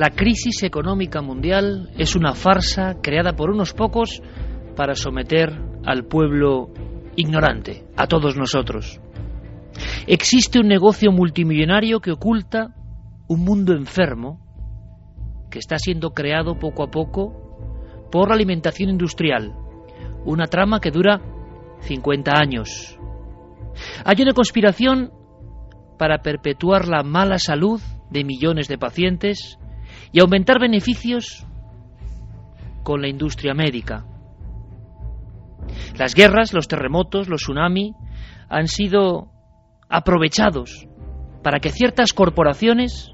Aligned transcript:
La 0.00 0.08
crisis 0.08 0.62
económica 0.62 1.20
mundial 1.20 1.90
es 1.98 2.16
una 2.16 2.32
farsa 2.32 3.02
creada 3.02 3.36
por 3.36 3.50
unos 3.50 3.74
pocos 3.74 4.22
para 4.74 4.94
someter 4.94 5.52
al 5.84 6.06
pueblo 6.06 6.70
ignorante, 7.16 7.84
a 7.98 8.06
todos 8.06 8.34
nosotros. 8.34 8.98
Existe 10.06 10.58
un 10.58 10.68
negocio 10.68 11.12
multimillonario 11.12 12.00
que 12.00 12.12
oculta 12.12 12.74
un 13.28 13.44
mundo 13.44 13.74
enfermo 13.74 14.40
que 15.50 15.58
está 15.58 15.76
siendo 15.78 16.12
creado 16.12 16.58
poco 16.58 16.82
a 16.82 16.90
poco 16.90 18.08
por 18.10 18.30
la 18.30 18.36
alimentación 18.36 18.88
industrial, 18.88 19.52
una 20.24 20.46
trama 20.46 20.80
que 20.80 20.92
dura 20.92 21.20
50 21.80 22.32
años. 22.34 22.98
Hay 24.06 24.22
una 24.22 24.32
conspiración 24.32 25.12
para 25.98 26.22
perpetuar 26.22 26.88
la 26.88 27.02
mala 27.02 27.38
salud 27.38 27.82
de 28.08 28.24
millones 28.24 28.66
de 28.66 28.78
pacientes 28.78 29.58
y 30.12 30.20
aumentar 30.20 30.60
beneficios 30.60 31.46
con 32.82 33.00
la 33.00 33.08
industria 33.08 33.54
médica. 33.54 34.04
Las 35.98 36.14
guerras, 36.14 36.52
los 36.52 36.68
terremotos, 36.68 37.28
los 37.28 37.42
tsunami 37.42 37.94
han 38.48 38.66
sido 38.66 39.30
aprovechados 39.88 40.86
para 41.42 41.60
que 41.60 41.70
ciertas 41.70 42.12
corporaciones, 42.12 43.12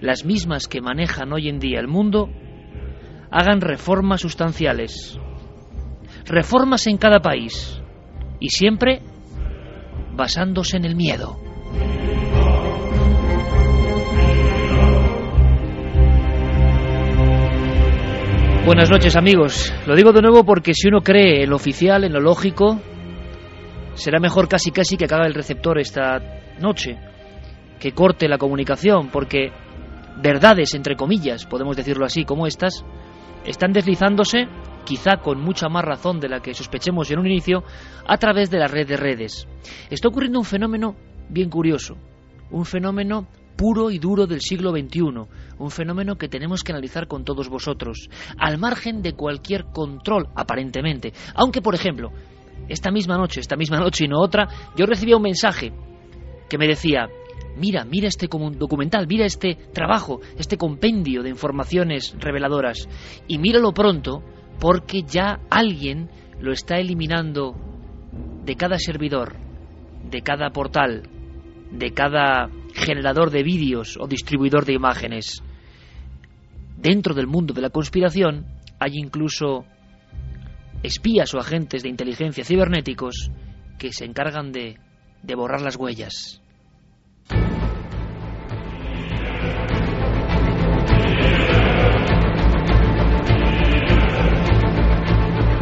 las 0.00 0.24
mismas 0.24 0.68
que 0.68 0.80
manejan 0.80 1.32
hoy 1.32 1.48
en 1.48 1.58
día 1.58 1.80
el 1.80 1.88
mundo, 1.88 2.28
hagan 3.30 3.60
reformas 3.60 4.20
sustanciales. 4.20 5.18
Reformas 6.26 6.86
en 6.86 6.98
cada 6.98 7.20
país 7.20 7.82
y 8.40 8.48
siempre 8.50 9.02
basándose 10.14 10.76
en 10.76 10.84
el 10.84 10.96
miedo. 10.96 11.38
Buenas 18.66 18.90
noches 18.90 19.14
amigos. 19.14 19.74
Lo 19.86 19.94
digo 19.94 20.12
de 20.12 20.22
nuevo 20.22 20.42
porque 20.42 20.72
si 20.72 20.88
uno 20.88 21.02
cree 21.02 21.42
en 21.42 21.50
lo 21.50 21.56
oficial, 21.56 22.02
en 22.02 22.14
lo 22.14 22.20
lógico, 22.20 22.80
será 23.92 24.18
mejor 24.18 24.48
casi 24.48 24.70
casi 24.70 24.96
que 24.96 25.04
acabe 25.04 25.26
el 25.26 25.34
receptor 25.34 25.78
esta 25.78 26.18
noche, 26.60 26.96
que 27.78 27.92
corte 27.92 28.26
la 28.26 28.38
comunicación, 28.38 29.10
porque 29.10 29.52
verdades, 30.16 30.72
entre 30.72 30.96
comillas, 30.96 31.44
podemos 31.44 31.76
decirlo 31.76 32.06
así, 32.06 32.24
como 32.24 32.46
estas, 32.46 32.86
están 33.44 33.74
deslizándose, 33.74 34.48
quizá 34.86 35.18
con 35.18 35.42
mucha 35.42 35.68
más 35.68 35.84
razón 35.84 36.18
de 36.18 36.30
la 36.30 36.40
que 36.40 36.54
sospechemos 36.54 37.10
en 37.10 37.18
un 37.18 37.26
inicio, 37.26 37.64
a 38.06 38.16
través 38.16 38.50
de 38.50 38.60
la 38.60 38.66
red 38.66 38.88
de 38.88 38.96
redes. 38.96 39.46
Está 39.90 40.08
ocurriendo 40.08 40.38
un 40.38 40.46
fenómeno 40.46 40.96
bien 41.28 41.50
curioso, 41.50 41.98
un 42.50 42.64
fenómeno 42.64 43.28
puro 43.56 43.90
y 43.90 43.98
duro 43.98 44.26
del 44.26 44.40
siglo 44.40 44.70
XXI, 44.70 45.00
un 45.58 45.70
fenómeno 45.70 46.16
que 46.16 46.28
tenemos 46.28 46.62
que 46.62 46.72
analizar 46.72 47.06
con 47.06 47.24
todos 47.24 47.48
vosotros, 47.48 48.08
al 48.38 48.58
margen 48.58 49.02
de 49.02 49.14
cualquier 49.14 49.64
control, 49.66 50.28
aparentemente. 50.34 51.12
Aunque, 51.34 51.62
por 51.62 51.74
ejemplo, 51.74 52.10
esta 52.68 52.90
misma 52.90 53.16
noche, 53.16 53.40
esta 53.40 53.56
misma 53.56 53.78
noche 53.78 54.04
y 54.04 54.08
no 54.08 54.20
otra, 54.20 54.48
yo 54.76 54.86
recibía 54.86 55.16
un 55.16 55.22
mensaje 55.22 55.72
que 56.48 56.58
me 56.58 56.66
decía, 56.66 57.08
mira, 57.56 57.84
mira 57.84 58.08
este 58.08 58.28
documental, 58.28 59.06
mira 59.06 59.26
este 59.26 59.56
trabajo, 59.72 60.20
este 60.38 60.56
compendio 60.56 61.22
de 61.22 61.30
informaciones 61.30 62.14
reveladoras, 62.18 62.88
y 63.26 63.38
míralo 63.38 63.72
pronto 63.72 64.22
porque 64.60 65.02
ya 65.02 65.40
alguien 65.50 66.08
lo 66.40 66.52
está 66.52 66.78
eliminando 66.78 67.54
de 68.44 68.56
cada 68.56 68.78
servidor, 68.78 69.36
de 70.10 70.22
cada 70.22 70.50
portal, 70.50 71.08
de 71.70 71.92
cada 71.92 72.50
generador 72.74 73.30
de 73.30 73.42
vídeos 73.42 73.96
o 73.98 74.06
distribuidor 74.06 74.64
de 74.64 74.74
imágenes. 74.74 75.42
Dentro 76.76 77.14
del 77.14 77.26
mundo 77.26 77.54
de 77.54 77.62
la 77.62 77.70
conspiración 77.70 78.46
hay 78.78 78.92
incluso 78.94 79.64
espías 80.82 81.32
o 81.34 81.38
agentes 81.38 81.82
de 81.82 81.88
inteligencia 81.88 82.44
cibernéticos 82.44 83.30
que 83.78 83.92
se 83.92 84.04
encargan 84.04 84.52
de, 84.52 84.78
de 85.22 85.34
borrar 85.34 85.62
las 85.62 85.76
huellas. 85.76 86.42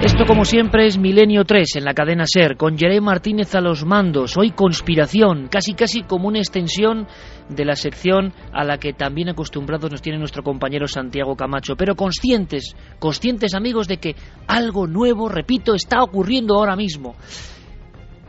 Esto, 0.03 0.27
como 0.27 0.45
siempre, 0.45 0.89
es 0.89 0.99
Milenio 0.99 1.45
3 1.45 1.77
en 1.77 1.85
la 1.85 1.95
cadena 1.95 2.25
Ser, 2.27 2.57
con 2.57 2.77
Jeremy 2.77 3.01
Martínez 3.01 3.55
a 3.55 3.61
los 3.61 3.85
mandos. 3.85 4.37
Hoy 4.37 4.51
conspiración, 4.51 5.47
casi 5.47 5.75
casi 5.75 6.03
como 6.03 6.27
una 6.27 6.41
extensión 6.41 7.07
de 7.49 7.65
la 7.65 7.77
sección 7.77 8.33
a 8.53 8.65
la 8.65 8.79
que 8.79 8.95
también 8.95 9.29
acostumbrados 9.29 9.93
nos 9.93 10.03
tiene 10.03 10.19
nuestro 10.19 10.43
compañero 10.43 10.89
Santiago 10.89 11.37
Camacho. 11.37 11.77
Pero 11.77 11.95
conscientes, 11.95 12.75
conscientes 12.99 13.55
amigos 13.55 13.87
de 13.87 13.99
que 13.99 14.17
algo 14.49 14.89
nuevo, 14.89 15.29
repito, 15.29 15.73
está 15.73 16.03
ocurriendo 16.03 16.57
ahora 16.57 16.75
mismo. 16.75 17.15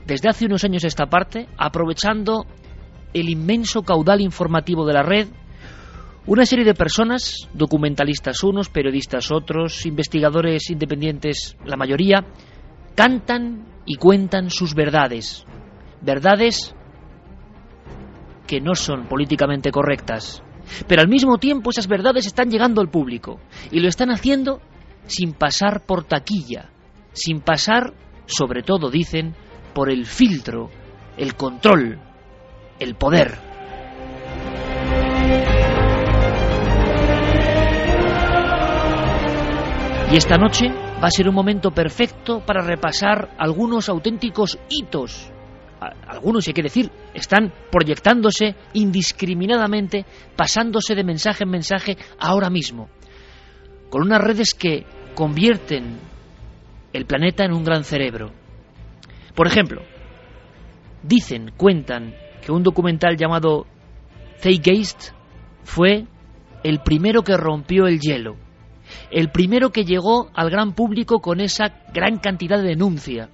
Desde 0.06 0.30
hace 0.30 0.46
unos 0.46 0.64
años 0.64 0.84
esta 0.84 1.08
parte, 1.08 1.48
aprovechando 1.58 2.46
el 3.16 3.30
inmenso 3.30 3.82
caudal 3.82 4.22
informativo 4.22 4.86
de 4.86 4.94
la 4.94 5.02
red, 5.02 5.28
una 6.26 6.46
serie 6.46 6.64
de 6.64 6.74
personas, 6.74 7.50
documentalistas 7.54 8.44
unos, 8.44 8.70
periodistas 8.70 9.32
otros, 9.32 9.86
investigadores 9.86 10.70
independientes 10.70 11.58
la 11.66 11.76
mayoría, 11.76 12.26
cantan 12.96 13.66
y 13.86 13.96
cuentan 13.96 14.50
sus 14.50 14.74
verdades. 14.74 15.46
Verdades 16.02 16.76
que 18.48 18.62
no 18.62 18.76
son 18.76 19.08
políticamente 19.08 19.72
correctas. 19.72 20.42
Pero 20.88 21.02
al 21.02 21.10
mismo 21.10 21.38
tiempo 21.38 21.72
esas 21.72 21.88
verdades 21.88 22.26
están 22.26 22.50
llegando 22.50 22.80
al 22.80 22.90
público 22.90 23.40
y 23.72 23.80
lo 23.80 23.90
están 23.90 24.10
haciendo 24.10 24.62
sin 25.08 25.34
pasar 25.34 25.86
por 25.86 26.06
taquilla, 26.06 26.70
sin 27.12 27.42
pasar, 27.42 27.94
sobre 28.26 28.64
todo 28.64 28.90
dicen, 28.90 29.36
por 29.74 29.92
el 29.92 30.06
filtro, 30.06 30.70
el 31.18 31.36
control, 31.36 32.00
el 32.80 32.96
poder. 32.96 33.53
Y 40.14 40.18
esta 40.18 40.38
noche 40.38 40.68
va 40.70 41.08
a 41.08 41.10
ser 41.10 41.28
un 41.28 41.34
momento 41.34 41.72
perfecto 41.72 42.46
para 42.46 42.62
repasar 42.62 43.34
algunos 43.40 43.90
auténticos 43.90 44.60
hitos. 44.70 45.32
Algunos, 46.08 46.48
hay 46.48 46.54
que 46.54 46.62
decir, 46.62 46.92
están 47.16 47.52
proyectándose 47.72 48.54
indiscriminadamente, 48.74 50.06
pasándose 50.36 50.94
de 50.94 51.04
mensaje 51.04 51.46
en 51.46 51.50
mensaje 51.50 51.98
ahora 52.20 52.52
mismo, 52.52 52.90
con 53.90 54.04
unas 54.04 54.22
redes 54.22 54.54
que 54.54 54.86
convierten 55.16 55.98
el 56.94 57.08
planeta 57.08 57.44
en 57.44 57.54
un 57.54 57.64
gran 57.64 57.84
cerebro. 57.84 58.32
Por 59.34 59.48
ejemplo, 59.48 59.82
dicen, 61.02 61.54
cuentan, 61.58 62.14
que 62.46 62.52
un 62.52 62.62
documental 62.62 63.18
llamado 63.18 63.66
Zeitgeist 64.38 65.10
fue 65.64 66.06
el 66.64 66.82
primero 66.82 67.24
que 67.24 67.36
rompió 67.36 67.88
el 67.88 68.00
hielo 68.00 68.43
el 69.12 69.30
primero 69.30 69.72
que 69.72 69.86
llegó 69.86 70.30
al 70.34 70.50
gran 70.50 70.74
público 70.74 71.20
con 71.20 71.40
esa 71.40 71.84
gran 71.94 72.20
cantidad 72.20 72.58
de 72.58 72.70
denuncia. 72.70 73.30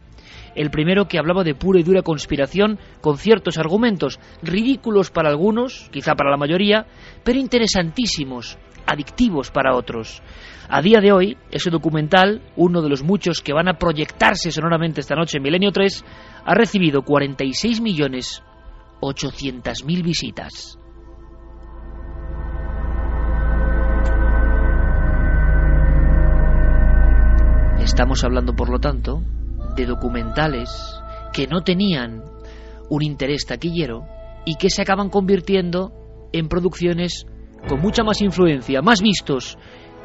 El 0.56 0.72
primero 0.72 1.08
que 1.08 1.20
hablaba 1.20 1.44
de 1.44 1.56
pura 1.56 1.80
y 1.80 1.84
dura 1.84 2.02
conspiración 2.02 2.80
con 3.02 3.18
ciertos 3.18 3.58
argumentos, 3.58 4.20
ridículos 4.42 5.12
para 5.12 5.30
algunos, 5.30 5.90
quizá 5.92 6.16
para 6.16 6.32
la 6.32 6.38
mayoría, 6.38 6.86
pero 7.24 7.40
interesantísimos, 7.40 8.58
adictivos 8.86 9.52
para 9.52 9.76
otros. 9.76 10.22
A 10.68 10.82
día 10.82 11.00
de 11.00 11.12
hoy, 11.12 11.38
ese 11.52 11.70
documental, 11.70 12.42
uno 12.56 12.82
de 12.82 12.90
los 12.90 13.04
muchos 13.04 13.42
que 13.42 13.54
van 13.54 13.68
a 13.68 13.78
proyectarse 13.78 14.52
sonoramente 14.52 15.02
esta 15.02 15.16
noche 15.16 15.38
en 15.38 15.44
Milenio 15.44 15.72
3, 15.72 16.04
ha 16.46 16.54
recibido 16.54 17.04
46 17.04 17.82
millones 17.82 18.44
800 19.02 19.86
mil 19.86 20.04
visitas. 20.04 20.78
Estamos 27.82 28.24
hablando, 28.24 28.56
por 28.56 28.70
lo 28.70 28.80
tanto, 28.80 29.22
de 29.76 29.86
documentales 29.86 31.02
que 31.34 31.48
no 31.48 31.62
tenían 31.62 32.24
un 32.90 33.04
interés 33.04 33.46
taquillero 33.46 34.06
y 34.46 34.56
que 34.56 34.70
se 34.70 34.82
acaban 34.82 35.10
convirtiendo 35.10 35.92
en 36.34 36.48
producciones 36.48 37.26
con 37.68 37.80
mucha 37.82 38.04
más 38.04 38.22
influencia, 38.22 38.82
más 38.82 39.02
vistos 39.02 39.58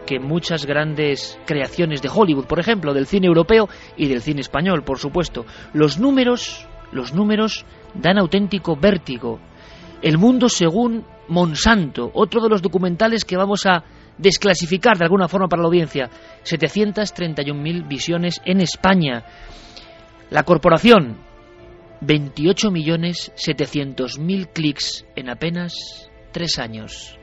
que 0.06 0.20
muchas 0.20 0.66
grandes 0.66 1.38
creaciones 1.46 2.02
de 2.02 2.10
Hollywood, 2.12 2.46
por 2.46 2.60
ejemplo, 2.60 2.92
del 2.92 3.06
cine 3.06 3.26
europeo 3.26 3.68
y 3.96 4.06
del 4.08 4.22
cine 4.22 4.40
español, 4.40 4.84
por 4.84 4.98
supuesto. 4.98 5.44
Los 5.72 5.98
números, 5.98 6.66
los 6.92 7.14
números 7.14 7.64
dan 7.94 8.18
auténtico 8.18 8.76
vértigo. 8.76 9.40
El 10.02 10.18
mundo 10.18 10.48
según 10.48 11.04
Monsanto, 11.28 12.10
otro 12.12 12.42
de 12.42 12.50
los 12.50 12.60
documentales 12.60 13.24
que 13.24 13.36
vamos 13.36 13.64
a 13.66 13.84
desclasificar 14.18 14.98
de 14.98 15.04
alguna 15.04 15.28
forma 15.28 15.46
para 15.48 15.62
la 15.62 15.68
audiencia. 15.68 16.10
731.000 16.44 17.88
visiones 17.88 18.42
en 18.44 18.60
España. 18.60 19.24
La 20.30 20.42
corporación, 20.42 21.18
28.700.000 22.00 24.52
clics 24.52 25.06
en 25.16 25.30
apenas 25.30 26.10
tres 26.32 26.58
años. 26.58 27.16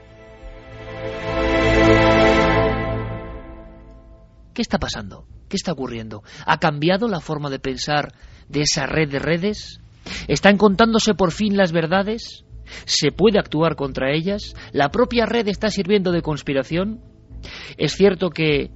¿Qué 4.54 4.62
está 4.62 4.80
pasando? 4.80 5.26
¿Qué 5.48 5.56
está 5.58 5.72
ocurriendo? 5.72 6.24
¿Ha 6.46 6.60
cambiado 6.60 7.08
la 7.08 7.20
forma 7.20 7.50
de 7.50 7.60
pensar 7.60 8.14
de 8.48 8.62
esa 8.62 8.86
red 8.86 9.10
de 9.10 9.20
redes? 9.20 9.82
¿Están 10.28 10.58
contándose 10.58 11.14
por 11.14 11.32
fin 11.32 11.58
las 11.58 11.72
verdades? 11.72 12.46
¿Se 12.86 13.12
puede 13.12 13.40
actuar 13.40 13.76
contra 13.76 14.12
ellas? 14.12 14.56
¿La 14.72 14.90
propia 14.90 15.26
red 15.26 15.48
está 15.48 15.70
sirviendo 15.70 16.12
de 16.12 16.22
conspiración? 16.22 17.02
Es 17.78 17.94
cierto 17.94 18.30
que, 18.30 18.72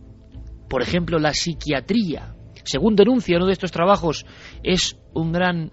por 0.69 0.81
ejemplo, 0.81 1.19
la 1.19 1.33
psiquiatría, 1.33 2.35
según 2.63 2.95
denuncia 2.95 3.37
uno 3.37 3.45
de 3.45 3.53
estos 3.53 3.71
trabajos, 3.71 4.25
es 4.63 4.97
un 5.13 5.31
gran 5.31 5.71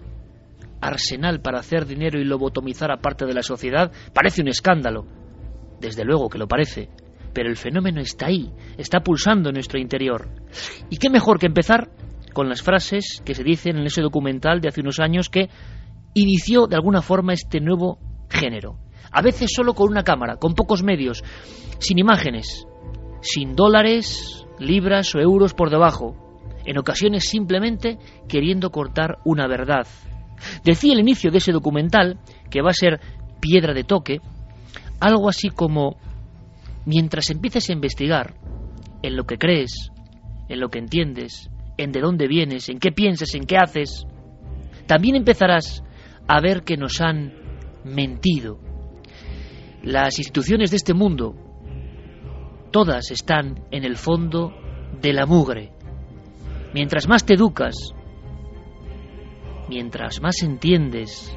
arsenal 0.81 1.41
para 1.41 1.61
hacer 1.61 1.87
dinero 1.87 2.21
y 2.21 2.25
lobotomizar 2.25 2.91
a 2.91 2.99
parte 2.99 3.25
de 3.25 3.35
la 3.35 3.43
sociedad. 3.43 3.93
Parece 4.13 4.43
un 4.43 4.49
escándalo. 4.49 5.07
Desde 5.81 6.05
luego 6.05 6.29
que 6.29 6.39
lo 6.39 6.49
parece. 6.49 6.91
Pero 7.33 7.49
el 7.49 7.57
fenómeno 7.57 8.01
está 8.01 8.27
ahí, 8.27 8.53
está 8.77 9.01
pulsando 9.01 9.49
en 9.49 9.55
nuestro 9.55 9.79
interior. 9.79 10.29
¿Y 10.91 10.99
qué 10.99 11.09
mejor 11.09 11.39
que 11.39 11.47
empezar 11.47 11.91
con 12.35 12.49
las 12.49 12.63
frases 12.63 13.23
que 13.25 13.35
se 13.35 13.45
dicen 13.45 13.77
en 13.77 13.87
ese 13.87 14.03
documental 14.03 14.61
de 14.61 14.69
hace 14.69 14.81
unos 14.81 15.01
años 15.01 15.29
que 15.29 15.49
inició 16.15 16.67
de 16.67 16.77
alguna 16.77 17.01
forma 17.01 17.33
este 17.33 17.61
nuevo 17.61 17.99
género. 18.33 18.79
A 19.11 19.23
veces 19.23 19.51
solo 19.55 19.75
con 19.75 19.91
una 19.91 20.05
cámara, 20.05 20.37
con 20.37 20.55
pocos 20.55 20.83
medios, 20.83 21.23
sin 21.79 21.99
imágenes, 21.99 22.67
sin 23.21 23.55
dólares, 23.55 24.47
libras 24.59 25.15
o 25.15 25.21
euros 25.21 25.55
por 25.55 25.71
debajo, 25.71 26.17
en 26.65 26.79
ocasiones 26.79 27.29
simplemente 27.29 27.99
queriendo 28.29 28.71
cortar 28.71 29.19
una 29.25 29.47
verdad. 29.47 29.87
Decía 30.65 30.95
el 30.95 31.01
inicio 31.01 31.31
de 31.31 31.39
ese 31.39 31.53
documental, 31.53 32.19
que 32.51 32.63
va 32.63 32.71
a 32.71 32.75
ser 32.75 33.01
piedra 33.41 33.75
de 33.75 33.85
toque, 33.85 34.21
algo 35.01 35.29
así 35.29 35.49
como, 35.49 35.97
mientras 36.85 37.31
empieces 37.31 37.69
a 37.69 37.73
investigar 37.73 38.35
en 39.03 39.17
lo 39.17 39.25
que 39.25 39.39
crees, 39.39 39.91
en 40.49 40.61
lo 40.61 40.69
que 40.69 40.79
entiendes, 40.79 41.51
en 41.77 41.93
de 41.93 42.01
dónde 42.01 42.29
vienes, 42.29 42.69
en 42.69 42.79
qué 42.79 42.93
piensas, 42.93 43.35
en 43.35 43.45
qué 43.45 43.57
haces, 43.57 44.07
también 44.87 45.17
empezarás 45.17 45.83
a 46.29 46.41
ver 46.41 46.63
que 46.63 46.77
nos 46.77 47.01
han 47.01 47.42
mentido. 47.85 48.59
Las 49.83 50.19
instituciones 50.19 50.71
de 50.71 50.77
este 50.77 50.95
mundo, 50.95 51.35
todas 52.71 53.11
están 53.11 53.65
en 53.71 53.85
el 53.85 53.97
fondo 53.97 54.53
de 55.01 55.13
la 55.13 55.27
mugre. 55.27 55.73
Mientras 56.73 57.09
más 57.09 57.25
te 57.25 57.35
educas, 57.35 57.75
mientras 59.69 60.21
más 60.21 60.43
entiendes 60.43 61.35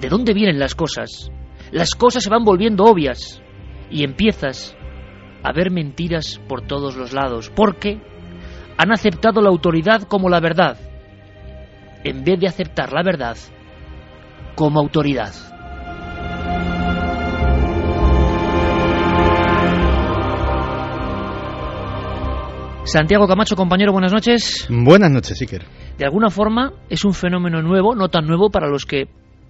de 0.00 0.08
dónde 0.08 0.32
vienen 0.32 0.58
las 0.58 0.74
cosas, 0.74 1.30
las 1.72 1.94
cosas 1.94 2.22
se 2.22 2.30
van 2.30 2.44
volviendo 2.44 2.84
obvias 2.84 3.42
y 3.90 4.04
empiezas 4.04 4.76
a 5.42 5.52
ver 5.52 5.70
mentiras 5.70 6.40
por 6.48 6.66
todos 6.66 6.96
los 6.96 7.12
lados, 7.12 7.50
porque 7.50 8.00
han 8.76 8.92
aceptado 8.92 9.40
la 9.40 9.48
autoridad 9.48 10.02
como 10.02 10.28
la 10.28 10.40
verdad, 10.40 10.78
en 12.04 12.24
vez 12.24 12.40
de 12.40 12.46
aceptar 12.46 12.92
la 12.92 13.02
verdad 13.02 13.36
como 14.54 14.80
autoridad. 14.80 15.57
Santiago 22.84 23.26
Camacho, 23.26 23.54
compañero, 23.54 23.92
buenas 23.92 24.12
noches. 24.12 24.66
Buenas 24.70 25.10
noches, 25.10 25.40
Iker. 25.42 25.64
De 25.98 26.04
alguna 26.04 26.30
forma 26.30 26.72
es 26.88 27.04
un 27.04 27.12
fenómeno 27.12 27.60
nuevo, 27.60 27.94
no 27.94 28.08
tan 28.08 28.26
nuevo 28.26 28.50
para 28.50 28.68
los 28.68 28.84
que 28.84 29.08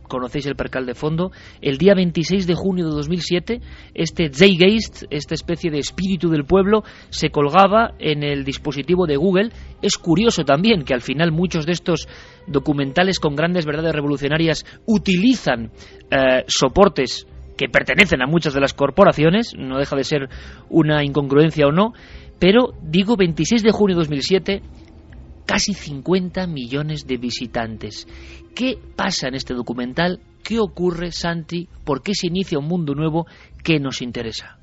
conocéis 0.09 0.47
el 0.47 0.57
percal 0.57 0.87
de 0.87 0.95
fondo. 0.95 1.31
El 1.61 1.79
día 1.79 1.95
26 1.95 2.47
de 2.47 2.55
junio 2.55 2.87
de 2.87 2.91
2007, 2.91 3.61
este 3.95 4.31
Zeitgeist, 4.33 5.05
esta 5.11 5.35
especie 5.35 5.71
de 5.71 5.79
espíritu 5.79 6.31
del 6.31 6.45
pueblo, 6.45 6.83
se 7.11 7.31
colgaba 7.31 7.93
en 7.99 8.25
el 8.25 8.45
dispositivo 8.45 9.07
de 9.07 9.17
Google. 9.17 9.51
Es 9.83 9.97
curioso 9.97 10.45
también 10.45 10.85
que 10.85 10.95
al 10.95 11.03
final 11.03 11.31
muchos 11.31 11.67
de 11.67 11.73
estos 11.73 12.09
documentales 12.47 13.21
con 13.21 13.37
grandes 13.37 13.67
verdades 13.67 13.95
revolucionarias 13.95 14.65
utilizan 14.87 15.71
eh, 16.11 16.45
soportes 16.49 17.27
que 17.57 17.69
pertenecen 17.69 18.23
a 18.23 18.27
muchas 18.27 18.55
de 18.55 18.61
las 18.61 18.73
corporaciones, 18.73 19.53
no 19.59 19.79
deja 19.79 19.97
de 19.97 20.05
ser 20.05 20.29
una 20.71 21.05
incongruencia 21.05 21.67
o 21.67 21.73
no, 21.73 21.93
pero 22.39 22.75
digo 22.83 23.17
26 23.17 23.63
de 23.63 23.71
junio 23.73 23.97
de 23.97 24.01
2007, 24.01 24.63
casi 25.47 25.73
50 25.73 26.47
millones 26.47 27.07
de 27.07 27.17
visitantes. 27.17 28.07
¿Qué 28.55 28.79
pasa 28.97 29.29
en 29.29 29.35
este 29.35 29.55
documental? 29.55 30.21
¿Qué 30.43 30.59
ocurre, 30.59 31.13
Santi? 31.13 31.69
¿Por 31.85 32.03
qué 32.03 32.15
se 32.15 32.27
inicia 32.27 32.59
un 32.59 32.67
mundo 32.67 32.95
nuevo 32.95 33.27
que 33.63 33.79
nos 33.81 34.03
interesa? 34.03 34.59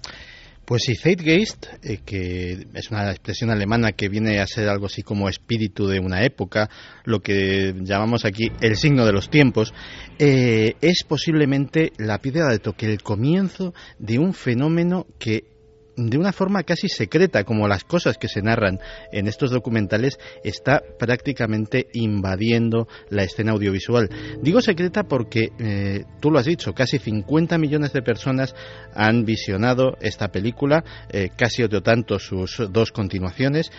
Pues 0.66 0.82
sí, 0.84 0.96
Zeitgeist, 0.96 1.68
eh, 1.84 2.00
que 2.04 2.68
es 2.74 2.90
una 2.90 3.12
expresión 3.12 3.52
alemana 3.52 3.92
que 3.92 4.10
viene 4.10 4.40
a 4.40 4.48
ser 4.48 4.68
algo 4.68 4.88
así 4.88 5.04
como 5.04 5.30
espíritu 5.30 5.88
de 5.88 6.00
una 6.00 6.24
época, 6.24 6.72
lo 7.04 7.20
que 7.20 7.76
llamamos 7.82 8.26
aquí 8.26 8.52
el 8.62 8.76
signo 8.76 9.06
de 9.06 9.12
los 9.12 9.30
tiempos, 9.30 9.76
eh, 10.18 10.74
es 10.82 11.04
posiblemente 11.08 11.94
la 11.98 12.18
piedra 12.18 12.48
de 12.48 12.58
toque, 12.58 12.88
el 12.88 13.04
comienzo 13.04 13.76
de 14.00 14.18
un 14.18 14.34
fenómeno 14.34 15.06
que 15.20 15.55
de 15.98 16.18
una 16.18 16.32
forma 16.32 16.64
casi 16.64 16.88
secreta, 16.90 17.44
como 17.44 17.68
las 17.68 17.84
cosas 17.84 18.18
que 18.18 18.28
se 18.28 18.42
narran 18.42 18.80
en 19.12 19.28
estos 19.28 19.52
documentales, 19.52 20.20
está 20.44 20.82
prácticamente 21.00 21.88
invadiendo 21.94 22.88
la 23.10 23.24
escena 23.24 23.54
audiovisual. 23.54 24.10
Digo 24.42 24.62
secreta 24.62 25.04
porque, 25.04 25.50
eh, 25.60 26.06
tú 26.20 26.32
lo 26.32 26.40
has 26.40 26.46
dicho, 26.46 26.74
casi 26.74 27.00
50 27.00 27.58
millones 27.58 27.94
de 27.94 28.02
personas 28.02 28.56
han 28.94 29.26
visionado 29.26 29.98
esta 30.02 30.30
película, 30.30 30.84
eh, 31.10 31.30
casi 31.36 31.64
otro 31.64 31.82
tanto 31.82 32.20
sus 32.20 32.62
dos 32.72 32.92
continuaciones, 32.92 33.72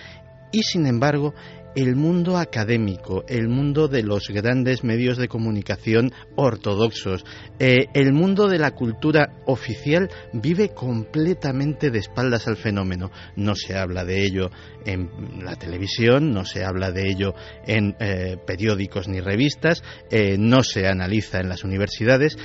y 0.53 0.63
sin 0.63 0.87
embargo 0.87 1.35
el 1.77 1.95
mundo 1.95 2.39
académico, 2.39 3.25
el 3.29 3.49
mundo 3.49 3.87
de 3.87 4.03
los 4.03 4.29
grandes 4.31 4.83
medios 4.83 5.19
de 5.19 5.29
comunicación 5.29 6.11
ortodoxos, 6.35 7.23
eh, 7.59 7.89
el 7.93 8.15
mundo 8.15 8.49
de 8.49 8.59
la 8.59 8.71
cultura 8.71 9.43
oficial 9.45 10.09
vive 10.33 10.71
completamente 10.71 11.91
de 11.91 11.99
espaldas 11.99 12.49
al 12.49 12.57
fenómeno. 12.57 13.11
No 13.37 13.55
se 13.55 13.77
habla 13.77 14.07
de 14.07 14.25
ello 14.25 14.51
en 14.87 15.11
la 15.45 15.57
televisión, 15.57 16.33
no 16.33 16.47
se 16.47 16.65
habla 16.65 16.93
de 16.93 17.11
ello 17.11 17.35
en 17.67 17.95
eh, 18.01 18.39
periódicos 18.47 19.07
ni 19.07 19.21
revistas, 19.21 19.85
eh, 20.11 20.37
no 20.39 20.63
se 20.63 20.89
analiza 20.89 21.41
en 21.41 21.51
las 21.51 21.63
universidades, 21.63 22.39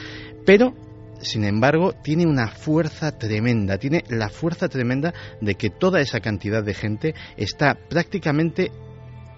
pero 0.45 0.75
sin 1.21 1.45
embargo, 1.45 1.93
tiene 2.03 2.25
una 2.25 2.47
fuerza 2.47 3.17
tremenda, 3.17 3.77
tiene 3.77 4.03
la 4.09 4.29
fuerza 4.29 4.67
tremenda 4.67 5.13
de 5.39 5.53
que 5.53 5.69
toda 5.69 6.01
esa 6.01 6.19
cantidad 6.19 6.63
de 6.63 6.73
gente 6.73 7.13
está 7.37 7.75
prácticamente 7.75 8.71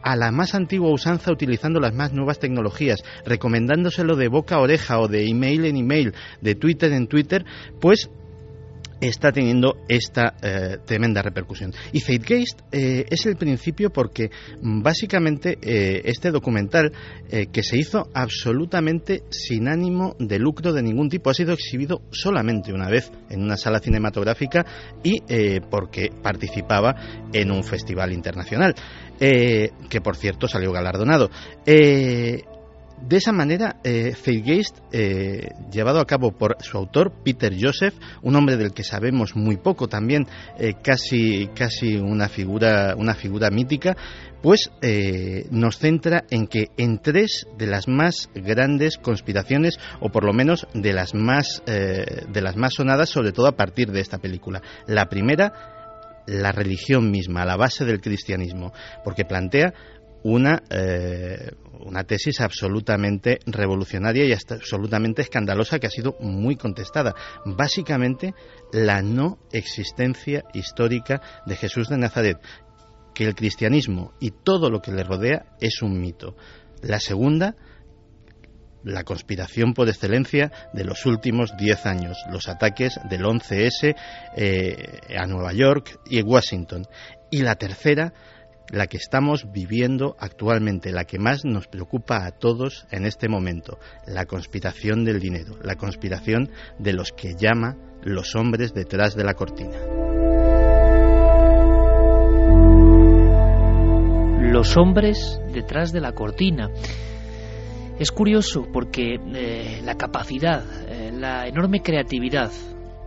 a 0.04 0.16
la 0.16 0.32
más 0.32 0.54
antigua 0.56 0.92
usanza 0.92 1.32
utilizando 1.32 1.80
las 1.80 1.94
más 1.94 2.14
nuevas 2.14 2.40
tecnologías, 2.40 3.04
recomendándoselo 3.26 4.16
de 4.16 4.28
boca 4.28 4.56
a 4.56 4.60
oreja 4.60 5.00
o 5.00 5.08
de 5.08 5.28
email 5.28 5.66
en 5.66 5.78
email, 5.78 6.14
de 6.42 6.56
Twitter 6.56 6.92
en 6.92 7.08
Twitter, 7.08 7.46
pues 7.80 8.10
está 9.08 9.32
teniendo 9.32 9.78
esta 9.88 10.36
eh, 10.42 10.78
tremenda 10.86 11.22
repercusión. 11.22 11.74
Y 11.92 12.00
Zeitgeist 12.00 12.62
eh, 12.72 13.06
es 13.10 13.26
el 13.26 13.36
principio 13.36 13.92
porque 13.92 14.30
mm, 14.62 14.82
básicamente 14.82 15.58
eh, 15.62 16.02
este 16.06 16.32
documental 16.32 16.92
que 17.52 17.64
se 17.64 17.78
hizo 17.78 18.10
absolutamente 18.14 19.24
sin 19.32 19.68
ánimo 19.68 20.16
de 20.20 20.38
lucro 20.38 20.72
de 20.72 20.84
ningún 20.84 21.10
tipo 21.10 21.32
ha 21.32 21.34
sido 21.34 21.54
exhibido 21.54 22.04
solamente 22.12 22.72
una 22.72 22.88
vez 22.90 23.12
en 23.32 23.42
una 23.42 23.58
sala 23.58 23.80
cinematográfica 23.80 24.64
y 25.04 25.22
porque 25.72 26.12
participaba 26.22 26.96
en 27.34 27.50
un 27.50 27.64
festival 27.64 28.14
internacional 28.14 28.76
que 29.20 30.01
por 30.01 30.15
cierto 30.15 30.48
salió 30.48 30.72
galardonado. 30.72 31.29
De 33.08 33.17
esa 33.17 33.34
manera, 33.34 33.77
eh, 33.84 34.15
eh, 34.93 35.50
llevado 35.70 36.00
a 36.00 36.05
cabo 36.05 36.32
por 36.32 36.55
su 36.62 36.77
autor, 36.77 37.12
Peter 37.24 37.53
Joseph, 37.60 37.96
un 38.22 38.36
hombre 38.36 38.55
del 38.55 38.72
que 38.72 38.84
sabemos 38.84 39.36
muy 39.36 39.58
poco 39.58 39.89
también, 39.89 40.25
eh, 40.58 40.75
casi, 40.82 41.50
casi 41.53 41.98
una, 41.98 42.29
figura, 42.29 42.96
una 42.98 43.13
figura 43.13 43.50
mítica, 43.50 43.98
pues 44.41 44.72
eh, 44.82 45.48
nos 45.51 45.79
centra 45.79 46.24
en 46.29 46.48
que 46.48 46.70
en 46.77 47.00
tres 47.00 47.46
de 47.58 47.67
las 47.67 47.89
más 47.89 48.29
grandes 48.36 48.98
conspiraciones, 48.98 49.77
o 50.00 50.10
por 50.10 50.24
lo 50.24 50.32
menos 50.32 50.65
de 50.74 50.93
las 50.93 51.13
más, 51.13 51.62
de 51.65 52.41
las 52.41 52.55
más 52.55 52.74
sonadas, 52.74 53.10
sobre 53.10 53.32
todo 53.32 53.48
a 53.48 53.55
partir 53.55 53.91
de 53.91 54.01
esta 54.01 54.17
película. 54.17 54.62
La 54.86 55.05
primera, 55.05 55.73
la 56.27 56.51
religión 56.51 57.12
misma, 57.12 57.46
la 57.46 57.56
base 57.56 57.86
del 57.86 58.01
cristianismo, 58.01 58.72
porque 59.03 59.25
plantea 59.25 59.74
una, 60.24 60.63
eh, 60.70 61.51
una 61.82 62.06
tesis 62.06 62.39
absolutamente 62.42 63.39
revolucionaria 63.46 64.25
y 64.25 64.32
hasta 64.32 64.56
absolutamente 64.56 65.22
escandalosa 65.22 65.80
que 65.80 65.88
ha 65.88 65.92
sido 65.92 66.15
muy 66.20 66.56
contestada. 66.56 67.13
Básicamente, 67.46 68.34
la 68.72 69.01
no 69.01 69.38
existencia 69.51 70.44
histórica 70.53 71.22
de 71.46 71.56
Jesús 71.56 71.89
de 71.89 71.98
Nazaret, 71.98 72.38
que 73.13 73.25
el 73.25 73.36
cristianismo 73.36 74.13
y 74.20 74.32
todo 74.32 74.70
lo 74.70 74.82
que 74.82 74.92
le 74.92 75.03
rodea 75.03 75.46
es 75.60 75.82
un 75.82 76.00
mito. 76.00 76.36
La 76.82 77.00
segunda, 77.00 77.56
la 78.84 79.04
conspiración 79.04 79.74
por 79.74 79.88
excelencia 79.88 80.52
de 80.74 80.84
los 80.84 81.06
últimos 81.06 81.56
diez 81.58 81.86
años, 81.86 82.18
los 82.32 82.48
ataques 82.48 83.00
del 83.10 83.24
11S 83.24 83.96
eh, 84.36 85.00
a 85.18 85.25
Nueva 85.25 85.54
York 85.54 86.00
y 86.10 86.22
Washington. 86.22 86.86
Y 87.30 87.42
la 87.42 87.56
tercera, 87.56 88.13
la 88.70 88.88
que 88.88 88.98
estamos 88.98 89.52
viviendo 89.52 90.16
actualmente, 90.20 90.92
la 90.92 91.06
que 91.06 91.20
más 91.20 91.46
nos 91.46 91.68
preocupa 91.68 92.25
a 92.25 92.32
todos 92.32 92.86
en 92.92 93.06
este 93.06 93.28
momento, 93.28 93.80
la 94.06 94.25
conspiración 94.25 95.04
del 95.04 95.20
dinero, 95.20 95.58
la 95.62 95.75
conspiración 95.75 96.52
de 96.78 96.94
los 96.94 97.12
que 97.12 97.36
llama 97.36 97.78
los 98.04 98.36
hombres 98.36 98.74
detrás 98.74 99.16
de 99.16 99.24
la 99.24 99.34
cortina. 99.34 99.78
Los 104.52 104.78
hombres 104.78 105.40
detrás 105.52 105.92
de 105.92 106.02
la 106.02 106.12
cortina. 106.12 106.70
Es 108.00 108.12
curioso 108.12 108.68
porque 108.74 109.16
eh, 109.16 109.82
la 109.84 109.96
capacidad, 109.96 110.64
eh, 110.88 111.12
la 111.14 111.48
enorme 111.48 111.82
creatividad, 111.82 112.52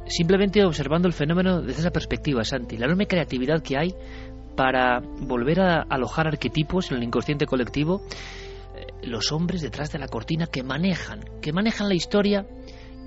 simplemente 0.07 0.65
observando 0.65 1.09
el 1.09 1.15
fenómeno 1.15 1.61
desde 1.61 1.81
esa 1.81 1.91
perspectiva, 1.91 2.45
Santi, 2.45 2.77
la 2.77 2.87
enorme 2.87 3.09
creatividad 3.09 3.63
que 3.63 3.77
hay 3.77 3.95
para 4.57 5.01
volver 5.01 5.61
a 5.61 5.83
alojar 5.83 6.29
arquetipos 6.29 6.91
en 6.91 6.99
el 6.99 7.03
inconsciente 7.03 7.47
colectivo, 7.47 8.03
eh, 8.77 8.87
los 9.03 9.33
hombres 9.33 9.61
detrás 9.61 9.91
de 9.91 9.99
la 9.99 10.09
cortina 10.09 10.47
que 10.47 10.63
manejan, 10.63 11.21
que 11.43 11.53
manejan 11.53 11.89
la 11.89 11.95
historia 11.95 12.47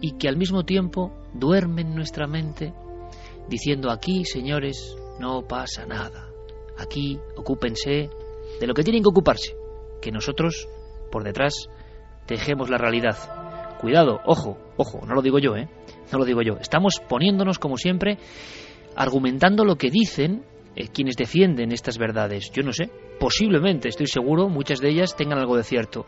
y 0.01 0.17
que 0.17 0.27
al 0.27 0.38
mismo 0.38 0.63
tiempo 0.63 1.13
duermen 1.33 1.95
nuestra 1.95 2.27
mente 2.27 2.74
diciendo 3.48 3.89
aquí, 3.89 4.25
señores, 4.25 4.95
no 5.19 5.48
pasa 5.48 5.86
nada. 5.86 6.29
Aquí 6.77 7.19
ocúpense 7.36 8.09
de 8.59 8.67
lo 8.67 8.74
que 8.74 8.83
tienen 8.83 9.01
que 9.01 9.09
ocuparse, 9.09 9.55
que 10.01 10.12
nosotros, 10.12 10.67
por 11.09 11.23
detrás, 11.23 11.69
tejemos 12.25 12.69
la 12.69 12.77
realidad. 12.77 13.17
Cuidado, 13.79 14.19
ojo, 14.25 14.57
ojo, 14.77 15.05
no 15.05 15.15
lo 15.15 15.21
digo 15.21 15.39
yo, 15.39 15.55
¿eh? 15.55 15.69
No 16.11 16.19
lo 16.19 16.25
digo 16.25 16.41
yo. 16.41 16.57
Estamos 16.59 17.01
poniéndonos, 17.07 17.59
como 17.59 17.77
siempre, 17.77 18.17
argumentando 18.95 19.63
lo 19.63 19.75
que 19.75 19.89
dicen 19.89 20.43
eh, 20.75 20.87
quienes 20.89 21.15
defienden 21.15 21.71
estas 21.71 21.97
verdades. 21.97 22.51
Yo 22.51 22.63
no 22.63 22.73
sé, 22.73 22.89
posiblemente, 23.19 23.89
estoy 23.89 24.07
seguro, 24.07 24.49
muchas 24.49 24.79
de 24.79 24.89
ellas 24.89 25.15
tengan 25.15 25.39
algo 25.39 25.57
de 25.57 25.63
cierto. 25.63 26.05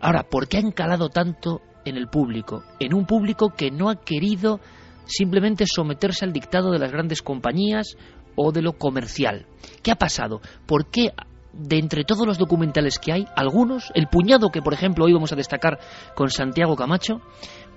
Ahora, 0.00 0.24
¿por 0.24 0.48
qué 0.48 0.58
han 0.58 0.72
calado 0.72 1.08
tanto 1.08 1.60
en 1.84 1.96
el 1.96 2.08
público? 2.08 2.64
En 2.78 2.94
un 2.94 3.06
público 3.06 3.50
que 3.50 3.70
no 3.70 3.90
ha 3.90 4.00
querido 4.00 4.60
simplemente 5.04 5.64
someterse 5.66 6.24
al 6.24 6.32
dictado 6.32 6.70
de 6.70 6.78
las 6.78 6.92
grandes 6.92 7.22
compañías 7.22 7.96
o 8.36 8.52
de 8.52 8.62
lo 8.62 8.74
comercial. 8.74 9.46
¿Qué 9.82 9.90
ha 9.90 9.96
pasado? 9.96 10.40
¿Por 10.66 10.90
qué 10.90 11.12
de 11.52 11.78
entre 11.78 12.04
todos 12.04 12.26
los 12.26 12.38
documentales 12.38 12.98
que 12.98 13.12
hay, 13.12 13.26
algunos, 13.36 13.90
el 13.94 14.08
puñado 14.08 14.50
que 14.50 14.62
por 14.62 14.74
ejemplo 14.74 15.04
hoy 15.04 15.12
vamos 15.12 15.32
a 15.32 15.36
destacar 15.36 15.78
con 16.14 16.30
Santiago 16.30 16.76
Camacho, 16.76 17.20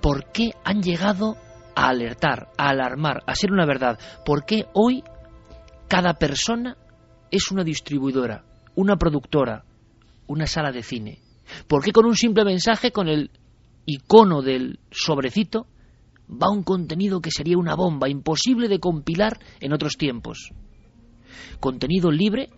¿por 0.00 0.30
qué 0.32 0.50
han 0.64 0.82
llegado 0.82 1.36
a 1.74 1.88
alertar, 1.88 2.48
a 2.56 2.68
alarmar, 2.68 3.22
a 3.26 3.34
ser 3.34 3.52
una 3.52 3.66
verdad? 3.66 3.98
¿Por 4.24 4.44
qué 4.44 4.66
hoy 4.74 5.02
cada 5.88 6.14
persona 6.14 6.76
es 7.30 7.50
una 7.50 7.64
distribuidora, 7.64 8.44
una 8.74 8.96
productora, 8.96 9.64
una 10.26 10.46
sala 10.46 10.72
de 10.72 10.82
cine. 10.82 11.18
¿Por 11.66 11.82
qué 11.82 11.92
con 11.92 12.06
un 12.06 12.16
simple 12.16 12.44
mensaje, 12.44 12.90
con 12.90 13.08
el 13.08 13.30
icono 13.86 14.42
del 14.42 14.78
sobrecito, 14.90 15.66
va 16.30 16.50
un 16.50 16.62
contenido 16.62 17.20
que 17.20 17.30
sería 17.30 17.58
una 17.58 17.74
bomba, 17.74 18.08
imposible 18.08 18.68
de 18.68 18.80
compilar 18.80 19.38
en 19.60 19.72
otros 19.72 19.96
tiempos? 19.96 20.50
Contenido 21.60 22.10
libre 22.10 22.50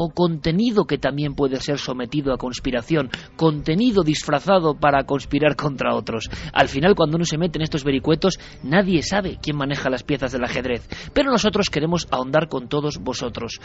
o 0.00 0.10
contenido 0.10 0.84
que 0.84 0.96
también 0.96 1.34
puede 1.34 1.56
ser 1.56 1.78
sometido 1.78 2.32
a 2.32 2.38
conspiración, 2.38 3.10
contenido 3.34 4.04
disfrazado 4.04 4.78
para 4.78 5.02
conspirar 5.02 5.56
contra 5.56 5.96
otros. 5.96 6.30
Al 6.52 6.68
final, 6.68 6.94
cuando 6.94 7.16
uno 7.16 7.24
se 7.24 7.36
mete 7.36 7.58
en 7.58 7.64
estos 7.64 7.82
vericuetos, 7.82 8.38
nadie 8.62 9.02
sabe 9.02 9.38
quién 9.42 9.56
maneja 9.56 9.90
las 9.90 10.04
piezas 10.04 10.30
del 10.30 10.44
ajedrez. 10.44 10.88
Pero 11.12 11.32
nosotros 11.32 11.68
queremos 11.68 12.06
ahondar 12.12 12.48
con 12.48 12.68
todos 12.68 12.98
vosotros 12.98 13.60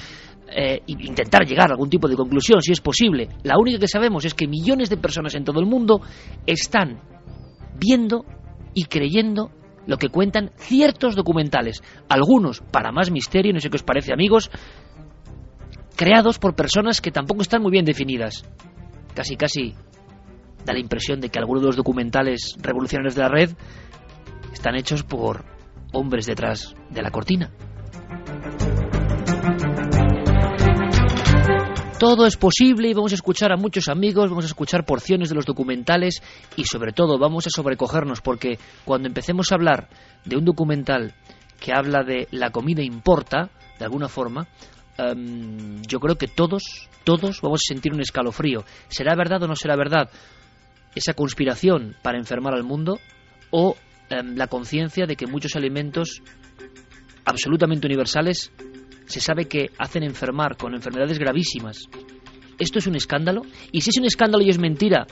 e 0.47 0.81
intentar 0.87 1.45
llegar 1.45 1.69
a 1.69 1.73
algún 1.73 1.91
tipo 1.91 2.07
de 2.07 2.15
conclusión, 2.15 2.63
si 2.63 2.71
es 2.71 2.81
posible. 2.81 3.29
La 3.43 3.59
única 3.59 3.77
que 3.77 3.87
sabemos 3.87 4.25
es 4.25 4.33
que 4.33 4.47
millones 4.47 4.89
de 4.89 4.97
personas 4.97 5.35
en 5.35 5.43
todo 5.43 5.59
el 5.59 5.67
mundo 5.67 6.01
están 6.47 6.99
viendo 7.77 8.25
y 8.73 8.85
creyendo 8.85 9.51
lo 9.85 9.97
que 9.97 10.09
cuentan 10.09 10.51
ciertos 10.55 11.15
documentales, 11.15 11.83
algunos 12.07 12.61
para 12.71 12.91
más 12.91 13.11
misterio, 13.11 13.53
no 13.53 13.59
sé 13.59 13.69
qué 13.69 13.75
os 13.75 13.83
parece 13.83 14.13
amigos, 14.13 14.49
creados 16.03 16.37
por 16.37 16.53
personas 16.53 16.99
que 16.99 17.11
tampoco 17.11 17.43
están 17.43 17.61
muy 17.61 17.71
bien 17.71 17.85
definidas. 17.85 18.43
Casi, 19.15 19.37
casi 19.37 19.73
da 20.65 20.73
la 20.73 20.79
impresión 20.79 21.21
de 21.21 21.29
que 21.29 21.39
algunos 21.39 21.61
de 21.61 21.67
los 21.67 21.77
documentales 21.77 22.57
revolucionarios 22.61 23.15
de 23.15 23.21
la 23.21 23.29
red 23.29 23.51
están 24.51 24.75
hechos 24.75 25.03
por 25.03 25.45
hombres 25.93 26.25
detrás 26.25 26.75
de 26.89 27.01
la 27.01 27.09
cortina. 27.09 27.53
Todo 31.99 32.25
es 32.27 32.35
posible 32.35 32.89
y 32.89 32.93
vamos 32.93 33.13
a 33.13 33.15
escuchar 33.15 33.53
a 33.53 33.55
muchos 33.55 33.87
amigos, 33.87 34.29
vamos 34.29 34.43
a 34.43 34.47
escuchar 34.47 34.85
porciones 34.85 35.29
de 35.29 35.35
los 35.35 35.45
documentales 35.45 36.21
y 36.57 36.65
sobre 36.65 36.91
todo 36.91 37.17
vamos 37.17 37.47
a 37.47 37.49
sobrecogernos 37.49 38.19
porque 38.19 38.59
cuando 38.83 39.07
empecemos 39.07 39.53
a 39.53 39.55
hablar 39.55 39.87
de 40.25 40.35
un 40.35 40.43
documental 40.43 41.13
que 41.61 41.71
habla 41.73 42.03
de 42.03 42.27
la 42.31 42.49
comida 42.49 42.83
importa, 42.83 43.51
de 43.79 43.85
alguna 43.85 44.09
forma, 44.09 44.49
Em, 44.97 45.81
yo 45.83 45.99
creo 45.99 46.17
que 46.17 46.27
todos, 46.27 46.89
todos 47.03 47.41
vamos 47.41 47.61
a 47.65 47.73
sentir 47.73 47.93
un 47.93 48.01
escalofrío. 48.01 48.63
¿Será 48.89 49.15
verdad 49.15 49.43
o 49.43 49.47
no 49.47 49.55
será 49.55 49.75
verdad 49.75 50.09
esa 50.95 51.13
conspiración 51.13 51.95
para 52.03 52.19
enfermar 52.19 52.53
al 52.53 52.63
mundo 52.63 52.99
o 53.49 53.75
em, 54.09 54.35
la 54.35 54.47
conciencia 54.47 55.05
de 55.05 55.15
que 55.15 55.27
muchos 55.27 55.55
alimentos 55.55 56.21
absolutamente 57.25 57.87
universales 57.87 58.51
se 59.05 59.19
sabe 59.19 59.45
que 59.45 59.71
hacen 59.77 60.03
enfermar 60.03 60.57
con 60.57 60.73
enfermedades 60.73 61.19
gravísimas? 61.19 61.87
¿Esto 62.59 62.79
es 62.79 62.87
un 62.87 62.95
escándalo? 62.95 63.41
Y 63.71 63.81
si 63.81 63.89
es 63.89 63.97
un 63.97 64.05
escándalo 64.05 64.43
y 64.43 64.49
es 64.49 64.59
mentira, 64.59 65.07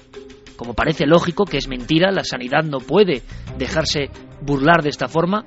como 0.55 0.73
parece 0.73 1.05
lógico 1.05 1.45
que 1.45 1.57
es 1.57 1.67
mentira, 1.67 2.11
la 2.11 2.23
sanidad 2.23 2.63
no 2.63 2.79
puede 2.79 3.23
dejarse 3.57 4.09
burlar 4.41 4.83
de 4.83 4.89
esta 4.89 5.07
forma, 5.07 5.43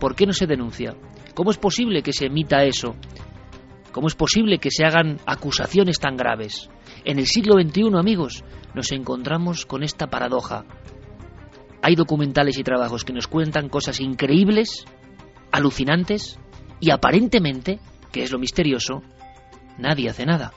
¿por 0.00 0.14
qué 0.14 0.26
no 0.26 0.32
se 0.32 0.46
denuncia? 0.46 0.94
¿Cómo 1.34 1.50
es 1.50 1.58
posible 1.58 2.02
que 2.02 2.12
se 2.12 2.26
emita 2.26 2.64
eso? 2.64 2.96
¿Cómo 3.96 4.08
es 4.08 4.14
posible 4.14 4.58
que 4.58 4.70
se 4.70 4.84
hagan 4.84 5.20
acusaciones 5.24 5.98
tan 5.98 6.18
graves? 6.18 6.68
En 7.06 7.18
el 7.18 7.24
siglo 7.26 7.54
XXI, 7.58 7.98
amigos, 7.98 8.44
nos 8.74 8.92
encontramos 8.92 9.64
con 9.64 9.82
esta 9.82 10.08
paradoja. 10.08 10.66
Hay 11.80 11.94
documentales 11.94 12.58
y 12.58 12.62
trabajos 12.62 13.04
que 13.04 13.14
nos 13.14 13.26
cuentan 13.26 13.70
cosas 13.70 14.00
increíbles, 14.00 14.84
alucinantes, 15.50 16.38
y 16.78 16.90
aparentemente, 16.90 17.78
que 18.12 18.22
es 18.22 18.30
lo 18.32 18.38
misterioso, 18.38 19.02
nadie 19.78 20.10
hace 20.10 20.26
nada. 20.26 20.52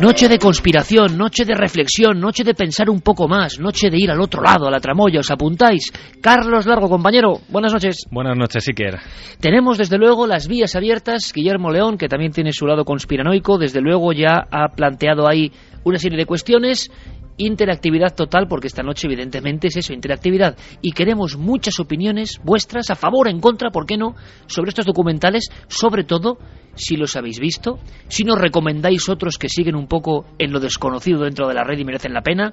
Noche 0.00 0.28
de 0.28 0.38
conspiración, 0.38 1.18
noche 1.18 1.44
de 1.44 1.54
reflexión, 1.54 2.20
noche 2.20 2.44
de 2.44 2.54
pensar 2.54 2.88
un 2.88 3.00
poco 3.00 3.26
más, 3.26 3.58
noche 3.58 3.90
de 3.90 3.98
ir 3.98 4.12
al 4.12 4.20
otro 4.20 4.40
lado, 4.40 4.68
a 4.68 4.70
la 4.70 4.78
tramoya. 4.78 5.18
¿Os 5.18 5.30
apuntáis? 5.32 5.90
Carlos 6.22 6.66
Largo, 6.66 6.88
compañero, 6.88 7.40
buenas 7.48 7.72
noches. 7.72 8.06
Buenas 8.08 8.38
noches, 8.38 8.68
Iker. 8.68 9.00
Tenemos 9.40 9.76
desde 9.76 9.98
luego 9.98 10.28
las 10.28 10.46
vías 10.46 10.76
abiertas. 10.76 11.32
Guillermo 11.34 11.72
León, 11.72 11.98
que 11.98 12.06
también 12.06 12.30
tiene 12.30 12.52
su 12.52 12.64
lado 12.64 12.84
conspiranoico, 12.84 13.58
desde 13.58 13.80
luego 13.80 14.12
ya 14.12 14.46
ha 14.52 14.68
planteado 14.68 15.26
ahí 15.26 15.50
una 15.82 15.98
serie 15.98 16.16
de 16.16 16.26
cuestiones 16.26 16.92
interactividad 17.38 18.14
total, 18.14 18.46
porque 18.48 18.66
esta 18.66 18.82
noche 18.82 19.06
evidentemente 19.06 19.68
es 19.68 19.76
eso, 19.76 19.92
interactividad. 19.92 20.56
Y 20.82 20.92
queremos 20.92 21.36
muchas 21.36 21.80
opiniones 21.80 22.40
vuestras, 22.44 22.90
a 22.90 22.94
favor, 22.94 23.28
en 23.28 23.40
contra, 23.40 23.70
¿por 23.70 23.86
qué 23.86 23.96
no?, 23.96 24.14
sobre 24.46 24.70
estos 24.70 24.84
documentales, 24.84 25.48
sobre 25.68 26.04
todo 26.04 26.38
si 26.74 26.96
los 26.96 27.16
habéis 27.16 27.40
visto, 27.40 27.78
si 28.08 28.24
nos 28.24 28.38
recomendáis 28.38 29.08
otros 29.08 29.38
que 29.38 29.48
siguen 29.48 29.74
un 29.74 29.88
poco 29.88 30.26
en 30.38 30.52
lo 30.52 30.60
desconocido 30.60 31.22
dentro 31.22 31.48
de 31.48 31.54
la 31.54 31.64
red 31.64 31.78
y 31.78 31.84
merecen 31.84 32.12
la 32.12 32.22
pena. 32.22 32.52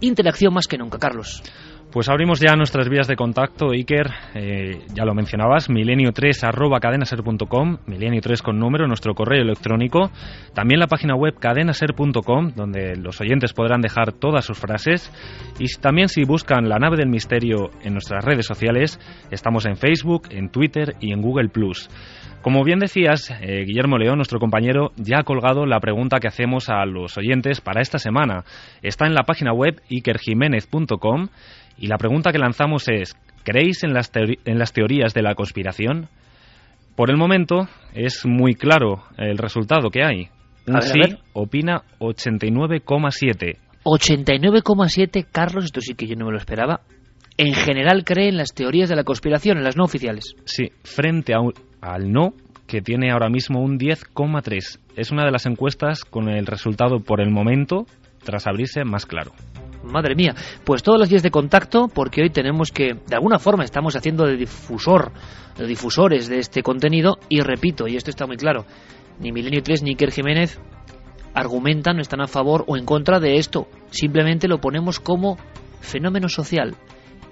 Interacción 0.00 0.54
más 0.54 0.66
que 0.66 0.78
nunca, 0.78 0.98
Carlos. 0.98 1.42
Pues 1.90 2.10
abrimos 2.10 2.38
ya 2.38 2.54
nuestras 2.54 2.90
vías 2.90 3.08
de 3.08 3.16
contacto, 3.16 3.70
Iker, 3.70 4.10
eh, 4.34 4.82
ya 4.94 5.06
lo 5.06 5.14
mencionabas, 5.14 5.70
milenio3 5.70 6.46
arroba 6.46 6.80
cadenaser.com, 6.80 7.78
milenio3 7.86 8.42
con 8.42 8.58
número, 8.58 8.86
nuestro 8.86 9.14
correo 9.14 9.40
electrónico, 9.40 10.10
también 10.52 10.80
la 10.80 10.86
página 10.86 11.14
web 11.16 11.38
cadenaser.com, 11.40 12.52
donde 12.54 12.94
los 12.96 13.18
oyentes 13.22 13.54
podrán 13.54 13.80
dejar 13.80 14.12
todas 14.12 14.44
sus 14.44 14.58
frases, 14.58 15.10
y 15.58 15.64
también 15.80 16.08
si 16.10 16.24
buscan 16.24 16.68
la 16.68 16.78
nave 16.78 16.98
del 16.98 17.08
misterio 17.08 17.70
en 17.82 17.94
nuestras 17.94 18.22
redes 18.22 18.44
sociales, 18.44 19.00
estamos 19.30 19.64
en 19.64 19.76
Facebook, 19.76 20.28
en 20.30 20.50
Twitter 20.50 20.94
y 21.00 21.12
en 21.14 21.22
Google⁇ 21.22 21.48
como 22.42 22.62
bien 22.62 22.78
decías, 22.78 23.30
eh, 23.42 23.64
Guillermo 23.66 23.98
León, 23.98 24.16
nuestro 24.16 24.38
compañero, 24.38 24.92
ya 24.96 25.18
ha 25.18 25.24
colgado 25.24 25.66
la 25.66 25.80
pregunta 25.80 26.20
que 26.20 26.28
hacemos 26.28 26.68
a 26.68 26.86
los 26.86 27.18
oyentes 27.18 27.60
para 27.60 27.80
esta 27.80 27.98
semana. 27.98 28.44
Está 28.80 29.06
en 29.06 29.14
la 29.14 29.24
página 29.24 29.52
web 29.52 29.82
ikerjiménez.com 29.88 31.28
y 31.78 31.86
la 31.86 31.98
pregunta 31.98 32.32
que 32.32 32.38
lanzamos 32.38 32.88
es, 32.88 33.16
¿creéis 33.44 33.84
en 33.84 33.94
las, 33.94 34.10
en 34.14 34.58
las 34.58 34.72
teorías 34.72 35.14
de 35.14 35.22
la 35.22 35.34
conspiración? 35.34 36.08
Por 36.96 37.10
el 37.10 37.16
momento 37.16 37.68
es 37.94 38.26
muy 38.26 38.54
claro 38.54 39.04
el 39.16 39.38
resultado 39.38 39.90
que 39.90 40.02
hay. 40.04 40.28
Un 40.66 40.82
sí 40.82 41.00
opina 41.32 41.82
89,7. 42.00 43.56
89,7, 43.84 45.26
Carlos, 45.30 45.64
esto 45.64 45.80
sí 45.80 45.94
que 45.94 46.06
yo 46.06 46.16
no 46.16 46.26
me 46.26 46.32
lo 46.32 46.38
esperaba. 46.38 46.80
En 47.36 47.54
general 47.54 48.04
cree 48.04 48.28
en 48.28 48.36
las 48.36 48.52
teorías 48.52 48.88
de 48.88 48.96
la 48.96 49.04
conspiración, 49.04 49.58
en 49.58 49.64
las 49.64 49.76
no 49.76 49.84
oficiales. 49.84 50.34
Sí, 50.44 50.72
frente 50.82 51.32
al 51.80 52.12
no, 52.12 52.34
que 52.66 52.82
tiene 52.82 53.12
ahora 53.12 53.30
mismo 53.30 53.62
un 53.62 53.78
10,3. 53.78 54.80
Es 54.96 55.12
una 55.12 55.24
de 55.24 55.30
las 55.30 55.46
encuestas 55.46 56.04
con 56.04 56.28
el 56.28 56.46
resultado 56.46 56.98
por 56.98 57.20
el 57.20 57.30
momento, 57.30 57.86
tras 58.24 58.46
abrirse, 58.48 58.84
más 58.84 59.06
claro. 59.06 59.32
Madre 59.88 60.14
mía, 60.14 60.34
pues 60.64 60.82
todos 60.82 60.98
los 60.98 61.08
días 61.08 61.22
de 61.22 61.30
contacto, 61.30 61.88
porque 61.88 62.22
hoy 62.22 62.30
tenemos 62.30 62.70
que, 62.70 62.94
de 62.94 63.14
alguna 63.14 63.38
forma, 63.38 63.64
estamos 63.64 63.96
haciendo 63.96 64.26
de 64.26 64.36
difusor, 64.36 65.12
de 65.56 65.66
difusores 65.66 66.28
de 66.28 66.38
este 66.38 66.62
contenido, 66.62 67.18
y 67.28 67.40
repito, 67.40 67.88
y 67.88 67.96
esto 67.96 68.10
está 68.10 68.26
muy 68.26 68.36
claro, 68.36 68.64
ni 69.18 69.32
Milenio 69.32 69.62
3 69.62 69.82
ni 69.82 69.90
Iker 69.90 70.12
Jiménez 70.12 70.60
argumentan, 71.34 71.96
no 71.96 72.02
están 72.02 72.20
a 72.20 72.26
favor 72.26 72.64
o 72.66 72.76
en 72.76 72.84
contra 72.84 73.20
de 73.20 73.36
esto, 73.36 73.68
simplemente 73.90 74.48
lo 74.48 74.60
ponemos 74.60 75.00
como 75.00 75.38
fenómeno 75.80 76.28
social, 76.28 76.74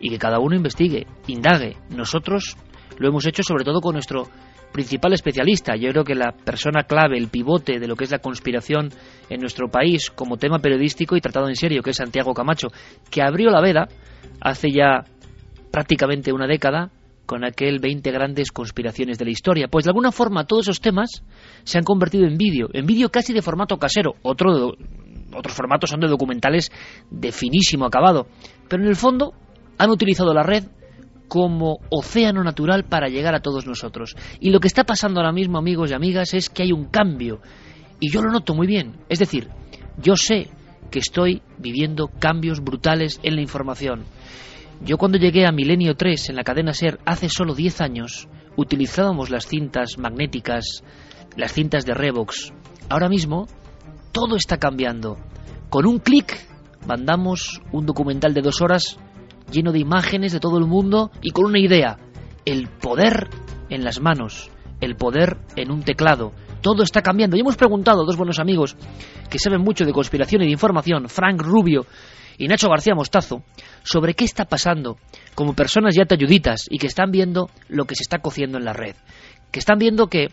y 0.01 0.11
que 0.11 0.19
cada 0.19 0.39
uno 0.39 0.57
investigue, 0.57 1.07
indague. 1.27 1.77
Nosotros 1.91 2.57
lo 2.99 3.09
hemos 3.09 3.27
hecho 3.27 3.43
sobre 3.43 3.65
todo 3.65 3.81
con 3.81 3.95
nuestro 3.95 4.29
principal 4.73 5.13
especialista. 5.13 5.77
Yo 5.77 5.91
creo 5.91 6.05
que 6.05 6.15
la 6.15 6.33
persona 6.33 6.85
clave, 6.85 7.17
el 7.19 7.29
pivote 7.29 7.79
de 7.79 7.89
lo 7.89 7.97
que 7.97 8.05
es 8.05 8.11
la 8.11 8.19
conspiración 8.19 8.91
en 9.29 9.41
nuestro 9.41 9.69
país 9.69 10.11
como 10.11 10.37
tema 10.37 10.59
periodístico 10.59 11.17
y 11.17 11.21
tratado 11.21 11.49
en 11.49 11.57
serio, 11.57 11.83
que 11.83 11.91
es 11.91 11.97
Santiago 11.97 12.35
Camacho, 12.35 12.69
que 13.11 13.23
abrió 13.23 13.51
la 13.51 13.61
veda 13.61 13.89
hace 14.41 14.71
ya 14.71 15.05
prácticamente 15.71 16.33
una 16.33 16.47
década 16.47 16.91
con 17.27 17.45
aquel 17.45 17.81
20 17.81 18.11
grandes 18.13 18.53
conspiraciones 18.53 19.19
de 19.19 19.25
la 19.25 19.31
historia. 19.33 19.69
Pues 19.69 19.85
de 19.85 19.91
alguna 19.91 20.13
forma 20.13 20.47
todos 20.47 20.67
esos 20.67 20.81
temas 20.81 21.23
se 21.65 21.79
han 21.79 21.85
convertido 21.85 22.27
en 22.27 22.37
vídeo, 22.37 22.69
en 22.73 22.87
vídeo 22.87 23.11
casi 23.11 23.33
de 23.33 23.43
formato 23.43 23.77
casero. 23.79 24.15
Otro, 24.23 24.75
otros 25.35 25.55
formatos 25.55 25.91
son 25.91 26.01
de 26.01 26.09
documentales 26.09 26.71
de 27.11 27.33
finísimo 27.33 27.85
acabado. 27.85 28.29
Pero 28.69 28.83
en 28.83 28.89
el 28.89 28.97
fondo 28.97 29.33
han 29.79 29.91
utilizado 29.91 30.33
la 30.33 30.43
red 30.43 30.65
como 31.29 31.79
océano 31.91 32.43
natural 32.43 32.85
para 32.85 33.09
llegar 33.09 33.35
a 33.35 33.41
todos 33.41 33.67
nosotros. 33.67 34.17
Y 34.41 34.51
lo 34.51 34.61
que 34.61 34.69
está 34.69 34.85
pasando 34.85 35.21
ahora 35.21 35.33
mismo, 35.33 35.59
amigos 35.59 35.91
y 35.91 35.95
amigas, 35.95 36.35
es 36.35 36.51
que 36.51 36.63
hay 36.63 36.73
un 36.73 36.87
cambio. 36.87 37.41
Y 38.01 38.11
yo 38.11 38.23
lo 38.23 38.31
noto 38.31 38.55
muy 38.55 38.67
bien. 38.67 38.97
Es 39.09 39.19
decir, 39.19 39.49
yo 39.99 40.17
sé 40.17 40.49
que 40.91 40.99
estoy 40.99 41.43
viviendo 41.59 42.09
cambios 42.09 42.61
brutales 42.61 43.21
en 43.23 43.37
la 43.37 43.43
información. 43.43 44.05
Yo 44.85 44.99
cuando 44.99 45.19
llegué 45.19 45.47
a 45.47 45.53
Milenio 45.53 45.97
3 45.97 46.31
en 46.31 46.37
la 46.37 46.45
cadena 46.45 46.73
SER 46.73 47.01
hace 47.07 47.29
solo 47.29 47.55
10 47.55 47.81
años, 47.81 48.29
utilizábamos 48.57 49.31
las 49.31 49.47
cintas 49.47 49.99
magnéticas, 49.99 50.83
las 51.37 51.53
cintas 51.53 51.87
de 51.87 51.95
Revox. 51.95 52.53
Ahora 52.89 53.09
mismo, 53.09 53.47
todo 54.13 54.37
está 54.37 54.59
cambiando. 54.59 55.19
Con 55.71 55.87
un 55.87 55.99
clic 55.99 56.39
mandamos 56.87 57.61
un 57.73 57.87
documental 57.87 58.33
de 58.33 58.43
dos 58.43 58.61
horas 58.61 58.99
lleno 59.51 59.73
de 59.73 59.79
imágenes 59.79 60.33
de 60.33 60.41
todo 60.41 60.59
el 60.59 60.67
mundo 60.67 61.11
y 61.23 61.31
con 61.31 61.47
una 61.47 61.59
idea, 61.59 61.99
el 62.45 62.69
poder 62.69 63.29
en 63.69 63.85
las 63.85 64.01
manos, 64.01 64.51
el 64.81 64.97
poder 64.97 65.39
en 65.57 65.71
un 65.71 65.83
teclado. 65.83 66.33
Todo 66.61 66.83
está 66.83 67.03
cambiando. 67.03 67.37
Y 67.37 67.41
hemos 67.41 67.57
preguntado 67.57 68.03
a 68.03 68.07
dos 68.07 68.17
buenos 68.17 68.39
amigos 68.39 68.77
que 69.31 69.39
saben 69.39 69.61
mucho 69.61 69.85
de 69.85 69.93
conspiración 69.93 70.43
y 70.43 70.47
de 70.47 70.53
información, 70.53 71.09
Frank 71.09 71.41
Rubio 71.43 71.87
y 72.39 72.49
Nacho 72.49 72.69
García 72.69 72.95
Mostazo, 72.95 73.43
sobre 73.83 74.15
qué 74.15 74.25
está 74.25 74.45
pasando 74.45 74.99
como 75.35 75.55
personas 75.55 75.95
ya 75.95 76.05
talluditas 76.05 76.67
y 76.69 76.79
que 76.79 76.87
están 76.87 77.11
viendo 77.11 77.49
lo 77.69 77.85
que 77.85 77.95
se 77.95 78.03
está 78.03 78.19
cociendo 78.19 78.59
en 78.59 78.65
la 78.65 78.73
red. 78.73 78.97
Que 79.51 79.59
están 79.59 79.79
viendo 79.79 80.09
que 80.09 80.29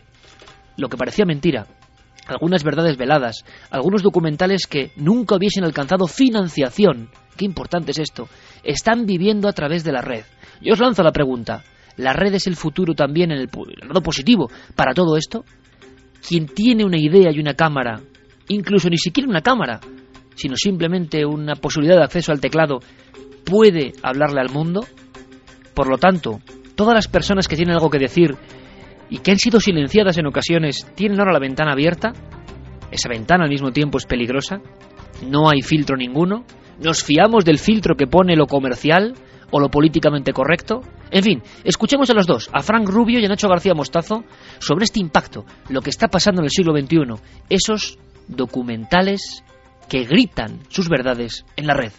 lo 0.75 0.89
que 0.89 0.97
parecía 0.97 1.25
mentira, 1.25 1.67
algunas 2.27 2.63
verdades 2.63 2.97
veladas, 2.97 3.45
algunos 3.69 4.01
documentales 4.01 4.67
que 4.67 4.91
nunca 4.95 5.35
hubiesen 5.35 5.63
alcanzado 5.63 6.07
financiación, 6.07 7.09
qué 7.35 7.45
importante 7.45 7.91
es 7.91 7.99
esto, 7.99 8.27
están 8.63 9.05
viviendo 9.05 9.47
a 9.47 9.53
través 9.53 9.83
de 9.83 9.91
la 9.91 10.01
red. 10.01 10.23
Yo 10.61 10.73
os 10.73 10.79
lanzo 10.79 11.03
la 11.03 11.11
pregunta, 11.11 11.63
¿la 11.97 12.13
red 12.13 12.33
es 12.33 12.47
el 12.47 12.55
futuro 12.55 12.93
también 12.93 13.31
en 13.31 13.39
el, 13.39 13.49
lado 13.87 14.01
positivo 14.01 14.49
para 14.75 14.93
todo 14.93 15.17
esto? 15.17 15.43
Quien 16.27 16.47
tiene 16.47 16.85
una 16.85 16.97
idea 16.97 17.31
y 17.31 17.39
una 17.39 17.53
cámara, 17.53 17.99
incluso 18.47 18.89
ni 18.89 18.97
siquiera 18.97 19.29
una 19.29 19.41
cámara, 19.41 19.79
sino 20.35 20.55
simplemente 20.55 21.25
una 21.25 21.55
posibilidad 21.55 21.97
de 21.97 22.03
acceso 22.03 22.31
al 22.31 22.39
teclado, 22.39 22.79
puede 23.45 23.93
hablarle 24.01 24.41
al 24.41 24.49
mundo? 24.49 24.85
Por 25.73 25.89
lo 25.89 25.97
tanto, 25.97 26.39
todas 26.75 26.93
las 26.93 27.07
personas 27.07 27.47
que 27.47 27.55
tienen 27.55 27.75
algo 27.75 27.89
que 27.89 27.99
decir 27.99 28.35
y 29.09 29.19
que 29.19 29.31
han 29.31 29.39
sido 29.39 29.59
silenciadas 29.59 30.17
en 30.17 30.27
ocasiones, 30.27 30.87
¿tienen 30.95 31.19
ahora 31.19 31.33
la 31.33 31.39
ventana 31.39 31.73
abierta? 31.73 32.13
¿Esa 32.89 33.09
ventana 33.09 33.43
al 33.43 33.49
mismo 33.49 33.71
tiempo 33.71 33.97
es 33.97 34.05
peligrosa? 34.05 34.61
¿No 35.27 35.49
hay 35.49 35.61
filtro 35.61 35.95
ninguno? 35.95 36.45
¿Nos 36.79 37.03
fiamos 37.03 37.45
del 37.45 37.59
filtro 37.59 37.95
que 37.95 38.07
pone 38.07 38.35
lo 38.35 38.47
comercial 38.47 39.13
o 39.51 39.59
lo 39.59 39.69
políticamente 39.69 40.33
correcto? 40.33 40.81
En 41.11 41.23
fin, 41.23 41.41
escuchemos 41.63 42.09
a 42.09 42.13
los 42.13 42.25
dos, 42.25 42.49
a 42.51 42.61
Frank 42.63 42.89
Rubio 42.89 43.19
y 43.19 43.25
a 43.25 43.29
Nacho 43.29 43.47
García 43.47 43.73
Mostazo, 43.73 44.23
sobre 44.59 44.85
este 44.85 44.99
impacto, 44.99 45.45
lo 45.69 45.81
que 45.81 45.91
está 45.91 46.07
pasando 46.07 46.41
en 46.41 46.45
el 46.45 46.49
siglo 46.49 46.73
XXI, 46.73 47.21
esos 47.49 47.99
documentales 48.27 49.43
que 49.89 50.05
gritan 50.05 50.59
sus 50.69 50.89
verdades 50.89 51.45
en 51.55 51.67
la 51.67 51.75
red. 51.75 51.91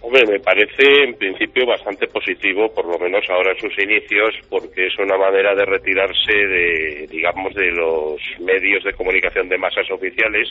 Hombre, 0.00 0.22
me 0.28 0.38
parece 0.38 0.84
en 1.04 1.14
principio 1.14 1.64
bastante 1.66 2.06
positivo, 2.08 2.68
por 2.74 2.84
lo 2.84 2.98
menos 2.98 3.24
ahora 3.30 3.52
en 3.52 3.58
sus 3.58 3.72
inicios, 3.82 4.34
porque 4.50 4.86
es 4.86 4.98
una 4.98 5.16
manera 5.16 5.54
de 5.54 5.64
retirarse 5.64 6.32
de, 6.32 7.06
digamos, 7.10 7.54
de 7.54 7.70
los 7.72 8.20
medios 8.38 8.84
de 8.84 8.92
comunicación 8.92 9.48
de 9.48 9.56
masas 9.56 9.90
oficiales 9.90 10.48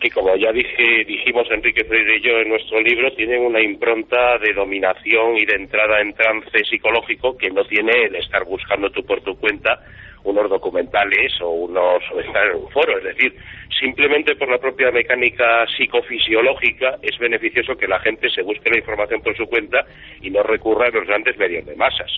que 0.00 0.10
como 0.10 0.34
ya 0.36 0.52
dije, 0.52 1.04
dijimos 1.06 1.48
Enrique 1.50 1.84
Freire 1.84 2.16
y 2.16 2.20
yo 2.20 2.38
en 2.38 2.50
nuestro 2.50 2.80
libro, 2.80 3.12
tienen 3.14 3.40
una 3.40 3.60
impronta 3.60 4.38
de 4.38 4.52
dominación 4.52 5.36
y 5.36 5.46
de 5.46 5.56
entrada 5.56 6.00
en 6.00 6.12
trance 6.12 6.64
psicológico 6.68 7.36
que 7.36 7.50
no 7.50 7.64
tiene 7.64 7.92
el 8.04 8.16
estar 8.16 8.44
buscando 8.44 8.90
tú 8.90 9.04
por 9.04 9.22
tu 9.22 9.36
cuenta 9.38 9.80
unos 10.24 10.50
documentales 10.50 11.32
o 11.40 11.50
unos 11.50 12.02
o 12.12 12.20
estar 12.20 12.48
en 12.48 12.56
un 12.56 12.70
foro, 12.70 12.98
es 12.98 13.04
decir, 13.04 13.34
simplemente 13.78 14.34
por 14.34 14.50
la 14.50 14.58
propia 14.58 14.90
mecánica 14.90 15.66
psicofisiológica 15.76 16.98
es 17.00 17.16
beneficioso 17.18 17.76
que 17.76 17.86
la 17.86 18.00
gente 18.00 18.28
se 18.30 18.42
busque 18.42 18.70
la 18.70 18.78
información 18.78 19.22
por 19.22 19.36
su 19.36 19.46
cuenta 19.46 19.86
y 20.20 20.30
no 20.30 20.42
recurra 20.42 20.88
a 20.88 20.90
los 20.90 21.06
grandes 21.06 21.36
medios 21.38 21.64
de 21.64 21.76
masas. 21.76 22.10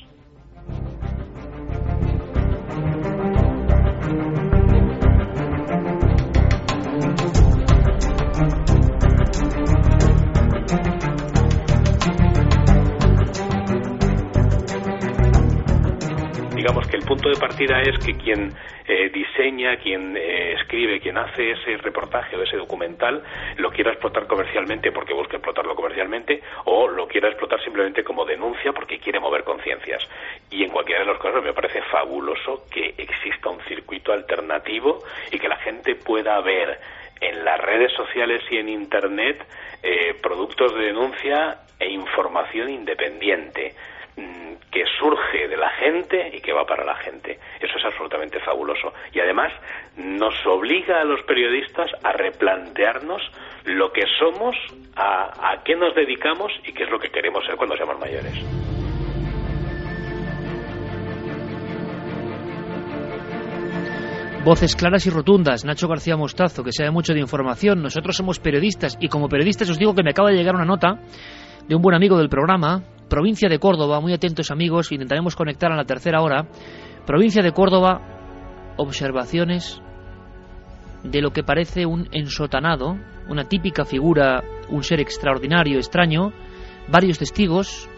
Digamos 16.58 16.88
que 16.88 16.96
el 16.96 17.04
punto 17.04 17.28
de 17.28 17.36
partida 17.36 17.80
es 17.82 18.04
que 18.04 18.16
quien 18.16 18.52
eh, 18.84 19.10
diseña, 19.10 19.76
quien 19.76 20.16
eh, 20.16 20.54
escribe, 20.54 20.98
quien 20.98 21.16
hace 21.16 21.52
ese 21.52 21.76
reportaje 21.76 22.34
o 22.34 22.42
ese 22.42 22.56
documental, 22.56 23.22
lo 23.58 23.70
quiera 23.70 23.92
explotar 23.92 24.26
comercialmente 24.26 24.90
porque 24.90 25.14
busca 25.14 25.36
explotarlo 25.36 25.76
comercialmente 25.76 26.42
o 26.64 26.88
lo 26.88 27.06
quiera 27.06 27.28
explotar 27.28 27.62
simplemente 27.62 28.02
como 28.02 28.24
denuncia 28.24 28.72
porque 28.72 28.98
quiere 28.98 29.20
mover 29.20 29.44
conciencias. 29.44 30.02
Y 30.50 30.64
en 30.64 30.70
cualquiera 30.70 31.02
de 31.02 31.06
los 31.06 31.22
casos 31.22 31.44
me 31.44 31.52
parece 31.52 31.80
fabuloso 31.82 32.64
que 32.68 32.92
exista 32.98 33.50
un 33.50 33.60
circuito 33.68 34.12
alternativo 34.12 35.04
y 35.30 35.38
que 35.38 35.48
la 35.48 35.58
gente 35.58 35.94
pueda 35.94 36.40
ver 36.40 36.80
en 37.20 37.44
las 37.44 37.60
redes 37.60 37.92
sociales 37.92 38.42
y 38.50 38.56
en 38.56 38.68
Internet 38.68 39.46
eh, 39.84 40.12
productos 40.20 40.74
de 40.74 40.86
denuncia 40.86 41.60
e 41.78 41.88
información 41.88 42.68
independiente 42.68 43.76
que 44.70 44.85
surge 44.98 45.48
de 45.48 45.57
la 45.57 45.70
gente 45.70 46.31
y 46.35 46.40
que 46.40 46.52
va 46.52 46.64
para 46.64 46.85
la 46.85 46.96
gente. 46.96 47.38
Eso 47.61 47.78
es 47.78 47.85
absolutamente 47.85 48.38
fabuloso. 48.40 48.92
Y 49.12 49.20
además 49.20 49.52
nos 49.96 50.35
obliga 50.46 51.00
a 51.00 51.04
los 51.04 51.22
periodistas 51.22 51.90
a 52.02 52.12
replantearnos 52.12 53.22
lo 53.64 53.90
que 53.92 54.04
somos, 54.18 54.57
a, 54.96 55.52
a 55.52 55.62
qué 55.64 55.74
nos 55.74 55.94
dedicamos 55.94 56.52
y 56.66 56.72
qué 56.72 56.85
es 56.85 56.90
lo 56.90 56.98
que 56.98 57.11
queremos 57.11 57.44
ser 57.46 57.57
cuando 57.57 57.76
seamos 57.76 57.98
mayores. 57.98 58.35
Voces 64.44 64.76
claras 64.76 65.07
y 65.07 65.11
rotundas, 65.11 65.64
Nacho 65.64 65.88
García 65.88 66.16
Mostazo, 66.16 66.62
que 66.62 66.72
sabe 66.72 66.90
mucho 66.90 67.12
de 67.12 67.20
información. 67.20 67.83
Nosotros 67.83 68.16
somos 68.16 68.38
periodistas 68.38 68.96
y 69.00 69.09
como 69.09 69.28
periodistas 69.28 69.68
os 69.68 69.78
digo 69.78 69.94
que 69.94 70.02
me 70.02 70.11
acaba 70.11 70.31
de 70.31 70.37
llegar 70.37 70.54
una 70.54 70.64
nota 70.64 71.00
de 71.68 71.74
un 71.74 71.83
buen 71.83 71.94
amigo 71.94 72.16
del 72.16 72.31
programa, 72.31 72.83
provincia 73.08 73.48
de 73.48 73.58
Córdoba, 73.58 74.00
muy 74.00 74.12
atentos 74.12 74.50
amigos, 74.50 74.92
intentaremos 74.92 75.36
conectar 75.36 75.72
a 75.72 75.76
la 75.76 75.84
tercera 75.84 76.20
hora. 76.20 76.46
Provincia 77.06 77.42
de 77.42 77.52
Córdoba, 77.52 78.74
observaciones 78.76 79.80
de 81.02 81.20
lo 81.22 81.30
que 81.30 81.42
parece 81.42 81.86
un 81.86 82.08
ensotanado, 82.12 82.96
una 83.28 83.44
típica 83.44 83.84
figura, 83.84 84.42
un 84.68 84.82
ser 84.82 85.00
extraordinario, 85.00 85.78
extraño, 85.78 86.32
varios 86.88 87.18
testigos, 87.18 87.88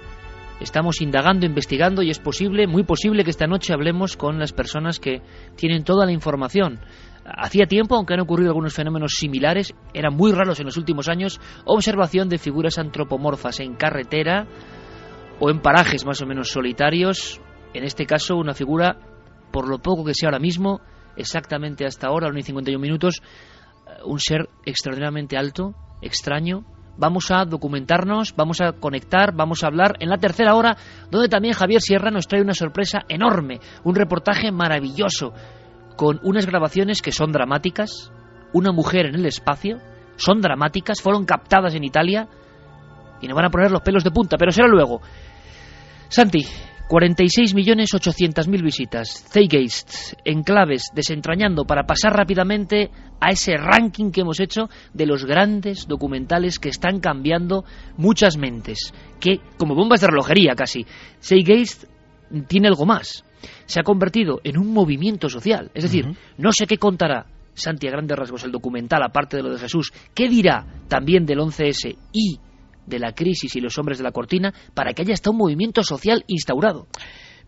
Estamos 0.61 1.01
indagando, 1.01 1.47
investigando 1.47 2.03
y 2.03 2.11
es 2.11 2.19
posible, 2.19 2.67
muy 2.67 2.83
posible 2.83 3.25
que 3.25 3.31
esta 3.31 3.47
noche 3.47 3.73
hablemos 3.73 4.19
con 4.19 4.39
las 4.39 4.53
personas 4.53 5.01
que 5.01 5.23
tienen 5.57 5.85
toda 5.85 6.05
la 6.05 6.13
información. 6.13 6.81
Hacía 7.25 7.65
tiempo, 7.65 7.97
aunque 7.97 8.13
han 8.13 8.21
ocurrido 8.21 8.51
algunos 8.51 8.75
fenómenos 8.75 9.13
similares, 9.17 9.73
eran 9.95 10.15
muy 10.15 10.33
raros 10.33 10.61
en 10.61 10.67
los 10.67 10.77
últimos 10.77 11.09
años, 11.09 11.41
observación 11.65 12.29
de 12.29 12.37
figuras 12.37 12.79
antropomorfas 12.79 13.61
en 13.61 13.75
carretera 13.75 14.47
o 15.41 15.51
en 15.51 15.61
parajes 15.61 16.05
más 16.05 16.21
o 16.23 16.27
menos 16.27 16.51
solitarios. 16.51 17.41
En 17.75 17.85
este 17.85 18.07
caso, 18.07 18.37
una 18.37 18.55
figura, 18.55 18.97
por 19.51 19.69
lo 19.69 19.79
poco 19.79 20.05
que 20.05 20.15
sea 20.15 20.29
ahora 20.29 20.39
mismo, 20.39 20.81
exactamente 21.17 21.87
hasta 21.87 22.09
ahora, 22.09 22.27
a 22.27 22.31
1 22.31 22.39
y 22.39 22.43
51 22.43 22.81
minutos, 22.81 23.23
un 24.05 24.21
ser 24.21 24.49
extraordinariamente 24.65 25.37
alto, 25.37 25.75
extraño, 26.03 26.65
vamos 26.97 27.31
a 27.31 27.45
documentarnos, 27.45 28.35
vamos 28.37 28.61
a 28.61 28.73
conectar, 28.73 29.35
vamos 29.35 29.65
a 29.65 29.69
hablar 29.69 29.97
en 30.01 30.11
la 30.11 30.19
tercera 30.19 30.55
hora, 30.55 30.77
donde 31.11 31.29
también 31.29 31.55
Javier 31.55 31.81
Sierra 31.81 32.11
nos 32.11 32.29
trae 32.29 32.43
una 32.43 32.55
sorpresa 32.55 33.01
enorme, 33.09 33.61
un 33.85 33.95
reportaje 33.95 34.53
maravilloso, 34.53 35.33
con 35.97 36.21
unas 36.23 36.47
grabaciones 36.47 37.03
que 37.03 37.13
son 37.13 37.33
dramáticas, 37.33 38.13
una 38.53 38.73
mujer 38.73 39.07
en 39.07 39.15
el 39.15 39.27
espacio, 39.27 39.79
son 40.17 40.41
dramáticas, 40.41 41.01
fueron 41.01 41.25
captadas 41.25 41.75
en 41.75 41.85
Italia 41.85 42.29
y 43.21 43.29
nos 43.29 43.37
van 43.37 43.47
a 43.47 43.51
poner 43.51 43.71
los 43.71 43.83
pelos 43.83 44.05
de 44.05 44.11
punta, 44.11 44.37
pero 44.39 44.51
será 44.51 44.69
luego. 44.69 45.01
Santi, 46.11 46.45
46.800.000 46.89 48.63
visitas. 48.65 49.25
Zeitgeist, 49.31 50.15
enclaves, 50.25 50.89
desentrañando 50.93 51.65
para 51.65 51.85
pasar 51.85 52.13
rápidamente 52.13 52.91
a 53.21 53.31
ese 53.31 53.57
ranking 53.57 54.11
que 54.11 54.23
hemos 54.23 54.41
hecho 54.41 54.69
de 54.93 55.07
los 55.07 55.25
grandes 55.25 55.87
documentales 55.87 56.59
que 56.59 56.69
están 56.69 56.99
cambiando 56.99 57.65
muchas 57.97 58.37
mentes. 58.37 58.93
Que, 59.21 59.39
como 59.57 59.77
bombas 59.77 60.01
de 60.01 60.09
relojería 60.09 60.57
casi, 60.57 60.85
Zeitgeist 61.23 61.85
tiene 62.49 62.67
algo 62.67 62.87
más. 62.87 63.25
Se 63.67 63.79
ha 63.79 63.85
convertido 63.85 64.41
en 64.43 64.59
un 64.59 64.75
movimiento 64.75 65.29
social. 65.29 65.71
Es 65.75 65.85
decir, 65.85 66.07
no 66.39 66.51
sé 66.51 66.67
qué 66.67 66.77
contará 66.77 67.27
Santi 67.55 67.87
a 67.87 67.93
grandes 67.93 68.19
rasgos 68.19 68.43
el 68.43 68.51
documental, 68.51 69.05
aparte 69.05 69.37
de 69.37 69.45
lo 69.45 69.53
de 69.53 69.61
Jesús. 69.61 69.93
¿Qué 70.13 70.29
dirá 70.29 70.67
también 70.89 71.25
del 71.25 71.39
11S 71.39 71.97
y 72.13 72.41
de 72.87 72.99
la 72.99 73.13
crisis 73.13 73.55
y 73.57 73.61
los 73.61 73.79
hombres 73.79 73.99
de 73.99 74.05
la 74.05 74.13
cortina 74.13 74.53
para 74.75 74.93
que 74.93 75.03
haya 75.03 75.15
hasta 75.15 75.31
un 75.31 75.37
movimiento 75.37 75.83
social 75.83 76.25
instaurado. 76.27 76.87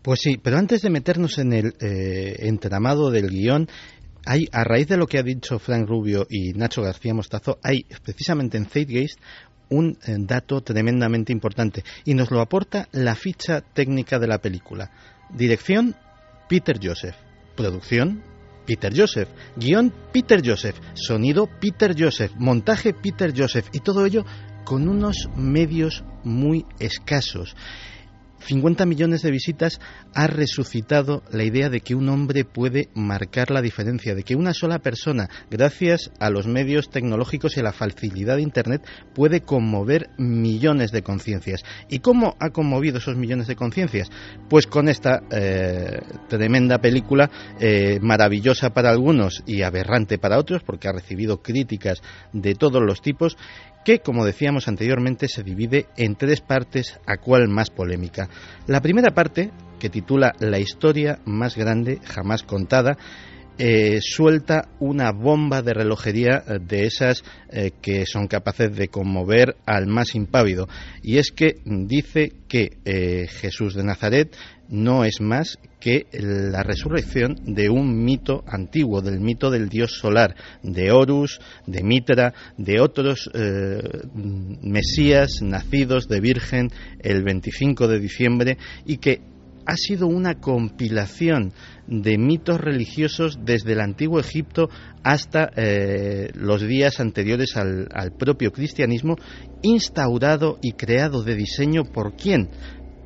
Pues 0.01 0.19
sí, 0.21 0.37
pero 0.37 0.57
antes 0.57 0.81
de 0.81 0.89
meternos 0.89 1.37
en 1.37 1.53
el 1.53 1.73
eh, 1.79 2.35
entramado 2.39 3.09
del 3.09 3.29
guion, 3.29 3.69
hay, 4.25 4.47
a 4.51 4.63
raíz 4.63 4.87
de 4.87 4.97
lo 4.97 5.07
que 5.07 5.17
ha 5.17 5.23
dicho 5.23 5.59
Frank 5.59 5.87
Rubio 5.87 6.27
y 6.29 6.53
Nacho 6.53 6.81
García 6.81 7.13
Mostazo, 7.13 7.57
hay 7.63 7.85
precisamente 8.03 8.57
en 8.57 8.65
Zeitgeist 8.65 9.19
un 9.69 9.97
eh, 10.05 10.15
dato 10.19 10.61
tremendamente 10.61 11.31
importante 11.31 11.83
y 12.05 12.13
nos 12.13 12.31
lo 12.31 12.41
aporta 12.41 12.87
la 12.91 13.15
ficha 13.15 13.61
técnica 13.61 14.19
de 14.19 14.27
la 14.27 14.39
película. 14.39 14.91
Dirección, 15.33 15.95
Peter 16.47 16.79
Joseph. 16.81 17.15
Producción, 17.55 18.23
Peter 18.65 18.93
Joseph. 18.95 19.29
Guión, 19.55 19.93
Peter 20.11 20.41
Joseph. 20.43 20.79
Sonido, 20.93 21.47
Peter 21.47 21.95
Joseph. 21.97 22.33
Montaje, 22.37 22.93
Peter 22.93 23.33
Joseph. 23.35 23.67
Y 23.73 23.79
todo 23.79 24.05
ello 24.05 24.25
con 24.63 24.87
unos 24.87 25.29
medios 25.35 26.03
muy 26.23 26.65
escasos. 26.79 27.55
50 28.43 28.85
millones 28.85 29.21
de 29.21 29.31
visitas 29.31 29.79
ha 30.13 30.27
resucitado 30.27 31.23
la 31.31 31.43
idea 31.43 31.69
de 31.69 31.81
que 31.81 31.95
un 31.95 32.09
hombre 32.09 32.45
puede 32.45 32.89
marcar 32.93 33.51
la 33.51 33.61
diferencia, 33.61 34.15
de 34.15 34.23
que 34.23 34.35
una 34.35 34.53
sola 34.53 34.79
persona, 34.79 35.29
gracias 35.49 36.11
a 36.19 36.29
los 36.29 36.47
medios 36.47 36.89
tecnológicos 36.89 37.55
y 37.55 37.61
a 37.61 37.63
la 37.63 37.73
facilidad 37.73 38.35
de 38.35 38.41
Internet, 38.41 38.85
puede 39.13 39.41
conmover 39.41 40.09
millones 40.17 40.91
de 40.91 41.03
conciencias. 41.03 41.63
¿Y 41.89 41.99
cómo 41.99 42.35
ha 42.39 42.49
conmovido 42.49 42.97
esos 42.97 43.15
millones 43.15 43.47
de 43.47 43.55
conciencias? 43.55 44.09
Pues 44.49 44.67
con 44.67 44.89
esta 44.89 45.23
eh, 45.31 46.01
tremenda 46.27 46.79
película, 46.79 47.29
eh, 47.59 47.99
maravillosa 48.01 48.71
para 48.71 48.89
algunos 48.89 49.43
y 49.45 49.61
aberrante 49.61 50.17
para 50.17 50.37
otros, 50.37 50.63
porque 50.63 50.87
ha 50.87 50.93
recibido 50.93 51.41
críticas 51.41 52.01
de 52.33 52.55
todos 52.55 52.81
los 52.81 53.01
tipos, 53.01 53.37
que, 53.83 53.99
como 53.99 54.25
decíamos 54.25 54.67
anteriormente, 54.67 55.27
se 55.27 55.43
divide 55.43 55.87
en 55.97 56.15
tres 56.15 56.41
partes, 56.41 56.99
a 57.05 57.17
cual 57.17 57.47
más 57.49 57.69
polémica. 57.69 58.29
La 58.67 58.81
primera 58.81 59.11
parte, 59.11 59.51
que 59.79 59.89
titula 59.89 60.33
La 60.39 60.59
historia 60.59 61.19
más 61.25 61.55
grande 61.55 61.99
jamás 62.03 62.43
contada, 62.43 62.97
eh, 63.59 63.99
suelta 64.01 64.69
una 64.79 65.11
bomba 65.11 65.61
de 65.61 65.75
relojería 65.75 66.43
eh, 66.47 66.57
de 66.59 66.87
esas 66.87 67.23
eh, 67.49 67.69
que 67.83 68.07
son 68.07 68.27
capaces 68.27 68.75
de 68.75 68.87
conmover 68.87 69.57
al 69.67 69.85
más 69.85 70.15
impávido. 70.15 70.67
Y 71.03 71.17
es 71.17 71.31
que 71.31 71.57
dice 71.63 72.33
que 72.47 73.27
Jesús 73.29 73.75
de 73.75 73.83
Nazaret 73.83 74.35
no 74.69 75.03
es 75.03 75.21
más 75.21 75.59
que 75.79 76.07
la 76.13 76.63
resurrección 76.63 77.35
de 77.45 77.69
un 77.69 78.03
mito 78.03 78.43
antiguo, 78.47 79.01
del 79.01 79.19
mito 79.19 79.51
del 79.51 79.69
dios 79.69 79.97
solar, 79.99 80.35
de 80.63 80.91
Horus, 80.91 81.39
de 81.67 81.83
Mitra, 81.83 82.33
de 82.57 82.79
otros 82.79 83.29
mesías 84.61 85.41
nacidos 85.41 86.07
de 86.07 86.21
Virgen 86.21 86.71
el 86.99 87.23
25 87.23 87.87
de 87.87 87.99
diciembre 87.99 88.57
y 88.85 88.97
que 88.97 89.21
ha 89.65 89.75
sido 89.75 90.07
una 90.07 90.35
compilación 90.35 91.53
de 91.87 92.17
mitos 92.17 92.59
religiosos 92.59 93.39
desde 93.43 93.73
el 93.73 93.81
antiguo 93.81 94.19
Egipto 94.19 94.69
hasta 95.03 95.51
eh, 95.55 96.29
los 96.33 96.61
días 96.61 96.99
anteriores 96.99 97.55
al, 97.57 97.87
propio 98.17 98.51
cristianismo, 98.51 99.15
instaurado 99.61 100.59
y 100.61 100.73
creado 100.73 101.23
de 101.23 101.35
diseño 101.35 101.83
por 101.83 102.15
quién? 102.15 102.49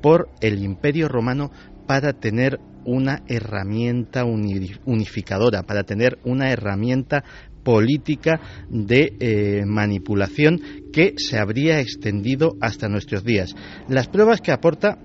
Por 0.01 0.29
el 0.41 0.63
Imperio 0.63 1.07
Romano 1.07 1.51
para 1.87 2.13
tener 2.13 2.59
una 2.85 3.21
herramienta 3.27 4.23
unificadora, 4.23 5.63
para 5.63 5.83
tener 5.83 6.19
una 6.23 6.51
herramienta 6.51 7.23
política 7.63 8.39
de 8.69 9.13
eh, 9.19 9.65
manipulación 9.65 10.61
que 10.93 11.15
se 11.17 11.37
habría 11.37 11.81
extendido 11.81 12.55
hasta 12.61 12.87
nuestros 12.87 13.25
días. 13.25 13.53
Las 13.89 14.07
pruebas 14.07 14.39
que 14.39 14.53
aporta 14.53 14.97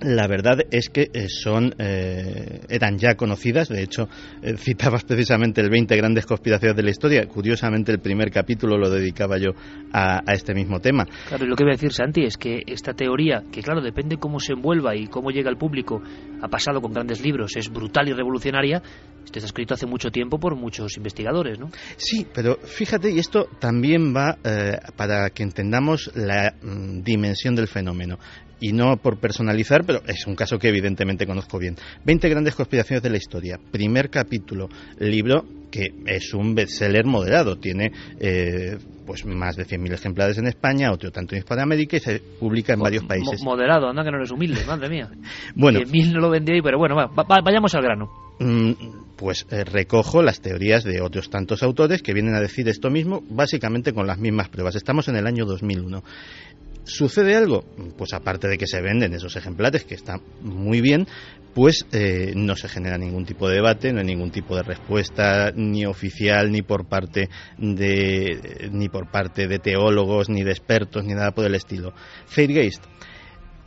la 0.00 0.26
verdad 0.26 0.58
es 0.70 0.88
que 0.88 1.10
eh, 1.12 1.28
son 1.28 1.74
eh, 1.78 2.60
eran 2.68 2.98
ya 2.98 3.14
conocidas. 3.14 3.68
De 3.68 3.82
hecho, 3.82 4.08
eh, 4.42 4.56
citabas 4.58 5.04
precisamente 5.04 5.60
el 5.60 5.70
20 5.70 5.96
grandes 5.96 6.26
conspiraciones 6.26 6.76
de 6.76 6.82
la 6.82 6.90
historia. 6.90 7.26
Curiosamente, 7.26 7.92
el 7.92 8.00
primer 8.00 8.30
capítulo 8.30 8.76
lo 8.76 8.90
dedicaba 8.90 9.38
yo 9.38 9.50
a, 9.92 10.20
este 10.32 10.54
mismo 10.54 10.80
tema. 10.80 11.06
Claro, 11.28 11.44
y 11.44 11.48
lo 11.48 11.56
que 11.56 11.64
voy 11.64 11.72
a 11.72 11.76
decir, 11.76 11.92
Santi, 11.92 12.24
es 12.24 12.36
que 12.36 12.62
esta 12.66 12.92
teoría, 12.92 13.44
que 13.52 13.62
claro, 13.62 13.80
depende 13.80 14.16
cómo 14.16 14.40
se 14.40 14.52
envuelva 14.54 14.96
y 14.96 15.06
cómo 15.06 15.30
llega 15.30 15.48
al 15.48 15.56
público, 15.56 16.02
ha 16.42 16.48
pasado 16.48 16.80
con 16.80 16.92
grandes 16.92 17.22
libros, 17.22 17.56
es 17.56 17.70
brutal 17.70 18.08
y 18.08 18.12
revolucionaria. 18.12 18.82
Esto 19.24 19.38
está 19.38 19.46
escrito 19.46 19.74
hace 19.74 19.86
mucho 19.86 20.10
tiempo 20.10 20.38
por 20.38 20.54
muchos 20.54 20.96
investigadores, 20.98 21.58
¿no? 21.58 21.70
Sí, 21.96 22.26
pero 22.34 22.56
fíjate, 22.56 23.10
y 23.10 23.18
esto 23.18 23.48
también 23.58 24.14
va 24.14 24.36
para 24.96 25.30
que 25.30 25.42
entendamos 25.42 26.10
la 26.14 26.54
mm, 26.60 27.02
dimensión 27.02 27.54
del 27.54 27.68
fenómeno. 27.68 28.18
Y 28.60 28.72
no 28.72 28.96
por 28.96 29.18
personalizar, 29.18 29.84
pero 29.84 30.00
es 30.06 30.26
un 30.26 30.34
caso 30.34 30.58
que 30.58 30.68
evidentemente 30.68 31.26
conozco 31.26 31.58
bien. 31.58 31.76
20 32.04 32.28
grandes 32.28 32.54
conspiraciones 32.54 33.02
de 33.02 33.10
la 33.10 33.16
historia. 33.16 33.58
Primer 33.70 34.10
capítulo, 34.10 34.68
libro 34.98 35.44
que 35.74 35.92
es 36.06 36.32
un 36.34 36.54
bestseller 36.54 37.04
moderado, 37.04 37.56
tiene 37.56 37.90
eh, 38.20 38.78
pues 39.04 39.26
más 39.26 39.56
de 39.56 39.66
100.000 39.66 39.92
ejemplares 39.92 40.38
en 40.38 40.46
España, 40.46 40.92
otro 40.92 41.10
tanto 41.10 41.34
en 41.34 41.40
Hispanoamérica 41.40 41.96
y 41.96 42.00
se 42.00 42.20
publica 42.20 42.74
en 42.74 42.78
varios 42.78 43.02
países. 43.02 43.42
moderado, 43.42 43.88
anda 43.88 44.04
que 44.04 44.10
no 44.12 44.18
eres 44.18 44.30
humilde, 44.30 44.64
madre 44.64 44.88
mía. 44.88 45.10
bueno, 45.56 45.80
mil 45.90 46.12
no 46.12 46.20
lo 46.20 46.30
vendí, 46.30 46.62
pero 46.62 46.78
bueno, 46.78 46.94
vayamos 47.44 47.74
al 47.74 47.82
grano. 47.82 48.08
Mm, 48.38 48.72
pues 49.16 49.46
eh, 49.50 49.64
recojo 49.64 50.22
las 50.22 50.40
teorías 50.40 50.84
de 50.84 51.00
otros 51.00 51.28
tantos 51.28 51.64
autores 51.64 52.02
que 52.02 52.14
vienen 52.14 52.36
a 52.36 52.40
decir 52.40 52.68
esto 52.68 52.88
mismo, 52.88 53.24
básicamente 53.28 53.92
con 53.92 54.06
las 54.06 54.18
mismas 54.18 54.48
pruebas. 54.48 54.76
Estamos 54.76 55.08
en 55.08 55.16
el 55.16 55.26
año 55.26 55.44
2001. 55.44 56.04
¿Sucede 56.84 57.34
algo? 57.34 57.64
Pues 57.96 58.12
aparte 58.12 58.46
de 58.48 58.58
que 58.58 58.66
se 58.66 58.80
venden 58.80 59.14
esos 59.14 59.36
ejemplares, 59.36 59.84
que 59.84 59.94
están 59.94 60.20
muy 60.42 60.80
bien, 60.80 61.06
pues 61.54 61.86
eh, 61.92 62.32
no 62.36 62.56
se 62.56 62.68
genera 62.68 62.98
ningún 62.98 63.24
tipo 63.24 63.48
de 63.48 63.56
debate, 63.56 63.92
no 63.92 64.00
hay 64.00 64.06
ningún 64.06 64.30
tipo 64.30 64.56
de 64.56 64.62
respuesta 64.62 65.50
ni 65.54 65.86
oficial 65.86 66.50
ni 66.50 66.62
por 66.62 66.86
parte 66.86 67.30
de 67.56 68.68
ni 68.72 68.88
por 68.88 69.10
parte 69.10 69.46
de 69.46 69.58
teólogos 69.58 70.28
ni 70.28 70.42
de 70.42 70.50
expertos 70.50 71.04
ni 71.04 71.14
nada 71.14 71.30
por 71.30 71.46
el 71.46 71.54
estilo. 71.54 71.94
Zeitgeist, 72.28 72.84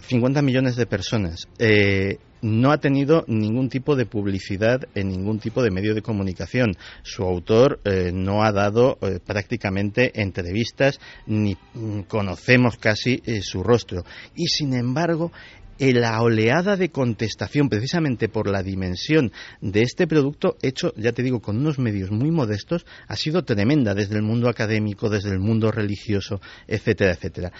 50 0.01 0.41
millones 0.41 0.75
de 0.75 0.85
personas. 0.85 1.47
Eh, 1.57 2.17
no 2.41 2.71
ha 2.71 2.79
tenido 2.79 3.23
ningún 3.27 3.69
tipo 3.69 3.95
de 3.95 4.05
publicidad 4.05 4.87
en 4.95 5.09
ningún 5.09 5.39
tipo 5.39 5.63
de 5.63 5.71
medio 5.71 5.95
de 5.95 6.01
comunicación. 6.01 6.75
Su 7.03 7.23
autor 7.23 7.79
eh, 7.83 8.11
no 8.13 8.43
ha 8.43 8.51
dado 8.51 8.97
eh, 9.01 9.19
prácticamente 9.25 10.21
entrevistas 10.21 10.99
ni 11.25 11.57
mm, 11.73 12.01
conocemos 12.01 12.77
casi 12.77 13.21
eh, 13.25 13.41
su 13.41 13.63
rostro. 13.63 14.03
Y 14.35 14.47
sin 14.47 14.73
embargo, 14.73 15.31
la 15.79 16.21
oleada 16.21 16.75
de 16.75 16.89
contestación, 16.89 17.69
precisamente 17.69 18.29
por 18.29 18.49
la 18.49 18.63
dimensión 18.63 19.31
de 19.61 19.83
este 19.83 20.07
producto, 20.07 20.57
hecho, 20.61 20.93
ya 20.97 21.11
te 21.11 21.23
digo, 21.23 21.39
con 21.39 21.57
unos 21.57 21.77
medios 21.77 22.09
muy 22.11 22.31
modestos, 22.31 22.85
ha 23.07 23.15
sido 23.15 23.43
tremenda 23.43 23.93
desde 23.93 24.15
el 24.15 24.23
mundo 24.23 24.49
académico, 24.49 25.09
desde 25.09 25.31
el 25.31 25.39
mundo 25.39 25.71
religioso, 25.71 26.41
etcétera, 26.67 27.11
etcétera. 27.11 27.51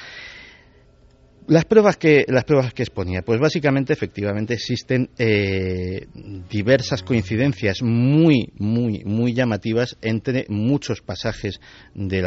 Las 1.48 1.64
pruebas 1.64 1.96
que 1.96 2.26
las 2.28 2.44
pruebas 2.44 2.74
que 2.74 2.84
exponía, 2.84 3.22
pues 3.22 3.40
básicamente 3.40 3.94
efectivamente 3.94 4.54
existen 4.54 5.10
eh, 5.18 6.06
diversas 6.50 7.04
coincidencias 7.04 7.82
muy 7.82 8.52
muy 8.58 9.06
muy 9.06 9.34
llamativas 9.34 9.96
entre 10.02 10.46
muchos 10.50 11.00
pasajes 11.00 11.62
de, 11.96 12.22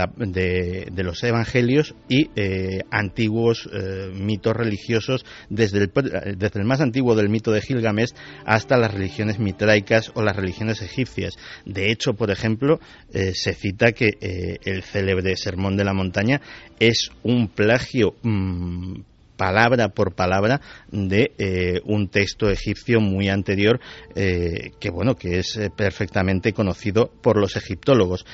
de, 0.91 1.03
los 1.05 1.23
evangelios 1.23 1.95
y 2.09 2.31
eh, 2.35 2.81
antiguos 2.91 3.69
eh, 3.71 4.11
mitos 4.15 4.57
religiosos 4.57 5.27
desde 5.51 5.81
el, 5.81 5.93
desde 6.39 6.59
el 6.59 6.65
más 6.65 6.81
antiguo 6.81 7.15
del 7.15 7.29
mito 7.29 7.53
de 7.53 7.61
Gilgamesh 7.61 8.15
hasta 8.47 8.79
las 8.79 8.95
religiones 8.95 9.39
mitraicas 9.39 10.13
o 10.15 10.23
las 10.23 10.35
religiones 10.35 10.81
egipcias. 10.81 11.37
De 11.67 11.91
hecho, 11.93 12.15
por 12.15 12.31
ejemplo, 12.31 12.81
se 13.11 13.53
cita 13.53 13.93
que 13.93 14.59
el 14.65 14.83
célebre 14.83 15.37
sermón 15.37 15.77
de 15.77 15.85
la 15.85 15.93
montaña 15.93 16.41
es 16.79 17.11
un 17.23 17.49
plagio 17.49 18.15
mm, 18.23 19.10
palabra 19.41 19.89
por 19.89 20.15
palabra 20.15 20.61
de 20.93 21.33
eh, 21.39 21.81
un 21.87 22.09
texto 22.09 22.51
egipcio 22.51 23.01
muy 23.01 23.31
anterior 23.31 23.81
eh, 24.15 24.73
que 24.79 24.91
bueno 24.91 25.15
que 25.15 25.39
es 25.39 25.57
eh, 25.57 25.71
perfectamente 25.75 26.53
conocido 26.53 27.11
por 27.23 27.39
los 27.39 27.57
egiptólogos. 27.57 28.27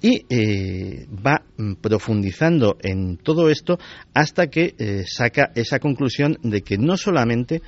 Y 0.00 0.26
va 1.08 1.42
profundizando 1.80 2.76
en 2.82 3.16
todo 3.16 3.48
esto 3.48 3.78
hasta 4.12 4.48
que 4.48 4.74
saca 5.06 5.50
esa 5.54 5.78
conclusión 5.78 6.36
de 6.42 6.60
que 6.60 6.76
no 6.76 6.98
solamente, 6.98 7.62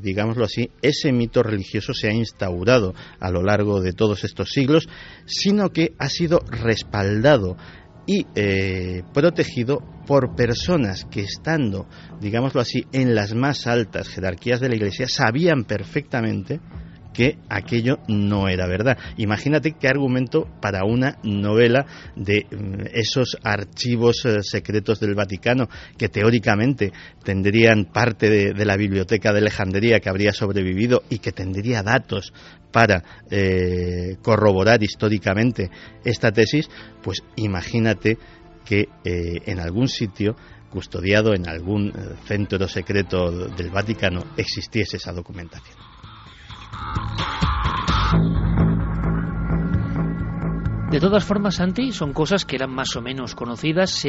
digámoslo 0.00 0.46
así, 0.46 0.70
ese 0.80 1.12
mito 1.12 1.42
religioso 1.42 1.92
se 1.92 2.08
ha 2.08 2.14
instaurado 2.14 2.94
a 3.20 3.30
lo 3.30 3.42
largo 3.42 3.82
de 3.82 3.92
todos 3.92 4.24
estos 4.24 4.52
siglos, 4.52 4.88
sino 5.26 5.68
que 5.68 5.92
ha 5.98 6.08
sido 6.08 6.38
respaldado 6.48 7.58
y 8.06 8.26
eh, 8.34 9.02
protegido 9.12 9.82
por 10.06 10.34
personas 10.34 11.04
que 11.10 11.20
estando, 11.20 11.86
digámoslo 12.20 12.60
así, 12.60 12.84
en 12.92 13.14
las 13.14 13.34
más 13.34 13.66
altas 13.66 14.08
jerarquías 14.08 14.60
de 14.60 14.68
la 14.68 14.74
Iglesia 14.74 15.06
sabían 15.08 15.64
perfectamente 15.64 16.60
que 17.12 17.38
aquello 17.48 17.98
no 18.08 18.48
era 18.48 18.66
verdad. 18.66 18.98
Imagínate 19.16 19.72
qué 19.78 19.88
argumento 19.88 20.48
para 20.60 20.84
una 20.84 21.18
novela 21.22 21.86
de 22.16 22.46
mm, 22.50 22.86
esos 22.92 23.36
archivos 23.42 24.24
eh, 24.24 24.38
secretos 24.42 24.98
del 25.00 25.14
Vaticano 25.14 25.68
que 25.96 26.08
teóricamente 26.08 26.92
tendrían 27.22 27.84
parte 27.84 28.30
de, 28.30 28.64
la 28.64 28.76
biblioteca 28.76 29.32
de 29.32 29.40
Alejandría 29.40 30.00
que 30.00 30.08
habría 30.08 30.32
sobrevivido 30.32 31.02
y 31.08 31.18
que 31.18 31.32
tendría 31.32 31.82
datos 31.82 32.32
para 32.72 33.02
eh, 33.30 34.16
corroborar 34.22 34.82
históricamente 34.82 35.70
esta 36.04 36.32
tesis, 36.32 36.68
pues 37.02 37.22
imagínate 37.36 38.18
que 38.64 38.88
eh, 39.04 39.42
en 39.46 39.60
algún 39.60 39.88
sitio 39.88 40.34
custodiado 40.70 41.34
en 41.34 41.46
algún 41.46 41.92
centro 42.24 42.66
secreto 42.66 43.30
del 43.30 43.70
Vaticano 43.70 44.24
existiese 44.38 44.96
esa 44.96 45.12
documentación. 45.12 45.76
De 50.92 51.00
todas 51.00 51.24
formas, 51.24 51.54
Santi, 51.54 51.90
son 51.90 52.12
cosas 52.12 52.44
que 52.44 52.56
eran 52.56 52.70
más 52.70 52.96
o 52.96 53.00
menos 53.00 53.34
conocidas. 53.34 54.04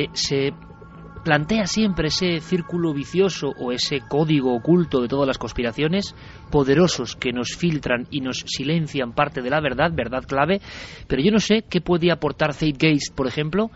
Plantea 1.24 1.66
siempre 1.68 2.10
ese 2.10 2.40
círculo 2.40 2.94
vicioso 2.94 3.54
o 3.58 3.72
ese 3.72 4.02
código 4.02 4.54
oculto 4.54 5.02
de 5.02 5.08
todas 5.08 5.28
las 5.28 5.38
conspiraciones, 5.38 6.16
poderosos 6.52 7.16
que 7.16 7.32
nos 7.32 7.56
filtran 7.56 8.08
y 8.12 8.22
nos 8.22 8.44
silencian 8.46 9.14
parte 9.14 9.42
de 9.42 9.50
la 9.50 9.62
verdad, 9.62 9.92
verdad 9.94 10.24
clave, 10.28 10.62
pero 11.08 11.22
yo 11.22 11.32
no 11.32 11.40
sé 11.40 11.64
qué 11.70 11.82
puede 11.82 12.12
aportar 12.12 12.54
Zeitgeist, 12.54 13.16
por 13.16 13.28
ejemplo, 13.28 13.72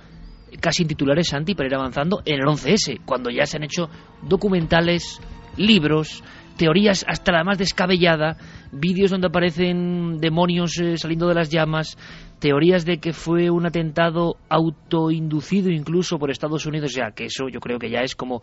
casi 0.60 0.84
en 0.84 0.90
titulares, 0.90 1.30
Santi, 1.30 1.56
para 1.56 1.68
ir 1.68 1.76
avanzando, 1.76 2.22
en 2.26 2.36
el 2.36 2.46
11S, 2.46 3.02
cuando 3.06 3.30
ya 3.30 3.46
se 3.46 3.58
han 3.58 3.64
hecho 3.64 3.90
documentales, 4.22 5.22
libros, 5.58 6.24
teorías 6.58 7.06
hasta 7.08 7.32
la 7.32 7.44
más 7.44 7.58
descabellada, 7.58 8.38
vídeos 8.72 9.12
donde 9.12 9.28
aparecen 9.28 10.18
demonios 10.20 10.78
eh, 10.80 10.98
saliendo 10.98 11.28
de 11.28 11.36
las 11.36 11.50
llamas, 11.50 11.98
teorías 12.40 12.86
de 12.86 13.00
que 13.00 13.14
fue 13.14 13.50
un 13.50 13.66
atentado 13.66 14.38
autoinducido 14.50 15.70
incluso 15.70 16.18
por 16.18 16.32
Estados 16.32 16.66
Unidos, 16.66 16.94
ya 16.94 17.12
que 17.12 17.26
eso 17.26 17.50
yo 17.50 17.60
creo 17.60 17.80
que 17.80 17.90
ya 17.90 18.02
es 18.02 18.16
como 18.16 18.42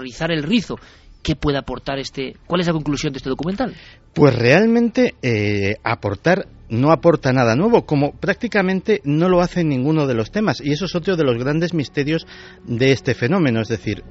rizar 0.00 0.30
el 0.30 0.42
rizo. 0.42 0.76
¿Qué 1.22 1.34
puede 1.34 1.58
aportar 1.58 1.98
este? 1.98 2.36
¿Cuál 2.46 2.60
es 2.60 2.68
la 2.68 2.72
conclusión 2.72 3.12
de 3.12 3.16
este 3.16 3.28
documental? 3.28 3.74
Pues 4.14 4.34
realmente 4.36 5.14
eh, 5.22 5.74
aportar 5.82 6.46
no 6.68 6.92
aporta 6.92 7.32
nada 7.32 7.56
nuevo, 7.56 7.84
como 7.84 8.12
prácticamente 8.12 9.00
no 9.04 9.28
lo 9.28 9.40
hace 9.40 9.64
ninguno 9.64 10.06
de 10.06 10.14
los 10.14 10.30
temas. 10.30 10.60
Y 10.60 10.72
eso 10.72 10.84
es 10.84 10.94
otro 10.94 11.16
de 11.16 11.24
los 11.24 11.36
grandes 11.36 11.74
misterios 11.74 12.26
de 12.64 12.92
este 12.92 13.14
fenómeno. 13.14 13.60
Es 13.60 13.68
decir, 13.68 14.04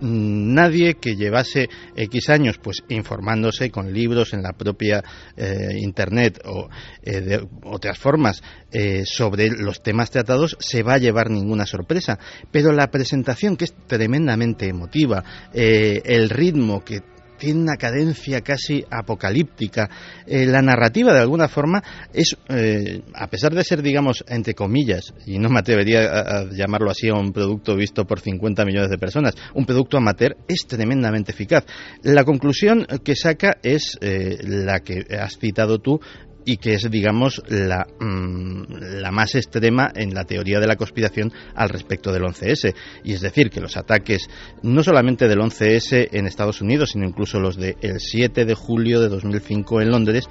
nadie 0.00 0.94
que 0.94 1.16
llevase 1.16 1.68
X 1.96 2.30
años 2.30 2.58
pues 2.58 2.82
informándose 2.88 3.70
con 3.70 3.92
libros 3.92 4.32
en 4.32 4.42
la 4.42 4.52
propia 4.52 5.02
eh, 5.36 5.78
internet 5.80 6.40
o 6.44 6.68
eh, 7.02 7.20
de 7.20 7.48
otras 7.64 7.98
formas 7.98 8.42
eh, 8.70 9.04
sobre 9.04 9.50
los 9.50 9.82
temas 9.82 10.10
tratados 10.10 10.56
se 10.60 10.82
va 10.82 10.94
a 10.94 10.98
llevar 10.98 11.30
ninguna 11.30 11.66
sorpresa. 11.66 12.18
Pero 12.50 12.72
la 12.72 12.90
presentación 12.90 13.56
que 13.56 13.64
es 13.64 13.74
tremendamente 13.86 14.68
emotiva 14.68 15.24
el 15.52 16.30
ritmo 16.30 16.84
que 16.84 17.00
tiene 17.38 17.60
una 17.60 17.76
cadencia 17.76 18.40
casi 18.42 18.84
apocalíptica. 18.90 19.88
Eh, 20.26 20.46
la 20.46 20.60
narrativa, 20.60 21.12
de 21.12 21.20
alguna 21.20 21.48
forma, 21.48 21.82
es, 22.12 22.36
eh, 22.48 23.02
a 23.14 23.26
pesar 23.28 23.54
de 23.54 23.64
ser, 23.64 23.82
digamos, 23.82 24.24
entre 24.28 24.54
comillas, 24.54 25.14
y 25.26 25.38
no 25.38 25.48
me 25.48 25.60
atrevería 25.60 26.00
a, 26.00 26.50
llamarlo 26.50 26.90
así 26.90 27.08
a 27.08 27.14
un 27.14 27.32
producto 27.32 27.76
visto 27.76 28.04
por 28.04 28.20
50 28.20 28.64
millones 28.64 28.90
de 28.90 28.98
personas, 28.98 29.34
un 29.54 29.64
producto 29.64 29.96
amateur, 29.96 30.36
es 30.48 30.66
tremendamente 30.66 31.32
eficaz. 31.32 31.64
La 32.02 32.24
conclusión 32.24 32.86
que 33.04 33.16
saca 33.16 33.58
es 33.62 33.98
eh, 34.00 34.38
la 34.42 34.80
que 34.80 35.06
has 35.18 35.38
citado 35.38 35.78
tú, 35.78 36.00
y 36.48 36.56
que 36.56 36.72
es, 36.72 36.90
digamos, 36.90 37.42
la, 37.50 37.86
mm, 38.00 39.02
la 39.02 39.10
más 39.10 39.34
extrema 39.34 39.92
en 39.94 40.14
la 40.14 40.24
teoría 40.24 40.58
de 40.58 40.66
la 40.66 40.76
conspiración 40.76 41.30
al 41.54 41.68
respecto 41.68 42.10
del 42.10 42.22
11S. 42.22 42.74
Y 43.04 43.12
es 43.12 43.20
decir, 43.20 43.50
que 43.50 43.60
los 43.60 43.76
ataques 43.76 44.30
no 44.62 44.82
solamente 44.82 45.28
del 45.28 45.40
11S 45.40 46.08
en 46.10 46.26
Estados 46.26 46.62
Unidos, 46.62 46.92
sino 46.92 47.06
incluso 47.06 47.38
los 47.38 47.58
del 47.58 47.76
7 47.98 48.46
de 48.46 48.54
julio 48.54 49.02
de 49.02 49.10
2005 49.10 49.82
en 49.82 49.90
Londres, 49.90 50.24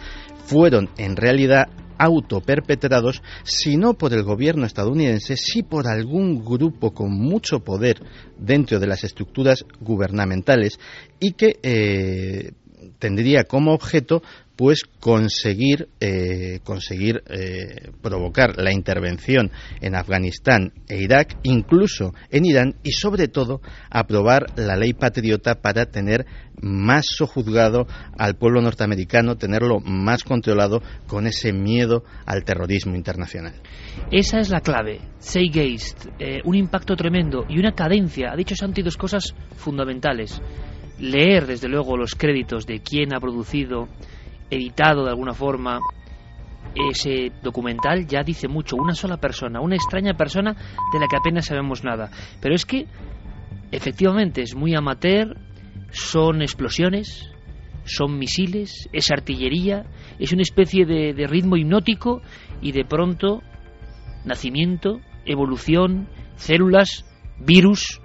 fueron 0.47 0.89
en 0.97 1.15
realidad 1.15 1.67
autoperpetrados, 1.99 3.21
si 3.43 3.77
no 3.77 3.93
por 3.93 4.11
el 4.11 4.23
gobierno 4.23 4.65
estadounidense, 4.65 5.37
sí 5.37 5.61
por 5.61 5.87
algún 5.87 6.43
grupo 6.43 6.95
con 6.95 7.11
mucho 7.11 7.59
poder 7.59 8.01
dentro 8.39 8.79
de 8.79 8.87
las 8.87 9.03
estructuras 9.03 9.65
gubernamentales 9.81 10.79
y 11.19 11.33
que 11.33 11.59
eh, 11.61 12.53
tendría 12.97 13.43
como 13.43 13.73
objeto 13.73 14.21
pues 14.57 14.81
conseguir 14.99 15.87
eh, 16.01 16.59
conseguir 16.63 17.23
eh, 17.29 17.91
provocar 18.01 18.57
la 18.57 18.73
intervención 18.73 19.51
en 19.81 19.95
Afganistán 19.95 20.73
e 20.89 20.97
Irak, 20.97 21.37
incluso 21.43 22.13
en 22.31 22.45
Irán 22.45 22.75
y 22.83 22.91
sobre 22.91 23.27
todo 23.27 23.61
aprobar 23.89 24.47
la 24.57 24.75
ley 24.75 24.93
patriota 24.93 25.55
para 25.61 25.85
tener 25.85 26.25
más 26.59 27.05
sojuzgado 27.05 27.85
al 28.17 28.35
pueblo 28.35 28.61
norteamericano, 28.61 29.35
tenerlo 29.35 29.79
más 29.79 30.23
controlado 30.23 30.81
con 31.05 31.27
ese 31.27 31.53
miedo 31.53 32.03
al 32.25 32.43
terrorismo 32.43 32.95
internacional. 32.95 33.53
Esa 34.11 34.39
es 34.39 34.49
la 34.49 34.61
clave. 34.61 34.99
Seigeist, 35.19 36.07
eh, 36.19 36.41
un 36.45 36.55
impacto 36.55 36.95
tremendo 36.95 37.45
y 37.47 37.59
una 37.59 37.73
cadencia. 37.73 38.31
Ha 38.31 38.35
dicho 38.35 38.55
Santi 38.55 38.81
dos 38.81 38.97
cosas 38.97 39.35
fundamentales. 39.55 40.41
Leer, 40.99 41.45
desde 41.45 41.69
luego, 41.69 41.95
los 41.95 42.15
créditos 42.15 42.65
de 42.65 42.79
quién 42.79 43.13
ha 43.13 43.19
producido 43.19 43.87
editado 44.49 45.03
de 45.03 45.09
alguna 45.09 45.33
forma 45.33 45.79
ese 46.75 47.31
documental 47.41 48.07
ya 48.07 48.23
dice 48.23 48.47
mucho. 48.47 48.75
Una 48.75 48.93
sola 48.93 49.17
persona, 49.17 49.61
una 49.61 49.75
extraña 49.75 50.13
persona 50.15 50.53
de 50.53 50.99
la 50.99 51.07
que 51.07 51.17
apenas 51.17 51.45
sabemos 51.45 51.83
nada. 51.83 52.11
Pero 52.41 52.55
es 52.55 52.65
que 52.65 52.87
efectivamente 53.71 54.41
es 54.41 54.55
muy 54.55 54.75
amateur, 54.75 55.37
son 55.91 56.41
explosiones, 56.41 57.31
son 57.85 58.17
misiles, 58.17 58.89
es 58.91 59.11
artillería, 59.11 59.85
es 60.19 60.33
una 60.33 60.41
especie 60.41 60.85
de, 60.85 61.13
de 61.13 61.27
ritmo 61.27 61.55
hipnótico 61.57 62.21
y 62.61 62.71
de 62.71 62.85
pronto 62.85 63.41
nacimiento, 64.25 64.99
evolución, 65.25 66.07
células, 66.35 67.05
virus 67.39 68.01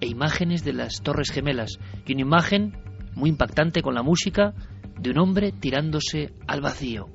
e 0.00 0.06
imágenes 0.06 0.64
de 0.64 0.72
las 0.72 1.02
Torres 1.02 1.30
Gemelas. 1.30 1.78
Y 2.06 2.12
una 2.12 2.22
imagen 2.22 2.76
muy 3.14 3.30
impactante 3.30 3.82
con 3.82 3.94
la 3.94 4.02
música 4.02 4.54
de 5.00 5.10
un 5.10 5.18
hombre 5.18 5.52
tirándose 5.52 6.32
al 6.46 6.60
vacío. 6.60 7.06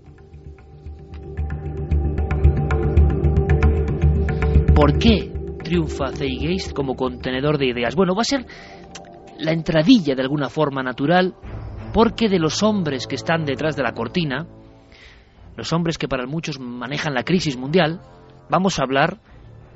¿Por 4.76 4.98
qué 4.98 5.32
triunfa 5.64 6.12
Zeitgeist 6.12 6.74
como 6.74 6.96
contenedor 6.96 7.58
de 7.58 7.68
ideas? 7.68 7.96
Bueno, 7.96 8.16
va 8.16 8.22
a 8.22 8.26
ser 8.26 8.46
la 9.40 9.52
entradilla 9.52 10.16
de 10.16 10.22
alguna 10.22 10.50
forma 10.50 10.84
natural 10.84 11.36
porque 11.94 12.28
de 12.28 12.40
los 12.40 12.62
hombres 12.64 13.08
que 13.08 13.16
están 13.16 13.46
detrás 13.46 13.76
de 13.76 13.84
la 13.84 13.94
cortina, 13.94 14.48
los 15.56 15.72
hombres 15.72 15.98
que 15.98 16.08
para 16.08 16.26
muchos 16.26 16.60
manejan 16.60 17.14
la 17.14 17.24
crisis 17.24 17.56
mundial, 17.56 18.02
vamos 18.50 18.80
a 18.80 18.84
hablar, 18.84 19.20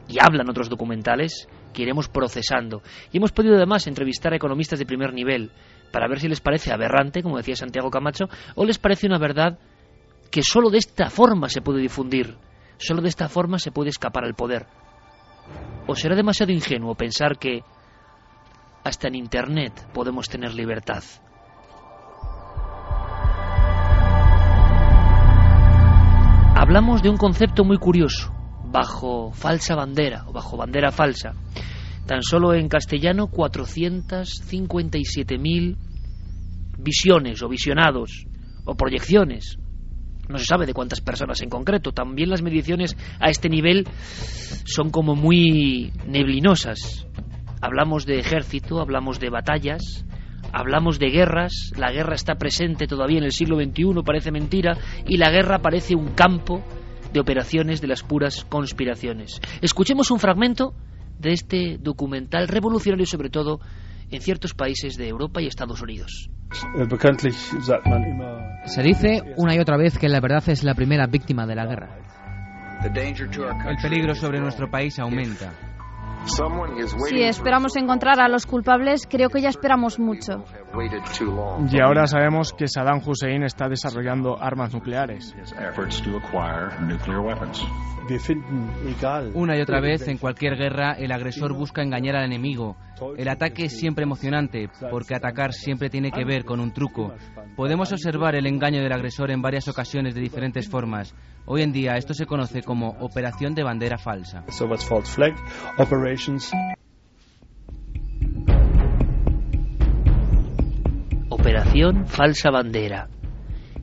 y 0.10 0.18
hablan 0.20 0.50
otros 0.50 0.70
documentales, 0.70 1.48
que 1.72 1.84
iremos 1.84 2.10
procesando. 2.10 2.82
Y 3.12 3.18
hemos 3.18 3.32
podido 3.32 3.56
además 3.56 3.88
entrevistar 3.88 4.34
a 4.34 4.38
economistas 4.38 4.80
de 4.80 4.86
primer 4.86 5.14
nivel, 5.14 5.52
para 5.92 6.08
ver 6.08 6.20
si 6.20 6.28
les 6.28 6.42
parece 6.42 6.72
aberrante, 6.72 7.24
como 7.24 7.38
decía 7.38 7.56
Santiago 7.56 7.90
Camacho, 7.90 8.26
o 8.56 8.66
les 8.66 8.78
parece 8.78 9.08
una 9.08 9.18
verdad 9.18 9.60
que 10.32 10.44
sólo 10.44 10.70
de 10.70 10.78
esta 10.78 11.10
forma 11.10 11.50
se 11.50 11.62
puede 11.62 11.82
difundir, 11.82 12.38
sólo 12.78 13.02
de 13.02 13.10
esta 13.10 13.30
forma 13.30 13.60
se 13.60 13.72
puede 13.72 13.90
escapar 13.90 14.24
al 14.24 14.36
poder. 14.36 14.68
¿O 15.88 15.96
será 15.96 16.16
demasiado 16.16 16.52
ingenuo 16.52 16.96
pensar 16.96 17.38
que 17.38 17.64
hasta 18.84 19.08
en 19.08 19.16
Internet 19.16 19.88
podemos 19.94 20.30
tener 20.30 20.54
libertad? 20.54 21.04
Hablamos 26.56 27.02
de 27.02 27.10
un 27.10 27.18
concepto 27.18 27.64
muy 27.64 27.78
curioso, 27.78 28.32
bajo 28.66 29.32
falsa 29.32 29.76
bandera 29.76 30.26
o 30.28 30.34
bajo 30.34 30.58
bandera 30.58 30.92
falsa. 30.92 31.34
Tan 32.10 32.24
solo 32.24 32.56
en 32.56 32.68
castellano 32.70 33.28
457.000 33.28 35.78
visiones 36.80 37.44
o 37.44 37.48
visionados 37.48 38.26
o 38.66 38.74
proyecciones. 38.74 39.60
No 40.28 40.40
se 40.40 40.46
sabe 40.46 40.66
de 40.66 40.74
cuántas 40.74 41.02
personas 41.02 41.44
en 41.44 41.52
concreto. 41.52 41.92
También 41.92 42.32
las 42.32 42.42
mediciones 42.42 42.98
a 43.20 43.30
este 43.30 43.48
nivel 43.48 43.88
son 44.66 44.90
como 44.90 45.14
muy 45.14 45.94
neblinosas. 46.08 47.06
Hablamos 47.62 48.08
de 48.08 48.18
ejército, 48.18 48.82
hablamos 48.82 49.20
de 49.20 49.30
batallas, 49.30 50.04
hablamos 50.52 50.98
de 50.98 51.12
guerras. 51.12 51.70
La 51.78 51.92
guerra 51.92 52.16
está 52.16 52.40
presente 52.40 52.88
todavía 52.88 53.20
en 53.20 53.26
el 53.26 53.34
siglo 53.34 53.58
XXI, 53.58 54.02
parece 54.04 54.32
mentira, 54.32 54.80
y 55.06 55.18
la 55.18 55.30
guerra 55.30 55.60
parece 55.60 55.94
un 55.94 56.08
campo 56.16 56.64
de 57.14 57.20
operaciones 57.20 57.82
de 57.82 57.88
las 57.88 58.02
puras 58.02 58.46
conspiraciones. 58.46 59.40
Escuchemos 59.62 60.10
un 60.10 60.20
fragmento 60.20 60.74
de 61.20 61.32
este 61.32 61.78
documental 61.80 62.48
revolucionario 62.48 63.06
sobre 63.06 63.30
todo 63.30 63.60
en 64.10 64.22
ciertos 64.22 64.54
países 64.54 64.96
de 64.96 65.08
Europa 65.08 65.42
y 65.42 65.48
Estados 65.48 65.82
Unidos. 65.82 66.30
Se 68.66 68.82
dice 68.82 69.22
una 69.38 69.56
y 69.56 69.60
otra 69.60 69.78
vez 69.78 69.98
que 70.00 70.10
la 70.10 70.20
verdad 70.20 70.44
es 70.48 70.64
la 70.64 70.74
primera 70.74 71.06
víctima 71.06 71.46
de 71.46 71.56
la 71.56 71.66
guerra. 71.66 71.98
El 72.82 73.78
peligro 73.82 74.16
sobre 74.16 74.40
nuestro 74.40 74.70
país 74.72 74.98
aumenta. 74.98 75.69
Si 76.26 77.24
esperamos 77.24 77.76
encontrar 77.76 78.20
a 78.20 78.28
los 78.28 78.46
culpables, 78.46 79.08
creo 79.10 79.30
que 79.30 79.42
ya 79.42 79.50
esperamos 79.50 80.00
mucho. 80.00 80.44
Y 81.72 81.82
ahora 81.82 82.08
sabemos 82.08 82.54
que 82.54 82.68
Saddam 82.68 83.02
Hussein 83.06 83.44
está 83.44 83.68
desarrollando 83.68 84.42
armas 84.42 84.74
nucleares. 84.74 85.36
Una 89.34 89.58
y 89.58 89.62
otra 89.62 89.80
vez, 89.82 90.08
en 90.08 90.18
cualquier 90.18 90.56
guerra, 90.56 90.94
el 90.94 91.12
agresor 91.12 91.54
busca 91.54 91.82
engañar 91.82 92.16
al 92.16 92.26
enemigo. 92.26 92.76
El 93.18 93.30
ataque 93.30 93.66
es 93.66 93.78
siempre 93.78 94.04
emocionante, 94.04 94.70
porque 94.90 95.16
atacar 95.16 95.54
siempre 95.54 95.90
tiene 95.90 96.12
que 96.12 96.26
ver 96.26 96.46
con 96.46 96.60
un 96.60 96.74
truco. 96.74 97.14
Podemos 97.56 97.92
observar 97.92 98.36
el 98.36 98.48
engaño 98.48 98.82
del 98.82 98.92
agresor 98.92 99.32
en 99.32 99.42
varias 99.42 99.68
ocasiones 99.68 100.16
de 100.16 100.22
diferentes 100.22 100.70
formas. 100.70 101.16
Hoy 101.46 101.62
en 101.62 101.72
día 101.72 101.96
esto 101.96 102.14
se 102.14 102.26
conoce 102.26 102.62
como 102.62 102.90
operación 103.00 103.56
de 103.56 103.64
bandera 103.64 103.98
falsa. 103.98 104.44
Operación 111.30 112.06
falsa 112.06 112.52
bandera. 112.52 113.10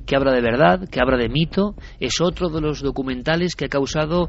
Que 0.07 0.15
habla 0.15 0.33
de 0.33 0.41
verdad, 0.41 0.89
que 0.89 1.01
habla 1.01 1.17
de 1.17 1.29
mito, 1.29 1.75
es 1.99 2.21
otro 2.21 2.49
de 2.49 2.61
los 2.61 2.81
documentales 2.81 3.57
que 3.57 3.65
ha 3.65 3.69
causado 3.69 4.29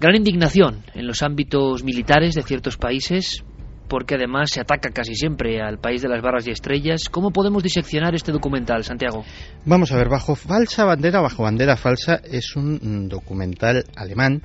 gran 0.00 0.16
indignación 0.16 0.82
en 0.94 1.06
los 1.06 1.22
ámbitos 1.22 1.84
militares 1.84 2.34
de 2.34 2.42
ciertos 2.42 2.76
países, 2.76 3.44
porque 3.88 4.14
además 4.16 4.50
se 4.50 4.60
ataca 4.60 4.90
casi 4.90 5.14
siempre 5.14 5.60
al 5.60 5.78
país 5.78 6.02
de 6.02 6.08
las 6.08 6.22
barras 6.22 6.46
y 6.46 6.50
estrellas. 6.50 7.08
¿Cómo 7.10 7.30
podemos 7.30 7.62
diseccionar 7.62 8.14
este 8.14 8.32
documental, 8.32 8.84
Santiago? 8.84 9.24
Vamos 9.64 9.92
a 9.92 9.96
ver, 9.96 10.08
bajo 10.08 10.34
falsa 10.34 10.84
bandera, 10.84 11.20
bajo 11.20 11.42
bandera 11.42 11.76
falsa, 11.76 12.20
es 12.24 12.56
un 12.56 13.08
documental 13.08 13.84
alemán 13.96 14.42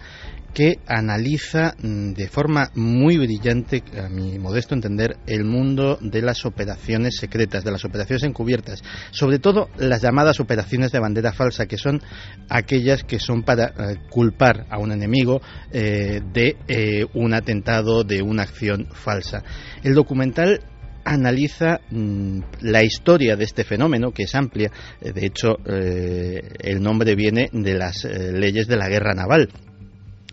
que 0.54 0.80
analiza 0.88 1.76
mm, 1.82 2.14
de 2.14 2.28
forma 2.28 2.72
muy 2.76 3.18
brillante, 3.18 3.84
a 3.98 4.10
mi 4.10 4.38
modesto 4.40 4.76
entender, 4.76 5.18
el 5.28 5.46
mundo 5.46 5.98
de 6.02 6.22
las 6.22 6.46
operaciones 6.46 7.18
secretas, 7.18 7.64
de 7.64 7.72
las 7.72 7.86
operaciones 7.86 8.24
encubiertas, 8.24 8.82
sobre 9.12 9.40
todo 9.40 9.70
las 9.78 10.02
llamadas 10.02 10.40
operaciones 10.40 10.92
de 10.92 11.00
bandera 11.00 11.34
falsa, 11.34 11.68
que 11.68 11.78
son 11.78 12.02
aquellas 12.50 13.04
que 13.04 13.20
son 13.20 13.44
para 13.44 13.68
eh, 13.68 13.98
culpar 14.10 14.66
a 14.70 14.80
un 14.80 14.92
enemigo 14.92 15.42
eh, 15.72 16.22
de 16.34 16.58
eh, 16.68 17.06
un 17.14 17.34
atentado, 17.34 18.04
de 18.04 18.22
una 18.22 18.44
acción 18.44 18.88
falsa. 18.92 19.44
El 19.84 19.94
documental 19.94 20.62
analiza 21.06 21.80
mm, 21.90 22.40
la 22.62 22.84
historia 22.84 23.36
de 23.36 23.44
este 23.44 23.64
fenómeno, 23.64 24.12
que 24.12 24.24
es 24.24 24.36
amplia. 24.36 24.72
De 25.02 25.26
hecho, 25.26 25.56
el 25.66 26.82
nombre 26.82 27.16
viene 27.16 27.50
de 27.52 27.74
las 27.74 28.04
leyes 28.04 28.68
de 28.68 28.76
la 28.76 28.90
guerra 28.90 29.14
naval 29.14 29.50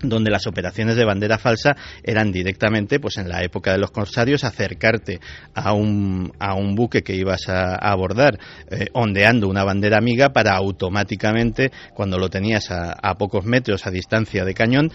donde 0.02 0.30
las 0.30 0.46
operaciones 0.46 0.96
de 0.96 1.04
bandera 1.04 1.38
falsa 1.38 1.76
eran 2.02 2.32
directamente, 2.32 3.00
pues 3.00 3.16
en 3.18 3.28
la 3.28 3.42
época 3.42 3.72
de 3.72 3.78
los 3.78 3.90
corsarios, 3.90 4.44
acercarte 4.44 5.20
a 5.54 5.72
un, 5.72 6.32
a 6.38 6.54
un 6.54 6.74
buque 6.74 7.02
que 7.02 7.14
ibas 7.14 7.48
a, 7.48 7.76
abordar 7.76 8.38
eh, 8.70 8.86
ondeando 8.92 9.48
una 9.48 9.64
bandera 9.64 9.98
amiga 9.98 10.30
para 10.30 10.54
automáticamente, 10.56 11.70
cuando 11.94 12.18
lo 12.18 12.28
tenías 12.28 12.70
a, 12.70 12.92
a 12.92 13.14
pocos 13.16 13.44
metros 13.44 13.86
a 13.86 13.90
distancia 13.90 14.44
de 14.44 14.54
cañón, 14.54 14.90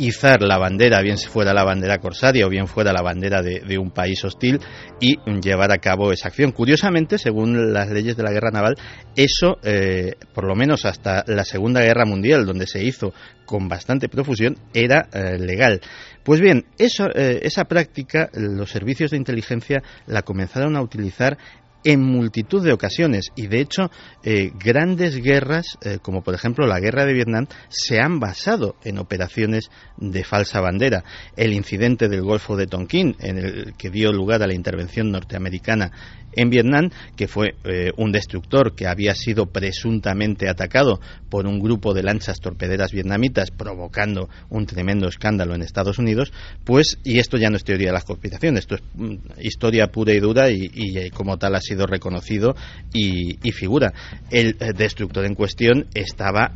izar 0.00 0.42
la 0.42 0.58
bandera, 0.58 1.02
bien 1.02 1.18
fuera 1.18 1.52
la 1.52 1.64
bandera 1.64 1.98
corsaria 1.98 2.46
o 2.46 2.48
bien 2.48 2.66
fuera 2.66 2.92
la 2.92 3.02
bandera 3.02 3.42
de, 3.42 3.78
un 3.78 3.90
país 3.90 4.24
hostil 4.24 4.58
y 5.00 5.16
llevar 5.40 5.72
a 5.72 5.78
cabo 5.78 6.12
esa 6.12 6.28
acción. 6.28 6.52
Curiosamente, 6.52 7.18
según 7.18 7.72
las 7.72 7.90
leyes 7.90 8.16
de 8.16 8.22
la 8.22 8.32
guerra 8.32 8.50
naval, 8.50 8.74
eso, 9.14 9.58
eh, 9.62 10.14
por 10.34 10.44
lo 10.44 10.54
menos 10.54 10.84
hasta 10.84 11.24
la 11.26 11.44
Segunda 11.44 11.82
Guerra 11.82 12.04
Mundial, 12.04 12.46
donde 12.46 12.66
se 12.66 12.82
hizo 12.82 13.12
con 13.44 13.68
bastante 13.68 14.08
profusión, 14.08 14.56
era 14.72 15.08
eh, 15.12 15.38
legal. 15.38 15.80
Pues 16.22 16.40
bien, 16.40 16.66
eso, 16.78 17.08
eh, 17.14 17.40
esa 17.42 17.64
práctica 17.64 18.30
los 18.34 18.70
servicios 18.70 19.10
de 19.10 19.16
inteligencia 19.16 19.82
la 20.06 20.22
comenzaron 20.22 20.76
a 20.76 20.82
utilizar 20.82 21.38
en 21.84 22.02
multitud 22.02 22.64
de 22.64 22.72
ocasiones. 22.72 23.30
Y 23.36 23.46
de 23.46 23.60
hecho 23.60 23.90
eh, 24.22 24.52
grandes 24.58 25.16
guerras 25.16 25.78
eh, 25.82 25.98
como 26.02 26.22
por 26.22 26.34
ejemplo 26.34 26.66
la 26.66 26.80
guerra 26.80 27.04
de 27.04 27.14
Vietnam 27.14 27.46
se 27.68 28.00
han 28.00 28.20
basado 28.20 28.76
en 28.84 28.98
operaciones 28.98 29.70
de 29.96 30.24
falsa 30.24 30.60
bandera. 30.60 31.04
El 31.36 31.52
incidente 31.52 32.08
del 32.08 32.22
Golfo 32.22 32.56
de 32.56 32.66
Tonkin 32.66 33.16
en 33.20 33.38
el 33.38 33.74
que 33.76 33.90
dio 33.90 34.12
lugar 34.12 34.42
a 34.42 34.46
la 34.46 34.54
intervención 34.54 35.10
norteamericana 35.10 35.90
en 36.32 36.50
Vietnam, 36.50 36.90
que 37.16 37.28
fue 37.28 37.54
eh, 37.64 37.90
un 37.96 38.12
destructor 38.12 38.74
que 38.74 38.86
había 38.86 39.14
sido 39.14 39.46
presuntamente 39.46 40.48
atacado 40.48 41.00
por 41.28 41.46
un 41.46 41.60
grupo 41.60 41.94
de 41.94 42.02
lanchas 42.02 42.40
torpederas 42.40 42.92
vietnamitas, 42.92 43.50
provocando 43.50 44.28
un 44.48 44.66
tremendo 44.66 45.08
escándalo 45.08 45.54
en 45.54 45.62
Estados 45.62 45.98
Unidos, 45.98 46.32
pues, 46.64 46.98
y 47.04 47.18
esto 47.18 47.36
ya 47.36 47.50
no 47.50 47.56
es 47.56 47.64
teoría 47.64 47.88
de 47.88 47.94
la 47.94 48.02
conspiración, 48.02 48.56
esto 48.56 48.76
es 48.76 48.82
mm, 48.94 49.16
historia 49.40 49.88
pura 49.88 50.12
y 50.12 50.20
dura 50.20 50.50
y, 50.50 51.10
como 51.10 51.38
tal 51.38 51.54
ha 51.54 51.60
sido 51.60 51.86
reconocido 51.86 52.54
y, 52.92 53.38
y 53.46 53.52
figura. 53.52 53.92
El 54.30 54.56
eh, 54.60 54.72
destructor 54.76 55.24
en 55.24 55.34
cuestión 55.34 55.86
estaba 55.94 56.52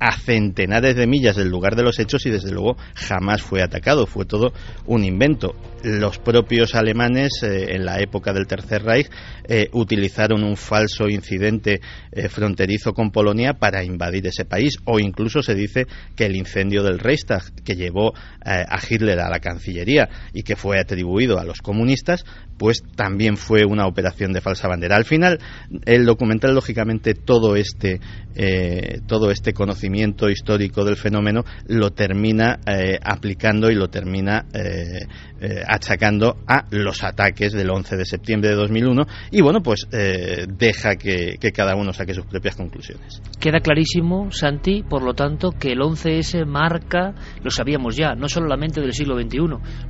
a 0.00 0.16
centenares 0.16 0.96
de 0.96 1.06
millas 1.06 1.36
del 1.36 1.48
lugar 1.48 1.74
de 1.74 1.82
los 1.82 1.98
hechos 1.98 2.24
y 2.26 2.30
desde 2.30 2.52
luego 2.52 2.76
jamás 2.94 3.42
fue 3.42 3.62
atacado, 3.62 4.06
fue 4.06 4.24
todo 4.24 4.52
un 4.86 5.04
invento. 5.04 5.54
Los 5.82 6.18
propios 6.18 6.74
alemanes 6.74 7.42
eh, 7.42 7.74
en 7.74 7.84
la 7.84 8.00
época 8.00 8.32
del 8.32 8.46
Tercer 8.46 8.82
Reich 8.84 9.10
eh, 9.48 9.68
utilizaron 9.72 10.44
un 10.44 10.56
falso 10.56 11.08
incidente 11.08 11.80
eh, 12.12 12.28
fronterizo 12.28 12.92
con 12.92 13.10
Polonia 13.10 13.54
para 13.54 13.84
invadir 13.84 14.26
ese 14.26 14.44
país 14.44 14.76
o 14.84 14.98
incluso 14.98 15.42
se 15.42 15.54
dice 15.54 15.86
que 16.16 16.26
el 16.26 16.36
incendio 16.36 16.82
del 16.82 16.98
Reichstag 16.98 17.62
que 17.64 17.76
llevó 17.76 18.12
a 18.44 18.78
Hitler 18.88 19.20
a 19.20 19.28
la 19.28 19.40
Cancillería 19.40 20.08
y 20.32 20.42
que 20.42 20.56
fue 20.56 20.78
atribuido 20.78 21.38
a 21.38 21.44
los 21.44 21.60
comunistas 21.60 22.24
pues 22.58 22.82
también 22.96 23.36
fue 23.36 23.64
una 23.64 23.86
operación 23.86 24.32
de 24.32 24.40
falsa 24.40 24.68
bandera. 24.68 24.96
Al 24.96 25.04
final, 25.04 25.38
el 25.86 26.04
documental, 26.04 26.54
lógicamente, 26.54 27.14
todo 27.14 27.56
este, 27.56 28.00
eh, 28.34 29.00
todo 29.06 29.30
este 29.30 29.52
conocimiento 29.52 30.28
histórico 30.28 30.84
del 30.84 30.96
fenómeno 30.96 31.44
lo 31.66 31.92
termina 31.92 32.58
eh, 32.66 32.98
aplicando 33.02 33.70
y 33.70 33.74
lo 33.74 33.88
termina 33.88 34.46
eh, 34.52 35.62
achacando 35.66 36.38
a 36.48 36.64
los 36.70 37.04
ataques 37.04 37.52
del 37.52 37.70
11 37.70 37.96
de 37.96 38.04
septiembre 38.04 38.50
de 38.50 38.56
2001 38.56 39.06
y, 39.30 39.40
bueno, 39.40 39.62
pues 39.62 39.86
deja 39.90 40.96
que, 40.96 41.38
cada 41.54 41.76
uno 41.76 41.92
saque 41.92 42.12
sus 42.12 42.26
propias 42.26 42.56
conclusiones. 42.56 43.22
Queda 43.40 43.60
clarísimo, 43.60 44.30
Santi, 44.30 44.82
por 44.82 45.02
lo 45.02 45.14
tanto, 45.14 45.50
que 45.52 45.72
el 45.72 45.78
11S 45.78 46.44
marca, 46.44 47.14
lo 47.42 47.50
sabíamos 47.50 47.96
ya, 47.96 48.14
no 48.14 48.28
solo 48.28 48.48
la 48.48 48.56
mente 48.56 48.80
del 48.80 48.92
siglo 48.92 49.18
XXI, 49.18 49.38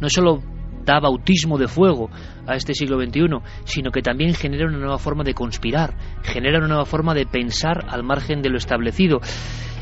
no 0.00 0.08
solo 0.08 0.57
da 0.88 1.00
bautismo 1.00 1.58
de 1.58 1.68
fuego 1.68 2.08
a 2.46 2.56
este 2.56 2.72
siglo 2.72 2.98
XXI, 2.98 3.28
sino 3.64 3.90
que 3.90 4.00
también 4.00 4.32
genera 4.32 4.66
una 4.66 4.78
nueva 4.78 4.98
forma 4.98 5.22
de 5.22 5.34
conspirar, 5.34 5.94
genera 6.22 6.58
una 6.58 6.68
nueva 6.68 6.86
forma 6.86 7.12
de 7.12 7.26
pensar 7.26 7.84
al 7.88 8.02
margen 8.02 8.40
de 8.40 8.48
lo 8.48 8.56
establecido. 8.56 9.20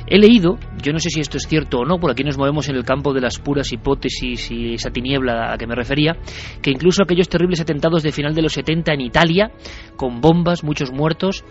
He 0.08 0.18
leído, 0.18 0.58
yo 0.82 0.92
no 0.92 0.98
sé 0.98 1.10
si 1.10 1.20
esto 1.20 1.36
es 1.36 1.46
cierto 1.48 1.78
o 1.78 1.84
no, 1.84 1.98
por 1.98 2.10
aquí 2.10 2.22
nos 2.22 2.38
movemos 2.38 2.68
en 2.68 2.76
el 2.76 2.84
campo 2.84 3.12
de 3.12 3.20
las 3.20 3.38
puras 3.38 3.72
hipótesis 3.72 4.50
y 4.50 4.74
esa 4.74 4.90
tiniebla 4.90 5.52
a 5.52 5.58
que 5.58 5.66
me 5.66 5.74
refería, 5.74 6.16
que 6.62 6.70
incluso 6.70 7.02
aquellos 7.02 7.28
terribles 7.28 7.60
atentados 7.60 8.02
de 8.02 8.12
final 8.12 8.34
de 8.34 8.42
los 8.42 8.52
70 8.52 8.92
en 8.92 9.00
Italia, 9.00 9.50
con 9.96 10.20
bombas, 10.20 10.62
muchos 10.62 10.92
muertos, 10.92 11.44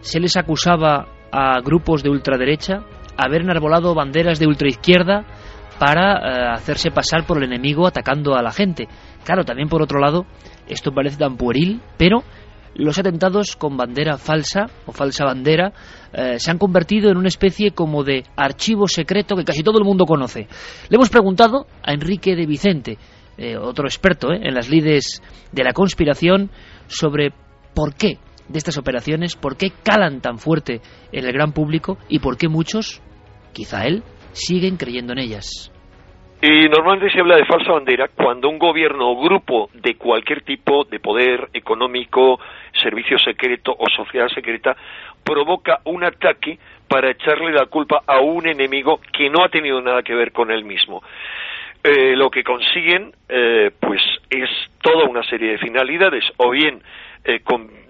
se 0.00 0.20
les 0.20 0.36
acusaba 0.36 1.08
a 1.32 1.60
grupos 1.60 2.02
de 2.02 2.10
ultraderecha 2.10 2.84
haber 3.16 3.42
enarbolado 3.42 3.94
banderas 3.94 4.38
de 4.38 4.46
ultraizquierda 4.46 5.26
para 5.80 6.12
eh, 6.12 6.52
hacerse 6.52 6.90
pasar 6.90 7.24
por 7.24 7.38
el 7.38 7.44
enemigo 7.44 7.86
atacando 7.86 8.34
a 8.34 8.42
la 8.42 8.52
gente. 8.52 8.86
Claro, 9.24 9.44
también 9.44 9.70
por 9.70 9.80
otro 9.80 9.98
lado, 9.98 10.26
esto 10.68 10.92
parece 10.92 11.16
tan 11.16 11.38
pueril, 11.38 11.80
pero 11.96 12.22
los 12.74 12.98
atentados 12.98 13.56
con 13.56 13.78
bandera 13.78 14.18
falsa 14.18 14.66
o 14.84 14.92
falsa 14.92 15.24
bandera 15.24 15.72
eh, 16.12 16.38
se 16.38 16.50
han 16.50 16.58
convertido 16.58 17.10
en 17.10 17.16
una 17.16 17.28
especie 17.28 17.70
como 17.70 18.04
de 18.04 18.24
archivo 18.36 18.88
secreto 18.88 19.34
que 19.34 19.44
casi 19.44 19.62
todo 19.62 19.78
el 19.78 19.86
mundo 19.86 20.04
conoce. 20.04 20.48
Le 20.90 20.96
hemos 20.96 21.08
preguntado 21.08 21.66
a 21.82 21.94
Enrique 21.94 22.36
de 22.36 22.44
Vicente, 22.44 22.98
eh, 23.38 23.56
otro 23.56 23.86
experto 23.86 24.34
en 24.34 24.52
las 24.52 24.68
lides 24.68 25.22
de 25.50 25.64
la 25.64 25.72
conspiración, 25.72 26.50
sobre 26.88 27.32
por 27.74 27.94
qué 27.94 28.18
de 28.50 28.58
estas 28.58 28.76
operaciones, 28.76 29.34
por 29.34 29.56
qué 29.56 29.72
calan 29.82 30.20
tan 30.20 30.36
fuerte 30.36 30.82
en 31.10 31.24
el 31.24 31.32
gran 31.32 31.52
público 31.52 31.96
y 32.06 32.18
por 32.18 32.36
qué 32.36 32.48
muchos, 32.48 33.00
quizá 33.54 33.86
él, 33.86 34.04
siguen 34.32 34.76
creyendo 34.76 35.12
en 35.12 35.18
ellas. 35.20 35.72
Y 36.42 36.68
normalmente 36.70 37.10
se 37.10 37.20
habla 37.20 37.36
de 37.36 37.44
falsa 37.44 37.72
bandera 37.72 38.08
cuando 38.08 38.48
un 38.48 38.58
gobierno 38.58 39.10
o 39.10 39.22
grupo 39.22 39.68
de 39.74 39.96
cualquier 39.96 40.42
tipo 40.42 40.84
de 40.84 40.98
poder 40.98 41.50
económico, 41.52 42.40
servicio 42.80 43.18
secreto 43.18 43.76
o 43.78 43.84
sociedad 43.94 44.28
secreta 44.28 44.74
provoca 45.22 45.80
un 45.84 46.02
ataque 46.02 46.58
para 46.88 47.10
echarle 47.10 47.52
la 47.52 47.66
culpa 47.66 48.02
a 48.06 48.20
un 48.20 48.48
enemigo 48.48 49.00
que 49.12 49.28
no 49.28 49.44
ha 49.44 49.50
tenido 49.50 49.82
nada 49.82 50.02
que 50.02 50.14
ver 50.14 50.32
con 50.32 50.50
él 50.50 50.64
mismo. 50.64 51.02
Eh, 51.84 52.16
lo 52.16 52.30
que 52.30 52.42
consiguen, 52.42 53.12
eh, 53.28 53.70
pues, 53.78 54.02
es 54.28 54.48
toda 54.82 55.04
una 55.04 55.22
serie 55.22 55.52
de 55.52 55.58
finalidades, 55.58 56.24
o 56.38 56.50
bien 56.50 56.82
eh, 57.24 57.40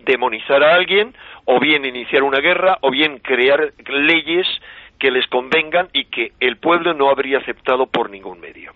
demonizar 0.05 0.63
a 0.63 0.75
alguien, 0.75 1.15
o 1.45 1.59
bien 1.61 1.85
iniciar 1.85 2.23
una 2.25 2.41
guerra, 2.41 2.79
o 2.83 2.91
bien 2.91 3.19
crear 3.19 3.73
leyes 3.89 4.47
que 5.01 5.11
les 5.11 5.27
convengan 5.27 5.89
y 5.93 6.05
que 6.05 6.33
el 6.39 6.59
pueblo 6.59 6.95
no 6.95 7.11
habría 7.11 7.39
aceptado 7.39 7.87
por 7.87 8.11
ningún 8.11 8.39
medio. 8.39 8.73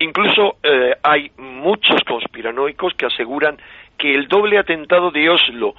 Incluso 0.00 0.56
eh, 0.62 0.94
hay 1.02 1.30
muchos 1.38 2.02
conspiranoicos 2.04 2.94
que 2.94 3.06
aseguran 3.06 3.58
que 3.96 4.14
el 4.14 4.26
doble 4.26 4.58
atentado 4.58 5.10
de 5.10 5.28
Oslo 5.30 5.74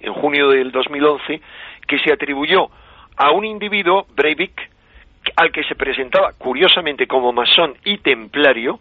en 0.00 0.12
junio 0.12 0.48
del 0.50 0.70
2011, 0.70 1.40
que 1.86 1.98
se 1.98 2.12
atribuyó 2.12 2.68
a 3.16 3.32
un 3.32 3.44
individuo, 3.44 4.06
Breivik, 4.14 4.70
al 5.36 5.50
que 5.50 5.64
se 5.64 5.74
presentaba 5.74 6.32
curiosamente 6.38 7.06
como 7.06 7.32
masón 7.32 7.74
y 7.84 7.98
templario, 7.98 8.80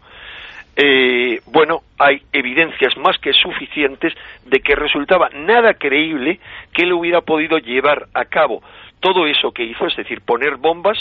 eh, 0.75 1.39
bueno, 1.47 1.81
hay 1.99 2.23
evidencias 2.31 2.97
más 2.97 3.17
que 3.19 3.31
suficientes 3.33 4.13
de 4.45 4.59
que 4.59 4.75
resultaba 4.75 5.29
nada 5.29 5.75
creíble 5.75 6.39
que 6.73 6.83
él 6.83 6.93
hubiera 6.93 7.21
podido 7.21 7.59
llevar 7.59 8.07
a 8.13 8.25
cabo 8.25 8.63
todo 9.03 9.27
eso 9.27 9.51
que 9.51 9.63
hizo, 9.63 9.85
es 9.85 9.95
decir, 9.97 10.21
poner 10.21 10.55
bombas 10.55 10.97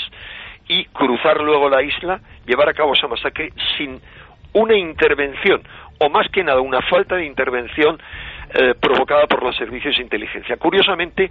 y 0.68 0.84
cruzar 0.86 1.40
luego 1.40 1.70
la 1.70 1.82
isla, 1.82 2.20
llevar 2.44 2.68
a 2.68 2.74
cabo 2.74 2.94
esa 2.94 3.06
masacre 3.06 3.52
sin 3.78 4.00
una 4.52 4.76
intervención, 4.76 5.62
o 5.98 6.10
más 6.10 6.28
que 6.28 6.42
nada 6.42 6.60
una 6.60 6.82
falta 6.82 7.14
de 7.14 7.24
intervención 7.24 7.98
eh, 8.54 8.74
provocada 8.78 9.26
por 9.26 9.42
los 9.42 9.56
servicios 9.56 9.96
de 9.96 10.02
inteligencia. 10.02 10.56
Curiosamente, 10.56 11.30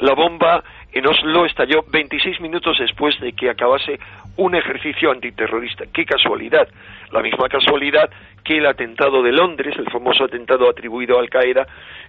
la 0.00 0.14
bomba 0.14 0.62
en 0.92 1.06
Oslo 1.06 1.44
estalló 1.44 1.84
26 1.88 2.40
minutos 2.40 2.78
después 2.78 3.18
de 3.20 3.32
que 3.32 3.50
acabase 3.50 3.98
un 4.36 4.54
ejercicio 4.54 5.10
antiterrorista. 5.10 5.84
Qué 5.92 6.04
casualidad. 6.04 6.66
La 7.10 7.20
misma 7.20 7.48
casualidad 7.48 8.08
que 8.42 8.58
el 8.58 8.66
atentado 8.66 9.22
de 9.22 9.32
Londres, 9.32 9.74
el 9.76 9.90
famoso 9.90 10.24
atentado 10.24 10.68
atribuido 10.68 11.18
a 11.18 11.20
Al 11.20 11.28
Qaeda, 11.28 11.66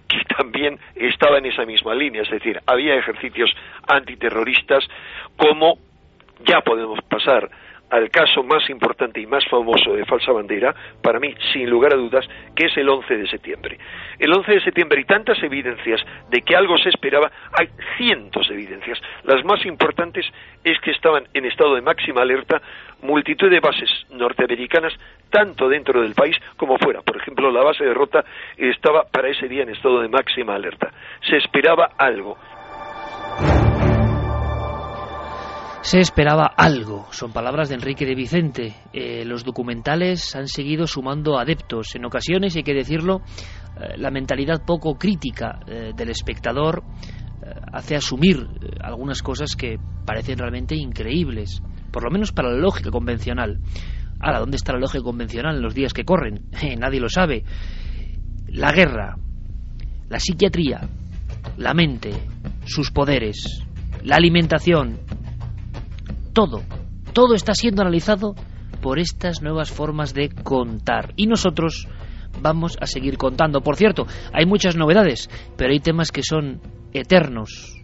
que 0.08 0.18
también 0.36 0.78
estaba 0.94 1.38
en 1.38 1.46
esa 1.46 1.64
misma 1.64 1.94
línea. 1.94 2.22
Es 2.22 2.30
decir, 2.30 2.60
había 2.66 2.94
ejercicios 2.94 3.54
antiterroristas 3.86 4.88
como 5.36 5.78
ya 6.46 6.60
podemos 6.60 7.00
pasar 7.02 7.50
al 7.90 8.10
caso 8.10 8.42
más 8.42 8.68
importante 8.70 9.20
y 9.20 9.26
más 9.26 9.44
famoso 9.48 9.92
de 9.92 10.04
falsa 10.04 10.32
bandera, 10.32 10.74
para 11.02 11.20
mí, 11.20 11.34
sin 11.52 11.68
lugar 11.68 11.94
a 11.94 11.96
dudas, 11.96 12.26
que 12.56 12.66
es 12.66 12.76
el 12.76 12.88
11 12.88 13.16
de 13.16 13.28
septiembre. 13.28 13.78
El 14.18 14.32
11 14.32 14.52
de 14.52 14.60
septiembre 14.62 15.00
y 15.00 15.04
tantas 15.04 15.42
evidencias 15.42 16.00
de 16.30 16.42
que 16.42 16.56
algo 16.56 16.76
se 16.78 16.88
esperaba, 16.88 17.30
hay 17.52 17.68
cientos 17.96 18.48
de 18.48 18.54
evidencias. 18.54 19.00
Las 19.24 19.44
más 19.44 19.64
importantes 19.66 20.26
es 20.64 20.78
que 20.80 20.90
estaban 20.90 21.24
en 21.34 21.44
estado 21.44 21.74
de 21.74 21.82
máxima 21.82 22.22
alerta 22.22 22.60
multitud 23.02 23.50
de 23.50 23.60
bases 23.60 23.90
norteamericanas, 24.10 24.92
tanto 25.30 25.68
dentro 25.68 26.00
del 26.00 26.14
país 26.14 26.36
como 26.56 26.78
fuera. 26.78 27.02
Por 27.02 27.16
ejemplo, 27.16 27.50
la 27.50 27.62
base 27.62 27.84
de 27.84 27.94
Rota 27.94 28.24
estaba 28.56 29.04
para 29.04 29.28
ese 29.28 29.46
día 29.46 29.62
en 29.62 29.70
estado 29.70 30.00
de 30.00 30.08
máxima 30.08 30.54
alerta. 30.54 30.90
Se 31.28 31.36
esperaba 31.36 31.90
algo. 31.98 32.36
Se 35.84 36.00
esperaba 36.00 36.46
algo, 36.46 37.06
son 37.10 37.30
palabras 37.30 37.68
de 37.68 37.74
Enrique 37.74 38.06
de 38.06 38.14
Vicente. 38.14 38.74
Eh, 38.94 39.22
los 39.26 39.44
documentales 39.44 40.34
han 40.34 40.48
seguido 40.48 40.86
sumando 40.86 41.38
adeptos. 41.38 41.94
En 41.94 42.06
ocasiones, 42.06 42.56
hay 42.56 42.62
que 42.62 42.72
decirlo, 42.72 43.20
eh, 43.78 43.98
la 43.98 44.10
mentalidad 44.10 44.64
poco 44.64 44.94
crítica 44.94 45.60
eh, 45.66 45.92
del 45.94 46.08
espectador 46.08 46.82
hace 47.70 47.96
asumir 47.96 48.48
algunas 48.80 49.20
cosas 49.20 49.54
que 49.54 49.76
parecen 50.06 50.38
realmente 50.38 50.74
increíbles, 50.74 51.60
por 51.92 52.02
lo 52.02 52.10
menos 52.10 52.32
para 52.32 52.50
la 52.50 52.56
lógica 52.56 52.90
convencional. 52.90 53.60
Ahora, 54.20 54.40
¿dónde 54.40 54.56
está 54.56 54.72
la 54.72 54.78
lógica 54.78 55.04
convencional 55.04 55.56
en 55.56 55.62
los 55.62 55.74
días 55.74 55.92
que 55.92 56.06
corren? 56.06 56.46
nadie 56.78 56.98
lo 56.98 57.10
sabe. 57.10 57.44
La 58.46 58.72
guerra, 58.72 59.18
la 60.08 60.18
psiquiatría, 60.18 60.88
la 61.58 61.74
mente, 61.74 62.12
sus 62.64 62.90
poderes, 62.90 63.62
la 64.02 64.16
alimentación, 64.16 65.00
todo, 66.34 66.62
todo 67.14 67.34
está 67.34 67.54
siendo 67.54 67.80
analizado 67.80 68.34
por 68.82 68.98
estas 68.98 69.40
nuevas 69.40 69.70
formas 69.70 70.12
de 70.12 70.28
contar. 70.28 71.14
Y 71.16 71.26
nosotros 71.26 71.88
vamos 72.42 72.76
a 72.80 72.86
seguir 72.86 73.16
contando. 73.16 73.62
Por 73.62 73.76
cierto, 73.76 74.06
hay 74.32 74.44
muchas 74.44 74.76
novedades, 74.76 75.30
pero 75.56 75.72
hay 75.72 75.80
temas 75.80 76.10
que 76.12 76.22
son 76.22 76.60
eternos. 76.92 77.74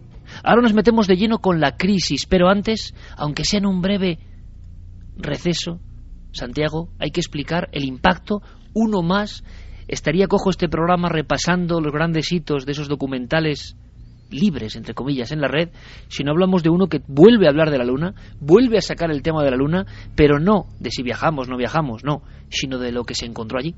Ahora 0.43 0.61
nos 0.61 0.73
metemos 0.73 1.07
de 1.07 1.15
lleno 1.15 1.39
con 1.39 1.59
la 1.59 1.75
crisis, 1.75 2.25
pero 2.27 2.49
antes, 2.49 2.93
aunque 3.17 3.45
sea 3.45 3.59
en 3.59 3.65
un 3.65 3.81
breve 3.81 4.19
receso, 5.17 5.79
Santiago, 6.31 6.89
hay 6.99 7.11
que 7.11 7.19
explicar 7.19 7.69
el 7.71 7.83
impacto, 7.83 8.41
uno 8.73 9.01
más, 9.01 9.43
estaría 9.87 10.27
cojo 10.27 10.49
este 10.49 10.69
programa 10.69 11.09
repasando 11.09 11.81
los 11.81 11.91
grandes 11.91 12.31
hitos 12.31 12.65
de 12.65 12.71
esos 12.71 12.87
documentales 12.87 13.75
libres, 14.31 14.75
entre 14.75 14.93
comillas, 14.93 15.31
en 15.31 15.41
la 15.41 15.47
red, 15.47 15.69
si 16.07 16.23
no 16.23 16.31
hablamos 16.31 16.63
de 16.63 16.69
uno 16.69 16.87
que 16.87 17.01
vuelve 17.07 17.47
a 17.47 17.49
hablar 17.49 17.69
de 17.71 17.77
la 17.77 17.85
Luna, 17.85 18.13
vuelve 18.39 18.77
a 18.77 18.81
sacar 18.81 19.11
el 19.11 19.21
tema 19.21 19.43
de 19.43 19.51
la 19.51 19.57
Luna, 19.57 19.85
pero 20.15 20.39
no 20.39 20.67
de 20.79 20.91
si 20.91 21.03
viajamos, 21.03 21.47
no 21.47 21.57
viajamos, 21.57 22.03
no, 22.03 22.21
sino 22.49 22.79
de 22.79 22.91
lo 22.91 23.03
que 23.03 23.15
se 23.15 23.25
encontró 23.25 23.59
allí. 23.59 23.75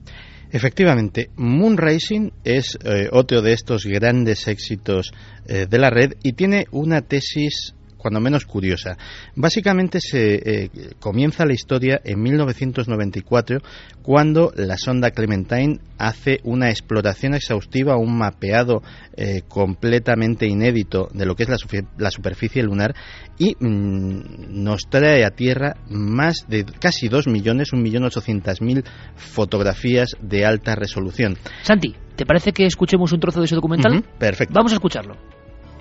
Efectivamente, 0.52 1.32
Moon 1.36 1.78
Racing 1.78 2.30
es 2.44 2.78
eh, 2.84 3.10
otro 3.12 3.42
de 3.42 3.54
estos 3.54 3.86
grandes 3.86 4.48
éxitos 4.48 5.12
eh, 5.48 5.66
de 5.68 5.80
la 5.80 5.90
red 5.90 6.14
y 6.22 6.34
tiene 6.34 6.68
una 6.72 7.02
tesis 7.02 7.74
cuando 8.04 8.20
menos 8.20 8.46
curiosa. 8.46 8.98
Básicamente 9.36 10.00
se 10.02 10.36
eh, 10.36 10.70
comienza 11.00 11.46
la 11.46 11.54
historia 11.54 12.02
en 12.04 12.22
1994 12.22 13.60
cuando 14.02 14.52
la 14.58 14.78
sonda 14.78 15.12
Clementine 15.12 15.80
hace 15.98 16.40
una 16.44 16.70
exploración 16.70 17.34
exhaustiva, 17.34 17.96
un 17.96 18.18
mapeado 18.18 18.84
eh, 19.16 19.44
completamente 19.48 20.46
inédito 20.46 21.08
de 21.14 21.26
lo 21.26 21.36
que 21.36 21.44
es 21.44 21.50
la, 21.98 22.12
superficie 22.12 22.62
lunar 22.62 22.94
y 23.38 23.56
mm, 23.58 24.64
nos 24.64 24.90
trae 24.90 25.24
a 25.24 25.32
Tierra 25.32 25.78
más 25.90 26.46
de 26.50 26.66
casi 26.66 27.08
2 27.08 27.28
millones, 27.28 27.72
1.800.000 27.72 28.84
fotografías 29.16 30.10
de 30.22 30.46
alta 30.46 30.76
resolución. 30.76 31.38
Santi, 31.62 31.96
¿te 32.18 32.26
parece 32.26 32.52
que 32.52 32.66
escuchemos 32.66 33.14
un 33.14 33.22
trozo 33.22 33.40
de 33.40 33.46
ese 33.46 33.56
documental? 33.56 34.04
perfecto. 34.20 34.54
Vamos 34.54 34.74
a 34.74 34.76
escucharlo. 34.76 35.16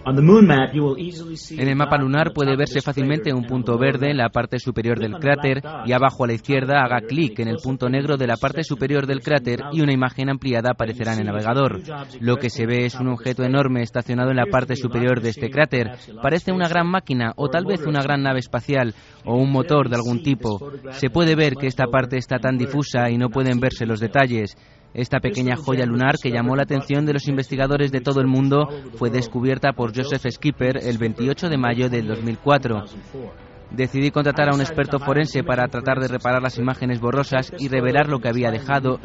En 0.04 1.68
el 1.68 1.76
mapa 1.76 1.96
lunar 1.96 2.32
puede 2.32 2.56
verse 2.56 2.80
fácilmente 2.80 3.32
un 3.32 3.46
punto 3.46 3.78
verde 3.78 4.10
en 4.10 4.16
la 4.16 4.30
parte 4.30 4.58
superior 4.58 4.98
del 4.98 5.14
cráter 5.14 5.62
y 5.86 5.92
abajo 5.92 6.24
a 6.24 6.26
la 6.26 6.32
izquierda 6.32 6.82
haga 6.82 7.06
clic 7.06 7.38
en 7.38 7.48
el 7.48 7.58
punto 7.62 7.88
negro 7.88 8.16
de 8.16 8.26
la 8.26 8.36
parte 8.36 8.64
superior 8.64 9.06
del 9.06 9.20
cráter 9.20 9.60
y 9.72 9.80
una 9.80 9.92
imagen 9.92 10.28
ampliada 10.28 10.70
aparecerá 10.72 11.14
en 11.14 11.20
el 11.20 11.26
navegador. 11.26 11.80
Lo 12.20 12.36
que 12.36 12.50
se 12.50 12.66
ve 12.66 12.84
es 12.86 12.94
un 12.96 13.08
objeto 13.08 13.44
enorme 13.44 13.82
estacionado 13.82 14.30
en 14.30 14.36
la 14.36 14.46
parte 14.46 14.76
superior 14.76 15.20
de 15.20 15.30
este 15.30 15.50
cráter. 15.50 15.92
Parece 16.20 16.52
una 16.52 16.68
gran 16.68 16.88
máquina 16.88 17.32
o 17.36 17.48
tal 17.48 17.64
vez 17.64 17.86
una 17.86 18.02
gran 18.02 18.22
nave 18.22 18.40
espacial 18.40 18.94
o 19.24 19.36
un 19.36 19.52
motor 19.52 19.88
de 19.88 19.96
algún 19.96 20.22
tipo. 20.22 20.72
Se 20.92 21.10
puede 21.10 21.36
ver 21.36 21.54
que 21.54 21.68
esta 21.68 21.86
parte 21.86 22.16
está 22.16 22.38
tan 22.38 22.58
difusa 22.58 23.08
y 23.10 23.18
no 23.18 23.28
pueden 23.28 23.60
verse 23.60 23.86
los 23.86 24.00
detalles. 24.00 24.56
Esta 24.94 25.20
pequeña 25.20 25.56
joya 25.56 25.86
lunar 25.86 26.16
que 26.22 26.30
llamó 26.30 26.54
la 26.54 26.64
atención 26.64 27.06
de 27.06 27.14
los 27.14 27.26
investigadores 27.26 27.92
de 27.92 28.00
todo 28.00 28.20
el 28.20 28.26
mundo 28.26 28.68
fue 28.96 29.10
descubierta 29.10 29.72
por 29.72 29.96
Joseph 29.96 30.26
Skipper 30.30 30.78
el 30.82 30.98
28 30.98 31.48
de 31.48 31.56
mayo 31.56 31.88
del 31.88 32.06
2004. 32.06 32.84
Decidí 33.74 34.10
contratar 34.10 34.50
a 34.50 34.54
un 34.54 34.60
experto 34.60 34.98
forense 34.98 35.42
para 35.42 35.66
tratar 35.68 35.98
de 35.98 36.08
reparar 36.08 36.42
las 36.42 36.58
imágenes 36.58 37.00
borrosas 37.00 37.52
y 37.58 37.68
revelar 37.68 38.08
lo 38.08 38.18
que 38.18 38.28
había 38.28 38.50
dejado. 38.50 39.00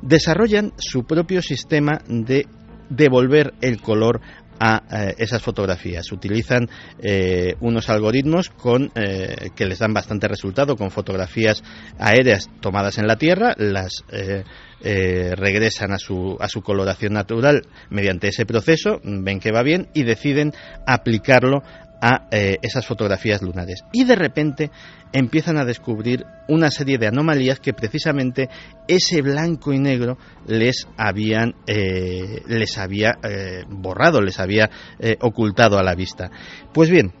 Desarrollan 0.00 0.72
su 0.78 1.04
propio 1.04 1.42
sistema 1.42 2.00
de 2.08 2.46
devolver 2.88 3.52
el 3.60 3.82
color 3.82 4.22
a 4.58 4.82
eh, 4.90 5.14
esas 5.18 5.42
fotografías. 5.42 6.10
Utilizan 6.12 6.68
eh, 7.00 7.54
unos 7.60 7.88
algoritmos 7.88 8.50
con, 8.50 8.90
eh, 8.94 9.50
que 9.54 9.66
les 9.66 9.78
dan 9.78 9.92
bastante 9.92 10.28
resultado 10.28 10.76
con 10.76 10.90
fotografías 10.90 11.62
aéreas 11.98 12.48
tomadas 12.60 12.98
en 12.98 13.06
la 13.06 13.16
Tierra, 13.16 13.54
las 13.56 14.04
regresan 14.84 15.92
a 15.92 15.98
su, 15.98 16.36
a 16.40 16.48
su 16.48 16.60
coloración 16.60 17.12
natural 17.12 17.62
mediante 17.88 18.28
ese 18.28 18.44
proceso, 18.44 19.00
ven 19.04 19.38
que 19.38 19.52
va 19.52 19.62
bien 19.62 19.88
y 19.94 20.02
deciden 20.02 20.52
aplicarlo 20.88 21.62
a 22.02 22.26
eh, 22.32 22.58
esas 22.62 22.84
fotografías 22.84 23.42
lunares. 23.42 23.84
Y 23.92 24.04
de 24.04 24.16
repente 24.16 24.70
empiezan 25.12 25.56
a 25.56 25.64
descubrir 25.64 26.26
una 26.48 26.70
serie 26.70 26.98
de 26.98 27.06
anomalías 27.06 27.60
que 27.60 27.72
precisamente 27.72 28.48
ese 28.88 29.22
blanco 29.22 29.72
y 29.72 29.78
negro 29.78 30.18
les 30.46 30.88
habían 30.96 31.54
eh, 31.66 32.42
les 32.48 32.76
había 32.76 33.18
eh, 33.22 33.62
borrado, 33.68 34.20
les 34.20 34.40
había 34.40 34.68
ocultado 35.20 35.78
a 35.78 35.82
la 35.84 35.94
vista. 35.94 36.30
Pues 36.72 36.90
bien, 36.90 37.12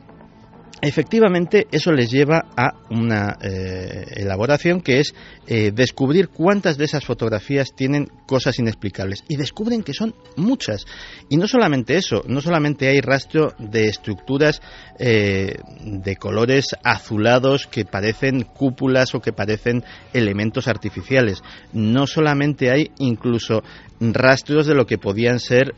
Efectivamente, 0.84 1.68
eso 1.70 1.92
les 1.92 2.10
lleva 2.10 2.46
a 2.56 2.74
una 2.90 3.38
eh, 3.40 4.04
elaboración 4.16 4.80
que 4.80 4.98
es 4.98 5.14
eh, 5.46 5.70
descubrir 5.72 6.30
cuántas 6.30 6.76
de 6.76 6.86
esas 6.86 7.04
fotografías 7.04 7.72
tienen 7.76 8.10
cosas 8.26 8.58
inexplicables. 8.58 9.22
Y 9.28 9.36
descubren 9.36 9.84
que 9.84 9.94
son 9.94 10.12
muchas. 10.36 10.84
Y 11.28 11.36
no 11.36 11.46
solamente 11.46 11.94
eso, 11.94 12.24
no 12.26 12.40
solamente 12.40 12.88
hay 12.88 13.00
rastro 13.00 13.54
de 13.60 13.86
estructuras 13.86 14.60
eh, 14.98 15.54
de 15.84 16.16
colores 16.16 16.70
azulados 16.82 17.68
que 17.68 17.84
parecen 17.84 18.42
cúpulas 18.42 19.14
o 19.14 19.20
que 19.20 19.32
parecen 19.32 19.84
elementos 20.12 20.66
artificiales. 20.66 21.44
No 21.72 22.08
solamente 22.08 22.72
hay 22.72 22.90
incluso 22.98 23.62
rastros 24.12 24.66
de 24.66 24.74
lo 24.74 24.86
que 24.86 24.98
podían 24.98 25.38
ser 25.38 25.74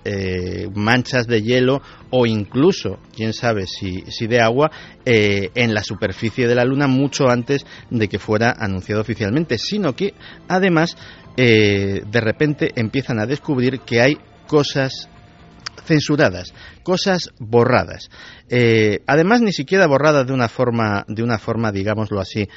manchas 0.74 1.26
de 1.26 1.42
hielo 1.42 1.82
o 2.16 2.26
incluso, 2.26 2.98
quién 3.14 3.32
sabe 3.32 3.66
si, 3.66 4.04
si 4.08 4.28
de 4.28 4.40
agua, 4.40 4.70
eh, 5.04 5.50
en 5.56 5.74
la 5.74 5.82
superficie 5.82 6.46
de 6.46 6.54
la 6.54 6.64
Luna 6.64 6.86
mucho 6.86 7.28
antes 7.28 7.66
de 7.90 8.08
que 8.08 8.20
fuera 8.20 8.54
anunciado 8.56 9.00
oficialmente, 9.00 9.58
sino 9.58 9.94
que 9.94 10.14
además 10.46 10.96
eh, 11.36 12.02
de 12.08 12.20
repente 12.20 12.70
empiezan 12.76 13.18
a 13.18 13.26
descubrir 13.26 13.80
que 13.80 14.00
hay 14.00 14.16
cosas 14.46 15.08
censuradas, 15.84 16.54
cosas 16.82 17.30
borradas. 17.38 18.10
Eh, 18.48 19.00
además, 19.06 19.42
ni 19.42 19.52
siquiera 19.52 19.86
borradas 19.86 20.26
de 20.26 20.32
una 20.32 20.48
forma, 20.48 21.04
de 21.08 21.22
una 21.22 21.38
forma, 21.38 21.72
digámoslo 21.72 22.20
así, 22.20 22.48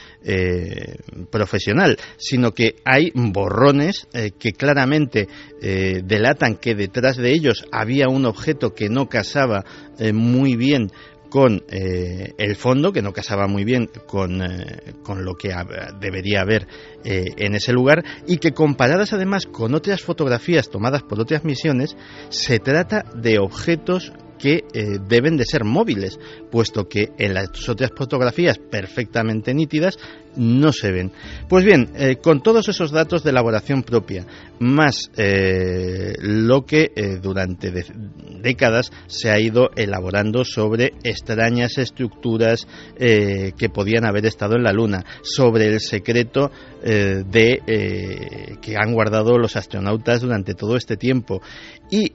profesional, 1.32 1.98
sino 2.18 2.54
que 2.54 2.76
hay 2.86 3.12
borrones 3.14 4.08
que 4.38 4.52
claramente 4.52 5.28
delatan 5.62 6.56
que 6.56 6.76
detrás 6.76 7.18
de 7.18 7.32
ellos 7.32 7.66
había 7.72 8.08
un 8.10 8.26
objeto 8.26 8.74
que 8.74 8.90
no 8.90 9.08
casaba 9.08 9.64
muy 10.14 10.56
bien 10.56 10.92
con 11.30 11.64
eh, 11.70 12.34
el 12.38 12.56
fondo, 12.56 12.92
que 12.92 13.02
no 13.02 13.14
casaba 13.14 13.48
muy 13.48 13.64
bien 13.64 13.90
con, 14.06 14.42
eh, 14.42 14.94
con 15.04 15.26
lo 15.26 15.36
que 15.36 15.54
debería 16.00 16.42
haber 16.42 16.68
eh, 17.04 17.26
en 17.38 17.56
ese 17.56 17.74
lugar, 17.74 18.04
y 18.28 18.38
que 18.38 18.54
comparadas 18.54 19.14
además 19.14 19.46
con 19.46 19.76
otras 19.76 20.02
fotografías 20.02 20.70
tomadas 20.70 21.04
por 21.04 21.20
otras 21.20 21.44
misiones, 21.44 21.96
se 22.30 22.60
trata 22.60 23.04
de 23.16 23.40
objetos 23.40 24.14
que 24.38 24.64
eh, 24.74 25.00
deben 25.08 25.38
de 25.38 25.46
ser 25.46 25.64
móviles, 25.64 26.20
puesto 26.52 26.88
que 26.88 27.12
en 27.18 27.34
las 27.34 27.68
otras 27.68 27.92
fotografías 27.96 28.58
perfectamente 28.58 29.54
nítidas 29.54 29.98
no 30.36 30.72
se 30.72 30.92
ven. 30.92 31.12
Pues 31.50 31.66
bien, 31.66 31.90
eh, 31.96 32.18
con 32.18 32.44
todos 32.44 32.70
esos 32.70 32.92
datos 32.92 33.24
de 33.24 33.32
elaboración 33.32 33.82
propia, 33.82 34.26
más 34.60 35.10
eh, 35.18 36.14
lo 36.20 36.66
que 36.66 36.92
durante 37.22 37.72
décadas 38.42 38.92
se 39.08 39.32
ha 39.32 39.40
ido 39.40 39.72
elaborando 39.76 40.46
sobre 40.46 40.94
extrañas 41.04 41.78
estructuras 41.78 42.68
que 42.98 43.70
podían 43.74 44.06
haber 44.06 44.26
estado 44.26 44.56
en 44.56 44.64
la 44.64 44.74
Luna, 44.74 45.06
sobre 45.22 45.68
el 45.68 45.80
secreto 45.80 46.52
de 46.82 48.58
que 48.62 48.76
han 48.78 48.94
guardado 48.94 49.38
los 49.38 49.56
astronautas 49.56 50.22
durante 50.22 50.54
todo 50.54 50.76
este 50.76 50.98
tiempo. 50.98 51.42
Y 51.90 52.12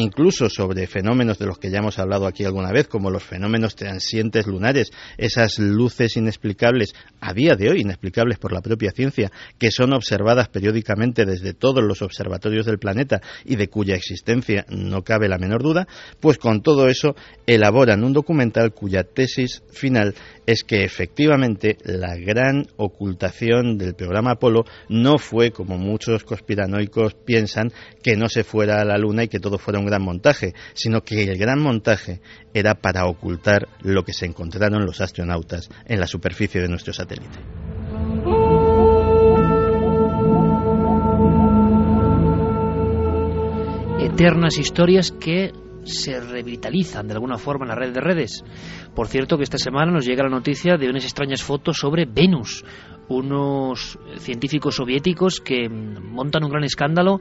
incluso 0.00 0.48
sobre 0.48 0.86
fenómenos 0.86 1.38
de 1.38 1.46
los 1.46 1.58
que 1.58 1.70
ya 1.70 1.78
hemos 1.78 1.98
hablado 1.98 2.26
aquí 2.26 2.44
alguna 2.44 2.70
vez, 2.70 2.86
como 2.86 3.10
los 3.10 3.24
fenómenos 3.24 3.74
transientes 3.74 4.46
lunares, 4.46 4.90
esas 5.16 5.58
luces 5.58 6.16
inexplicables, 6.16 6.94
a 7.20 7.32
día 7.32 7.56
de 7.56 7.68
hoy 7.70 7.80
inexplicables 7.80 8.38
por 8.38 8.52
la 8.52 8.60
propia 8.60 8.92
ciencia, 8.92 9.32
que 9.58 9.70
son 9.70 9.92
observadas 9.92 10.48
periódicamente 10.48 11.24
desde 11.24 11.52
todos 11.52 11.82
los 11.82 12.02
observatorios 12.02 12.66
del 12.66 12.78
planeta 12.78 13.20
y 13.44 13.56
de 13.56 13.68
cuya 13.68 13.96
existencia 13.96 14.64
no 14.68 15.02
cabe 15.02 15.28
la 15.28 15.38
menor 15.38 15.62
duda, 15.62 15.88
pues 16.20 16.38
con 16.38 16.62
todo 16.62 16.88
eso 16.88 17.16
elaboran 17.46 18.04
un 18.04 18.12
documental 18.12 18.72
cuya 18.72 19.02
tesis 19.02 19.62
final 19.72 20.14
es 20.48 20.64
que 20.64 20.82
efectivamente 20.82 21.76
la 21.84 22.16
gran 22.16 22.68
ocultación 22.78 23.76
del 23.76 23.94
programa 23.94 24.30
Apolo 24.30 24.64
no 24.88 25.18
fue, 25.18 25.50
como 25.50 25.76
muchos 25.76 26.24
conspiranoicos 26.24 27.12
piensan, 27.12 27.70
que 28.02 28.16
no 28.16 28.30
se 28.30 28.44
fuera 28.44 28.80
a 28.80 28.84
la 28.86 28.96
Luna 28.96 29.24
y 29.24 29.28
que 29.28 29.40
todo 29.40 29.58
fuera 29.58 29.78
un 29.78 29.84
gran 29.84 30.00
montaje, 30.00 30.54
sino 30.72 31.02
que 31.02 31.24
el 31.24 31.36
gran 31.36 31.60
montaje 31.60 32.22
era 32.54 32.74
para 32.76 33.04
ocultar 33.04 33.68
lo 33.82 34.04
que 34.04 34.14
se 34.14 34.24
encontraron 34.24 34.86
los 34.86 35.02
astronautas 35.02 35.68
en 35.84 36.00
la 36.00 36.06
superficie 36.06 36.62
de 36.62 36.68
nuestro 36.68 36.94
satélite. 36.94 37.40
Eternas 44.00 44.56
historias 44.56 45.12
que 45.12 45.52
se 45.88 46.20
revitalizan 46.20 47.08
de 47.08 47.14
alguna 47.14 47.38
forma 47.38 47.64
en 47.64 47.70
la 47.70 47.74
red 47.74 47.92
de 47.92 48.00
redes. 48.00 48.44
Por 48.94 49.08
cierto 49.08 49.36
que 49.36 49.44
esta 49.44 49.58
semana 49.58 49.92
nos 49.92 50.06
llega 50.06 50.22
la 50.22 50.28
noticia 50.28 50.76
de 50.76 50.88
unas 50.88 51.04
extrañas 51.04 51.42
fotos 51.42 51.78
sobre 51.78 52.04
Venus, 52.06 52.64
unos 53.08 53.98
científicos 54.18 54.76
soviéticos 54.76 55.40
que 55.40 55.68
montan 55.68 56.44
un 56.44 56.50
gran 56.50 56.64
escándalo 56.64 57.20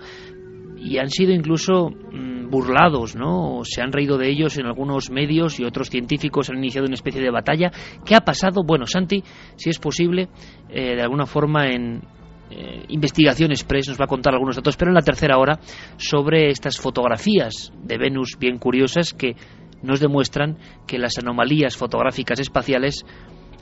y 0.77 0.97
han 0.99 1.09
sido 1.09 1.33
incluso 1.33 1.89
mm, 1.89 2.49
burlados, 2.49 3.15
¿no? 3.15 3.61
Se 3.63 3.81
han 3.81 3.91
reído 3.91 4.17
de 4.17 4.29
ellos 4.29 4.57
en 4.57 4.65
algunos 4.65 5.09
medios 5.09 5.59
y 5.59 5.65
otros 5.65 5.89
científicos 5.89 6.49
han 6.49 6.57
iniciado 6.57 6.87
una 6.87 6.95
especie 6.95 7.21
de 7.21 7.31
batalla. 7.31 7.71
¿Qué 8.05 8.15
ha 8.15 8.21
pasado? 8.21 8.63
Bueno, 8.63 8.85
Santi, 8.85 9.23
si 9.55 9.69
es 9.69 9.79
posible, 9.79 10.29
eh, 10.69 10.95
de 10.95 11.01
alguna 11.01 11.25
forma 11.25 11.67
en 11.69 12.01
eh, 12.49 12.85
Investigación 12.89 13.51
Express 13.51 13.89
nos 13.89 13.99
va 13.99 14.05
a 14.05 14.07
contar 14.07 14.33
algunos 14.33 14.55
datos, 14.55 14.77
pero 14.77 14.91
en 14.91 14.95
la 14.95 15.01
tercera 15.01 15.37
hora 15.37 15.59
sobre 15.97 16.49
estas 16.49 16.77
fotografías 16.77 17.73
de 17.83 17.97
Venus 17.97 18.37
bien 18.39 18.57
curiosas 18.57 19.13
que 19.13 19.35
nos 19.83 19.99
demuestran 19.99 20.57
que 20.85 20.97
las 20.97 21.17
anomalías 21.17 21.75
fotográficas 21.77 22.39
espaciales 22.39 23.05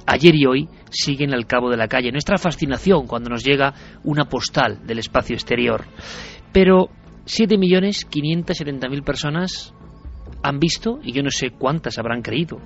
ayer 0.05 0.36
y 0.36 0.45
hoy 0.45 0.69
siguen 0.89 1.33
al 1.33 1.47
cabo 1.47 1.69
de 1.69 1.77
la 1.77 1.88
calle. 1.88 2.11
Nuestra 2.11 2.38
fascinación 2.38 3.07
cuando 3.07 3.29
nos 3.29 3.43
llega 3.43 3.73
una 4.03 4.25
postal 4.25 4.86
del 4.86 4.99
espacio 4.99 5.36
exterior. 5.36 5.86
Pero 6.53 6.89
7.570.000 7.25 9.03
personas 9.03 9.73
han 10.43 10.59
visto, 10.59 10.99
y 11.03 11.11
yo 11.11 11.23
no 11.23 11.31
sé 11.31 11.49
cuántas 11.49 11.97
habrán 11.97 12.21
creído, 12.21 12.59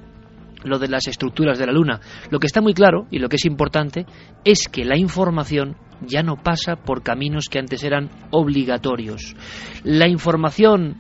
lo 0.64 0.80
de 0.80 0.88
las 0.88 1.08
estructuras 1.08 1.58
de 1.58 1.66
la 1.66 1.72
Luna. 1.72 2.00
Lo 2.30 2.40
que 2.40 2.48
está 2.48 2.62
muy 2.62 2.74
claro, 2.74 3.08
y 3.12 3.20
lo 3.20 3.30
que 3.30 3.38
es 3.38 3.46
importante, 3.46 4.06
es 4.44 4.68
que 4.68 4.86
la 4.86 4.98
información 4.98 5.78
ya 6.02 6.24
no 6.24 6.38
pasa 6.42 6.76
por 6.78 7.04
caminos 7.04 7.46
que 7.50 7.60
antes 7.60 7.84
eran 7.84 8.10
obligatorios. 8.32 9.36
La 9.84 10.08
información 10.08 10.98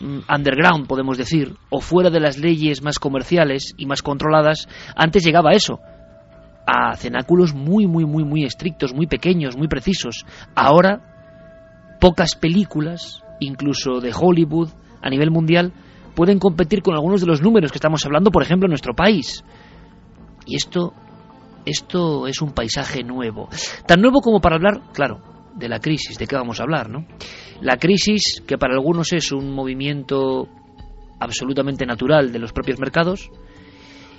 mm, 0.00 0.18
underground, 0.32 0.86
podemos 0.86 1.18
decir, 1.18 1.56
o 1.70 1.80
fuera 1.80 2.10
de 2.10 2.20
las 2.20 2.38
leyes 2.38 2.82
más 2.82 2.98
comerciales 2.98 3.74
y 3.76 3.86
más 3.86 4.02
controladas, 4.02 4.68
antes 4.96 5.24
llegaba 5.24 5.50
a 5.50 5.54
eso, 5.54 5.78
a 6.66 6.96
cenáculos 6.96 7.54
muy, 7.54 7.86
muy, 7.86 8.04
muy, 8.04 8.24
muy 8.24 8.44
estrictos, 8.44 8.94
muy 8.94 9.06
pequeños, 9.06 9.56
muy 9.56 9.68
precisos. 9.68 10.24
Ahora 10.54 11.14
Pocas 12.04 12.34
películas, 12.34 13.22
incluso 13.40 14.00
de 14.00 14.12
Hollywood, 14.14 14.68
a 15.00 15.08
nivel 15.08 15.30
mundial, 15.30 15.72
pueden 16.14 16.38
competir 16.38 16.82
con 16.82 16.94
algunos 16.94 17.20
de 17.20 17.26
los 17.26 17.42
números 17.42 17.72
que 17.72 17.78
estamos 17.78 18.04
hablando, 18.04 18.30
por 18.30 18.42
ejemplo, 18.42 18.66
en 18.66 18.70
nuestro 18.70 18.94
país. 18.94 19.44
Y 20.46 20.56
esto, 20.56 20.92
esto 21.64 22.26
es 22.26 22.40
un 22.42 22.52
paisaje 22.52 23.02
nuevo. 23.02 23.48
Tan 23.86 24.00
nuevo 24.00 24.20
como 24.20 24.40
para 24.40 24.56
hablar, 24.56 24.80
claro, 24.92 25.20
de 25.54 25.68
la 25.68 25.80
crisis, 25.80 26.18
de 26.18 26.26
qué 26.26 26.36
vamos 26.36 26.60
a 26.60 26.64
hablar, 26.64 26.90
¿no? 26.90 27.06
La 27.60 27.76
crisis, 27.76 28.42
que 28.46 28.58
para 28.58 28.74
algunos 28.74 29.12
es 29.12 29.32
un 29.32 29.52
movimiento 29.52 30.48
absolutamente 31.20 31.86
natural 31.86 32.32
de 32.32 32.38
los 32.38 32.52
propios 32.52 32.78
mercados, 32.78 33.30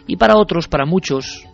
y 0.07 0.17
para 0.17 0.37
otros, 0.37 0.67
para 0.67 0.85
muchos, 0.85 1.45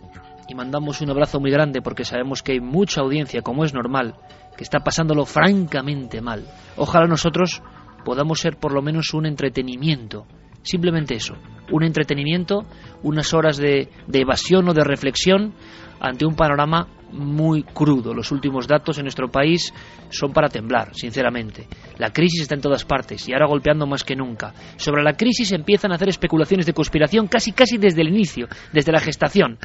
y 0.48 0.54
mandamos 0.54 1.00
un 1.00 1.10
abrazo 1.10 1.40
muy 1.40 1.50
grande 1.50 1.82
porque 1.82 2.04
sabemos 2.04 2.42
que 2.42 2.52
hay 2.52 2.60
mucha 2.60 3.00
audiencia, 3.00 3.42
como 3.42 3.64
es 3.64 3.74
normal, 3.74 4.14
que 4.56 4.64
está 4.64 4.80
pasándolo 4.80 5.24
francamente 5.24 6.20
mal. 6.20 6.44
Ojalá 6.76 7.06
nosotros 7.06 7.62
podamos 8.04 8.40
ser 8.40 8.56
por 8.56 8.72
lo 8.72 8.82
menos 8.82 9.14
un 9.14 9.26
entretenimiento. 9.26 10.26
Simplemente 10.62 11.14
eso, 11.14 11.34
un 11.72 11.82
entretenimiento, 11.82 12.64
unas 13.02 13.34
horas 13.34 13.56
de, 13.56 13.88
de 14.06 14.20
evasión 14.20 14.68
o 14.68 14.74
de 14.74 14.84
reflexión 14.84 15.54
ante 16.00 16.24
un 16.24 16.34
panorama 16.34 16.88
muy 17.12 17.62
crudo. 17.62 18.14
Los 18.14 18.32
últimos 18.32 18.66
datos 18.66 18.98
en 18.98 19.04
nuestro 19.04 19.30
país 19.30 19.72
son 20.10 20.32
para 20.32 20.48
temblar, 20.48 20.94
sinceramente. 20.94 21.68
La 21.98 22.12
crisis 22.12 22.42
está 22.42 22.54
en 22.54 22.60
todas 22.60 22.84
partes 22.84 23.28
y 23.28 23.32
ahora 23.32 23.46
golpeando 23.46 23.86
más 23.86 24.04
que 24.04 24.16
nunca. 24.16 24.52
Sobre 24.76 25.02
la 25.02 25.14
crisis 25.14 25.52
empiezan 25.52 25.92
a 25.92 25.96
hacer 25.96 26.08
especulaciones 26.08 26.66
de 26.66 26.72
conspiración 26.72 27.28
casi 27.28 27.52
casi 27.52 27.78
desde 27.78 28.02
el 28.02 28.08
inicio, 28.08 28.48
desde 28.72 28.92
la 28.92 29.00
gestación. 29.00 29.58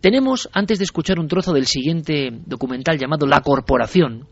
Tenemos, 0.00 0.48
antes 0.52 0.78
de 0.78 0.84
escuchar 0.84 1.18
un 1.18 1.28
trozo 1.28 1.52
del 1.52 1.66
siguiente 1.66 2.30
documental 2.46 2.98
llamado 2.98 3.26
La 3.26 3.42
Corporación, 3.42 4.26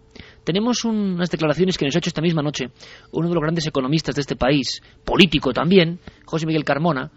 tenemos 0.49 0.83
unas 0.87 1.29
declaraciones 1.29 1.77
que 1.77 1.85
nos 1.85 1.95
ha 1.95 1.99
hecho 1.99 2.09
esta 2.09 2.23
misma 2.23 2.41
noche 2.41 2.71
uno 3.13 3.29
de 3.29 3.35
los 3.35 3.43
grandes 3.43 3.67
economistas 3.67 4.15
de 4.15 4.23
este 4.23 4.35
país, 4.35 4.81
político 5.05 5.53
también, 5.53 6.01
José 6.25 6.47
Miguel 6.47 6.65
Carmona, 6.65 7.13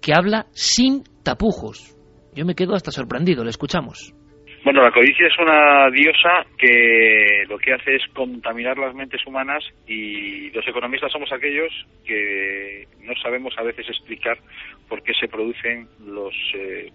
que 0.00 0.12
habla 0.14 0.46
sin 0.52 1.02
tapujos. 1.24 1.96
Yo 2.32 2.46
me 2.46 2.54
quedo 2.54 2.76
hasta 2.76 2.92
sorprendido, 2.92 3.42
le 3.42 3.50
escuchamos. 3.50 4.14
Bueno, 4.66 4.82
la 4.82 4.90
codicia 4.90 5.28
es 5.28 5.38
una 5.38 5.88
diosa 5.92 6.44
que 6.58 7.44
lo 7.48 7.56
que 7.56 7.72
hace 7.72 7.94
es 7.94 8.02
contaminar 8.12 8.76
las 8.76 8.96
mentes 8.96 9.24
humanas 9.24 9.62
y 9.86 10.50
los 10.50 10.66
economistas 10.66 11.12
somos 11.12 11.30
aquellos 11.30 11.72
que 12.04 12.88
no 13.02 13.14
sabemos 13.22 13.56
a 13.58 13.62
veces 13.62 13.88
explicar 13.88 14.36
por 14.88 15.04
qué 15.04 15.14
se 15.14 15.28
producen 15.28 15.86
los, 16.04 16.34
eh, 16.56 16.90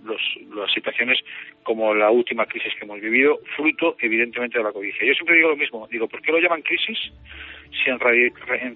las 0.53 0.73
situaciones 0.73 1.19
como 1.63 1.95
la 1.95 2.11
última 2.11 2.45
crisis 2.45 2.73
que 2.77 2.83
hemos 2.83 2.99
vivido, 2.99 3.39
fruto 3.55 3.95
evidentemente 3.99 4.57
de 4.57 4.65
la 4.65 4.73
codicia. 4.73 5.07
Yo 5.07 5.13
siempre 5.13 5.37
digo 5.37 5.51
lo 5.51 5.55
mismo, 5.55 5.87
digo, 5.89 6.09
¿por 6.09 6.21
qué 6.21 6.33
lo 6.33 6.39
llaman 6.39 6.63
crisis 6.63 6.99
si 7.71 7.89
en 7.89 7.99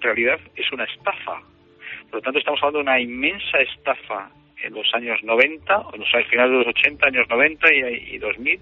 realidad 0.00 0.40
es 0.56 0.72
una 0.72 0.84
estafa? 0.84 1.42
Por 2.08 2.14
lo 2.14 2.22
tanto, 2.22 2.38
estamos 2.38 2.60
hablando 2.62 2.78
de 2.78 2.84
una 2.84 2.98
inmensa 2.98 3.60
estafa 3.60 4.30
en 4.66 4.74
los 4.74 4.86
años 4.94 5.18
90, 5.22 5.74
en 5.92 6.00
los 6.00 6.08
finales 6.28 6.50
de 6.50 6.58
los 6.58 6.66
80, 6.68 7.06
años 7.06 7.26
90 7.28 7.66
y, 7.72 8.14
y 8.14 8.18
2000, 8.18 8.60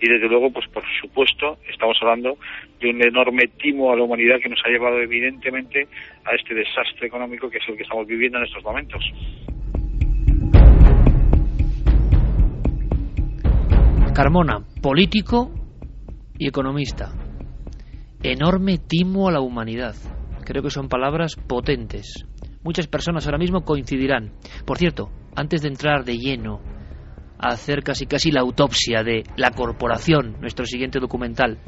y 0.00 0.08
desde 0.08 0.28
luego, 0.28 0.50
pues 0.50 0.66
por 0.68 0.82
supuesto, 1.00 1.58
estamos 1.70 1.96
hablando 2.02 2.36
de 2.80 2.90
un 2.90 3.02
enorme 3.02 3.48
timo 3.58 3.92
a 3.92 3.96
la 3.96 4.02
humanidad 4.02 4.36
que 4.42 4.48
nos 4.48 4.60
ha 4.64 4.68
llevado 4.68 4.98
evidentemente 5.00 5.88
a 6.24 6.34
este 6.34 6.54
desastre 6.54 7.06
económico 7.06 7.48
que 7.48 7.58
es 7.58 7.64
el 7.68 7.76
que 7.76 7.82
estamos 7.82 8.06
viviendo 8.06 8.38
en 8.38 8.44
estos 8.44 8.62
momentos. 8.62 9.02
Carmona, 14.14 14.64
político 14.82 15.50
y 16.38 16.48
economista. 16.48 17.12
Enorme 18.22 18.78
timo 18.78 19.28
a 19.28 19.32
la 19.32 19.40
humanidad. 19.40 19.94
Creo 20.44 20.62
que 20.62 20.70
son 20.70 20.88
palabras 20.88 21.36
potentes. 21.36 22.26
Muchas 22.62 22.86
personas 22.86 23.26
ahora 23.26 23.38
mismo 23.38 23.62
coincidirán. 23.62 24.32
Por 24.66 24.78
cierto, 24.78 25.10
antes 25.36 25.62
de 25.62 25.68
entrar 25.68 26.04
de 26.04 26.18
lleno 26.18 26.60
a 27.38 27.48
hacer 27.48 27.82
casi 27.82 28.06
casi 28.06 28.32
la 28.32 28.40
autopsia 28.40 29.02
de 29.02 29.24
La 29.36 29.50
Corporación, 29.50 30.36
nuestro 30.40 30.64
siguiente 30.64 30.98
documental, 30.98 31.58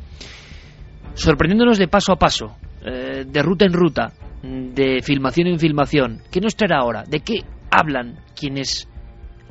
sorprendiéndonos 1.15 1.79
de 1.79 1.89
paso 1.89 2.13
a 2.13 2.17
paso, 2.17 2.57
eh, 2.85 3.25
de 3.27 3.43
ruta 3.43 3.67
en 3.67 3.73
ruta, 3.73 4.13
de 4.43 5.03
filmación 5.03 5.49
en 5.49 5.59
filmación, 5.59 6.23
¿qué 6.31 6.41
nos 6.41 6.57
traerá 6.57 6.79
ahora? 6.79 7.05
¿De 7.07 7.21
qué 7.21 7.45
hablan 7.71 8.21
quienes 8.35 8.89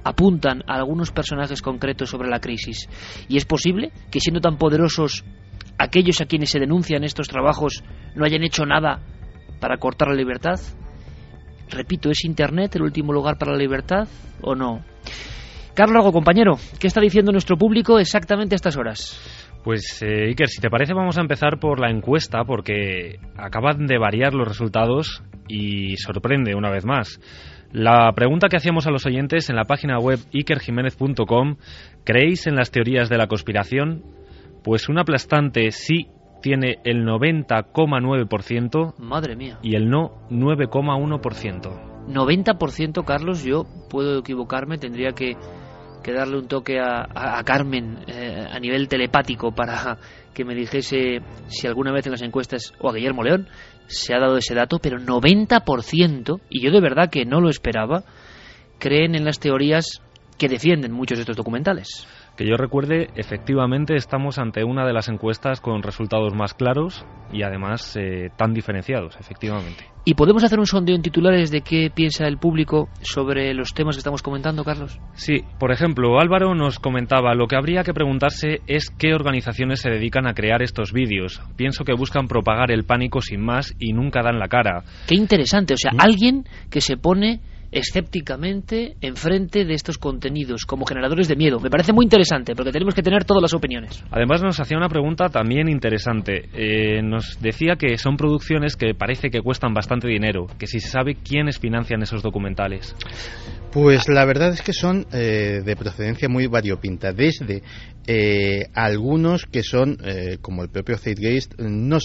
apuntan 0.03 0.63
a 0.67 0.75
algunos 0.75 1.11
personajes 1.11 1.61
concretos 1.61 2.09
sobre 2.09 2.29
la 2.29 2.39
crisis? 2.39 2.89
¿Y 3.27 3.37
es 3.37 3.45
posible 3.45 3.91
que 4.09 4.19
siendo 4.19 4.41
tan 4.41 4.57
poderosos 4.57 5.25
aquellos 5.77 6.21
a 6.21 6.25
quienes 6.25 6.49
se 6.49 6.59
denuncian 6.59 7.03
estos 7.03 7.27
trabajos 7.27 7.83
no 8.15 8.25
hayan 8.25 8.43
hecho 8.43 8.65
nada 8.65 9.01
para 9.59 9.77
cortar 9.77 10.07
la 10.07 10.15
libertad? 10.15 10.59
Repito, 11.69 12.09
¿es 12.09 12.23
Internet 12.25 12.75
el 12.75 12.83
último 12.83 13.13
lugar 13.13 13.37
para 13.37 13.51
la 13.51 13.57
libertad 13.57 14.07
o 14.41 14.55
no? 14.55 14.81
Carlos 15.73 16.11
compañero, 16.11 16.55
¿qué 16.79 16.87
está 16.87 17.01
diciendo 17.01 17.31
nuestro 17.31 17.55
público 17.55 17.99
exactamente 17.99 18.55
a 18.55 18.57
estas 18.57 18.77
horas? 18.77 19.21
Pues 19.63 20.01
eh, 20.01 20.27
Iker, 20.27 20.47
si 20.47 20.59
te 20.59 20.69
parece 20.69 20.93
vamos 20.93 21.17
a 21.17 21.21
empezar 21.21 21.59
por 21.59 21.79
la 21.79 21.91
encuesta 21.91 22.43
porque 22.45 23.19
acaban 23.35 23.85
de 23.85 23.99
variar 23.99 24.33
los 24.33 24.47
resultados 24.47 25.21
y 25.47 25.95
sorprende 25.97 26.55
una 26.55 26.71
vez 26.71 26.85
más. 26.85 27.19
La 27.71 28.11
pregunta 28.13 28.47
que 28.47 28.57
hacíamos 28.57 28.87
a 28.87 28.91
los 28.91 29.05
oyentes 29.05 29.49
en 29.49 29.55
la 29.55 29.65
página 29.65 29.99
web 29.99 30.19
ikerjiménez.com, 30.31 31.57
¿creéis 32.03 32.47
en 32.47 32.55
las 32.55 32.71
teorías 32.71 33.09
de 33.09 33.17
la 33.17 33.27
conspiración? 33.27 34.03
Pues 34.63 34.89
un 34.89 34.97
aplastante 34.97 35.69
sí 35.71 36.07
tiene 36.41 36.79
el 36.83 37.05
90,9%. 37.05 38.95
Madre 38.97 39.35
mía. 39.35 39.59
Y 39.61 39.75
el 39.75 39.89
no 39.89 40.11
9,1%. 40.29 42.07
90%, 42.07 43.03
Carlos, 43.05 43.43
yo 43.43 43.65
puedo 43.89 44.19
equivocarme, 44.19 44.77
tendría 44.77 45.11
que 45.11 45.35
que 46.07 46.13
darle 46.13 46.37
un 46.37 46.47
toque 46.47 46.79
a, 46.79 47.43
Carmen 47.43 47.99
eh, 48.07 48.47
a 48.49 48.57
nivel 48.61 48.87
telepático 48.87 49.51
para 49.51 49.97
que 50.33 50.45
me 50.45 50.55
dijese 50.55 51.19
si 51.47 51.67
alguna 51.67 51.91
vez 51.91 52.05
en 52.05 52.13
las 52.13 52.21
encuestas, 52.21 52.73
o 52.79 52.89
a 52.89 52.93
Guillermo 52.93 53.23
León, 53.23 53.49
se 53.87 54.13
ha 54.13 54.19
dado 54.19 54.37
ese 54.37 54.55
dato, 54.55 54.79
pero 54.79 54.99
90%, 54.99 56.39
y 56.49 56.63
yo 56.63 56.71
de 56.71 56.79
verdad 56.79 57.09
que 57.09 57.25
no 57.25 57.41
lo 57.41 57.49
esperaba, 57.49 58.05
creen 58.79 59.15
en 59.15 59.25
las 59.25 59.39
teorías 59.39 60.01
que 60.37 60.47
defienden 60.47 60.93
muchos 60.93 61.17
de 61.17 61.23
estos 61.23 61.35
documentales. 61.35 62.07
Que 62.37 62.45
yo 62.45 62.55
recuerde, 62.55 63.09
efectivamente 63.15 63.95
estamos 63.95 64.37
ante 64.37 64.63
una 64.63 64.85
de 64.85 64.93
las 64.93 65.09
encuestas 65.09 65.59
con 65.59 65.81
resultados 65.81 66.35
más 66.35 66.53
claros 66.53 67.03
y 67.33 67.41
además 67.41 67.97
eh, 67.97 68.29
tan 68.37 68.53
diferenciados, 68.53 69.17
efectivamente. 69.19 69.85
¿Y 70.05 70.13
podemos 70.13 70.43
hacer 70.43 70.59
un 70.59 70.67
sondeo 70.67 70.95
en 70.95 71.01
titulares 71.01 71.49
de 71.49 71.61
qué 71.61 71.89
piensa 71.93 72.27
el 72.27 72.37
público 72.37 72.89
sobre 73.01 73.55
los 73.55 73.73
temas 73.73 73.95
que 73.95 74.01
estamos 74.01 74.21
comentando, 74.21 74.63
Carlos? 74.63 74.99
Sí, 75.15 75.41
por 75.59 75.71
ejemplo, 75.71 76.19
Álvaro 76.19 76.53
nos 76.53 76.77
comentaba, 76.77 77.33
lo 77.33 77.47
que 77.47 77.57
habría 77.57 77.83
que 77.83 77.93
preguntarse 77.93 78.61
es 78.67 78.91
qué 78.91 79.15
organizaciones 79.15 79.81
se 79.81 79.89
dedican 79.89 80.27
a 80.27 80.35
crear 80.35 80.61
estos 80.61 80.93
vídeos. 80.93 81.41
Pienso 81.55 81.85
que 81.85 81.93
buscan 81.93 82.27
propagar 82.27 82.71
el 82.71 82.85
pánico 82.85 83.19
sin 83.19 83.41
más 83.41 83.75
y 83.79 83.93
nunca 83.93 84.21
dan 84.21 84.37
la 84.37 84.47
cara. 84.47 84.83
Qué 85.07 85.15
interesante, 85.15 85.73
o 85.73 85.77
sea, 85.77 85.91
¿Mm? 85.91 85.99
alguien 85.99 86.43
que 86.69 86.81
se 86.81 86.97
pone 86.97 87.41
escépticamente 87.71 88.95
enfrente 89.01 89.65
de 89.65 89.73
estos 89.73 89.97
contenidos 89.97 90.65
como 90.65 90.85
generadores 90.85 91.27
de 91.27 91.35
miedo. 91.35 91.59
Me 91.59 91.69
parece 91.69 91.93
muy 91.93 92.05
interesante 92.05 92.55
porque 92.55 92.71
tenemos 92.71 92.95
que 92.95 93.01
tener 93.01 93.25
todas 93.25 93.41
las 93.41 93.53
opiniones. 93.53 94.03
Además 94.11 94.41
nos 94.41 94.59
hacía 94.59 94.77
una 94.77 94.89
pregunta 94.89 95.29
también 95.29 95.69
interesante. 95.69 96.49
Eh, 96.53 97.01
nos 97.01 97.39
decía 97.41 97.75
que 97.75 97.97
son 97.97 98.17
producciones 98.17 98.75
que 98.75 98.93
parece 98.93 99.29
que 99.29 99.41
cuestan 99.41 99.73
bastante 99.73 100.07
dinero, 100.07 100.47
que 100.57 100.67
si 100.67 100.79
se 100.79 100.89
sabe 100.89 101.15
quiénes 101.15 101.59
financian 101.59 102.01
esos 102.01 102.21
documentales. 102.21 102.95
Pues 103.71 104.07
la 104.07 104.25
verdad 104.25 104.53
es 104.53 104.61
que 104.61 104.73
son 104.73 105.05
eh, 105.11 105.61
de 105.63 105.75
procedencia 105.75 106.29
muy 106.29 106.47
variopinta, 106.47 107.11
desde 107.11 107.61
eh, 108.09 108.69
algunos 108.73 109.45
que 109.45 109.63
son, 109.63 109.97
eh, 110.05 110.37
como 110.41 110.63
el 110.63 110.69
propio 110.69 110.97
Zeitgeist, 110.97 111.59
no, 111.59 111.97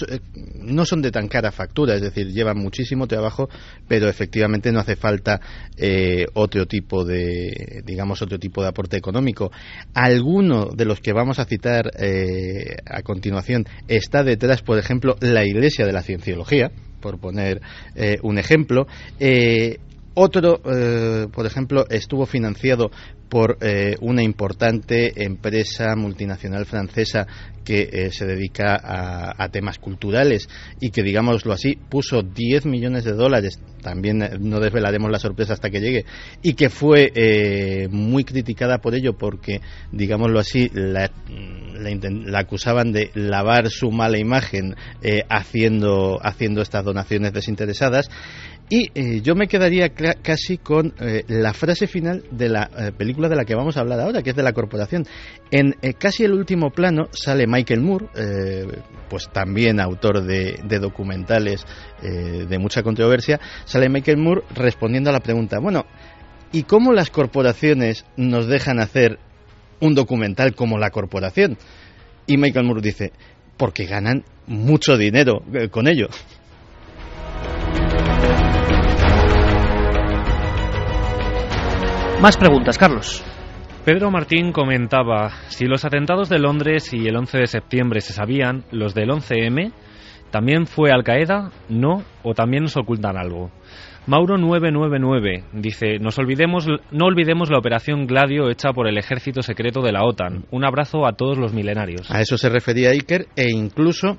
no 0.55 0.85
son 0.85 1.01
de 1.01 1.13
tan 1.13 1.29
cara 1.29 1.53
factura, 1.53 1.95
es 1.95 2.03
decir, 2.03 2.27
llevan 2.27 2.59
muchísimo 2.59 3.07
trabajo, 3.07 3.49
pero 3.87 4.09
efectivamente 4.09 4.73
no 4.73 4.81
hace 4.81 4.97
falta 4.97 5.41
otro 6.35 6.67
tipo 6.67 7.05
de, 7.05 7.83
digamos, 7.85 8.23
otro 8.23 8.39
tipo 8.39 8.63
de 8.63 8.69
aporte 8.69 8.97
económico. 8.97 9.51
Alguno 9.95 10.67
de 10.67 10.85
los 10.85 11.01
que 11.01 11.13
vamos 11.13 11.39
a 11.39 11.45
citar 11.45 11.91
a 12.87 13.03
continuación 13.03 13.67
está 13.89 14.23
detrás, 14.23 14.63
por 14.63 14.79
ejemplo, 14.79 15.17
la 15.21 15.45
Iglesia 15.45 15.87
de 15.87 15.93
la 15.93 16.03
Cienciología, 16.03 16.71
por 17.01 17.19
poner 17.19 17.61
un 18.23 18.39
ejemplo. 18.39 18.87
Otro, 20.15 20.61
eh, 20.67 21.27
por 21.33 21.47
ejemplo, 21.47 21.87
estuvo 21.89 22.27
financiado 22.27 22.91
por 23.33 23.57
eh, 23.63 23.97
una 24.03 24.23
importante 24.23 25.25
empresa 25.25 25.97
multinacional 25.97 26.67
francesa 26.67 27.27
que 27.65 27.89
eh, 27.91 28.11
se 28.13 28.27
dedica 28.27 28.79
a, 28.79 29.49
temas 29.49 29.79
culturales 29.79 30.51
y 30.81 30.91
que, 30.91 31.03
digámoslo 31.03 31.55
así, 31.55 31.79
puso 31.89 32.23
10 32.23 32.67
millones 32.67 33.05
de 33.05 33.13
dólares, 33.13 33.59
también 33.81 34.19
no 34.41 34.61
desvelaremos 34.61 35.11
la 35.11 35.19
sorpresa 35.19 35.55
hasta 35.55 35.71
que 35.71 35.81
llegue, 35.81 36.05
y 36.43 36.53
que 36.55 36.69
fue 36.69 37.89
muy 37.89 38.25
criticada 38.25 38.79
por 38.79 38.95
ello 38.95 39.17
porque, 39.17 39.61
digámoslo 39.93 40.41
así, 40.41 40.69
la, 40.75 41.11
la, 41.29 42.39
acusaban 42.39 42.93
de 42.93 43.13
lavar 43.15 43.71
su 43.71 43.93
mala 43.93 44.19
imagen 44.19 44.75
haciendo, 45.31 46.19
haciendo 46.21 46.63
estas 46.63 46.85
donaciones 46.85 47.33
desinteresadas. 47.33 48.11
Y 48.69 48.91
eh, 48.95 49.21
yo 49.21 49.35
me 49.35 49.49
quedaría 49.49 49.91
casi 49.91 50.57
con 50.57 50.95
eh, 50.99 51.25
la 51.29 51.53
frase 51.53 51.87
final 51.87 52.25
de 52.31 52.49
la 52.49 52.71
eh, 52.79 52.93
película 52.97 53.29
de 53.29 53.37
la 53.37 53.45
que 53.45 53.55
vamos 53.55 53.77
a 53.77 53.81
hablar 53.81 54.01
ahora, 54.01 54.23
que 54.23 54.31
es 54.31 54.37
de 54.37 54.43
la 54.43 54.55
corporación. 54.55 55.07
En 55.51 55.75
casi 55.99 56.25
el 56.25 56.33
último 56.33 56.71
plano 56.71 57.09
sale 57.13 57.47
Michael 57.47 57.83
Moore, 57.83 58.07
pues 59.11 59.29
también 59.31 59.79
autor 59.79 60.23
de, 60.23 60.59
de 60.65 60.79
documentales 60.79 61.67
de 62.01 62.59
mucha 62.59 62.83
controversia, 62.83 63.39
sale 63.67 63.91
Michael 63.91 64.17
Moore 64.17 64.45
respondiendo 64.55 65.11
a 65.11 65.13
la 65.13 65.21
pregunta, 65.21 65.59
bueno, 65.59 65.85
¿y 66.51 66.63
cómo 66.63 66.95
las 66.95 67.11
corporaciones 67.11 68.07
nos 68.17 68.47
dejan 68.47 68.81
hacer 68.81 69.19
un 69.81 69.95
documental 69.95 70.55
como 70.55 70.79
la 70.79 70.89
corporación? 70.89 71.59
Y 72.27 72.39
Michael 72.39 72.65
Moore 72.65 72.81
dice, 72.81 73.13
porque 73.59 73.85
ganan 73.85 74.25
mucho 74.47 74.97
dinero 74.97 75.43
con 75.71 75.87
ello. 75.87 76.09
Más 82.23 82.37
preguntas, 82.37 82.79
Carlos. 82.79 83.21
Pedro 83.85 84.13
Martín 84.13 84.53
comentaba, 84.53 85.31
si 85.49 85.65
los 85.65 85.85
atentados 85.85 86.29
de 86.29 86.39
Londres 86.39 86.93
y 86.93 87.09
el 87.09 87.17
11 87.17 87.39
de 87.39 87.47
septiembre 87.49 88.01
se 88.01 88.13
sabían, 88.13 88.63
los 88.71 88.95
del 88.95 89.11
11M, 89.11 89.73
¿también 90.31 90.67
fue 90.67 90.93
Al 90.93 91.03
Qaeda? 91.03 91.51
¿No? 91.69 92.05
¿O 92.23 92.33
también 92.33 92.63
nos 92.63 92.77
ocultan 92.77 93.17
algo? 93.17 93.51
Mauro 94.07 94.39
999 94.39 95.47
dice, 95.55 95.99
Nos 95.99 96.17
olvidemos, 96.21 96.69
no 96.93 97.07
olvidemos 97.07 97.51
la 97.51 97.59
operación 97.59 98.07
Gladio 98.07 98.51
hecha 98.51 98.73
por 98.73 98.87
el 98.87 98.99
ejército 98.99 99.43
secreto 99.43 99.83
de 99.83 99.91
la 99.91 100.05
OTAN. 100.05 100.45
Un 100.53 100.65
abrazo 100.65 101.09
a 101.09 101.15
todos 101.15 101.39
los 101.39 101.53
milenarios. 101.53 102.09
A 102.09 102.21
eso 102.21 102.39
se 102.39 102.51
refería 102.51 102.91
Iker 102.91 103.27
e 103.35 103.51
incluso 103.51 104.17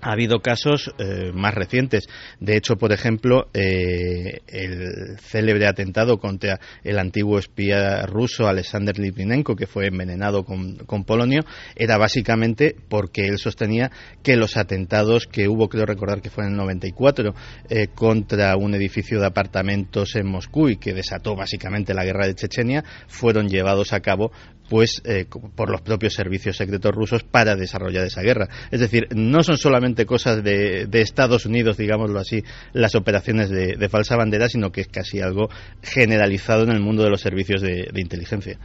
ha 0.00 0.12
habido 0.12 0.40
casos 0.40 0.92
eh, 0.98 1.32
más 1.34 1.54
recientes. 1.54 2.08
De 2.38 2.56
hecho, 2.56 2.76
por 2.76 2.92
ejemplo, 2.92 3.48
eh, 3.54 4.40
el 4.48 5.18
célebre 5.18 5.66
atentado 5.66 6.18
contra 6.18 6.60
el 6.84 6.98
antiguo 6.98 7.38
espía 7.38 8.06
ruso 8.06 8.46
Alexander 8.46 8.98
Litvinenko, 8.98 9.56
que 9.56 9.66
fue 9.66 9.86
envenenado 9.86 10.44
con, 10.44 11.04
polonio, 11.04 11.42
era 11.76 11.98
básicamente 11.98 12.76
porque 12.88 13.26
él 13.26 13.38
sostenía 13.38 13.90
que 14.22 14.36
los 14.36 14.56
atentados 14.56 15.26
que 15.26 15.48
hubo, 15.48 15.68
creo 15.68 15.86
recordar 15.86 16.20
que 16.20 16.30
fue 16.30 16.44
en 16.44 16.50
el 16.50 16.56
94, 16.56 17.34
eh, 17.68 17.88
contra 17.94 18.56
un 18.56 18.74
edificio 18.74 19.20
de 19.20 19.26
apartamentos 19.26 20.14
en 20.16 20.26
Moscú 20.26 20.68
y 20.68 20.76
que 20.76 20.94
desató 20.94 21.34
básicamente 21.34 21.94
la 21.94 22.04
guerra 22.04 22.26
de 22.26 22.34
Chechenia, 22.34 22.84
fueron 23.08 23.48
llevados 23.48 23.92
a 23.92 24.00
cabo 24.00 24.30
pues 24.70 25.02
por 25.56 25.68
los 25.68 25.82
propios 25.82 26.14
servicios 26.14 26.56
secretos 26.56 26.94
rusos 26.94 27.24
para 27.24 27.56
desarrollar 27.56 28.06
esa 28.06 28.22
guerra. 28.22 28.48
Es 28.70 28.78
decir, 28.78 29.08
no 29.14 29.42
son 29.42 29.58
solamente 29.58 30.06
cosas 30.06 30.44
de, 30.44 30.88
Estados 30.92 31.44
Unidos, 31.44 31.76
digámoslo 31.76 32.20
así, 32.20 32.44
las 32.72 32.94
operaciones 32.94 33.50
de, 33.50 33.88
falsa 33.88 34.16
bandera, 34.16 34.48
sino 34.48 34.70
que 34.70 34.82
es 34.82 34.86
casi 34.86 35.20
algo 35.20 35.48
generalizado 35.82 36.62
en 36.62 36.70
el 36.70 36.80
mundo 36.80 37.02
de 37.02 37.10
los 37.10 37.20
servicios 37.20 37.60
de, 37.60 37.90
inteligencia. 37.96 38.58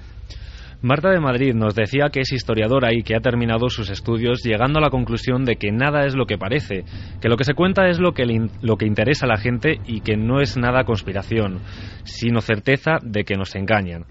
Marta 0.82 1.10
de 1.10 1.20
Madrid 1.20 1.56
nos 1.56 1.74
decía 1.74 2.10
que 2.12 2.20
es 2.20 2.32
historiadora 2.32 2.94
y 2.94 3.02
que 3.02 3.16
ha 3.16 3.20
terminado 3.20 3.70
sus 3.70 3.90
estudios 3.90 4.44
llegando 4.44 4.78
a 4.78 4.82
la 4.84 4.92
conclusión 4.92 5.44
de 5.44 5.56
que 5.56 5.72
nada 5.72 6.06
es 6.06 6.14
lo 6.14 6.28
que 6.28 6.38
parece, 6.38 6.84
que 7.20 7.30
lo 7.30 7.38
que 7.38 7.46
se 7.46 7.56
cuenta 7.56 7.88
es 7.88 7.98
lo 7.98 8.12
que, 8.14 8.26
lo 8.62 8.78
que 8.78 8.86
interesa 8.86 9.26
a 9.26 9.30
la 9.30 9.38
gente 9.38 9.80
y 9.88 10.02
que 10.02 10.18
no 10.18 10.40
es 10.40 10.56
nada 10.56 10.84
conspiración, 10.84 11.62
sino 12.04 12.42
certeza 12.42 13.00
de 13.02 13.24
que 13.24 13.36
nos 13.36 13.56
engañan. 13.56 14.06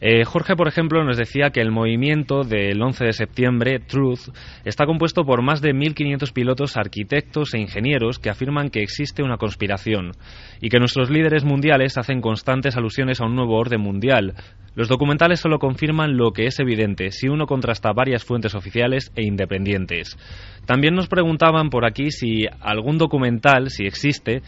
Eh, 0.00 0.24
Jorge, 0.24 0.56
por 0.56 0.68
ejemplo, 0.68 1.02
nos 1.04 1.16
decía 1.16 1.50
que 1.50 1.60
el 1.60 1.70
movimiento 1.70 2.42
del 2.42 2.82
11 2.82 3.06
de 3.06 3.12
septiembre, 3.12 3.78
Truth, 3.80 4.28
está 4.64 4.84
compuesto 4.84 5.24
por 5.24 5.42
más 5.42 5.62
de 5.62 5.74
1.500 5.74 6.32
pilotos, 6.34 6.76
arquitectos 6.76 7.54
e 7.54 7.60
ingenieros 7.60 8.18
que 8.18 8.28
afirman 8.28 8.68
que 8.68 8.82
existe 8.82 9.22
una 9.22 9.38
conspiración 9.38 10.12
y 10.60 10.68
que 10.68 10.78
nuestros 10.78 11.08
líderes 11.08 11.44
mundiales 11.44 11.96
hacen 11.96 12.20
constantes 12.20 12.76
alusiones 12.76 13.20
a 13.20 13.24
un 13.24 13.36
nuevo 13.36 13.56
orden 13.56 13.80
mundial. 13.80 14.34
Los 14.74 14.88
documentales 14.88 15.40
solo 15.40 15.58
confirman 15.58 16.18
lo 16.18 16.32
que 16.32 16.44
es 16.44 16.60
evidente 16.60 17.10
si 17.10 17.28
uno 17.28 17.46
contrasta 17.46 17.94
varias 17.94 18.24
fuentes 18.24 18.54
oficiales 18.54 19.10
e 19.16 19.22
independientes. 19.24 20.18
También 20.66 20.94
nos 20.94 21.08
preguntaban 21.08 21.70
por 21.70 21.86
aquí 21.86 22.10
si 22.10 22.44
algún 22.60 22.98
documental, 22.98 23.70
si 23.70 23.86
existe, 23.86 24.42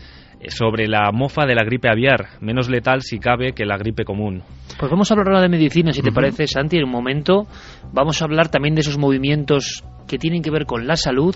sobre 0.47 0.87
la 0.87 1.11
mofa 1.13 1.47
de 1.47 1.55
la 1.55 1.65
gripe 1.65 1.89
aviar, 1.89 2.29
menos 2.41 2.69
letal 2.69 3.03
si 3.03 3.19
cabe 3.19 3.53
que 3.53 3.67
la 3.67 3.77
gripe 3.77 4.05
común. 4.05 4.43
Pues 4.79 4.91
vamos 4.91 5.11
a 5.11 5.15
hablar 5.15 5.29
ahora 5.29 5.43
de 5.43 5.49
medicina, 5.49 5.93
si 5.93 6.03
te 6.03 6.13
parece, 6.13 6.47
Santi, 6.47 6.77
en 6.77 6.85
un 6.85 6.91
momento. 6.91 7.47
Vamos 7.93 8.23
a 8.23 8.25
hablar 8.25 8.49
también 8.49 8.75
de 8.75 8.83
esos 8.83 8.99
movimientos 8.99 9.83
que 10.07 10.19
tienen 10.19 10.43
que 10.43 10.51
ver 10.51 10.65
con 10.65 10.87
la 10.87 10.97
salud 10.97 11.35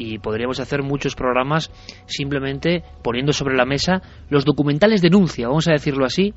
y 0.00 0.18
podríamos 0.18 0.60
hacer 0.60 0.82
muchos 0.82 1.14
programas 1.14 1.70
simplemente 2.06 2.82
poniendo 3.02 3.34
sobre 3.34 3.54
la 3.54 3.66
mesa 3.66 4.00
los 4.30 4.46
documentales 4.46 5.02
denuncia, 5.02 5.46
vamos 5.46 5.68
a 5.68 5.72
decirlo 5.72 6.06
así, 6.06 6.32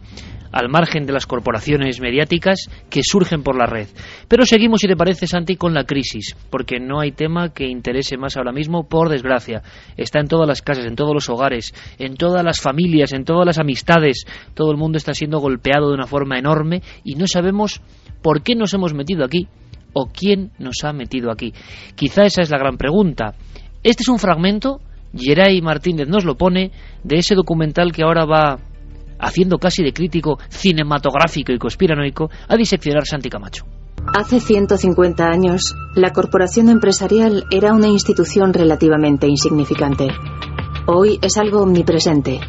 al 0.52 0.68
margen 0.68 1.06
de 1.06 1.14
las 1.14 1.26
corporaciones 1.26 2.02
mediáticas 2.02 2.70
que 2.90 3.02
surgen 3.04 3.42
por 3.42 3.58
la 3.58 3.66
red. 3.66 3.88
Pero 4.28 4.46
seguimos, 4.46 4.82
si 4.82 4.88
te 4.88 4.98
parece, 4.98 5.28
Santi, 5.28 5.56
con 5.56 5.74
la 5.74 5.86
crisis, 5.86 6.36
porque 6.50 6.80
no 6.80 7.00
hay 7.00 7.14
tema 7.14 7.54
que 7.54 7.66
interese 7.66 8.18
más 8.18 8.36
ahora 8.36 8.52
mismo, 8.52 8.88
por 8.88 9.10
desgracia. 9.10 9.62
Está 9.96 10.20
en 10.20 10.28
todas 10.28 10.48
las 10.48 10.62
casas, 10.62 10.86
en 10.86 10.96
todos 10.96 11.14
los 11.14 11.30
hogares, 11.30 11.74
en 12.00 12.16
todas 12.16 12.44
las 12.44 12.60
familias, 12.60 13.14
en 13.14 13.24
todas 13.24 13.46
las 13.46 13.60
amistades. 13.60 14.26
Todo 14.54 14.72
el 14.72 14.78
mundo 14.78 14.98
está 14.98 15.14
siendo 15.14 15.40
golpeado 15.40 15.88
de 15.88 15.96
una 15.96 16.08
forma 16.08 16.38
enorme 16.38 16.82
y 17.06 17.16
no 17.16 17.28
sabemos 17.28 17.82
por 18.22 18.44
qué 18.44 18.56
nos 18.56 18.74
hemos 18.74 18.94
metido 18.94 19.24
aquí 19.24 19.48
o 19.94 20.08
quién 20.08 20.52
nos 20.60 20.84
ha 20.84 20.92
metido 20.92 21.32
aquí. 21.32 21.54
Quizá 21.96 22.26
esa 22.26 22.42
es 22.42 22.50
la 22.50 22.58
gran 22.58 22.78
pregunta. 22.78 23.36
Este 23.84 24.04
es 24.04 24.08
un 24.08 24.18
fragmento, 24.18 24.80
Geray 25.14 25.62
Martínez 25.62 26.08
nos 26.08 26.24
lo 26.24 26.36
pone, 26.36 26.72
de 27.04 27.18
ese 27.18 27.36
documental 27.36 27.92
que 27.92 28.04
ahora 28.04 28.26
va 28.26 28.60
haciendo 29.20 29.58
casi 29.58 29.84
de 29.84 29.92
crítico 29.92 30.40
cinematográfico 30.50 31.52
y 31.52 31.58
conspiranoico 31.58 32.30
a 32.48 32.56
diseccionar 32.56 33.06
Santi 33.06 33.30
Camacho. 33.30 33.66
Hace 34.18 34.40
150 34.40 35.26
años, 35.26 35.76
la 35.96 36.12
corporación 36.12 36.70
empresarial 36.70 37.44
era 37.52 37.74
una 37.74 37.88
institución 37.88 38.54
relativamente 38.54 39.28
insignificante. 39.28 40.08
Hoy 40.88 41.20
es 41.22 41.38
algo 41.38 41.62
omnipresente. 41.62 42.40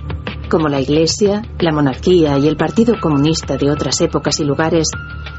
Como 0.49 0.69
la 0.69 0.81
Iglesia, 0.81 1.43
la 1.59 1.73
monarquía 1.73 2.39
y 2.39 2.47
el 2.47 2.57
Partido 2.57 2.95
Comunista 3.01 3.57
de 3.57 3.71
otras 3.71 4.01
épocas 4.01 4.39
y 4.41 4.45
lugares, 4.45 4.89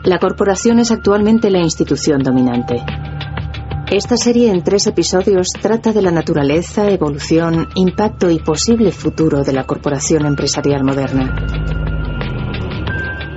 la 0.03 0.19
corporación 0.19 0.79
es 0.79 0.91
actualmente 0.91 1.49
la 1.49 1.59
institución 1.59 2.21
dominante. 2.21 2.83
Esta 3.91 4.17
serie 4.17 4.49
en 4.49 4.63
tres 4.63 4.87
episodios 4.87 5.47
trata 5.61 5.93
de 5.93 6.01
la 6.01 6.09
naturaleza, 6.09 6.89
evolución, 6.89 7.67
impacto 7.75 8.31
y 8.31 8.39
posible 8.39 8.91
futuro 8.91 9.43
de 9.43 9.53
la 9.53 9.65
corporación 9.65 10.25
empresarial 10.25 10.83
moderna. 10.83 11.35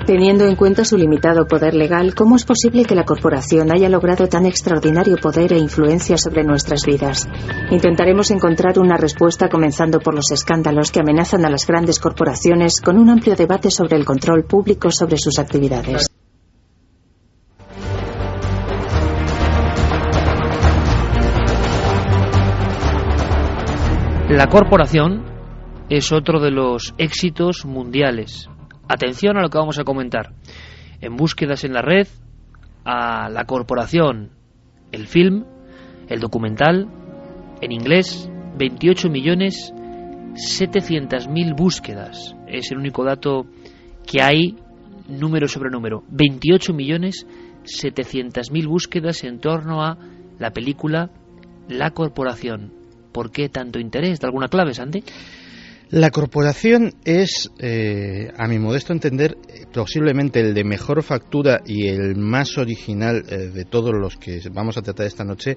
Teniendo 0.07 0.46
en 0.46 0.57
cuenta 0.57 0.86
su 0.86 0.96
limitado 0.96 1.46
poder 1.46 1.74
legal, 1.74 2.14
¿cómo 2.14 2.36
es 2.36 2.46
posible 2.46 2.86
que 2.86 2.94
la 2.94 3.05
corporación 3.05 3.70
haya 3.70 3.90
logrado 3.90 4.26
tan 4.26 4.46
extraordinario 4.46 5.18
poder 5.18 5.53
e 5.53 5.59
influencia 5.59 6.16
sobre 6.16 6.44
nuestras 6.44 6.80
vidas? 6.86 7.28
Intentaremos 7.70 8.30
encontrar 8.30 8.78
una 8.78 8.96
respuesta 8.96 9.51
comenzando 9.51 10.01
por 10.01 10.14
los 10.14 10.30
escándalos 10.32 10.90
que 10.90 11.01
amenazan 11.01 11.44
a 11.44 11.51
las 11.51 11.66
grandes 11.66 11.99
corporaciones 11.99 12.80
con 12.80 12.96
un 12.96 13.11
amplio 13.11 13.36
debate 13.36 13.70
sobre 13.70 13.99
el 13.99 14.07
control 14.07 14.44
público 14.44 14.90
sobre 14.90 15.18
sus 15.18 15.38
actividades. 15.38 16.07
La 24.29 24.49
corporación 24.49 25.24
es 25.89 26.12
otro 26.12 26.39
de 26.39 26.51
los 26.51 26.95
éxitos 26.99 27.64
mundiales. 27.64 28.51
Atención 28.87 29.39
a 29.39 29.41
lo 29.41 29.49
que 29.49 29.57
vamos 29.57 29.79
a 29.79 29.85
comentar. 29.85 30.35
En 31.01 31.16
búsquedas 31.16 31.64
en 31.64 31.72
la 31.72 31.81
red, 31.81 32.07
a 32.85 33.31
la 33.31 33.47
corporación, 33.47 34.33
el 34.93 35.07
film, 35.07 35.47
el 36.09 36.20
documental, 36.20 36.89
en 37.62 37.72
inglés, 37.72 38.31
28 38.59 39.09
millones 39.09 39.72
700 40.35 41.26
mil 41.29 41.55
búsquedas. 41.55 42.37
Es 42.47 42.70
el 42.70 42.76
único 42.76 43.05
dato 43.05 43.47
que 44.07 44.20
hay, 44.20 44.57
número 45.09 45.49
sobre 45.49 45.70
número. 45.70 46.05
28 46.11 46.74
millones 46.74 47.26
700 47.64 48.51
mil 48.53 48.68
búsquedas 48.68 49.24
en 49.24 49.41
torno 49.41 49.83
a 49.83 49.97
la 50.39 50.51
película 50.51 51.11
La 51.66 51.93
Corporación. 51.93 52.78
¿Por 53.19 53.33
qué 53.33 53.49
tanto 53.49 53.81
interés? 53.81 54.21
¿De 54.21 54.29
alguna 54.29 54.47
clave, 54.47 54.75
Sandy? 54.75 55.03
La 55.91 56.11
corporación 56.11 56.93
es, 57.07 57.51
eh, 57.59 58.30
a 58.36 58.47
mi 58.47 58.59
modesto 58.59 58.93
entender, 58.93 59.39
posiblemente 59.72 60.39
el 60.41 60.53
de 60.53 60.62
mejor 60.62 61.03
factura 61.03 61.62
y 61.64 61.89
el 61.89 62.14
más 62.14 62.59
original 62.59 63.24
eh, 63.26 63.49
de 63.49 63.64
todos 63.64 63.95
los 63.95 64.18
que 64.18 64.39
vamos 64.53 64.76
a 64.76 64.82
tratar 64.82 65.07
esta 65.07 65.24
noche 65.24 65.57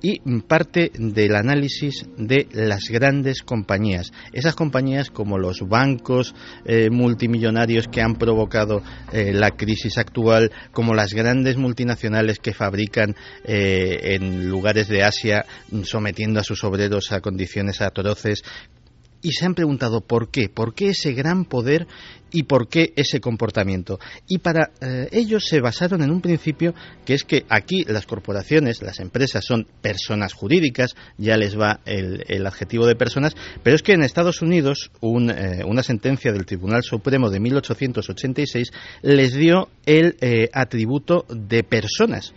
y 0.00 0.20
parte 0.42 0.92
del 0.96 1.34
análisis 1.34 2.06
de 2.16 2.46
las 2.52 2.88
grandes 2.88 3.42
compañías. 3.42 4.12
Esas 4.32 4.54
compañías 4.54 5.10
como 5.10 5.38
los 5.38 5.66
bancos 5.66 6.36
eh, 6.64 6.88
multimillonarios 6.90 7.88
que 7.88 8.00
han 8.00 8.14
provocado 8.14 8.80
la 9.12 9.50
crisis 9.50 9.98
actual, 9.98 10.52
como 10.72 10.94
las 10.94 11.14
grandes 11.14 11.56
multinacionales 11.56 12.38
que 12.38 12.52
fabrican 12.52 13.14
en 13.44 14.48
lugares 14.48 14.88
de 14.88 15.02
Asia 15.02 15.44
sometiendo 15.82 16.40
a 16.40 16.44
sus 16.44 16.62
obreros 16.64 17.12
a 17.12 17.20
condiciones 17.20 17.80
atroces, 17.80 18.42
y 19.24 19.32
se 19.32 19.46
han 19.46 19.54
preguntado 19.54 20.02
por 20.02 20.30
qué, 20.30 20.48
por 20.50 20.74
qué 20.74 20.90
ese 20.90 21.14
gran 21.14 21.46
poder 21.46 21.88
y 22.30 22.42
por 22.42 22.68
qué 22.68 22.92
ese 22.96 23.20
comportamiento. 23.20 23.98
Y 24.28 24.38
para 24.38 24.70
eh, 24.80 25.08
ellos 25.12 25.46
se 25.46 25.60
basaron 25.60 26.02
en 26.02 26.10
un 26.10 26.20
principio 26.20 26.74
que 27.06 27.14
es 27.14 27.24
que 27.24 27.46
aquí 27.48 27.84
las 27.84 28.06
corporaciones, 28.06 28.82
las 28.82 29.00
empresas 29.00 29.44
son 29.44 29.66
personas 29.80 30.34
jurídicas, 30.34 30.94
ya 31.16 31.38
les 31.38 31.58
va 31.58 31.80
el, 31.86 32.44
adjetivo 32.44 32.86
de 32.86 32.96
personas, 32.96 33.34
pero 33.62 33.76
es 33.76 33.82
que 33.82 33.92
en 33.92 34.02
Estados 34.02 34.42
Unidos 34.42 34.90
eh, 35.00 35.62
una 35.64 35.82
sentencia 35.82 36.32
del 36.32 36.44
Tribunal 36.44 36.82
Supremo 36.82 37.30
de 37.30 37.40
1886 37.40 38.72
les 39.00 39.32
dio 39.34 39.70
el 39.86 40.16
eh, 40.20 40.50
atributo 40.52 41.24
de 41.30 41.62
personas, 41.62 42.34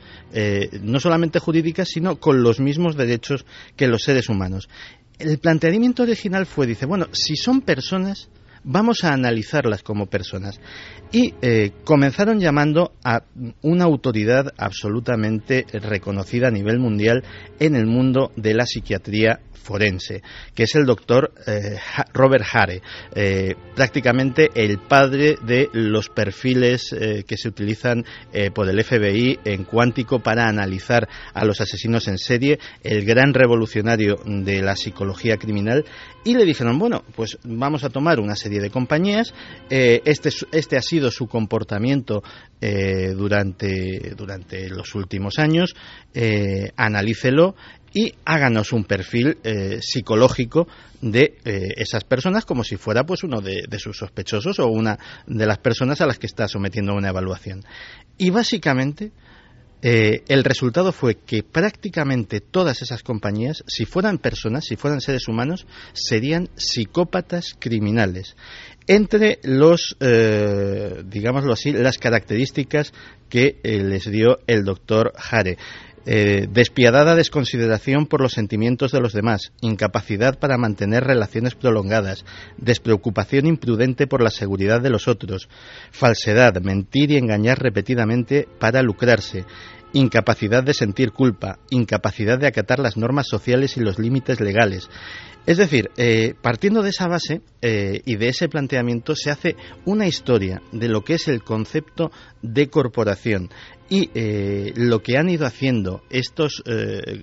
no 0.82 1.00
solamente 1.00 1.40
jurídicas, 1.40 1.90
sino 1.90 2.18
con 2.18 2.44
los 2.44 2.60
mismos 2.60 2.96
derechos 2.96 3.46
que 3.76 3.88
los 3.88 4.04
seres 4.04 4.30
humanos 4.30 4.70
el 5.20 5.40
planteamiento 5.40 6.04
original 6.04 6.46
fue, 6.46 6.68
dice, 6.68 6.86
bueno, 6.86 7.08
si 7.12 7.36
son 7.36 7.62
personas, 7.62 8.30
vamos 8.64 9.04
a 9.04 9.14
analizarlas 9.14 9.82
como 9.82 10.08
personas. 10.08 10.60
Y 11.12 11.34
eh, 11.42 11.72
comenzaron 11.84 12.40
llamando 12.40 12.94
a 13.04 13.24
una 13.62 13.86
autoridad 13.86 14.54
absolutamente 14.58 15.66
reconocida 15.72 16.50
a 16.50 16.52
nivel 16.52 16.80
mundial 16.80 17.24
en 17.60 17.76
el 17.76 17.88
mundo 17.88 18.32
de 18.36 18.54
la 18.54 18.66
psiquiatría 18.66 19.40
forense, 19.58 20.22
que 20.56 20.64
es 20.64 20.76
el 20.76 20.86
doctor 20.86 21.34
eh, 21.46 21.78
Robert 22.14 22.46
Hare, 22.52 22.82
eh, 23.14 23.56
prácticamente 23.76 24.50
el 24.56 24.80
padre 24.80 25.38
de 25.42 25.70
los 25.74 26.10
perfiles 26.10 26.94
eh, 26.94 27.24
que 27.28 27.38
se 27.38 27.50
utilizan 27.50 28.06
por 28.54 28.70
el 28.70 28.84
FBI 28.84 29.40
en 29.46 29.64
cuántico 29.64 30.20
para 30.20 30.48
analizar 30.48 31.08
a 31.34 31.44
los 31.44 31.60
asesinos 31.60 32.08
en 32.08 32.18
serie, 32.18 32.60
el 32.84 33.04
gran 33.04 33.34
revolucionario 33.34 34.16
de 34.26 34.62
la 34.62 34.76
psicología 34.76 35.38
criminal, 35.38 35.86
y 36.24 36.36
le 36.36 36.46
dijeron, 36.46 36.78
bueno, 36.78 37.04
pues 37.16 37.38
vamos 37.44 37.84
a 37.84 37.90
tomar 37.90 38.20
una 38.20 38.36
serie 38.36 38.60
de 38.60 38.70
compañías, 38.70 39.34
este, 39.70 40.30
este 40.52 40.78
ha 40.78 40.82
sido 40.82 41.10
su 41.10 41.28
comportamiento 41.28 42.22
durante, 42.60 44.14
durante 44.16 44.70
los 44.70 44.94
últimos 44.96 45.40
años, 45.40 45.76
analícelo 46.76 47.56
y 47.98 48.14
háganos 48.26 48.74
un 48.74 48.84
perfil 48.84 49.40
eh, 49.44 49.80
psicológico 49.82 50.68
de 51.02 51.40
eh, 51.44 51.74
esas 51.78 52.04
personas 52.04 52.46
como 52.46 52.64
si 52.64 52.78
fuera 52.78 53.04
pues 53.04 53.24
uno 53.24 53.42
de, 53.42 53.66
sus 53.80 53.98
sospechosos 53.98 54.60
o 54.60 54.68
una 54.68 55.00
de 55.26 55.48
las 55.48 55.58
personas 55.58 56.00
a 56.02 56.06
las 56.06 56.20
que 56.20 56.28
está 56.28 56.48
sometiendo 56.48 56.94
una 56.94 57.10
evaluación. 57.10 57.64
Y 58.20 58.30
básicamente 58.30 59.14
eh, 59.82 60.22
el 60.28 60.44
resultado 60.44 60.92
fue 60.92 61.16
que 61.16 61.42
prácticamente 61.42 62.40
todas 62.40 62.84
esas 62.84 63.02
compañías, 63.02 63.64
si 63.66 63.86
fueran 63.86 64.20
personas, 64.20 64.66
si 64.66 64.76
fueran 64.76 65.02
seres 65.02 65.28
humanos, 65.28 65.66
serían 65.94 66.50
psicópatas 66.56 67.56
criminales. 67.58 68.36
Entre 68.86 69.40
los, 69.42 69.98
digámoslo 70.00 71.52
así, 71.52 71.74
las 71.74 71.98
características 71.98 72.94
que 73.28 73.60
les 73.64 74.10
dio 74.10 74.38
el 74.46 74.64
doctor 74.64 75.14
Hare. 75.18 75.58
Eh, 76.10 76.48
despiadada 76.50 77.16
desconsideración 77.16 78.06
por 78.06 78.22
los 78.22 78.32
sentimientos 78.32 78.94
de 78.94 79.02
los 79.02 79.12
demás, 79.12 79.52
incapacidad 79.60 80.40
para 80.40 80.58
mantener 80.58 81.04
relaciones 81.04 81.54
prolongadas, 81.54 82.24
despreocupación 82.56 83.46
imprudente 83.46 84.08
por 84.08 84.24
la 84.24 84.30
seguridad 84.30 84.80
de 84.80 84.90
los 84.90 85.10
otros, 85.10 85.50
falsedad, 85.92 86.62
mentir 86.62 87.12
y 87.12 87.18
engañar 87.18 87.60
repetidamente 87.60 88.48
para 88.58 88.82
lucrarse, 88.84 89.44
incapacidad 89.94 90.64
de 90.64 90.74
sentir 90.74 91.12
culpa, 91.12 91.60
incapacidad 91.70 92.38
de 92.38 92.48
acatar 92.48 92.80
las 92.80 92.98
normas 92.98 93.28
sociales 93.28 93.78
y 93.78 93.82
los 93.82 94.00
límites 94.00 94.40
legales. 94.40 94.90
Es 95.48 95.56
decir, 95.56 95.92
eh, 95.96 96.34
partiendo 96.42 96.84
de 96.84 96.90
esa 96.90 97.08
base 97.08 97.42
eh, 97.62 98.02
y 98.06 98.18
de 98.18 98.28
ese 98.28 98.50
planteamiento 98.50 99.16
se 99.16 99.32
hace 99.32 99.56
una 99.86 100.06
historia 100.06 100.62
de 100.74 100.90
lo 100.90 101.06
que 101.06 101.14
es 101.14 101.30
el 101.30 101.42
concepto 101.42 102.12
de 102.42 102.68
corporación, 102.68 103.50
y 103.90 104.10
eh, 104.14 104.74
lo 104.76 105.02
que 105.02 105.18
han 105.18 105.30
ido 105.30 105.46
haciendo 105.46 106.02
estos 106.10 106.62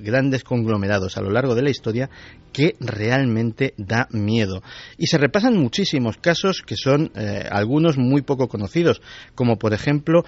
grandes 0.01 0.45
conglomerados 0.45 1.19
a 1.19 1.21
lo 1.21 1.29
largo 1.29 1.55
de 1.55 1.61
la 1.61 1.69
historia 1.69 2.09
que 2.55 2.75
realmente 2.81 3.75
da 3.77 4.09
miedo. 4.13 4.63
Y 4.97 5.09
se 5.09 5.19
repasan 5.19 5.59
muchísimos 5.59 6.17
casos 6.17 6.63
que 6.63 6.77
son 6.77 7.13
algunos 7.51 7.99
muy 7.99 8.23
poco 8.23 8.49
conocidos, 8.49 9.03
como 9.35 9.59
por 9.59 9.75
ejemplo, 9.75 10.25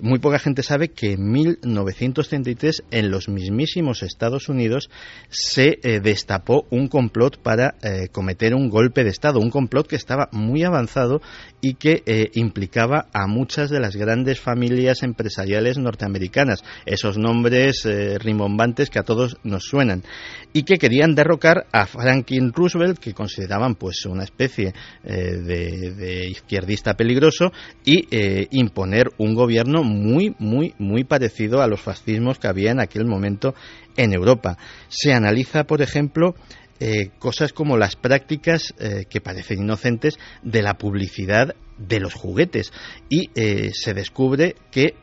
muy 0.00 0.20
poca 0.20 0.38
gente 0.38 0.62
sabe 0.62 0.88
que 0.88 1.12
en 1.12 1.30
1933 1.42 2.84
en 2.90 3.10
los 3.10 3.28
mismísimos 3.28 4.02
Estados 4.02 4.48
Unidos 4.48 4.90
se 5.28 5.78
eh, 5.82 6.00
destapó 6.00 6.66
un 6.70 6.88
complot 6.88 7.42
para 7.42 7.74
eh, 7.82 8.08
cometer 8.10 8.54
un 8.54 8.68
golpe 8.68 9.04
de 9.04 9.10
Estado, 9.10 9.40
un 9.40 9.50
complot 9.50 9.86
que 9.86 9.96
estaba 9.96 10.28
muy 10.32 10.62
avanzado 10.62 11.20
y 11.60 11.74
que 11.74 12.02
eh, 12.06 12.30
implicaba 12.34 13.08
a 13.12 13.26
muchas 13.26 13.70
de 13.70 13.80
las 13.80 13.96
grandes 13.96 14.40
familias 14.40 15.02
empresariales 15.02 15.78
norteamericanas, 15.78 16.62
esos 16.86 17.18
nombres 17.18 17.86
rimbombantes 18.18 18.90
que 18.90 18.98
a 18.98 19.04
todos 19.04 19.36
nos 19.44 19.64
suenan, 19.64 20.02
y 20.52 20.64
que 20.64 20.78
querían 20.78 21.14
derrocar 21.14 21.66
a 21.72 21.86
Franklin 21.86 22.52
Roosevelt, 22.52 22.98
que 22.98 23.14
consideraban 23.14 23.74
pues 23.76 24.04
una 24.06 24.24
especie 24.24 24.74
de, 25.04 25.94
de, 25.94 26.28
izquierdista 26.28 26.94
peligroso, 26.94 27.52
y 27.84 28.08
imponer 28.50 29.10
un 29.18 29.34
gobierno 29.34 29.82
muy, 29.82 30.34
muy, 30.38 30.74
muy 30.78 31.04
parecido 31.04 31.31
a 31.60 31.66
los 31.66 31.80
fascismos 31.80 32.38
que 32.38 32.48
había 32.48 32.70
en 32.70 32.80
aquel 32.80 33.06
momento 33.06 33.54
en 33.96 34.12
Europa. 34.12 34.58
Se 34.88 35.12
analiza, 35.12 35.64
por 35.64 35.82
ejemplo, 35.82 36.34
eh, 36.80 37.10
cosas 37.18 37.52
como 37.52 37.76
las 37.76 37.94
prácticas 37.96 38.74
eh, 38.78 39.04
que 39.08 39.20
parecen 39.20 39.60
inocentes 39.60 40.18
de 40.42 40.62
la 40.62 40.74
publicidad 40.74 41.54
de 41.78 42.00
los 42.00 42.14
juguetes 42.14 42.72
y 43.08 43.30
eh, 43.34 43.70
se 43.72 43.94
descubre 43.94 44.56
que 44.70 44.94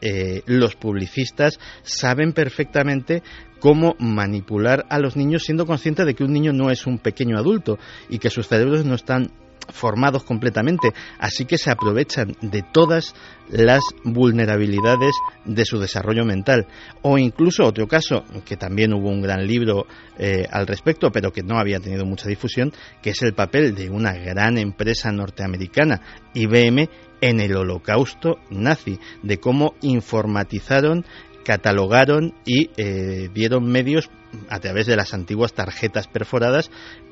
los 0.46 0.76
publicistas 0.76 1.60
saben 1.84 2.34
perfectamente 2.34 3.24
cómo 3.60 3.96
manipular 4.00 4.86
a 4.90 5.00
los 5.00 5.16
niños 5.16 5.44
siendo 5.44 5.66
conscientes 5.66 6.06
de 6.06 6.16
que 6.16 6.24
un 6.24 6.34
niño 6.34 6.54
no 6.54 6.70
es 6.70 6.86
un 6.86 7.00
pequeño 7.00 7.38
adulto 7.38 7.78
y 8.10 8.20
que 8.20 8.30
sus 8.30 8.48
cerebros 8.48 8.86
no 8.86 8.96
están 8.96 9.32
formados 9.68 10.24
completamente, 10.24 10.94
así 11.20 11.46
que 11.46 11.58
se 11.58 11.72
aprovechan 11.72 12.36
de 12.42 12.64
todas 12.64 13.16
las 13.50 13.84
vulnerabilidades 14.04 15.16
de 15.46 15.66
su 15.66 15.80
desarrollo 15.80 16.26
mental. 16.26 16.68
O 17.02 17.18
incluso 17.18 17.66
otro 17.66 17.88
caso, 17.88 18.24
que 18.46 18.58
también 18.58 18.94
hubo 18.94 19.10
un 19.10 19.22
gran 19.22 19.46
libro 19.46 19.86
eh, 20.18 20.46
al 20.50 20.68
respecto, 20.68 21.12
pero 21.12 21.32
que 21.32 21.44
no 21.44 21.60
había 21.60 21.80
tenido 21.80 22.06
mucha 22.06 22.28
difusión, 22.28 22.74
que 23.02 23.12
es 23.12 23.22
el 23.22 23.34
papel 23.34 23.76
de 23.76 23.90
una 23.90 24.14
gran 24.14 24.58
empresa 24.58 25.12
norteamericana, 25.12 26.02
IBM, 26.34 26.90
en 27.22 27.42
el 27.42 27.56
holocausto 27.56 28.40
nazi, 28.50 29.00
de 29.24 29.40
cómo 29.40 29.76
informatizaron 29.82 31.06
catalogaron 31.44 32.36
y 32.46 32.70
eh, 32.78 33.30
dieron 33.34 33.66
medios 33.66 34.12
a 34.50 34.60
través 34.60 34.86
de 34.86 34.96
las 34.96 35.16
antiguas 35.16 35.54
tarjetas 35.54 36.08
perforadas 36.08 36.70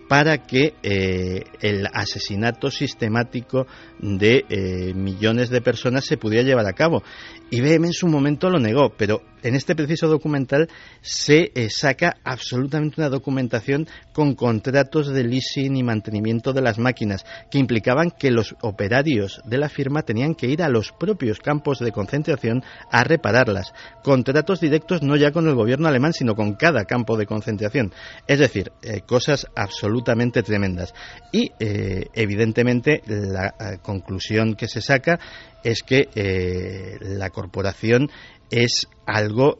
para 0.07 0.37
que 0.45 0.73
eh, 0.83 1.43
el 1.61 1.87
asesinato 1.93 2.71
sistemático 2.71 3.67
de 3.99 4.45
eh, 4.49 4.93
millones 4.93 5.49
de 5.49 5.61
personas 5.61 6.05
se 6.05 6.17
pudiera 6.17 6.43
llevar 6.43 6.65
a 6.65 6.73
cabo. 6.73 7.03
IBM 7.49 7.85
en 7.85 7.93
su 7.93 8.07
momento 8.07 8.49
lo 8.49 8.59
negó, 8.59 8.93
pero 8.97 9.21
en 9.43 9.55
este 9.55 9.75
preciso 9.75 10.07
documental 10.07 10.67
se 11.01 11.51
eh, 11.55 11.69
saca 11.69 12.17
absolutamente 12.23 12.99
una 12.99 13.09
documentación 13.09 13.87
con 14.11 14.35
contratos 14.35 15.07
de 15.07 15.23
leasing 15.23 15.77
y 15.77 15.83
mantenimiento 15.83 16.53
de 16.53 16.61
las 16.61 16.79
máquinas 16.79 17.25
que 17.49 17.59
implicaban 17.59 18.11
que 18.11 18.31
los 18.31 18.55
operarios 18.61 19.41
de 19.45 19.57
la 19.57 19.69
firma 19.69 20.01
tenían 20.01 20.35
que 20.35 20.47
ir 20.47 20.61
a 20.61 20.69
los 20.69 20.91
propios 20.91 21.39
campos 21.39 21.79
de 21.79 21.91
concentración 21.91 22.63
a 22.91 23.03
repararlas. 23.03 23.73
Contratos 24.03 24.59
directos 24.59 25.01
no 25.01 25.15
ya 25.15 25.31
con 25.31 25.47
el 25.47 25.55
gobierno 25.55 25.87
alemán, 25.87 26.13
sino 26.13 26.35
con 26.35 26.55
cada 26.55 26.85
campo 26.85 27.15
de 27.15 27.25
concentración. 27.25 27.93
Es 28.27 28.39
decir, 28.39 28.71
cosas 29.05 29.47
absolutamente 29.55 30.43
tremendas. 30.43 30.93
Y 31.31 31.51
eh, 31.59 32.07
evidentemente 32.13 33.01
la 33.05 33.47
eh, 33.47 33.77
conclusión 33.81 34.55
que 34.55 34.67
se 34.67 34.81
saca 34.81 35.19
es 35.63 35.83
que 35.83 36.09
eh, 36.15 36.97
la 37.01 37.29
corporación 37.29 38.09
es 38.49 38.87
algo 39.05 39.57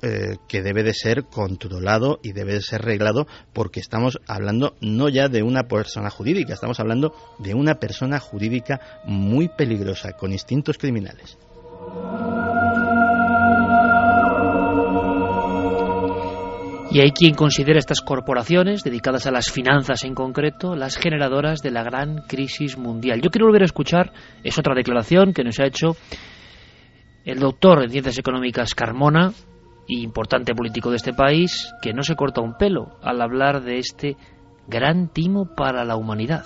que 0.48 0.62
debe 0.62 0.82
de 0.82 0.94
ser 0.94 1.26
controlado 1.26 2.20
y 2.24 2.32
debe 2.32 2.54
de 2.54 2.62
ser 2.62 2.84
reglado 2.84 3.28
porque 3.52 3.82
estamos 3.82 4.18
hablando 4.28 4.76
no 4.80 5.10
ya 5.10 5.28
de 5.28 5.44
una 5.44 5.68
persona 5.68 6.10
jurídica, 6.10 6.54
estamos 6.54 6.80
hablando 6.80 7.14
de 7.38 7.54
una 7.54 7.76
persona 7.82 8.18
jurídica 8.22 9.02
muy 9.04 9.50
peligrosa, 9.50 10.14
con 10.14 10.32
instintos 10.32 10.78
criminales. 10.78 11.38
Y 16.90 17.02
hay 17.02 17.12
quien 17.12 17.36
considera 17.36 17.80
estas 17.80 18.02
corporaciones, 18.02 18.84
dedicadas 18.84 19.28
a 19.28 19.32
las 19.32 19.52
finanzas 19.52 20.06
en 20.06 20.16
concreto, 20.16 20.76
las 20.76 20.98
generadoras 20.98 21.62
de 21.62 21.72
la 21.72 21.84
gran 21.84 22.20
crisis 22.28 22.78
mundial. 22.78 23.22
Yo 23.22 23.30
quiero 23.30 23.48
volver 23.48 23.64
a 23.64 23.66
escuchar, 23.66 24.12
es 24.44 24.58
otra 24.58 24.74
declaración 24.74 25.34
que 25.34 25.44
nos 25.44 25.60
ha 25.60 25.66
hecho 25.66 25.96
el 27.26 27.40
doctor 27.40 27.84
en 27.84 27.90
Ciencias 27.90 28.18
Económicas 28.18 28.74
Carmona, 28.74 29.32
importante 29.90 30.56
político 30.56 30.90
de 30.90 30.96
este 30.96 31.14
país, 31.14 31.74
que 31.82 31.94
no 31.94 32.04
se 32.04 32.16
corta 32.16 32.42
un 32.42 32.58
pelo 32.58 32.98
al 33.04 33.22
hablar 33.22 33.62
de 33.62 33.80
este 33.80 34.16
gran 34.68 35.12
timo 35.12 35.56
para 35.56 35.84
la 35.84 35.98
humanidad. 35.98 36.46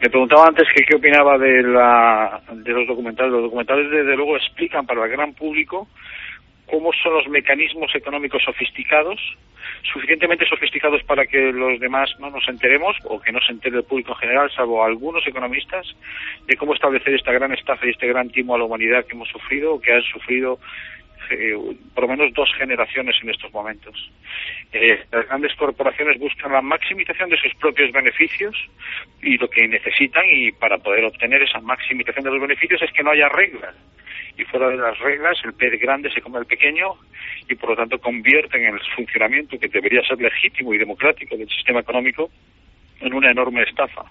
Me 0.00 0.08
preguntaba 0.08 0.46
antes 0.48 0.66
que 0.74 0.84
qué 0.84 0.96
opinaba 0.96 1.36
de, 1.38 1.62
la, 1.62 2.40
de 2.54 2.72
los 2.72 2.86
documentales. 2.86 3.32
Los 3.32 3.42
documentales, 3.42 3.90
desde 3.90 4.16
luego, 4.16 4.36
explican 4.36 4.86
para 4.86 5.04
el 5.04 5.10
gran 5.10 5.34
público 5.34 5.88
cómo 6.70 6.92
son 7.02 7.14
los 7.14 7.28
mecanismos 7.28 7.94
económicos 7.94 8.42
sofisticados, 8.44 9.20
suficientemente 9.92 10.46
sofisticados 10.46 11.02
para 11.04 11.26
que 11.26 11.52
los 11.52 11.80
demás 11.80 12.10
no 12.18 12.30
nos 12.30 12.46
enteremos 12.48 12.96
o 13.04 13.20
que 13.20 13.32
no 13.32 13.40
se 13.40 13.52
entere 13.52 13.78
el 13.78 13.84
público 13.84 14.12
en 14.12 14.18
general, 14.18 14.50
salvo 14.54 14.84
algunos 14.84 15.26
economistas, 15.26 15.86
de 16.46 16.56
cómo 16.56 16.74
establecer 16.74 17.14
esta 17.14 17.32
gran 17.32 17.52
estafa 17.52 17.86
y 17.86 17.90
este 17.90 18.06
gran 18.06 18.30
timo 18.30 18.54
a 18.54 18.58
la 18.58 18.64
humanidad 18.64 19.04
que 19.06 19.14
hemos 19.14 19.28
sufrido 19.28 19.74
o 19.74 19.80
que 19.80 19.92
han 19.92 20.02
sufrido 20.02 20.58
eh, 21.30 21.54
por 21.94 22.04
lo 22.04 22.08
menos 22.08 22.32
dos 22.32 22.50
generaciones 22.56 23.16
en 23.22 23.30
estos 23.30 23.52
momentos. 23.52 24.10
Eh, 24.72 25.04
las 25.10 25.26
grandes 25.26 25.54
corporaciones 25.56 26.18
buscan 26.18 26.52
la 26.52 26.62
maximización 26.62 27.28
de 27.28 27.36
sus 27.36 27.54
propios 27.54 27.92
beneficios 27.92 28.56
y 29.22 29.36
lo 29.36 29.48
que 29.48 29.68
necesitan 29.68 30.24
y 30.30 30.52
para 30.52 30.78
poder 30.78 31.04
obtener 31.04 31.42
esa 31.42 31.60
maximización 31.60 32.24
de 32.24 32.30
los 32.30 32.40
beneficios 32.40 32.80
es 32.82 32.92
que 32.92 33.02
no 33.02 33.10
haya 33.10 33.28
reglas 33.28 33.74
y 34.38 34.44
fuera 34.44 34.68
de 34.68 34.76
las 34.76 34.98
reglas 35.00 35.36
el 35.44 35.52
pez 35.52 35.78
grande 35.80 36.10
se 36.10 36.22
come 36.22 36.38
al 36.38 36.46
pequeño 36.46 36.94
y 37.48 37.54
por 37.56 37.70
lo 37.70 37.76
tanto 37.76 37.98
convierten 37.98 38.64
el 38.64 38.80
funcionamiento 38.94 39.58
que 39.58 39.68
debería 39.68 40.00
ser 40.02 40.18
legítimo 40.20 40.72
y 40.72 40.78
democrático 40.78 41.36
del 41.36 41.48
sistema 41.48 41.80
económico 41.80 42.30
en 43.00 43.14
una 43.14 43.30
enorme 43.30 43.62
estafa. 43.62 44.04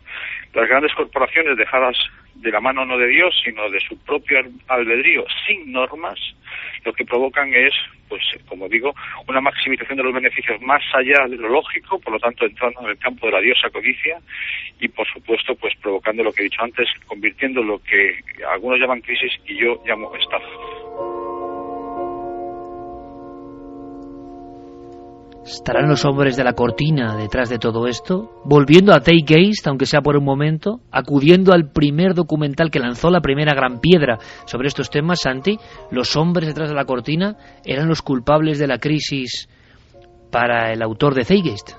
Las 0.53 0.67
grandes 0.67 0.93
corporaciones 0.93 1.57
dejadas 1.57 1.97
de 2.35 2.51
la 2.51 2.59
mano 2.59 2.85
no 2.85 2.97
de 2.97 3.07
Dios, 3.07 3.33
sino 3.43 3.69
de 3.69 3.79
su 3.79 3.97
propio 3.99 4.39
albedrío, 4.67 5.25
sin 5.45 5.71
normas, 5.71 6.19
lo 6.85 6.93
que 6.93 7.05
provocan 7.05 7.53
es, 7.53 7.73
pues, 8.07 8.23
como 8.47 8.69
digo, 8.69 8.93
una 9.27 9.41
maximización 9.41 9.97
de 9.97 10.03
los 10.03 10.13
beneficios 10.13 10.61
más 10.61 10.83
allá 10.93 11.27
de 11.27 11.35
lo 11.35 11.49
lógico, 11.49 11.99
por 11.99 12.13
lo 12.13 12.19
tanto 12.19 12.45
entrando 12.45 12.81
en 12.81 12.89
el 12.89 12.97
campo 12.97 13.25
de 13.25 13.33
la 13.33 13.41
diosa 13.41 13.69
codicia 13.69 14.19
y, 14.79 14.87
por 14.87 15.07
supuesto, 15.07 15.55
pues 15.55 15.73
provocando 15.81 16.23
lo 16.23 16.31
que 16.31 16.41
he 16.41 16.45
dicho 16.45 16.61
antes, 16.61 16.87
convirtiendo 17.07 17.63
lo 17.63 17.79
que 17.79 18.19
algunos 18.51 18.79
llaman 18.79 19.01
crisis 19.01 19.33
y 19.45 19.57
yo 19.57 19.81
llamo 19.85 20.15
estafa. 20.15 20.86
¿Estarán 25.47 25.87
los 25.87 26.03
hombres 26.03 26.35
de 26.35 26.43
la 26.43 26.51
cortina 26.51 27.15
detrás 27.15 27.49
de 27.49 27.57
todo 27.57 27.87
esto? 27.87 28.41
Volviendo 28.43 28.91
a 28.91 28.99
Take 28.99 29.23
Geist, 29.25 29.65
aunque 29.65 29.85
sea 29.85 30.01
por 30.01 30.17
un 30.17 30.25
momento, 30.25 30.81
acudiendo 30.91 31.53
al 31.53 31.71
primer 31.71 32.13
documental 32.13 32.69
que 32.69 32.79
lanzó 32.79 33.09
la 33.09 33.21
primera 33.21 33.55
gran 33.55 33.79
piedra 33.79 34.19
sobre 34.45 34.67
estos 34.67 34.89
temas, 34.89 35.21
Santi, 35.21 35.57
los 35.89 36.17
hombres 36.17 36.49
detrás 36.49 36.67
de 36.67 36.75
la 36.75 36.83
cortina 36.83 37.37
eran 37.63 37.87
los 37.87 38.01
culpables 38.01 38.59
de 38.59 38.67
la 38.67 38.77
crisis 38.77 39.47
para 40.31 40.73
el 40.73 40.81
autor 40.81 41.15
de 41.15 41.23
Zeitgeist. 41.23 41.71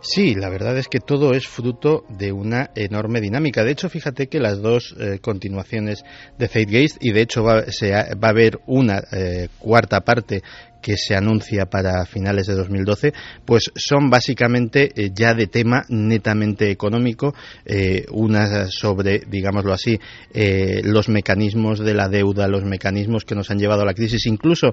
Sí, 0.00 0.36
la 0.36 0.48
verdad 0.48 0.78
es 0.78 0.86
que 0.86 1.00
todo 1.00 1.34
es 1.34 1.48
fruto 1.48 2.04
de 2.08 2.30
una 2.30 2.70
enorme 2.76 3.20
dinámica. 3.20 3.64
De 3.64 3.72
hecho, 3.72 3.88
fíjate 3.88 4.28
que 4.28 4.38
las 4.38 4.62
dos 4.62 4.94
eh, 4.98 5.18
continuaciones 5.20 6.04
de 6.38 6.46
Zeitgeist, 6.46 6.98
y 7.00 7.10
de 7.10 7.22
hecho 7.22 7.42
va, 7.42 7.62
va 7.62 8.28
a 8.28 8.30
haber 8.30 8.60
una 8.66 9.02
eh, 9.12 9.48
cuarta 9.58 10.02
parte 10.02 10.42
que 10.88 10.96
se 10.96 11.14
anuncia 11.14 11.66
para 11.66 12.06
finales 12.06 12.46
de 12.46 12.54
2012, 12.54 13.12
pues 13.44 13.70
son 13.74 14.08
básicamente 14.08 14.90
eh, 14.96 15.10
ya 15.14 15.34
de 15.34 15.46
tema 15.46 15.84
netamente 15.90 16.70
económico, 16.70 17.34
eh, 17.66 18.06
una 18.10 18.68
sobre, 18.68 19.20
digámoslo 19.28 19.74
así, 19.74 20.00
eh, 20.32 20.80
los 20.82 21.10
mecanismos 21.10 21.80
de 21.80 21.92
la 21.92 22.08
deuda, 22.08 22.48
los 22.48 22.64
mecanismos 22.64 23.26
que 23.26 23.34
nos 23.34 23.50
han 23.50 23.58
llevado 23.58 23.82
a 23.82 23.84
la 23.84 23.92
crisis. 23.92 24.24
Incluso 24.24 24.72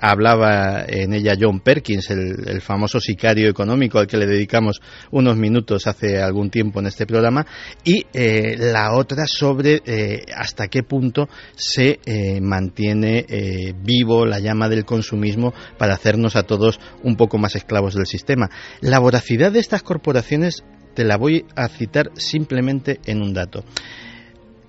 hablaba 0.00 0.84
en 0.86 1.14
ella 1.14 1.34
John 1.40 1.58
Perkins, 1.58 2.10
el, 2.10 2.60
famoso 2.60 3.00
sicario 3.00 3.48
económico 3.50 3.98
al 3.98 4.06
que 4.06 4.16
le 4.16 4.26
dedicamos 4.26 4.80
unos 5.10 5.36
minutos 5.36 5.88
hace 5.88 6.22
algún 6.22 6.48
tiempo 6.48 6.78
en 6.78 6.86
este 6.86 7.06
programa, 7.06 7.44
y 7.82 8.06
la 8.12 8.92
otra 8.94 9.26
sobre 9.26 9.82
hasta 10.36 10.68
qué 10.68 10.84
punto 10.84 11.28
se 11.56 11.98
mantiene 12.40 13.74
vivo 13.82 14.24
la 14.26 14.38
llama 14.38 14.68
del 14.68 14.84
consumo 14.84 15.23
para 15.78 15.94
hacernos 15.94 16.36
a 16.36 16.44
todos 16.44 16.80
un 17.02 17.16
poco 17.16 17.38
más 17.38 17.56
esclavos 17.56 17.94
del 17.94 18.06
sistema. 18.06 18.50
La 18.80 18.98
voracidad 18.98 19.52
de 19.52 19.60
estas 19.60 19.82
corporaciones 19.82 20.64
te 20.94 21.04
la 21.04 21.16
voy 21.16 21.44
a 21.56 21.68
citar 21.68 22.10
simplemente 22.14 23.00
en 23.06 23.22
un 23.22 23.34
dato. 23.34 23.64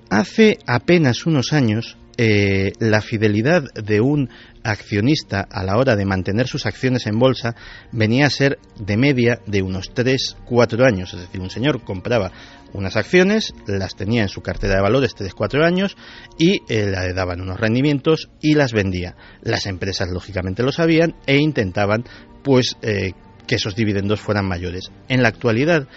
Hace 0.10 0.60
apenas 0.68 1.26
unos 1.26 1.54
años 1.54 1.98
eh, 2.18 2.72
la 2.80 3.02
fidelidad 3.02 3.64
de 3.74 4.02
un 4.02 4.30
accionista 4.64 5.46
a 5.50 5.64
la 5.64 5.78
hora 5.78 5.96
de 5.96 6.06
mantener 6.06 6.48
sus 6.48 6.66
acciones 6.66 7.06
en 7.08 7.20
bolsa 7.20 7.56
venía 7.92 8.26
a 8.26 8.30
ser 8.30 8.58
de 8.80 8.98
media 8.98 9.42
de 9.46 9.62
unos 9.62 9.94
3-4 9.94 10.86
años. 10.86 11.14
Es 11.14 11.20
decir, 11.22 11.42
un 11.42 11.50
señor 11.50 11.84
compraba 11.84 12.32
unas 12.74 12.96
acciones, 12.96 13.54
las 13.68 13.96
tenía 13.96 14.24
en 14.24 14.30
su 14.30 14.42
cartera 14.42 14.76
de 14.76 14.82
valores 14.82 15.16
3-4 15.16 15.64
años 15.64 15.96
y 16.38 16.62
eh, 16.68 16.86
le 16.86 17.14
daban 17.14 17.42
unos 17.42 17.60
rendimientos 17.60 18.30
y 18.42 18.56
las 18.56 18.74
vendía. 18.74 19.16
Las 19.42 19.66
empresas 19.66 20.10
lógicamente 20.10 20.64
lo 20.64 20.72
sabían 20.72 21.16
e 21.26 21.38
intentaban 21.38 22.04
pues 22.44 22.78
eh, 22.82 23.14
que 23.48 23.56
esos 23.56 23.76
dividendos 23.76 24.20
fueran 24.20 24.48
mayores. 24.48 24.92
En 25.08 25.22
la 25.22 25.30
actualidad, 25.30 25.88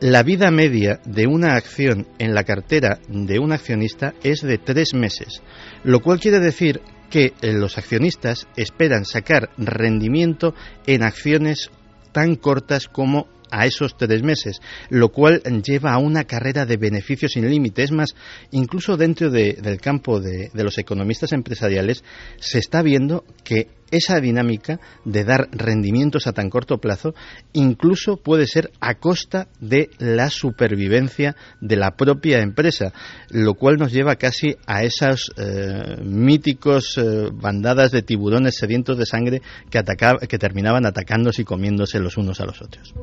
la 0.00 0.22
vida 0.22 0.50
media 0.50 1.00
de 1.04 1.26
una 1.26 1.54
acción 1.54 2.06
en 2.18 2.34
la 2.34 2.44
cartera 2.44 3.00
de 3.08 3.38
un 3.38 3.52
accionista 3.52 4.14
es 4.22 4.42
de 4.42 4.58
tres 4.58 4.94
meses, 4.94 5.42
lo 5.82 6.00
cual 6.00 6.20
quiere 6.20 6.38
decir 6.38 6.80
que 7.10 7.32
eh, 7.40 7.52
los 7.52 7.78
accionistas 7.78 8.46
esperan 8.56 9.04
sacar 9.04 9.50
rendimiento 9.56 10.54
en 10.86 11.02
acciones 11.02 11.70
tan 12.12 12.36
cortas 12.36 12.86
como 12.86 13.26
a 13.50 13.66
esos 13.66 13.96
tres 13.96 14.22
meses, 14.22 14.60
lo 14.90 15.08
cual 15.08 15.42
lleva 15.64 15.92
a 15.92 15.98
una 15.98 16.24
carrera 16.24 16.66
de 16.66 16.76
beneficios 16.76 17.32
sin 17.32 17.48
límite. 17.48 17.82
Es 17.82 17.92
más, 17.92 18.14
incluso 18.50 18.96
dentro 18.96 19.30
del 19.30 19.80
campo 19.80 20.20
de, 20.20 20.50
los 20.52 20.78
economistas 20.78 21.32
empresariales 21.32 22.04
se 22.38 22.58
está 22.58 22.82
viendo 22.82 23.24
que 23.44 23.68
esa 23.90 24.20
dinámica 24.20 24.80
de 25.04 25.24
dar 25.24 25.48
rendimientos 25.52 26.26
a 26.26 26.32
tan 26.32 26.50
corto 26.50 26.78
plazo 26.78 27.14
incluso 27.52 28.16
puede 28.16 28.46
ser 28.46 28.70
a 28.80 28.94
costa 28.94 29.48
de 29.60 29.90
la 29.98 30.30
supervivencia 30.30 31.36
de 31.60 31.76
la 31.76 31.92
propia 31.92 32.40
empresa, 32.40 32.92
lo 33.30 33.54
cual 33.54 33.76
nos 33.76 33.92
lleva 33.92 34.16
casi 34.16 34.56
a 34.66 34.82
esas 34.82 35.30
eh, 35.36 35.96
míticos 36.02 36.98
eh, 36.98 37.28
bandadas 37.32 37.90
de 37.92 38.02
tiburones 38.02 38.56
sedientos 38.56 38.98
de 38.98 39.06
sangre 39.06 39.42
que, 39.70 39.82
que 40.28 40.38
terminaban 40.38 40.86
atacándose 40.86 41.42
y 41.42 41.44
comiéndose 41.44 41.98
los 41.98 42.16
unos 42.16 42.40
a 42.40 42.46
los 42.46 42.60
otros. 42.62 42.94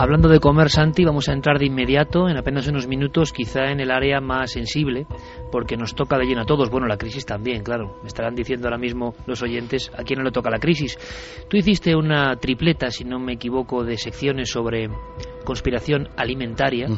Hablando 0.00 0.30
de 0.30 0.40
comer, 0.40 0.70
Santi, 0.70 1.04
vamos 1.04 1.28
a 1.28 1.34
entrar 1.34 1.58
de 1.58 1.66
inmediato, 1.66 2.26
en 2.26 2.38
apenas 2.38 2.66
unos 2.66 2.88
minutos, 2.88 3.34
quizá 3.34 3.66
en 3.66 3.80
el 3.80 3.90
área 3.90 4.18
más 4.22 4.52
sensible, 4.52 5.06
porque 5.52 5.76
nos 5.76 5.94
toca 5.94 6.16
de 6.16 6.24
lleno 6.24 6.40
a 6.40 6.46
todos. 6.46 6.70
Bueno, 6.70 6.86
la 6.86 6.96
crisis 6.96 7.26
también, 7.26 7.62
claro. 7.62 7.98
Me 8.00 8.08
estarán 8.08 8.34
diciendo 8.34 8.66
ahora 8.66 8.78
mismo 8.78 9.14
los 9.26 9.42
oyentes 9.42 9.92
a 9.94 10.02
quién 10.02 10.20
no 10.20 10.24
le 10.24 10.30
toca 10.30 10.48
la 10.48 10.58
crisis. 10.58 10.96
Tú 11.50 11.58
hiciste 11.58 11.94
una 11.94 12.34
tripleta, 12.36 12.90
si 12.90 13.04
no 13.04 13.18
me 13.18 13.34
equivoco, 13.34 13.84
de 13.84 13.98
secciones 13.98 14.48
sobre 14.48 14.88
conspiración 15.44 16.08
alimentaria, 16.16 16.88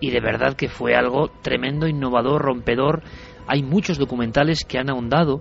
y 0.00 0.10
de 0.10 0.20
verdad 0.20 0.54
que 0.54 0.68
fue 0.68 0.96
algo 0.96 1.30
tremendo, 1.42 1.86
innovador, 1.86 2.42
rompedor. 2.42 3.04
Hay 3.46 3.62
muchos 3.62 3.96
documentales 3.96 4.64
que 4.64 4.76
han 4.76 4.90
ahondado 4.90 5.40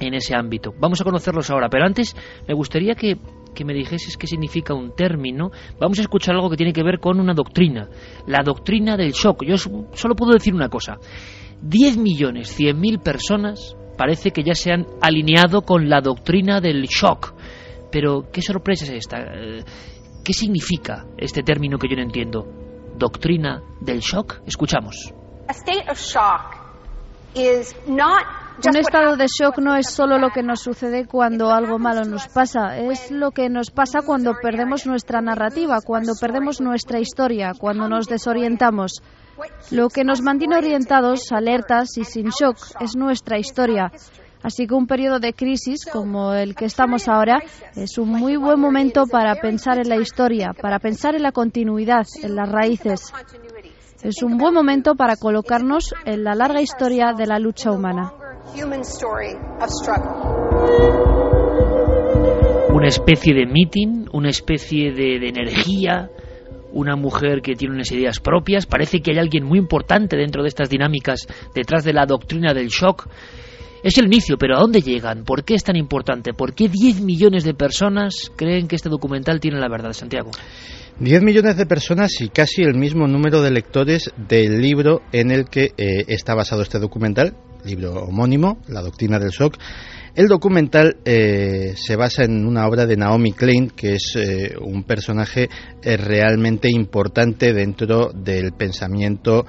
en 0.00 0.14
ese 0.14 0.34
ámbito. 0.34 0.74
Vamos 0.80 1.00
a 1.00 1.04
conocerlos 1.04 1.48
ahora, 1.50 1.68
pero 1.68 1.84
antes 1.84 2.16
me 2.48 2.54
gustaría 2.54 2.96
que 2.96 3.18
que 3.54 3.64
me 3.64 3.72
dijeses 3.72 4.16
qué 4.16 4.26
significa 4.26 4.74
un 4.74 4.94
término, 4.94 5.50
vamos 5.80 5.98
a 5.98 6.02
escuchar 6.02 6.34
algo 6.34 6.50
que 6.50 6.56
tiene 6.56 6.72
que 6.72 6.82
ver 6.82 6.98
con 6.98 7.20
una 7.20 7.34
doctrina, 7.34 7.88
la 8.26 8.42
doctrina 8.44 8.96
del 8.96 9.12
shock. 9.12 9.44
Yo 9.44 9.56
solo 9.56 10.14
puedo 10.14 10.32
decir 10.32 10.54
una 10.54 10.68
cosa, 10.68 10.98
10 11.62 11.96
millones, 11.98 12.48
100 12.48 12.78
mil 12.78 12.98
personas 12.98 13.76
parece 13.96 14.30
que 14.32 14.42
ya 14.42 14.54
se 14.54 14.72
han 14.72 14.86
alineado 15.00 15.62
con 15.62 15.88
la 15.88 16.00
doctrina 16.00 16.60
del 16.60 16.82
shock. 16.84 17.34
Pero, 17.90 18.30
¿qué 18.32 18.42
sorpresa 18.42 18.84
es 18.84 18.90
esta? 18.90 19.18
Eh, 19.18 19.64
¿Qué 20.24 20.32
significa 20.32 21.06
este 21.16 21.42
término 21.42 21.78
que 21.78 21.88
yo 21.88 21.96
no 21.96 22.02
entiendo? 22.02 22.46
¿Doctrina 22.96 23.62
del 23.80 24.00
shock? 24.00 24.40
Escuchamos. 24.46 25.12
Shock 27.34 28.43
un 28.62 28.76
estado 28.76 29.16
de 29.16 29.26
shock 29.26 29.58
no 29.58 29.74
es 29.74 29.90
solo 29.90 30.18
lo 30.18 30.30
que 30.30 30.42
nos 30.42 30.60
sucede 30.60 31.06
cuando 31.06 31.50
algo 31.50 31.78
malo 31.78 32.04
nos 32.04 32.28
pasa, 32.28 32.78
es 32.78 33.10
lo 33.10 33.32
que 33.32 33.48
nos 33.48 33.70
pasa 33.70 34.00
cuando 34.02 34.34
perdemos 34.40 34.86
nuestra 34.86 35.20
narrativa, 35.20 35.80
cuando 35.84 36.12
perdemos 36.20 36.60
nuestra 36.60 37.00
historia, 37.00 37.52
cuando 37.58 37.88
nos 37.88 38.06
desorientamos. 38.06 39.02
Lo 39.70 39.88
que 39.88 40.04
nos 40.04 40.22
mantiene 40.22 40.56
orientados, 40.56 41.32
alertas 41.32 41.98
y 41.98 42.04
sin 42.04 42.28
shock 42.28 42.56
es 42.80 42.96
nuestra 42.96 43.38
historia. 43.38 43.90
Así 44.42 44.66
que 44.66 44.74
un 44.74 44.86
periodo 44.86 45.18
de 45.18 45.32
crisis 45.32 45.86
como 45.90 46.34
el 46.34 46.54
que 46.54 46.66
estamos 46.66 47.08
ahora 47.08 47.42
es 47.74 47.98
un 47.98 48.10
muy 48.10 48.36
buen 48.36 48.60
momento 48.60 49.06
para 49.06 49.34
pensar 49.36 49.78
en 49.78 49.88
la 49.88 49.96
historia, 49.96 50.52
para 50.52 50.78
pensar 50.78 51.16
en 51.16 51.22
la 51.22 51.32
continuidad, 51.32 52.06
en 52.22 52.36
las 52.36 52.48
raíces. 52.48 53.12
Es 54.02 54.22
un 54.22 54.36
buen 54.36 54.52
momento 54.52 54.94
para 54.94 55.16
colocarnos 55.16 55.94
en 56.04 56.24
la 56.24 56.34
larga 56.34 56.60
historia 56.60 57.14
de 57.16 57.26
la 57.26 57.38
lucha 57.38 57.72
humana. 57.72 58.12
Una 62.72 62.88
especie 62.88 63.34
de 63.34 63.46
meeting, 63.46 64.06
una 64.12 64.30
especie 64.30 64.92
de, 64.92 65.18
de 65.18 65.28
energía, 65.28 66.10
una 66.72 66.96
mujer 66.96 67.40
que 67.40 67.54
tiene 67.54 67.74
unas 67.74 67.90
ideas 67.92 68.20
propias. 68.20 68.66
Parece 68.66 69.00
que 69.00 69.12
hay 69.12 69.18
alguien 69.18 69.44
muy 69.44 69.58
importante 69.58 70.16
dentro 70.16 70.42
de 70.42 70.48
estas 70.48 70.68
dinámicas, 70.68 71.26
detrás 71.54 71.84
de 71.84 71.92
la 71.92 72.04
doctrina 72.04 72.52
del 72.52 72.68
shock. 72.68 73.08
Es 73.82 73.98
el 73.98 74.06
inicio, 74.06 74.36
pero 74.38 74.56
¿a 74.56 74.60
dónde 74.60 74.80
llegan? 74.80 75.24
¿Por 75.24 75.44
qué 75.44 75.54
es 75.54 75.62
tan 75.62 75.76
importante? 75.76 76.32
¿Por 76.32 76.54
qué 76.54 76.68
10 76.68 77.00
millones 77.02 77.44
de 77.44 77.54
personas 77.54 78.32
creen 78.34 78.66
que 78.66 78.76
este 78.76 78.88
documental 78.88 79.40
tiene 79.40 79.58
la 79.58 79.68
verdad, 79.68 79.92
Santiago? 79.92 80.30
10 81.00 81.22
millones 81.22 81.56
de 81.56 81.66
personas 81.66 82.12
y 82.20 82.28
casi 82.28 82.62
el 82.62 82.74
mismo 82.74 83.06
número 83.06 83.42
de 83.42 83.50
lectores 83.50 84.10
del 84.16 84.62
libro 84.62 85.02
en 85.12 85.30
el 85.30 85.46
que 85.46 85.72
eh, 85.76 86.04
está 86.08 86.34
basado 86.34 86.62
este 86.62 86.78
documental, 86.78 87.36
libro 87.64 88.04
homónimo, 88.04 88.58
La 88.68 88.82
doctrina 88.82 89.18
del 89.18 89.30
shock. 89.30 89.58
El 90.16 90.28
documental 90.28 90.98
eh, 91.04 91.74
se 91.74 91.96
basa 91.96 92.22
en 92.22 92.46
una 92.46 92.68
obra 92.68 92.86
de 92.86 92.96
Naomi 92.96 93.32
Klein, 93.32 93.70
que 93.70 93.94
es 93.94 94.14
eh, 94.14 94.54
un 94.60 94.84
personaje 94.84 95.48
eh, 95.82 95.96
realmente 95.96 96.70
importante 96.70 97.52
dentro 97.52 98.12
del 98.14 98.52
pensamiento 98.52 99.44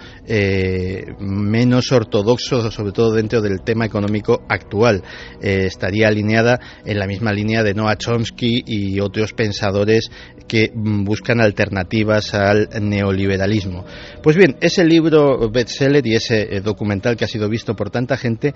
menos 1.20 1.91
ortodoxo, 1.91 2.72
sobre 2.72 2.93
todo 2.93 3.13
dentro 3.13 3.41
del 3.41 3.61
tema 3.61 3.86
económico 3.86 4.41
actual. 4.49 5.03
estaría 5.39 6.07
alineada 6.07 6.59
en 6.84 6.97
la 6.97 7.05
misma 7.05 7.32
línea 7.32 7.61
de 7.61 7.76
Noah 7.76 7.97
Chomsky 7.97 8.63
y 8.66 8.99
otros 8.99 9.34
pensadores 9.34 10.09
que 10.47 10.72
mm, 10.74 11.03
buscan 11.03 11.41
alternativas 11.41 12.34
al 12.34 12.70
neoliberalismo. 12.82 13.86
Pues 14.24 14.36
bien, 14.36 14.57
ese 14.61 14.84
libro 14.84 15.49
bestseller 15.51 16.05
y 16.07 16.16
ese 16.16 16.59
documental 16.61 17.16
que 17.16 17.26
ha 17.26 17.28
sido 17.28 17.49
visto 17.49 17.76
por 17.76 17.91
tanta 17.91 18.18
gente 18.18 18.53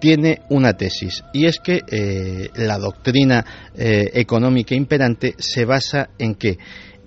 tiene 0.00 0.40
una 0.48 0.76
tesis 0.76 1.22
y 1.36 1.44
es 1.44 1.60
que 1.60 1.82
eh, 1.86 2.48
la 2.54 2.78
doctrina 2.78 3.44
eh, 3.76 4.10
económica 4.14 4.74
imperante 4.74 5.34
se 5.36 5.66
basa 5.66 6.08
en 6.18 6.34
que 6.34 6.56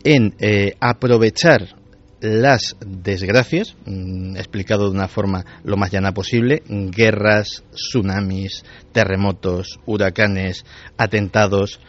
en 0.04 0.36
eh, 0.38 0.76
aprovechar 0.80 1.76
las 2.22 2.76
desgracias, 2.80 3.76
mm, 3.86 4.38
explicado 4.38 4.86
de 4.86 4.96
una 4.96 5.08
forma 5.08 5.44
lo 5.64 5.78
más 5.78 5.90
llana 5.92 6.14
posible, 6.14 6.62
guerras, 6.68 7.64
tsunamis, 7.72 8.64
terremotos, 8.92 9.80
huracanes, 9.88 10.64
atentados, 10.96 11.80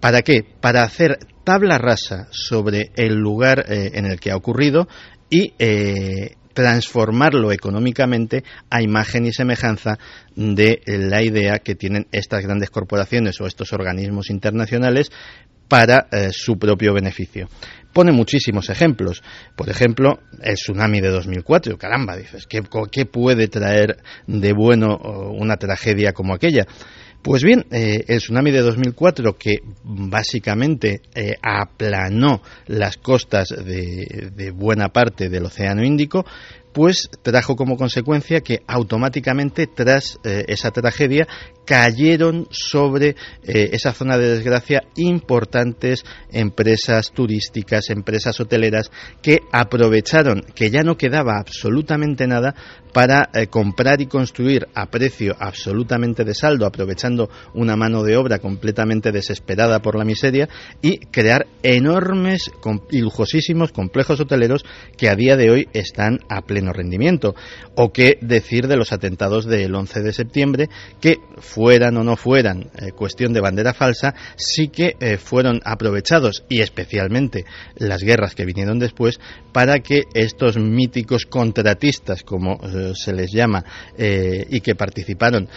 ¿para 0.00 0.22
qué? 0.22 0.44
Para 0.60 0.82
hacer 0.82 1.18
tabla 1.44 1.78
rasa 1.78 2.26
sobre 2.32 2.90
el 2.96 3.14
lugar 3.14 3.64
en 3.68 4.04
el 4.04 4.18
que 4.18 4.32
ha 4.32 4.36
ocurrido 4.36 4.88
y 5.30 5.52
transformarlo 6.58 7.52
económicamente 7.52 8.42
a 8.68 8.82
imagen 8.82 9.26
y 9.26 9.32
semejanza 9.32 9.96
de 10.34 10.82
la 10.86 11.22
idea 11.22 11.60
que 11.60 11.76
tienen 11.76 12.08
estas 12.10 12.42
grandes 12.42 12.68
corporaciones 12.70 13.40
o 13.40 13.46
estos 13.46 13.72
organismos 13.72 14.28
internacionales 14.28 15.12
para 15.68 16.08
eh, 16.10 16.30
su 16.32 16.58
propio 16.58 16.92
beneficio. 16.92 17.48
Pone 17.92 18.10
muchísimos 18.10 18.70
ejemplos. 18.70 19.22
Por 19.54 19.68
ejemplo, 19.68 20.18
el 20.42 20.56
tsunami 20.56 21.00
de 21.00 21.10
2004. 21.10 21.78
Caramba, 21.78 22.16
dices, 22.16 22.48
¿qué, 22.48 22.60
qué 22.90 23.06
puede 23.06 23.46
traer 23.46 23.98
de 24.26 24.52
bueno 24.52 24.96
una 25.30 25.58
tragedia 25.58 26.12
como 26.12 26.34
aquella? 26.34 26.66
Pues 27.22 27.42
bien, 27.42 27.66
eh, 27.72 28.04
el 28.06 28.18
tsunami 28.18 28.52
de 28.52 28.60
2004, 28.60 29.36
que 29.36 29.62
básicamente 29.82 31.02
eh, 31.14 31.34
aplanó 31.42 32.42
las 32.66 32.96
costas 32.96 33.48
de, 33.48 34.52
buena 34.54 34.90
parte 34.90 35.28
del 35.28 35.44
Océano 35.44 35.84
Índico, 35.84 36.24
pues 36.72 37.10
trajo 37.22 37.56
como 37.56 37.76
consecuencia 37.76 38.40
que 38.40 38.62
automáticamente 38.68 39.66
tras 39.66 40.20
eh, 40.22 40.44
esa 40.46 40.70
tragedia 40.70 41.26
cayeron 41.68 42.48
sobre 42.50 43.14
esa 43.42 43.92
zona 43.92 44.16
de 44.16 44.30
desgracia 44.30 44.84
importantes 44.96 46.02
empresas 46.32 47.12
turísticas, 47.12 47.90
empresas 47.90 48.40
hoteleras 48.40 48.90
que 49.20 49.40
aprovecharon 49.52 50.46
que 50.54 50.70
ya 50.70 50.82
no 50.82 50.96
quedaba 50.96 51.38
absolutamente 51.38 52.26
nada 52.26 52.54
para 52.92 53.28
eh, 53.34 53.48
comprar 53.48 54.00
y 54.00 54.06
construir 54.06 54.66
a 54.74 54.86
precio 54.86 55.36
absolutamente 55.38 56.24
de 56.24 56.34
saldo, 56.34 56.66
aprovechando 56.66 57.30
una 57.54 57.76
mano 57.76 58.02
de 58.02 58.16
obra 58.16 58.38
completamente 58.38 59.12
desesperada 59.12 59.80
por 59.80 59.96
la 59.96 60.04
miseria 60.04 60.48
y 60.82 60.98
crear 60.98 61.46
enormes 61.62 62.50
y 62.90 63.00
lujosísimos 63.00 63.72
complejos 63.72 64.20
hoteleros 64.20 64.64
que 64.96 65.08
a 65.08 65.16
día 65.16 65.36
de 65.36 65.50
hoy 65.50 65.68
están 65.72 66.20
a 66.28 66.42
pleno 66.42 66.72
rendimiento. 66.72 67.34
O 67.76 67.92
qué 67.92 68.18
decir 68.20 68.66
de 68.66 68.76
los 68.76 68.92
atentados 68.92 69.46
del 69.46 69.74
11 69.74 70.00
de 70.00 70.12
septiembre, 70.12 70.68
que 71.00 71.18
fueran 71.58 71.96
o 71.96 72.04
no 72.04 72.14
fueran 72.14 72.70
eh, 72.78 72.92
cuestión 72.92 73.32
de 73.32 73.40
bandera 73.40 73.74
falsa, 73.74 74.14
sí 74.36 74.68
que 74.68 74.94
eh, 75.00 75.16
fueron 75.16 75.60
aprovechados, 75.64 76.44
y 76.48 76.60
especialmente 76.60 77.46
las 77.74 78.04
guerras 78.04 78.36
que 78.36 78.44
vinieron 78.44 78.78
después, 78.78 79.18
para 79.52 79.80
que 79.80 80.02
estos 80.14 80.56
míticos 80.56 81.26
contratistas, 81.26 82.22
como 82.22 82.60
eh, 82.62 82.92
se 82.94 83.12
les 83.12 83.32
llama, 83.32 83.64
y 83.98 84.60
que 84.60 84.76
participaron 84.76 85.48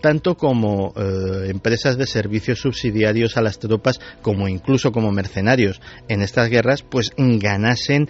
tanto 0.00 0.34
como 0.34 0.94
empresas 0.96 1.98
de 1.98 2.06
servicios 2.06 2.60
subsidiarios 2.60 3.36
a 3.36 3.42
las 3.42 3.58
tropas, 3.58 4.00
como 4.22 4.48
incluso 4.48 4.92
como 4.92 5.12
mercenarios 5.12 5.80
en 6.08 6.22
estas 6.22 6.48
guerras, 6.48 6.82
pues 6.82 7.12
ganasen 7.16 8.08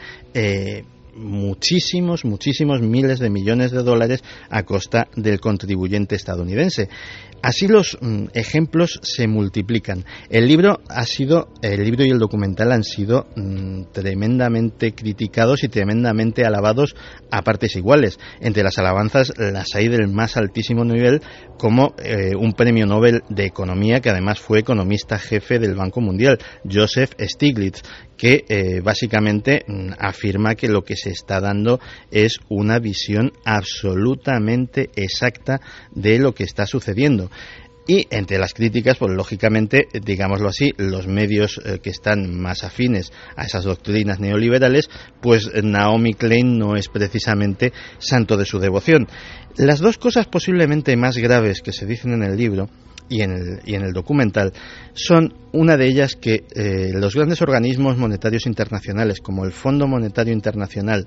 muchísimos, 1.14 2.24
muchísimos 2.24 2.80
miles 2.80 3.18
de 3.18 3.30
millones 3.30 3.70
de 3.70 3.82
dólares 3.82 4.22
a 4.48 4.62
costa 4.64 5.08
del 5.16 5.40
contribuyente 5.40 6.16
estadounidense. 6.16 6.88
Así 7.42 7.68
los 7.68 7.96
mm, 8.00 8.26
ejemplos 8.34 9.00
se 9.02 9.26
multiplican. 9.26 10.04
El 10.28 10.46
libro 10.46 10.80
ha 10.88 11.04
sido, 11.04 11.48
el 11.62 11.82
libro 11.84 12.04
y 12.04 12.10
el 12.10 12.18
documental 12.18 12.70
han 12.70 12.84
sido 12.84 13.28
mm, 13.34 13.84
tremendamente 13.92 14.92
criticados 14.92 15.64
y 15.64 15.68
tremendamente 15.68 16.44
alabados 16.44 16.94
a 17.30 17.42
partes 17.42 17.76
iguales. 17.76 18.18
Entre 18.40 18.62
las 18.62 18.76
alabanzas 18.78 19.32
las 19.38 19.74
hay 19.74 19.88
del 19.88 20.08
más 20.08 20.36
altísimo 20.36 20.84
nivel, 20.84 21.22
como 21.56 21.94
eh, 22.02 22.34
un 22.38 22.52
premio 22.52 22.86
Nobel 22.86 23.22
de 23.30 23.46
Economía 23.46 24.00
que 24.00 24.10
además 24.10 24.38
fue 24.38 24.58
economista 24.58 25.18
jefe 25.18 25.58
del 25.58 25.74
Banco 25.74 26.00
Mundial, 26.00 26.38
Joseph 26.70 27.12
Stiglitz, 27.18 27.82
que 28.20 28.44
eh, 28.50 28.82
básicamente 28.82 29.64
mm, 29.66 29.92
afirma 29.98 30.54
que 30.54 30.68
lo 30.68 30.84
que 30.84 30.94
se 30.94 31.08
está 31.08 31.40
dando 31.40 31.80
es 32.10 32.38
una 32.50 32.78
visión 32.78 33.32
absolutamente 33.46 34.90
exacta 34.94 35.62
de 35.94 36.18
lo 36.18 36.34
que 36.34 36.44
está 36.44 36.66
sucediendo. 36.66 37.30
Y 37.86 38.06
entre 38.10 38.38
las 38.38 38.52
críticas, 38.52 38.98
pues 38.98 39.10
lógicamente, 39.16 39.88
digámoslo 40.04 40.50
así, 40.50 40.74
los 40.76 41.06
medios 41.06 41.62
eh, 41.64 41.78
que 41.82 41.88
están 41.88 42.38
más 42.38 42.62
afines 42.62 43.10
a 43.36 43.46
esas 43.46 43.64
doctrinas 43.64 44.20
neoliberales, 44.20 44.90
pues 45.22 45.50
Naomi 45.64 46.12
Klein 46.12 46.58
no 46.58 46.76
es 46.76 46.88
precisamente 46.88 47.72
santo 48.00 48.36
de 48.36 48.44
su 48.44 48.58
devoción. 48.58 49.08
Las 49.56 49.78
dos 49.78 49.96
cosas 49.96 50.26
posiblemente 50.26 50.94
más 50.94 51.16
graves 51.16 51.62
que 51.62 51.72
se 51.72 51.86
dicen 51.86 52.12
en 52.12 52.24
el 52.24 52.36
libro 52.36 52.68
y 53.10 53.22
en 53.22 53.32
el, 53.32 53.60
y 53.66 53.74
en 53.74 53.82
el 53.82 53.92
documental 53.92 54.52
son 54.94 55.34
una 55.52 55.76
de 55.76 55.86
ellas 55.86 56.14
que 56.14 56.44
eh, 56.54 56.92
los 56.94 57.14
grandes 57.14 57.42
organismos 57.42 57.98
monetarios 57.98 58.46
internacionales 58.46 59.20
como 59.20 59.44
el 59.44 59.52
Fondo 59.52 59.86
Monetario 59.86 60.32
Internacional 60.32 61.06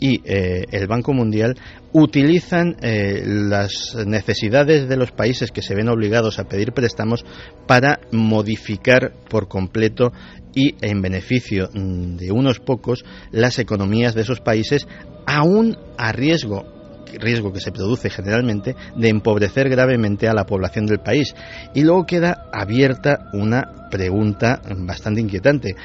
y 0.00 0.20
eh, 0.24 0.64
el 0.72 0.88
Banco 0.88 1.12
Mundial 1.12 1.56
utilizan 1.92 2.76
eh, 2.82 3.22
las 3.24 3.96
necesidades 4.04 4.88
de 4.88 4.96
los 4.96 5.12
países 5.12 5.52
que 5.52 5.62
se 5.62 5.76
ven 5.76 5.88
obligados 5.88 6.38
a 6.38 6.48
pedir 6.48 6.72
préstamos 6.72 7.24
para 7.68 8.00
modificar 8.10 9.12
por 9.30 9.46
completo 9.46 10.12
y 10.54 10.74
en 10.80 11.00
beneficio 11.00 11.70
mm, 11.72 12.16
de 12.16 12.32
unos 12.32 12.58
pocos 12.58 13.04
las 13.30 13.60
economías 13.60 14.14
de 14.14 14.22
esos 14.22 14.40
países 14.40 14.88
aún 15.26 15.78
a 15.96 16.10
riesgo 16.10 16.74
riesgo 17.18 17.52
que 17.52 17.60
se 17.60 17.72
produce 17.72 18.10
generalmente 18.10 18.76
de 18.96 19.08
empobrecer 19.08 19.68
gravemente 19.68 20.28
a 20.28 20.34
la 20.34 20.46
población 20.46 20.86
del 20.86 21.00
país. 21.00 21.34
Y 21.74 21.82
luego 21.82 22.06
queda 22.06 22.46
abierta 22.52 23.30
una 23.32 23.88
pregunta 23.90 24.60
bastante 24.76 25.20
inquietante. 25.20 25.76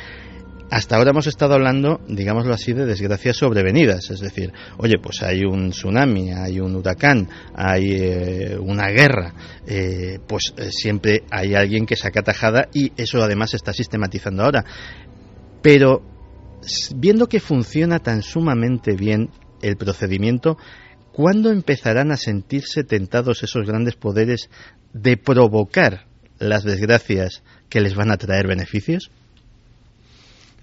Hasta 0.71 0.97
ahora 0.97 1.09
hemos 1.11 1.25
estado 1.25 1.55
hablando, 1.55 1.99
digámoslo 2.07 2.53
así, 2.53 2.73
de 2.73 2.85
desgracias 2.85 3.37
sobrevenidas. 3.37 4.11
Es 4.11 4.19
decir, 4.19 4.53
oye, 4.77 4.99
pues 5.01 5.23
hay 5.23 5.43
un 5.43 5.71
tsunami, 5.71 6.31
hay 6.31 6.59
un 6.59 6.75
huracán, 6.75 7.27
hay 7.55 7.93
eh, 7.93 8.57
una 8.59 8.87
guerra, 8.89 9.33
eh, 9.65 10.19
pues 10.27 10.53
eh, 10.57 10.69
siempre 10.71 11.23
hay 11.31 11.55
alguien 11.55 11.87
que 11.87 11.95
saca 11.95 12.21
tajada 12.21 12.69
y 12.71 12.91
eso 12.97 13.21
además 13.23 13.49
se 13.49 13.57
está 13.57 13.73
sistematizando 13.73 14.43
ahora. 14.43 14.63
Pero 15.63 16.03
viendo 16.95 17.27
que 17.27 17.39
funciona 17.39 17.97
tan 17.97 18.21
sumamente 18.21 18.95
bien 18.95 19.31
el 19.63 19.75
procedimiento, 19.75 20.57
¿cuándo 21.19 21.51
empezarán 21.51 22.13
a 22.13 22.15
sentirse 22.15 22.85
tentados 22.85 23.43
esos 23.43 23.67
grandes 23.67 23.97
poderes 23.97 24.49
de 24.93 25.17
provocar 25.17 26.05
las 26.39 26.63
desgracias 26.63 27.43
que 27.67 27.81
les 27.81 27.93
van 27.93 28.09
a 28.09 28.15
traer 28.15 28.47
beneficios? 28.47 29.11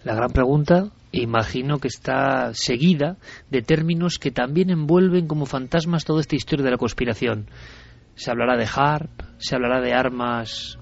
La 0.02 0.14
gran 0.14 0.30
pregunta, 0.30 0.92
imagino 1.12 1.76
que 1.76 1.88
está 1.88 2.54
seguida 2.54 3.18
de 3.50 3.60
términos 3.60 4.16
que 4.18 4.30
también 4.30 4.70
envuelven 4.70 5.26
como 5.26 5.44
fantasmas 5.44 6.06
toda 6.06 6.22
esta 6.22 6.36
historia 6.36 6.64
de 6.64 6.70
la 6.70 6.78
conspiración. 6.78 7.50
Se 8.14 8.30
hablará 8.30 8.56
de 8.56 8.66
HARP, 8.66 9.10
se 9.36 9.56
hablará 9.56 9.82
de 9.82 9.92
armas 9.92 10.78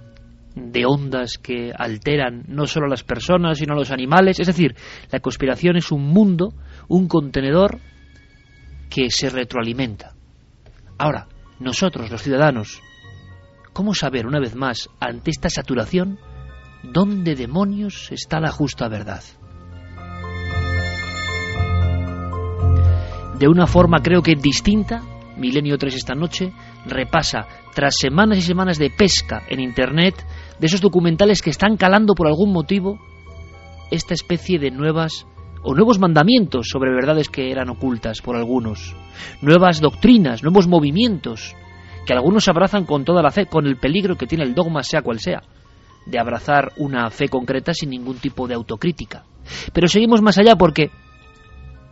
de 0.54 0.86
ondas 0.86 1.36
que 1.36 1.72
alteran 1.76 2.44
no 2.46 2.68
solo 2.68 2.86
a 2.86 2.90
las 2.90 3.02
personas, 3.02 3.58
sino 3.58 3.72
a 3.72 3.78
los 3.78 3.90
animales. 3.90 4.38
Es 4.38 4.46
decir, 4.46 4.76
la 5.10 5.18
conspiración 5.18 5.76
es 5.76 5.90
un 5.90 6.06
mundo, 6.06 6.54
un 6.86 7.08
contenedor 7.08 7.80
que 8.94 9.10
se 9.10 9.28
retroalimenta. 9.28 10.14
Ahora, 10.98 11.26
nosotros, 11.58 12.12
los 12.12 12.22
ciudadanos, 12.22 12.80
¿cómo 13.72 13.92
saber 13.92 14.24
una 14.24 14.38
vez 14.38 14.54
más, 14.54 14.88
ante 15.00 15.32
esta 15.32 15.50
saturación, 15.50 16.20
dónde 16.84 17.34
demonios 17.34 18.12
está 18.12 18.38
la 18.38 18.52
justa 18.52 18.86
verdad? 18.86 19.24
De 23.36 23.48
una 23.48 23.66
forma 23.66 23.98
creo 24.00 24.22
que 24.22 24.36
distinta, 24.36 25.02
Milenio 25.36 25.76
3 25.76 25.92
esta 25.92 26.14
noche 26.14 26.52
repasa, 26.86 27.48
tras 27.74 27.96
semanas 27.96 28.38
y 28.38 28.42
semanas 28.42 28.78
de 28.78 28.90
pesca 28.90 29.42
en 29.48 29.58
Internet, 29.58 30.24
de 30.60 30.66
esos 30.68 30.80
documentales 30.80 31.42
que 31.42 31.50
están 31.50 31.76
calando 31.76 32.14
por 32.14 32.28
algún 32.28 32.52
motivo, 32.52 33.00
esta 33.90 34.14
especie 34.14 34.60
de 34.60 34.70
nuevas 34.70 35.26
o 35.64 35.74
nuevos 35.74 35.98
mandamientos 35.98 36.68
sobre 36.68 36.92
verdades 36.92 37.28
que 37.28 37.50
eran 37.50 37.70
ocultas 37.70 38.20
por 38.20 38.36
algunos, 38.36 38.94
nuevas 39.40 39.80
doctrinas, 39.80 40.42
nuevos 40.42 40.68
movimientos 40.68 41.56
que 42.06 42.12
algunos 42.12 42.46
abrazan 42.48 42.84
con 42.84 43.04
toda 43.04 43.22
la 43.22 43.30
fe, 43.30 43.46
con 43.46 43.66
el 43.66 43.78
peligro 43.78 44.16
que 44.16 44.26
tiene 44.26 44.44
el 44.44 44.54
dogma 44.54 44.82
sea 44.82 45.00
cual 45.00 45.18
sea, 45.18 45.42
de 46.06 46.18
abrazar 46.18 46.72
una 46.76 47.10
fe 47.10 47.28
concreta 47.28 47.72
sin 47.72 47.90
ningún 47.90 48.18
tipo 48.18 48.46
de 48.46 48.54
autocrítica. 48.54 49.24
Pero 49.72 49.88
seguimos 49.88 50.20
más 50.20 50.36
allá 50.38 50.56
porque 50.56 50.90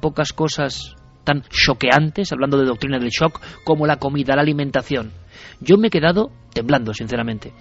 pocas 0.00 0.34
cosas 0.34 0.94
tan 1.24 1.42
choqueantes, 1.48 2.30
hablando 2.32 2.58
de 2.58 2.66
doctrina 2.66 2.98
del 2.98 3.08
shock, 3.08 3.40
como 3.64 3.86
la 3.86 3.96
comida, 3.96 4.36
la 4.36 4.42
alimentación. 4.42 5.12
Yo 5.60 5.78
me 5.78 5.86
he 5.86 5.90
quedado 5.90 6.30
temblando, 6.52 6.92
sinceramente, 6.92 7.54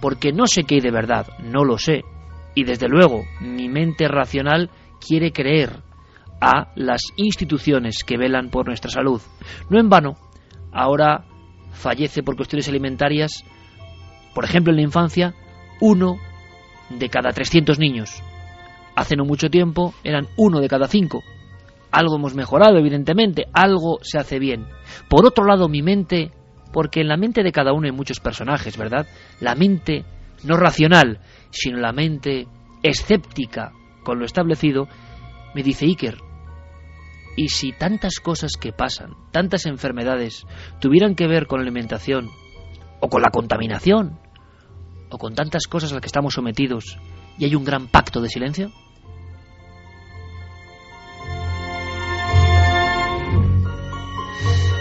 porque 0.00 0.32
no 0.32 0.46
sé 0.46 0.62
qué 0.62 0.76
hay 0.76 0.80
de 0.80 0.92
verdad, 0.92 1.26
no 1.42 1.64
lo 1.64 1.76
sé, 1.76 2.04
y 2.54 2.64
desde 2.64 2.88
luego 2.88 3.24
mi 3.40 3.68
mente 3.68 4.06
racional 4.06 4.70
quiere 5.00 5.32
creer 5.32 5.82
a 6.40 6.72
las 6.74 7.02
instituciones 7.16 8.04
que 8.04 8.16
velan 8.16 8.50
por 8.50 8.66
nuestra 8.66 8.90
salud. 8.90 9.20
No 9.68 9.78
en 9.78 9.88
vano, 9.88 10.16
ahora 10.72 11.24
fallece 11.72 12.22
por 12.22 12.36
cuestiones 12.36 12.68
alimentarias, 12.68 13.44
por 14.34 14.44
ejemplo 14.44 14.72
en 14.72 14.76
la 14.76 14.82
infancia, 14.82 15.34
uno 15.80 16.18
de 16.90 17.08
cada 17.08 17.32
300 17.32 17.78
niños. 17.78 18.22
Hace 18.96 19.16
no 19.16 19.24
mucho 19.24 19.48
tiempo 19.48 19.94
eran 20.02 20.28
uno 20.36 20.60
de 20.60 20.68
cada 20.68 20.88
cinco. 20.88 21.22
Algo 21.90 22.16
hemos 22.16 22.34
mejorado, 22.34 22.78
evidentemente, 22.78 23.46
algo 23.52 23.98
se 24.02 24.18
hace 24.18 24.38
bien. 24.38 24.66
Por 25.08 25.26
otro 25.26 25.44
lado, 25.44 25.68
mi 25.68 25.82
mente, 25.82 26.30
porque 26.72 27.00
en 27.00 27.08
la 27.08 27.16
mente 27.16 27.42
de 27.42 27.52
cada 27.52 27.72
uno 27.72 27.86
hay 27.86 27.92
muchos 27.92 28.20
personajes, 28.20 28.76
¿verdad? 28.76 29.06
La 29.40 29.54
mente 29.54 30.04
no 30.44 30.56
racional, 30.56 31.20
sino 31.50 31.78
la 31.78 31.92
mente 31.92 32.46
escéptica, 32.82 33.72
con 34.02 34.18
lo 34.18 34.24
establecido, 34.24 34.88
me 35.54 35.62
dice 35.62 35.86
Iker, 35.86 36.18
¿y 37.36 37.48
si 37.48 37.72
tantas 37.72 38.20
cosas 38.20 38.52
que 38.60 38.72
pasan, 38.72 39.14
tantas 39.32 39.66
enfermedades, 39.66 40.46
tuvieran 40.80 41.14
que 41.14 41.26
ver 41.26 41.46
con 41.46 41.60
la 41.60 41.64
alimentación, 41.64 42.28
o 43.00 43.08
con 43.08 43.22
la 43.22 43.30
contaminación, 43.30 44.18
o 45.10 45.18
con 45.18 45.34
tantas 45.34 45.66
cosas 45.66 45.90
a 45.90 45.94
las 45.94 46.02
que 46.02 46.08
estamos 46.08 46.34
sometidos, 46.34 46.98
y 47.38 47.44
hay 47.44 47.54
un 47.54 47.64
gran 47.64 47.88
pacto 47.88 48.20
de 48.20 48.28
silencio? 48.28 48.70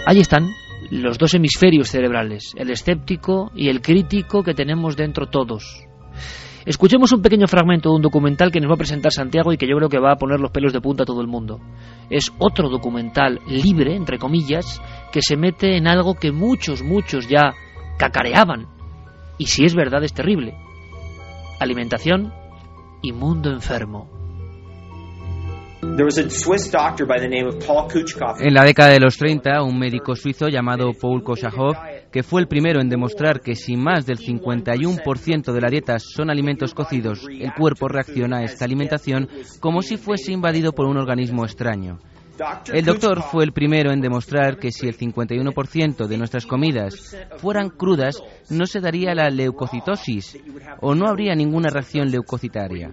Ahí 0.05 0.19
están 0.19 0.49
los 0.89 1.19
dos 1.19 1.35
hemisferios 1.35 1.89
cerebrales, 1.89 2.53
el 2.55 2.71
escéptico 2.71 3.51
y 3.53 3.69
el 3.69 3.81
crítico 3.81 4.43
que 4.43 4.55
tenemos 4.55 4.95
dentro 4.95 5.27
todos. 5.27 5.83
Escuchemos 6.69 7.11
un 7.13 7.23
pequeño 7.23 7.47
fragmento 7.47 7.89
de 7.89 7.95
un 7.95 8.01
documental 8.03 8.51
que 8.51 8.59
nos 8.59 8.69
va 8.69 8.75
a 8.75 8.77
presentar 8.77 9.11
Santiago 9.11 9.51
y 9.51 9.57
que 9.57 9.67
yo 9.67 9.75
creo 9.77 9.89
que 9.89 9.97
va 9.97 10.11
a 10.11 10.17
poner 10.17 10.39
los 10.39 10.51
pelos 10.51 10.71
de 10.71 10.79
punta 10.79 11.01
a 11.01 11.05
todo 11.07 11.19
el 11.19 11.27
mundo. 11.27 11.59
Es 12.11 12.31
otro 12.37 12.69
documental 12.69 13.39
libre, 13.47 13.95
entre 13.95 14.19
comillas, 14.19 14.79
que 15.11 15.23
se 15.23 15.35
mete 15.35 15.77
en 15.77 15.87
algo 15.87 16.13
que 16.13 16.31
muchos, 16.31 16.83
muchos 16.83 17.27
ya 17.27 17.55
cacareaban. 17.97 18.67
Y 19.39 19.47
si 19.47 19.65
es 19.65 19.73
verdad 19.73 20.03
es 20.03 20.13
terrible. 20.13 20.53
Alimentación 21.59 22.31
y 23.01 23.13
mundo 23.13 23.49
enfermo. 23.49 24.07
En 28.41 28.53
la 28.53 28.63
década 28.63 28.89
de 28.89 28.99
los 28.99 29.17
30, 29.17 29.63
un 29.63 29.79
médico 29.79 30.15
suizo 30.15 30.49
llamado 30.49 30.91
Paul 30.93 31.23
Koshachov, 31.23 31.73
que 32.11 32.23
fue 32.23 32.41
el 32.41 32.47
primero 32.47 32.81
en 32.81 32.89
demostrar 32.89 33.41
que 33.41 33.55
si 33.55 33.77
más 33.77 34.05
del 34.05 34.17
51% 34.17 35.51
de 35.51 35.61
la 35.61 35.69
dieta 35.69 35.99
son 35.99 36.29
alimentos 36.29 36.73
cocidos, 36.73 37.25
el 37.29 37.53
cuerpo 37.53 37.87
reacciona 37.87 38.37
a 38.37 38.43
esta 38.43 38.65
alimentación 38.65 39.29
como 39.59 39.81
si 39.81 39.97
fuese 39.97 40.31
invadido 40.31 40.73
por 40.73 40.85
un 40.85 40.97
organismo 40.97 41.45
extraño. 41.45 41.99
El 42.73 42.85
doctor 42.85 43.21
fue 43.21 43.43
el 43.43 43.51
primero 43.51 43.91
en 43.91 43.99
demostrar 43.99 44.57
que 44.57 44.71
si 44.71 44.87
el 44.87 44.97
51% 44.97 46.07
de 46.07 46.17
nuestras 46.17 46.45
comidas 46.45 47.17
fueran 47.37 47.69
crudas, 47.69 48.21
no 48.49 48.65
se 48.65 48.79
daría 48.79 49.13
la 49.13 49.29
leucocitosis 49.29 50.39
o 50.79 50.95
no 50.95 51.07
habría 51.07 51.35
ninguna 51.35 51.69
reacción 51.69 52.09
leucocitaria. 52.09 52.89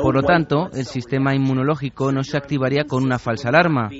Por 0.00 0.14
lo 0.14 0.22
tanto, 0.22 0.70
el 0.72 0.84
sistema 0.84 1.34
inmunológico 1.34 2.12
no 2.12 2.22
se 2.22 2.36
activaría 2.36 2.84
con 2.84 3.02
una 3.02 3.18
falsa 3.18 3.48
alarma. 3.48 3.90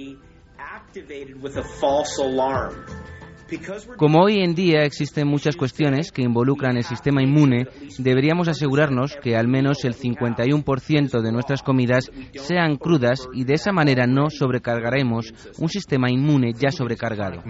Como 3.97 4.21
hoy 4.23 4.41
en 4.41 4.55
día 4.55 4.83
existen 4.83 5.27
muchas 5.27 5.57
cuestiones 5.57 6.13
que 6.13 6.23
involucran 6.23 6.77
el 6.77 6.85
sistema 6.85 7.23
inmune, 7.23 7.67
deberíamos 7.99 8.49
asegurarnos 8.49 9.17
que 9.23 9.37
al 9.37 9.49
menos 9.49 9.85
el 9.85 9.95
51% 9.95 11.21
de 11.21 11.33
nuestras 11.33 11.63
comidas 11.63 12.11
sean 12.35 12.77
crudas 12.77 13.29
y 13.33 13.45
de 13.45 13.55
esa 13.55 13.73
manera 13.73 14.07
no 14.07 14.31
sobrecargaremos 14.31 15.33
un 15.59 15.69
sistema 15.69 16.11
inmune 16.11 16.53
ya 16.53 16.71
sobrecargado. 16.71 17.43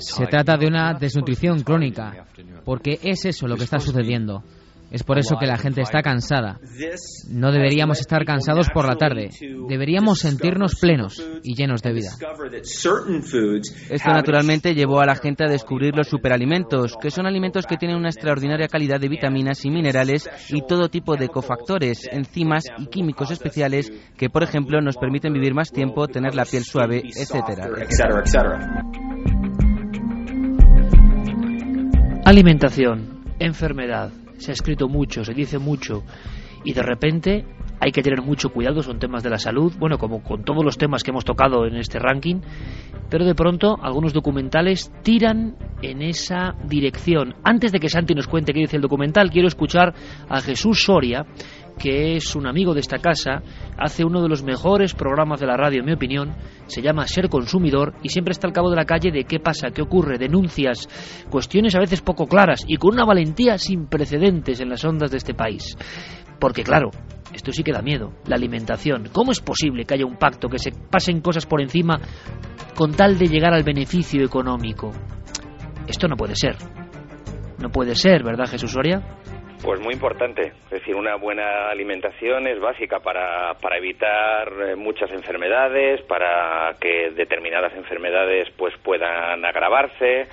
Se 0.00 0.26
trata 0.26 0.56
de 0.56 0.66
una 0.66 0.94
desnutrición 0.94 1.62
crónica, 1.62 2.26
porque 2.64 2.98
es 3.02 3.24
eso 3.26 3.46
lo 3.46 3.56
que 3.56 3.64
está 3.64 3.78
sucediendo. 3.78 4.42
Es 4.90 5.04
por 5.04 5.18
eso 5.18 5.36
que 5.38 5.46
la 5.46 5.56
gente 5.56 5.82
está 5.82 6.02
cansada. 6.02 6.58
No 7.28 7.52
deberíamos 7.52 8.00
estar 8.00 8.24
cansados 8.24 8.68
por 8.74 8.88
la 8.88 8.96
tarde. 8.96 9.30
Deberíamos 9.68 10.18
sentirnos 10.18 10.74
plenos 10.80 11.22
y 11.44 11.54
llenos 11.54 11.82
de 11.82 11.92
vida. 11.92 12.10
Esto 13.90 14.10
naturalmente 14.10 14.74
llevó 14.74 15.00
a 15.00 15.06
la 15.06 15.14
gente 15.14 15.44
a 15.44 15.48
descubrir 15.48 15.94
los 15.94 16.08
superalimentos, 16.08 16.96
que 17.00 17.10
son 17.10 17.26
alimentos 17.26 17.66
que 17.66 17.76
tienen 17.76 17.96
una 17.96 18.08
extraordinaria 18.08 18.66
calidad 18.66 19.00
de 19.00 19.08
vitaminas 19.08 19.64
y 19.64 19.70
minerales 19.70 20.28
y 20.48 20.62
todo 20.66 20.88
tipo 20.88 21.16
de 21.16 21.28
cofactores, 21.28 22.08
enzimas 22.10 22.64
y 22.78 22.86
químicos 22.86 23.30
especiales 23.30 23.92
que, 24.16 24.28
por 24.28 24.42
ejemplo, 24.42 24.80
nos 24.80 24.96
permiten 24.96 25.32
vivir 25.32 25.54
más 25.54 25.70
tiempo, 25.70 26.08
tener 26.08 26.34
la 26.34 26.44
piel 26.44 26.64
suave, 26.64 27.02
etcétera. 27.04 27.68
Alimentación, 32.24 33.24
enfermedad, 33.38 34.12
se 34.40 34.50
ha 34.50 34.54
escrito 34.54 34.88
mucho, 34.88 35.24
se 35.24 35.34
dice 35.34 35.58
mucho, 35.58 36.02
y 36.64 36.72
de 36.72 36.82
repente 36.82 37.44
hay 37.80 37.92
que 37.92 38.02
tener 38.02 38.20
mucho 38.20 38.50
cuidado, 38.50 38.82
son 38.82 38.98
temas 38.98 39.22
de 39.22 39.30
la 39.30 39.38
salud, 39.38 39.72
bueno, 39.78 39.96
como 39.96 40.22
con 40.22 40.44
todos 40.44 40.62
los 40.62 40.76
temas 40.76 41.02
que 41.02 41.10
hemos 41.10 41.24
tocado 41.24 41.64
en 41.66 41.76
este 41.76 41.98
ranking, 41.98 42.40
pero 43.08 43.24
de 43.24 43.34
pronto 43.34 43.78
algunos 43.80 44.12
documentales 44.12 44.92
tiran 45.02 45.56
en 45.80 46.02
esa 46.02 46.54
dirección. 46.66 47.34
Antes 47.42 47.72
de 47.72 47.80
que 47.80 47.88
Santi 47.88 48.14
nos 48.14 48.28
cuente 48.28 48.52
qué 48.52 48.60
dice 48.60 48.76
el 48.76 48.82
documental, 48.82 49.30
quiero 49.30 49.48
escuchar 49.48 49.94
a 50.28 50.40
Jesús 50.42 50.82
Soria, 50.84 51.24
que 51.80 52.16
es 52.16 52.36
un 52.36 52.46
amigo 52.46 52.74
de 52.74 52.80
esta 52.80 52.98
casa, 52.98 53.42
hace 53.78 54.04
uno 54.04 54.22
de 54.22 54.28
los 54.28 54.42
mejores 54.42 54.92
programas 54.92 55.40
de 55.40 55.46
la 55.46 55.56
radio, 55.56 55.80
en 55.80 55.86
mi 55.86 55.92
opinión, 55.94 56.36
se 56.66 56.82
llama 56.82 57.08
Ser 57.08 57.30
Consumidor 57.30 57.94
y 58.02 58.10
siempre 58.10 58.32
está 58.32 58.46
al 58.46 58.52
cabo 58.52 58.68
de 58.68 58.76
la 58.76 58.84
calle 58.84 59.10
de 59.10 59.24
qué 59.24 59.40
pasa, 59.40 59.70
qué 59.70 59.80
ocurre, 59.80 60.18
denuncias, 60.18 60.88
cuestiones 61.30 61.74
a 61.74 61.80
veces 61.80 62.02
poco 62.02 62.26
claras 62.26 62.64
y 62.68 62.76
con 62.76 62.92
una 62.92 63.06
valentía 63.06 63.56
sin 63.56 63.86
precedentes 63.86 64.60
en 64.60 64.68
las 64.68 64.84
ondas 64.84 65.10
de 65.10 65.16
este 65.16 65.32
país. 65.32 65.74
Porque 66.38 66.62
claro, 66.62 66.90
esto 67.32 67.50
sí 67.50 67.62
que 67.62 67.72
da 67.72 67.80
miedo, 67.80 68.12
la 68.26 68.36
alimentación. 68.36 69.08
¿Cómo 69.10 69.32
es 69.32 69.40
posible 69.40 69.84
que 69.86 69.94
haya 69.94 70.04
un 70.04 70.18
pacto, 70.18 70.48
que 70.48 70.58
se 70.58 70.72
pasen 70.72 71.22
cosas 71.22 71.46
por 71.46 71.62
encima 71.62 71.98
con 72.76 72.92
tal 72.92 73.18
de 73.18 73.26
llegar 73.26 73.54
al 73.54 73.62
beneficio 73.62 74.22
económico? 74.22 74.90
Esto 75.86 76.08
no 76.08 76.16
puede 76.16 76.34
ser. 76.36 76.56
No 77.58 77.70
puede 77.70 77.94
ser, 77.94 78.22
¿verdad, 78.22 78.46
Jesús 78.48 78.72
Soria? 78.72 79.02
Pues 79.62 79.78
muy 79.78 79.92
importante. 79.92 80.52
Es 80.64 80.70
decir, 80.70 80.94
una 80.94 81.16
buena 81.16 81.68
alimentación 81.68 82.46
es 82.46 82.58
básica 82.58 83.00
para, 83.00 83.54
para 83.60 83.76
evitar 83.76 84.50
eh, 84.58 84.74
muchas 84.74 85.10
enfermedades, 85.10 86.00
para 86.02 86.74
que 86.80 87.10
determinadas 87.10 87.74
enfermedades 87.74 88.48
pues 88.56 88.74
puedan 88.78 89.44
agravarse. 89.44 90.28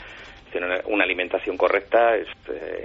Una, 0.85 1.03
alimentación 1.03 1.57
correcta 1.57 2.15
eh, 2.15 2.25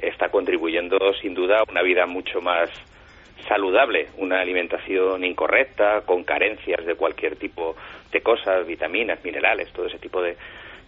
está 0.02 0.30
contribuyendo 0.30 0.98
sin 1.22 1.32
duda 1.32 1.60
a 1.60 1.70
una 1.70 1.80
vida 1.80 2.06
mucho 2.06 2.40
más 2.40 2.68
saludable. 3.46 4.08
Una 4.18 4.40
alimentación 4.40 5.24
incorrecta, 5.24 6.00
con 6.04 6.24
carencias 6.24 6.84
de 6.84 6.96
cualquier 6.96 7.36
tipo 7.36 7.76
de 8.10 8.20
cosas, 8.20 8.66
vitaminas, 8.66 9.24
minerales, 9.24 9.72
todo 9.72 9.86
ese 9.86 9.98
tipo 9.98 10.20
de, 10.20 10.36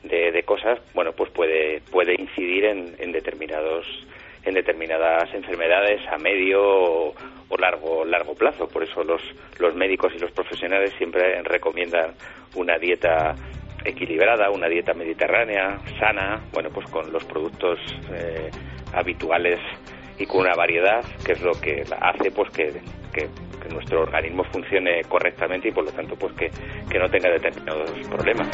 de, 0.02 0.42
cosas, 0.42 0.80
bueno, 0.94 1.12
pues 1.12 1.30
puede, 1.30 1.80
puede 1.90 2.20
incidir 2.20 2.64
en 2.66 3.12
determinados 3.12 3.86
en 4.44 4.54
determinadas 4.54 5.32
enfermedades 5.34 6.00
a 6.10 6.18
medio 6.18 6.60
o, 6.62 7.14
largo 7.58 8.04
largo 8.04 8.34
plazo. 8.34 8.66
Por 8.68 8.82
eso 8.82 9.04
los, 9.04 9.22
los 9.58 9.74
médicos 9.74 10.12
y 10.14 10.18
los 10.18 10.32
profesionales 10.32 10.92
siempre 10.98 11.40
recomiendan 11.42 12.14
una 12.56 12.76
dieta 12.78 13.34
equilibrada, 13.84 14.50
una 14.50 14.68
dieta 14.68 14.94
mediterránea, 14.94 15.78
sana, 16.00 16.42
bueno, 16.52 16.70
pues 16.70 16.88
con 16.90 17.12
los 17.12 17.24
productos 17.24 17.78
eh, 18.12 18.50
habituales 18.92 19.60
y 20.18 20.26
con 20.26 20.40
una 20.40 20.54
variedad, 20.54 21.04
que 21.24 21.32
es 21.32 21.42
lo 21.42 21.52
que 21.60 21.82
hace 22.00 22.30
pues 22.30 22.50
que, 22.50 22.72
que, 23.12 23.28
nuestro 23.72 24.02
organismo 24.02 24.44
funcione 24.52 25.00
correctamente 25.08 25.68
y 25.68 25.72
por 25.72 25.84
lo 25.84 25.90
tanto 25.90 26.14
pues 26.16 26.34
que, 26.34 26.50
que 26.90 26.98
no 26.98 27.08
tenga 27.08 27.30
determinados 27.30 27.90
problemas. 28.08 28.48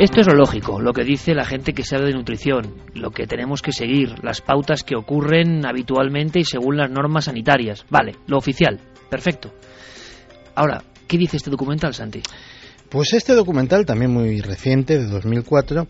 Esto 0.00 0.22
es 0.22 0.26
lo 0.28 0.32
lógico, 0.32 0.80
lo 0.80 0.94
que 0.94 1.04
dice 1.04 1.34
la 1.34 1.44
gente 1.44 1.74
que 1.74 1.84
sabe 1.84 2.06
de 2.06 2.14
nutrición, 2.14 2.74
lo 2.94 3.10
que 3.10 3.26
tenemos 3.26 3.60
que 3.60 3.70
seguir, 3.70 4.24
las 4.24 4.40
pautas 4.40 4.82
que 4.82 4.96
ocurren 4.96 5.66
habitualmente 5.66 6.40
y 6.40 6.44
según 6.44 6.78
las 6.78 6.90
normas 6.90 7.26
sanitarias. 7.26 7.84
Vale, 7.90 8.14
lo 8.26 8.38
oficial, 8.38 8.80
perfecto. 9.10 9.52
Ahora, 10.54 10.82
¿qué 11.06 11.18
dice 11.18 11.36
este 11.36 11.50
documental, 11.50 11.92
Santi? 11.92 12.22
Pues 12.88 13.12
este 13.12 13.34
documental, 13.34 13.84
también 13.84 14.10
muy 14.10 14.40
reciente, 14.40 14.98
de 14.98 15.04
2004, 15.04 15.86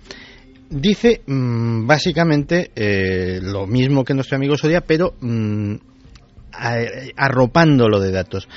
dice 0.71 1.23
mm, 1.25 1.87
básicamente 1.87 2.73
eh, 2.75 3.39
lo 3.41 3.69
mismo 3.69 4.03
que 4.03 4.15
nuestro 4.15 4.37
amigo 4.37 4.57
Soria, 4.57 4.81
pero 4.81 5.15
mm, 5.21 5.77
arropándolo 7.17 8.01
de 8.01 8.11
datos. 8.11 8.49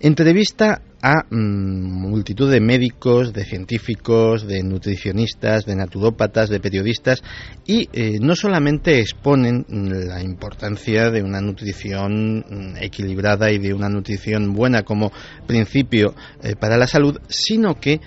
Entrevista 0.00 0.80
a 1.02 1.24
mm, 1.28 2.08
multitud 2.08 2.48
de 2.48 2.60
médicos, 2.60 3.32
de 3.32 3.44
científicos, 3.44 4.46
de 4.46 4.62
nutricionistas, 4.62 5.64
de 5.64 5.74
naturópatas, 5.74 6.48
de 6.48 6.60
periodistas 6.60 7.22
y 7.66 7.88
eh, 7.92 8.18
no 8.20 8.36
solamente 8.36 9.00
exponen 9.00 9.66
la 9.68 10.22
importancia 10.22 11.10
de 11.10 11.22
una 11.24 11.40
nutrición 11.40 12.44
mm, 12.48 12.76
equilibrada 12.80 13.50
y 13.50 13.58
de 13.58 13.74
una 13.74 13.88
nutrición 13.88 14.52
buena 14.52 14.84
como 14.84 15.10
principio 15.48 16.14
eh, 16.44 16.54
para 16.54 16.76
la 16.76 16.86
salud, 16.86 17.18
sino 17.28 17.74
que 17.74 18.00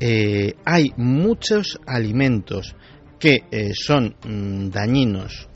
eh, 0.00 0.54
hay 0.66 0.92
muchos 0.98 1.80
alimentos 1.86 2.76
que 3.18 3.72
son 3.74 4.14
mm, 4.22 4.68
dañinos 4.68 5.48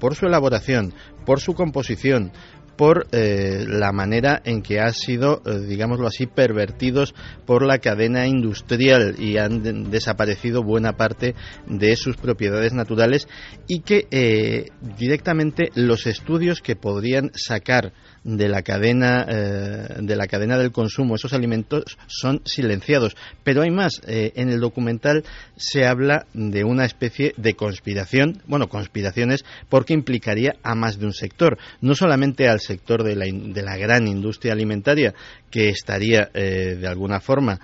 por 0.00 0.16
su 0.16 0.26
elaboración, 0.26 0.92
por 1.24 1.40
su 1.40 1.54
composición, 1.54 2.32
por 2.76 3.06
eh, 3.12 3.64
la 3.66 3.92
manera 3.92 4.40
en 4.44 4.62
que 4.62 4.80
han 4.80 4.92
sido, 4.92 5.42
eh, 5.44 5.58
digámoslo 5.60 6.06
así, 6.06 6.26
pervertidos 6.26 7.14
por 7.46 7.64
la 7.64 7.78
cadena 7.78 8.26
industrial 8.26 9.16
y 9.18 9.38
han 9.38 9.90
desaparecido 9.90 10.62
buena 10.62 10.96
parte 10.96 11.34
de 11.66 11.96
sus 11.96 12.16
propiedades 12.16 12.72
naturales 12.72 13.28
y 13.66 13.80
que 13.80 14.06
eh, 14.10 14.66
directamente 14.98 15.70
los 15.74 16.06
estudios 16.06 16.60
que 16.60 16.76
podrían 16.76 17.30
sacar 17.34 17.92
de 18.24 18.48
la 18.48 18.62
cadena 18.62 19.24
de 19.24 20.16
la 20.16 20.26
cadena 20.26 20.58
del 20.58 20.72
consumo. 20.72 21.14
Esos 21.14 21.32
alimentos 21.32 21.98
son 22.06 22.40
silenciados. 22.44 23.16
Pero 23.42 23.62
hay 23.62 23.70
más 23.70 24.00
en 24.06 24.48
el 24.48 24.60
documental 24.60 25.24
se 25.56 25.86
habla 25.86 26.26
de 26.32 26.64
una 26.64 26.84
especie 26.84 27.34
de 27.36 27.54
conspiración 27.54 28.42
bueno 28.46 28.68
conspiraciones 28.68 29.44
porque 29.68 29.94
implicaría 29.94 30.56
a 30.62 30.74
más 30.74 30.98
de 30.98 31.06
un 31.06 31.12
sector. 31.12 31.58
No 31.80 31.94
solamente 31.94 32.48
al 32.48 32.60
sector 32.60 33.02
de 33.02 33.16
la, 33.16 33.26
de 33.26 33.62
la 33.62 33.76
gran 33.76 34.08
industria 34.08 34.52
alimentaria 34.52 35.14
que 35.54 35.68
estaría 35.68 36.30
de 36.34 36.84
alguna 36.88 37.20
forma 37.20 37.60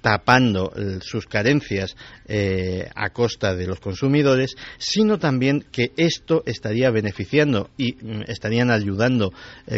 tapando 0.00 0.72
sus 1.00 1.26
carencias 1.26 1.96
a 2.94 3.10
costa 3.10 3.56
de 3.56 3.66
los 3.66 3.80
consumidores, 3.80 4.54
sino 4.78 5.18
también 5.18 5.64
que 5.72 5.90
esto 5.96 6.44
estaría 6.46 6.90
beneficiando 6.90 7.70
y 7.76 7.94
mm, 7.94 8.22
estarían 8.28 8.70
ayudando 8.70 9.32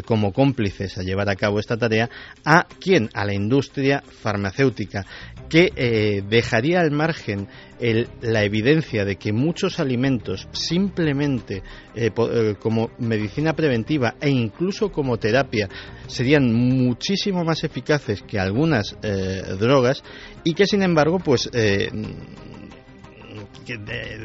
como 0.04 0.34
cómplices 0.34 0.98
a 0.98 1.02
llevar 1.02 1.30
a 1.30 1.36
cabo 1.36 1.58
esta 1.58 1.78
tarea 1.78 2.10
a 2.44 2.66
quién, 2.78 3.08
a 3.14 3.24
la 3.24 3.32
industria 3.32 4.02
farmacéutica, 4.02 5.06
que 5.48 6.22
dejaría 6.28 6.80
al 6.80 6.90
margen 6.90 7.48
la 8.20 8.44
evidencia 8.44 9.04
de 9.04 9.16
que 9.16 9.32
muchos 9.32 9.80
alimentos 9.80 10.46
simplemente 10.52 11.62
eh, 11.94 12.10
eh, 12.14 12.54
como 12.58 12.90
medicina 12.98 13.54
preventiva 13.54 14.16
e 14.20 14.28
incluso 14.28 14.92
como 14.92 15.16
terapia 15.16 15.68
serían 16.06 16.52
muchísimo 16.52 17.29
más 17.32 17.64
eficaces 17.64 18.22
que 18.22 18.38
algunas 18.38 18.96
eh, 19.02 19.42
drogas 19.58 20.02
y 20.44 20.54
que 20.54 20.66
sin 20.66 20.82
embargo 20.82 21.18
pues 21.18 21.48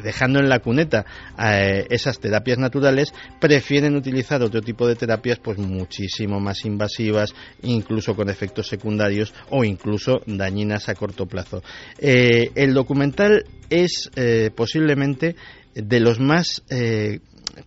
dejando 0.02 0.38
en 0.38 0.48
la 0.48 0.60
cuneta 0.60 1.04
eh, 1.38 1.86
esas 1.90 2.18
terapias 2.18 2.58
naturales, 2.58 3.12
prefieren 3.40 3.96
utilizar 3.96 4.42
otro 4.42 4.60
tipo 4.60 4.86
de 4.86 4.96
terapias 4.96 5.38
pues 5.38 5.58
muchísimo 5.58 6.40
más 6.40 6.64
invasivas, 6.64 7.34
incluso 7.62 8.14
con 8.14 8.28
efectos 8.28 8.68
secundarios 8.68 9.34
o 9.50 9.64
incluso 9.64 10.20
dañinas 10.26 10.88
a 10.88 10.94
corto 10.94 11.26
plazo. 11.26 11.62
Eh, 11.98 12.50
el 12.54 12.74
documental 12.74 13.44
es 13.70 14.10
eh, 14.16 14.50
posiblemente 14.54 15.36
de 15.74 16.00
los 16.00 16.18
más 16.18 16.62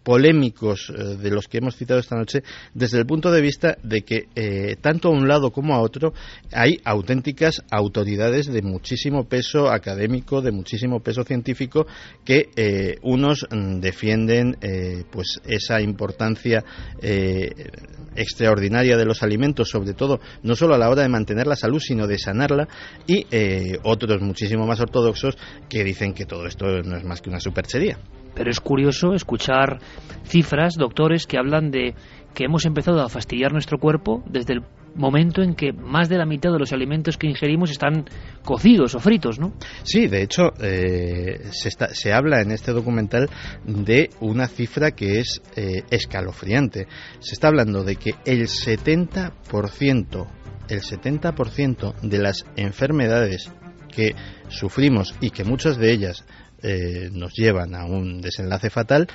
polémicos 0.04 0.90
eh, 0.90 1.18
de 1.18 1.32
los 1.32 1.48
que 1.48 1.58
hemos 1.58 1.76
citado 1.76 2.00
esta 2.00 2.16
noche 2.16 2.44
desde 2.74 3.00
el 3.00 3.06
punto 3.06 3.32
de 3.32 3.42
vista 3.42 3.78
de 3.84 4.02
que 4.02 4.28
eh, 4.36 4.76
tanto 4.82 5.10
a 5.10 5.12
un 5.12 5.28
lado 5.28 5.52
como 5.52 5.76
a 5.76 5.82
otro 5.82 6.14
hay 6.52 6.80
auténticas 6.84 7.64
autoridades 7.72 8.48
de 8.48 8.62
muchísimo 8.62 9.26
peso 9.28 9.70
académico, 9.70 10.42
de 10.42 10.52
muchísimo 10.52 11.00
peso 11.00 11.24
científico 11.24 11.88
que 12.24 12.50
eh, 12.56 12.98
unos 13.02 13.48
defienden 13.50 14.58
pues 15.12 15.40
esa 15.46 15.82
importancia 15.82 16.64
extraordinaria 18.16 18.98
de 18.98 19.06
los 19.06 19.24
alimentos, 19.24 19.70
sobre 19.70 19.94
todo 19.94 20.20
no 20.44 20.56
solo 20.56 20.76
a 20.76 20.78
la 20.78 20.90
hora 20.90 21.04
de 21.04 21.10
mantener 21.10 21.48
la 21.48 21.56
salud, 21.56 21.80
sino 21.80 22.08
de 22.08 22.18
sanarla, 22.18 22.68
y 23.08 23.26
otros 23.84 24.22
muchísimo 24.22 24.66
más 24.66 24.80
ortodoxos 24.80 25.38
que 25.68 25.84
dicen 25.84 26.14
que 26.14 26.26
todo 26.26 26.46
esto 26.46 26.66
no 26.84 26.98
es 26.98 27.04
más 27.04 27.22
que 27.22 27.30
una 27.30 27.40
superchería. 27.40 27.98
Pero 28.36 28.50
es 28.50 28.60
curioso 28.60 29.14
escuchar 29.14 29.80
cifras, 30.24 30.76
doctores, 30.76 31.26
que 31.26 31.38
hablan 31.38 31.72
de 31.72 31.96
que 32.34 32.46
hemos 32.46 32.66
empezado 32.66 33.02
a 33.02 33.10
fastidiar 33.10 33.52
nuestro 33.52 33.80
cuerpo 33.80 34.24
desde 34.28 34.54
el 34.54 34.62
momento 34.96 35.42
en 35.42 35.56
que 35.56 35.72
más 35.72 36.10
de 36.10 36.18
la 36.18 36.26
mitad 36.26 36.52
de 36.52 36.60
los 36.60 36.74
alimentos 36.74 37.18
que 37.18 37.28
ingerimos 37.28 37.72
están 37.72 38.06
cocidos 38.44 38.96
o 38.96 39.00
fritos, 39.00 39.40
¿no? 39.40 39.54
Sí, 39.84 40.08
de 40.08 40.24
hecho, 40.24 40.52
eh, 40.62 41.42
se, 41.52 41.70
se, 41.72 42.14
habla 42.14 42.42
en 42.42 42.52
este 42.52 42.72
documental 42.72 43.30
de 43.66 44.10
una 44.20 44.48
cifra 44.48 44.92
que 44.92 45.20
es 45.20 45.42
eh, 45.56 45.84
escalofriante. 45.90 46.88
Se 47.20 47.34
está 47.34 47.48
hablando 47.48 47.84
de 47.84 47.96
que 47.96 48.16
el 48.26 48.48
70%, 48.48 50.28
el 50.70 50.82
70% 50.82 51.96
de 52.02 52.18
las 52.20 52.46
enfermedades 52.56 53.52
que 53.90 54.16
sufrimos 54.50 55.16
y 55.20 55.32
que 55.32 55.44
muchas 55.44 55.78
de 55.78 55.92
ellas 55.92 56.26
eh, 56.64 57.10
nos 57.12 57.34
llevan 57.34 57.76
a 57.76 57.86
un 57.86 58.22
desenlace 58.22 58.70
fatal, 58.70 59.08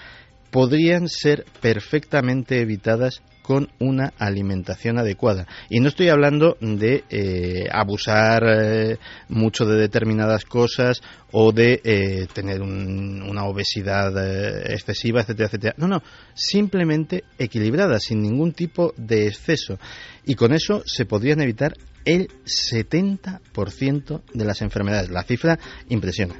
podrían 0.51 1.09
ser 1.09 1.45
perfectamente 1.61 2.61
evitadas 2.61 3.23
con 3.43 3.69
una 3.79 4.15
alimentación 4.19 4.99
adecuada. 4.99 5.47
Y 5.69 5.81
no 5.81 5.89
estoy 5.89 6.09
hablando 6.09 6.57
de 6.61 7.05
eh, 7.11 7.67
abusar 7.71 8.43
eh, 8.47 8.99
mucho 9.29 9.67
de 9.67 9.77
determinadas 9.77 10.45
cosas 10.45 11.03
o 11.33 11.53
de 11.53 12.27
tener 12.33 12.63
una 12.63 13.45
obesidad 13.45 14.73
excesiva, 14.73 15.21
etcétera, 15.21 15.49
etcétera. 15.49 15.75
No, 15.77 15.89
no, 15.89 16.03
simplemente 16.35 17.25
equilibrada, 17.39 17.99
sin 17.99 18.23
ningún 18.23 18.53
tipo 18.53 18.95
de 18.97 19.27
exceso. 19.27 19.79
Y 20.25 20.37
con 20.37 20.55
eso 20.55 20.83
se 20.87 21.05
podrían 21.05 21.43
evitar 21.43 21.75
el 22.05 22.29
70% 22.45 24.23
de 24.33 24.45
las 24.45 24.63
enfermedades. 24.63 25.11
La 25.11 25.25
cifra 25.25 25.59
impresiona. 25.89 26.35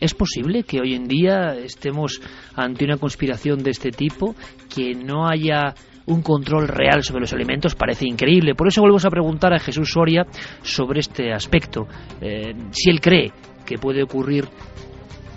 ¿Es 0.00 0.14
posible 0.14 0.62
que 0.62 0.80
hoy 0.80 0.94
en 0.94 1.08
día 1.08 1.54
estemos 1.54 2.20
ante 2.54 2.84
una 2.84 2.98
conspiración 2.98 3.62
de 3.62 3.70
este 3.70 3.90
tipo, 3.90 4.34
que 4.72 4.94
no 4.94 5.28
haya 5.28 5.74
un 6.06 6.22
control 6.22 6.68
real 6.68 7.02
sobre 7.02 7.22
los 7.22 7.32
alimentos? 7.32 7.74
Parece 7.74 8.06
increíble. 8.06 8.54
Por 8.54 8.68
eso 8.68 8.80
volvemos 8.80 9.04
a 9.04 9.10
preguntar 9.10 9.52
a 9.52 9.58
Jesús 9.58 9.90
Soria 9.90 10.24
sobre 10.62 11.00
este 11.00 11.32
aspecto. 11.32 11.88
Eh, 12.20 12.54
si 12.70 12.90
él 12.90 13.00
cree 13.00 13.32
que 13.66 13.76
puede 13.76 14.04
ocurrir 14.04 14.44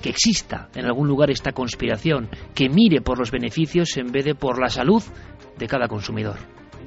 que 0.02 0.10
exista 0.10 0.70
en 0.76 0.86
algún 0.86 1.08
lugar 1.08 1.32
esta 1.32 1.54
conspiración, 1.54 2.30
que 2.56 2.70
mire 2.70 3.02
por 3.02 3.18
los 3.18 3.32
beneficios 3.32 3.98
en 3.98 4.12
vez 4.12 4.26
de 4.26 4.36
por 4.36 4.60
la 4.60 4.70
salud 4.70 5.02
de 5.58 5.68
cada 5.68 5.88
consumidor. 5.88 6.38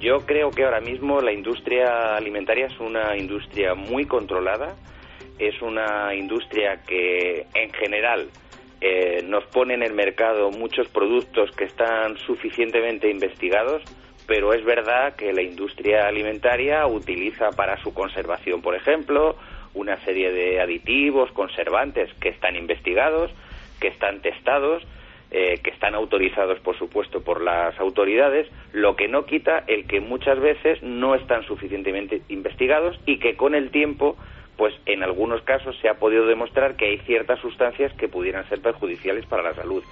Yo 0.01 0.19
creo 0.27 0.51
que 0.51 0.65
ahora 0.65 0.81
mismo 0.81 1.21
la 1.21 1.33
industria 1.33 2.17
alimentaria 2.17 2.67
es 2.67 2.79
una 2.81 3.17
industria 3.17 3.75
muy 3.75 4.05
controlada 4.05 4.75
es 5.39 5.61
una 5.63 6.15
industria 6.15 6.83
que 6.87 7.47
en 7.55 7.73
general 7.73 8.29
eh, 8.81 9.23
nos 9.25 9.45
pone 9.47 9.75
en 9.75 9.83
el 9.83 9.93
mercado 9.93 10.51
muchos 10.51 10.89
productos 10.89 11.51
que 11.53 11.65
están 11.65 12.19
suficientemente 12.19 13.11
investigados, 13.11 13.83
pero 14.27 14.53
es 14.53 14.65
verdad 14.65 15.17
que 15.17 15.33
la 15.33 15.43
industria 15.43 16.07
alimentaria 16.07 16.87
utiliza 16.87 17.51
para 17.51 17.83
su 17.83 17.95
conservación, 17.95 18.63
por 18.63 18.75
ejemplo, 18.75 19.37
una 19.75 19.97
serie 20.05 20.33
de 20.33 20.61
aditivos, 20.61 21.31
conservantes 21.33 22.13
que 22.21 22.29
están 22.29 22.57
investigados, 22.57 23.31
que 23.81 23.89
están 23.89 24.21
testados, 24.21 24.83
eh, 25.31 25.59
que 25.65 25.71
están 25.71 25.95
autorizados, 25.95 26.61
por 26.61 26.79
supuesto, 26.79 27.25
por 27.25 27.43
las 27.43 27.79
autoridades, 27.81 28.49
lo 28.73 28.95
que 28.95 29.09
no 29.09 29.25
quita 29.27 29.65
el 29.67 29.87
que 29.87 30.01
muchas 30.01 30.39
veces 30.39 30.83
no 30.83 31.15
están 31.15 31.43
suficientemente 31.45 32.23
investigados 32.29 33.01
y 33.05 33.19
que 33.19 33.37
con 33.37 33.55
el 33.55 33.71
tiempo 33.71 34.17
pues 34.57 34.75
en 34.87 35.03
algunos 35.03 35.43
casos 35.43 35.77
se 35.81 35.89
ha 35.89 35.95
podido 35.95 36.27
demostrar 36.27 36.77
que 36.77 36.87
hay 36.87 36.99
ciertas 36.99 37.41
sustancias 37.41 37.93
que 37.95 38.09
pudieran 38.09 38.49
ser 38.49 38.61
perjudiciales 38.61 39.27
para 39.27 39.43
la 39.43 39.55
salud. 39.55 39.83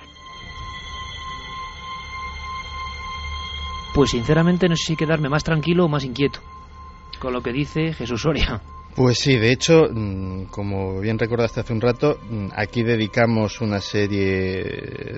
Pues 3.94 4.10
sinceramente 4.10 4.68
no 4.68 4.76
sé 4.76 4.84
si 4.84 4.96
quedarme 4.96 5.28
más 5.28 5.44
tranquilo 5.44 5.84
o 5.84 5.88
más 5.88 6.04
inquieto 6.04 6.40
con 7.22 7.32
lo 7.32 7.40
que 7.40 7.52
dice 7.52 7.92
Jesús 7.92 8.22
Soria. 8.22 8.60
Pues 8.94 9.20
sí, 9.20 9.38
de 9.38 9.50
hecho, 9.50 9.84
mm, 9.90 10.48
como 10.50 11.00
bien 11.00 11.18
recordaste 11.18 11.60
hace 11.60 11.72
un 11.72 11.80
rato, 11.80 12.18
mm, 12.28 12.48
aquí 12.54 12.82
dedicamos 12.82 13.62
una 13.62 13.80
serie 13.80 14.62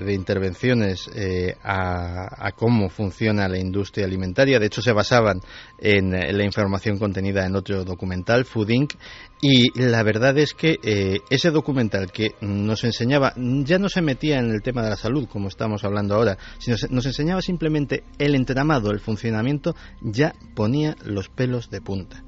de 0.05 0.13
intervenciones 0.13 1.09
eh, 1.13 1.57
a, 1.61 2.53
cómo 2.55 2.87
funciona 2.87 3.49
la 3.49 3.59
industria 3.59 4.05
alimentaria. 4.05 4.59
De 4.59 4.67
hecho, 4.67 4.81
se 4.81 4.93
basaban 4.93 5.41
en, 5.77 6.11
la 6.11 6.45
información 6.45 6.97
contenida 6.97 7.45
en 7.45 7.57
otro 7.57 7.83
documental, 7.83 8.45
Food 8.45 8.69
Inc. 8.69 8.93
Y 9.41 9.77
la 9.77 10.03
verdad 10.03 10.37
es 10.37 10.53
que 10.53 10.77
eh, 10.81 11.19
ese 11.29 11.51
documental 11.51 12.13
que 12.13 12.35
nos 12.39 12.85
enseñaba, 12.85 13.33
ya 13.35 13.77
no 13.77 13.89
se 13.89 14.01
metía 14.01 14.39
en 14.39 14.51
el 14.51 14.61
tema 14.61 14.83
de 14.83 14.91
la 14.91 14.95
salud, 14.95 15.27
como 15.27 15.49
estamos 15.49 15.83
hablando 15.83 16.15
ahora, 16.15 16.37
sino 16.59 16.77
nos 16.91 17.05
enseñaba 17.05 17.41
simplemente 17.41 18.05
el 18.19 18.35
entramado, 18.35 18.91
el 18.91 19.01
funcionamiento, 19.01 19.75
ya 20.01 20.33
ponía 20.55 20.95
los 21.03 21.27
pelos 21.27 21.69
de 21.69 21.81
punta. 21.81 22.23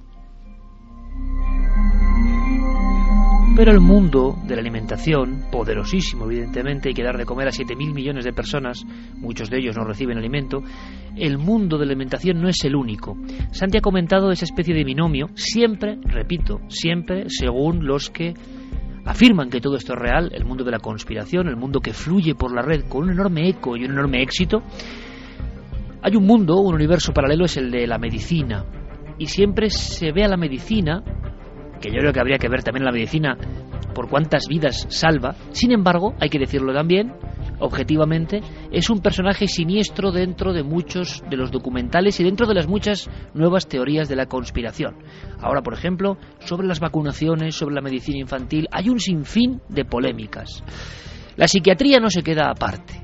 Pero 3.57 3.71
el 3.71 3.79
mundo 3.79 4.38
de 4.45 4.53
la 4.53 4.61
alimentación, 4.61 5.45
poderosísimo 5.51 6.25
evidentemente, 6.25 6.89
hay 6.89 6.93
que 6.93 7.01
dar 7.01 7.17
de 7.17 7.25
comer 7.25 7.47
a 7.47 7.51
7.000 7.51 7.91
millones 7.91 8.23
de 8.23 8.31
personas, 8.31 8.85
muchos 9.15 9.49
de 9.49 9.57
ellos 9.57 9.75
no 9.75 9.84
reciben 9.84 10.19
alimento, 10.19 10.61
el 11.15 11.39
mundo 11.39 11.79
de 11.79 11.88
la 11.88 11.93
alimentación 11.93 12.39
no 12.39 12.49
es 12.49 12.63
el 12.65 12.75
único. 12.75 13.17
Santi 13.49 13.79
ha 13.79 13.81
comentado 13.81 14.29
esa 14.29 14.45
especie 14.45 14.75
de 14.75 14.84
binomio, 14.84 15.29
siempre, 15.34 15.97
repito, 16.03 16.59
siempre 16.67 17.31
según 17.31 17.88
los 17.88 18.11
que 18.11 18.35
afirman 19.05 19.49
que 19.49 19.59
todo 19.59 19.75
esto 19.75 19.93
es 19.93 19.99
real, 19.99 20.29
el 20.35 20.45
mundo 20.45 20.63
de 20.63 20.69
la 20.69 20.79
conspiración, 20.79 21.47
el 21.47 21.57
mundo 21.57 21.79
que 21.79 21.93
fluye 21.93 22.35
por 22.35 22.53
la 22.53 22.61
red 22.61 22.88
con 22.88 23.05
un 23.05 23.09
enorme 23.09 23.49
eco 23.49 23.75
y 23.75 23.85
un 23.85 23.91
enorme 23.93 24.21
éxito, 24.21 24.61
hay 26.03 26.15
un 26.15 26.27
mundo, 26.27 26.57
un 26.57 26.75
universo 26.75 27.11
paralelo, 27.11 27.45
es 27.45 27.57
el 27.57 27.71
de 27.71 27.88
la 27.88 27.97
medicina. 27.97 28.65
Y 29.17 29.25
siempre 29.25 29.71
se 29.71 30.11
ve 30.11 30.23
a 30.23 30.27
la 30.27 30.38
medicina 30.38 31.03
que 31.79 31.89
yo 31.89 31.99
creo 31.99 32.13
que 32.13 32.19
habría 32.19 32.37
que 32.37 32.49
ver 32.49 32.63
también 32.63 32.85
la 32.85 32.91
medicina 32.91 33.37
por 33.93 34.09
cuántas 34.09 34.47
vidas 34.47 34.85
salva. 34.89 35.35
Sin 35.51 35.71
embargo, 35.71 36.13
hay 36.19 36.29
que 36.29 36.39
decirlo 36.39 36.73
también, 36.73 37.13
objetivamente, 37.59 38.41
es 38.71 38.89
un 38.89 38.99
personaje 38.99 39.47
siniestro 39.47 40.11
dentro 40.11 40.53
de 40.53 40.63
muchos 40.63 41.23
de 41.29 41.37
los 41.37 41.51
documentales 41.51 42.19
y 42.19 42.23
dentro 42.23 42.45
de 42.45 42.53
las 42.53 42.67
muchas 42.67 43.09
nuevas 43.33 43.67
teorías 43.67 44.07
de 44.07 44.15
la 44.15 44.27
conspiración. 44.27 44.97
Ahora, 45.41 45.61
por 45.61 45.73
ejemplo, 45.73 46.17
sobre 46.39 46.67
las 46.67 46.79
vacunaciones, 46.79 47.55
sobre 47.55 47.75
la 47.75 47.81
medicina 47.81 48.19
infantil, 48.19 48.67
hay 48.71 48.89
un 48.89 48.99
sinfín 48.99 49.61
de 49.69 49.85
polémicas. 49.85 50.63
La 51.35 51.47
psiquiatría 51.47 51.99
no 51.99 52.09
se 52.09 52.23
queda 52.23 52.49
aparte. 52.49 53.01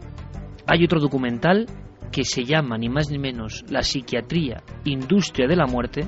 Hay 0.67 0.83
otro 0.83 0.99
documental 0.99 1.65
que 2.11 2.23
se 2.23 2.45
llama 2.45 2.77
ni 2.77 2.89
más 2.89 3.09
ni 3.09 3.17
menos 3.17 3.65
La 3.69 3.81
psiquiatría, 3.81 4.61
industria 4.85 5.47
de 5.47 5.55
la 5.55 5.65
muerte, 5.65 6.07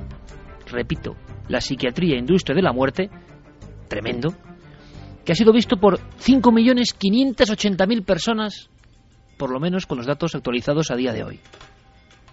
repito, 0.66 1.16
la 1.48 1.60
psiquiatría 1.60 2.18
industria 2.18 2.54
de 2.54 2.62
la 2.62 2.72
muerte, 2.72 3.10
tremendo, 3.88 4.34
que 5.24 5.32
ha 5.32 5.36
sido 5.36 5.52
visto 5.52 5.76
por 5.76 5.98
5.580.000 5.98 8.04
personas, 8.04 8.70
por 9.36 9.50
lo 9.50 9.60
menos 9.60 9.86
con 9.86 9.98
los 9.98 10.06
datos 10.06 10.34
actualizados 10.34 10.90
a 10.90 10.96
día 10.96 11.12
de 11.12 11.24
hoy. 11.24 11.40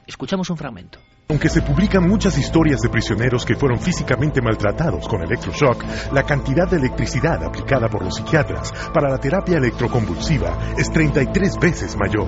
Escuchamos 0.08 0.50
un 0.50 0.58
fragmento. 0.58 1.00
Aunque 1.30 1.48
se 1.48 1.62
publican 1.62 2.08
muchas 2.08 2.38
historias 2.38 2.82
de 2.82 2.90
prisioneros 2.90 3.46
que 3.46 3.56
fueron 3.56 3.80
físicamente 3.80 4.42
maltratados 4.42 5.08
con 5.08 5.22
electroshock, 5.22 5.84
la 6.12 6.24
cantidad 6.24 6.70
de 6.70 6.78
electricidad 6.78 7.44
aplicada 7.44 7.88
por 7.88 8.04
los 8.04 8.16
psiquiatras 8.16 8.74
para 8.94 9.10
la 9.10 9.18
terapia 9.18 9.58
electroconvulsiva 9.58 10.76
es 10.78 10.92
33 10.92 11.58
veces 11.60 11.96
mayor. 11.98 12.28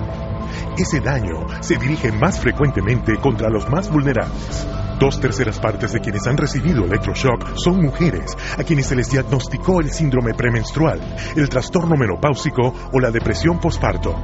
Ese 0.78 1.00
daño 1.00 1.46
se 1.60 1.76
dirige 1.76 2.10
más 2.10 2.40
frecuentemente 2.40 3.16
contra 3.18 3.50
los 3.50 3.68
más 3.68 3.90
vulnerables. 3.90 4.66
Dos 4.98 5.20
terceras 5.20 5.60
partes 5.60 5.92
de 5.92 6.00
quienes 6.00 6.26
han 6.26 6.38
recibido 6.38 6.86
electroshock 6.86 7.54
son 7.56 7.82
mujeres, 7.82 8.34
a 8.58 8.64
quienes 8.64 8.86
se 8.86 8.96
les 8.96 9.10
diagnosticó 9.10 9.80
el 9.82 9.90
síndrome 9.90 10.32
premenstrual, 10.32 11.00
el 11.36 11.50
trastorno 11.50 11.96
menopáusico 11.96 12.72
o 12.92 12.98
la 12.98 13.10
depresión 13.10 13.60
postparto. 13.60 14.14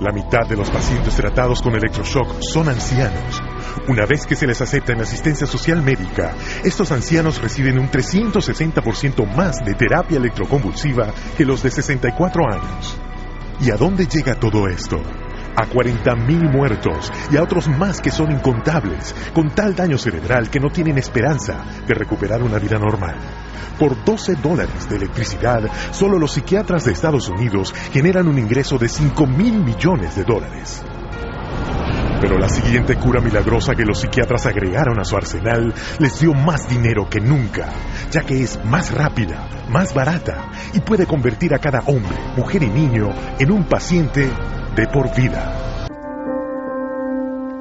La 0.00 0.12
mitad 0.12 0.46
de 0.48 0.56
los 0.56 0.70
pacientes 0.70 1.14
tratados 1.16 1.60
con 1.60 1.74
electroshock 1.74 2.40
son 2.40 2.70
ancianos. 2.70 3.42
Una 3.88 4.06
vez 4.06 4.26
que 4.26 4.36
se 4.36 4.46
les 4.46 4.60
acepta 4.60 4.92
en 4.92 5.00
asistencia 5.00 5.46
social 5.46 5.82
médica, 5.82 6.34
estos 6.64 6.92
ancianos 6.92 7.40
reciben 7.40 7.78
un 7.78 7.90
360% 7.90 9.26
más 9.34 9.64
de 9.64 9.74
terapia 9.74 10.18
electroconvulsiva 10.18 11.12
que 11.36 11.44
los 11.44 11.62
de 11.62 11.70
64 11.70 12.42
años. 12.50 12.98
¿Y 13.60 13.70
a 13.70 13.76
dónde 13.76 14.06
llega 14.06 14.34
todo 14.34 14.68
esto? 14.68 15.00
A 15.56 15.66
40.000 15.66 16.52
muertos 16.52 17.10
y 17.30 17.36
a 17.36 17.42
otros 17.42 17.68
más 17.68 18.00
que 18.00 18.10
son 18.10 18.30
incontables, 18.30 19.14
con 19.32 19.54
tal 19.54 19.74
daño 19.74 19.96
cerebral 19.96 20.50
que 20.50 20.60
no 20.60 20.68
tienen 20.68 20.98
esperanza 20.98 21.64
de 21.86 21.94
recuperar 21.94 22.42
una 22.42 22.58
vida 22.58 22.78
normal. 22.78 23.16
Por 23.78 24.04
12 24.04 24.36
dólares 24.36 24.88
de 24.88 24.96
electricidad, 24.96 25.70
solo 25.92 26.18
los 26.18 26.32
psiquiatras 26.32 26.84
de 26.84 26.92
Estados 26.92 27.28
Unidos 27.28 27.74
generan 27.92 28.28
un 28.28 28.38
ingreso 28.38 28.78
de 28.78 28.88
5 28.88 29.26
mil 29.26 29.62
millones 29.62 30.16
de 30.16 30.24
dólares. 30.24 30.82
Pero 32.20 32.38
la 32.38 32.48
siguiente 32.48 32.96
cura 32.96 33.20
milagrosa 33.20 33.74
que 33.74 33.84
los 33.84 34.00
psiquiatras 34.00 34.46
agregaron 34.46 34.98
a 34.98 35.04
su 35.04 35.16
arsenal 35.16 35.74
les 35.98 36.20
dio 36.20 36.32
más 36.32 36.68
dinero 36.68 37.08
que 37.08 37.20
nunca, 37.20 37.68
ya 38.10 38.22
que 38.22 38.42
es 38.42 38.58
más 38.64 38.92
rápida, 38.94 39.48
más 39.68 39.94
barata 39.94 40.50
y 40.72 40.80
puede 40.80 41.06
convertir 41.06 41.54
a 41.54 41.58
cada 41.58 41.80
hombre, 41.86 42.16
mujer 42.36 42.62
y 42.62 42.68
niño 42.68 43.10
en 43.38 43.50
un 43.50 43.64
paciente 43.64 44.28
de 44.74 44.86
por 44.88 45.14
vida 45.14 45.75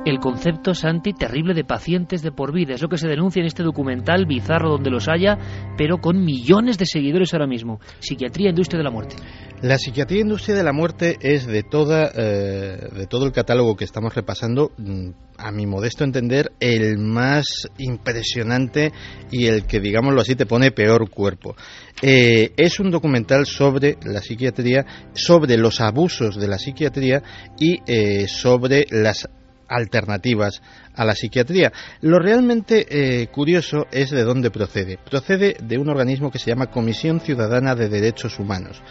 el 0.06 0.20
concepto, 0.20 0.74
Santi, 0.74 1.14
terrible 1.14 1.54
de 1.54 1.64
pacientes 1.64 2.22
de 2.22 2.32
por 2.32 2.54
vida. 2.54 2.76
Es 2.76 2.82
lo 2.82 2.90
que 2.90 2.98
se 2.98 3.08
denuncia 3.08 3.40
en 3.40 3.48
este 3.48 3.64
documental 3.64 4.26
bizarro 4.26 4.70
donde 4.70 4.92
los 4.92 5.08
haya, 5.10 5.38
pero 5.78 5.98
con 5.98 6.24
millones 6.24 6.78
de 6.78 6.86
seguidores 6.86 7.34
ahora 7.34 7.48
mismo. 7.48 7.80
Psiquiatría, 8.00 8.50
industria 8.50 8.78
de 8.78 8.84
la 8.84 8.92
muerte. 8.92 9.16
La 9.62 9.78
psiquiatría 9.78 10.22
industria 10.22 10.56
de 10.56 10.64
la 10.64 10.74
muerte 10.74 11.18
es 11.22 11.48
de 11.48 11.64
toda 11.64 12.12
eh, 12.16 12.88
de 12.96 13.08
todo 13.08 13.26
el 13.26 13.32
catálogo 13.32 13.76
que 13.76 13.86
estamos 13.86 14.14
repasando, 14.14 14.72
mm, 14.78 15.10
a 15.38 15.52
mi 15.52 15.66
modesto 15.66 16.04
entender, 16.04 16.52
el 16.60 16.98
más 16.98 17.68
impresionante 17.78 18.92
y 19.32 19.48
el 19.48 19.66
que, 19.66 19.80
digámoslo 19.80 20.22
así, 20.22 20.36
te 20.36 20.46
pone 20.46 20.72
peor 20.72 21.10
cuerpo. 21.10 21.56
Eh, 22.02 22.52
es 22.58 22.80
un 22.80 22.92
documental 22.92 23.46
sobre 23.46 23.98
la 24.04 24.22
psiquiatría, 24.22 24.86
sobre 25.14 25.58
los 25.58 25.82
abusos 25.82 26.40
de 26.40 26.48
la 26.48 26.60
psiquiatría 26.60 27.24
y 27.58 27.80
eh, 27.88 28.28
sobre 28.28 28.86
las 28.92 29.28
alternativas 29.68 30.62
a 30.94 31.06
la 31.06 31.16
psiquiatría. 31.16 31.72
Lo 32.02 32.20
realmente 32.20 32.86
eh, 32.90 33.28
curioso 33.28 33.88
es 33.92 34.12
de 34.12 34.24
dónde 34.24 34.52
procede. 34.52 34.98
Procede 34.98 35.58
de 35.62 35.78
un 35.78 35.90
organismo 35.90 36.32
que 36.32 36.40
se 36.40 36.52
llama 36.52 36.72
Comisión 36.72 37.20
Ciudadana 37.20 37.76
de 37.76 37.90
Derechos 37.90 38.40
Humanos. 38.40 38.82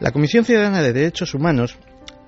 La 0.00 0.10
Comisión 0.10 0.44
Ciudadana 0.44 0.82
de 0.82 0.92
Derechos 0.92 1.34
Humanos 1.34 1.78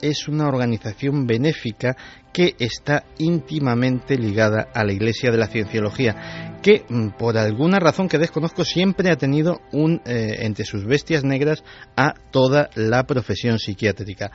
es 0.00 0.28
una 0.28 0.48
organización 0.48 1.26
benéfica 1.26 1.96
que 2.32 2.56
está 2.58 3.04
íntimamente 3.18 4.18
ligada 4.18 4.68
a 4.74 4.84
la 4.84 4.92
Iglesia 4.92 5.30
de 5.30 5.38
la 5.38 5.46
Cienciología, 5.46 6.58
que 6.62 6.84
mm, 6.88 7.10
por 7.10 7.38
alguna 7.38 7.78
razón 7.78 8.08
que 8.08 8.18
desconozco 8.18 8.64
siempre 8.64 9.10
ha 9.10 9.16
tenido 9.16 9.60
un, 9.72 10.02
eh, 10.04 10.38
entre 10.40 10.64
sus 10.64 10.84
bestias 10.84 11.24
negras 11.24 11.62
a 11.96 12.14
toda 12.30 12.70
la 12.74 13.04
profesión 13.04 13.58
psiquiátrica. 13.58 14.30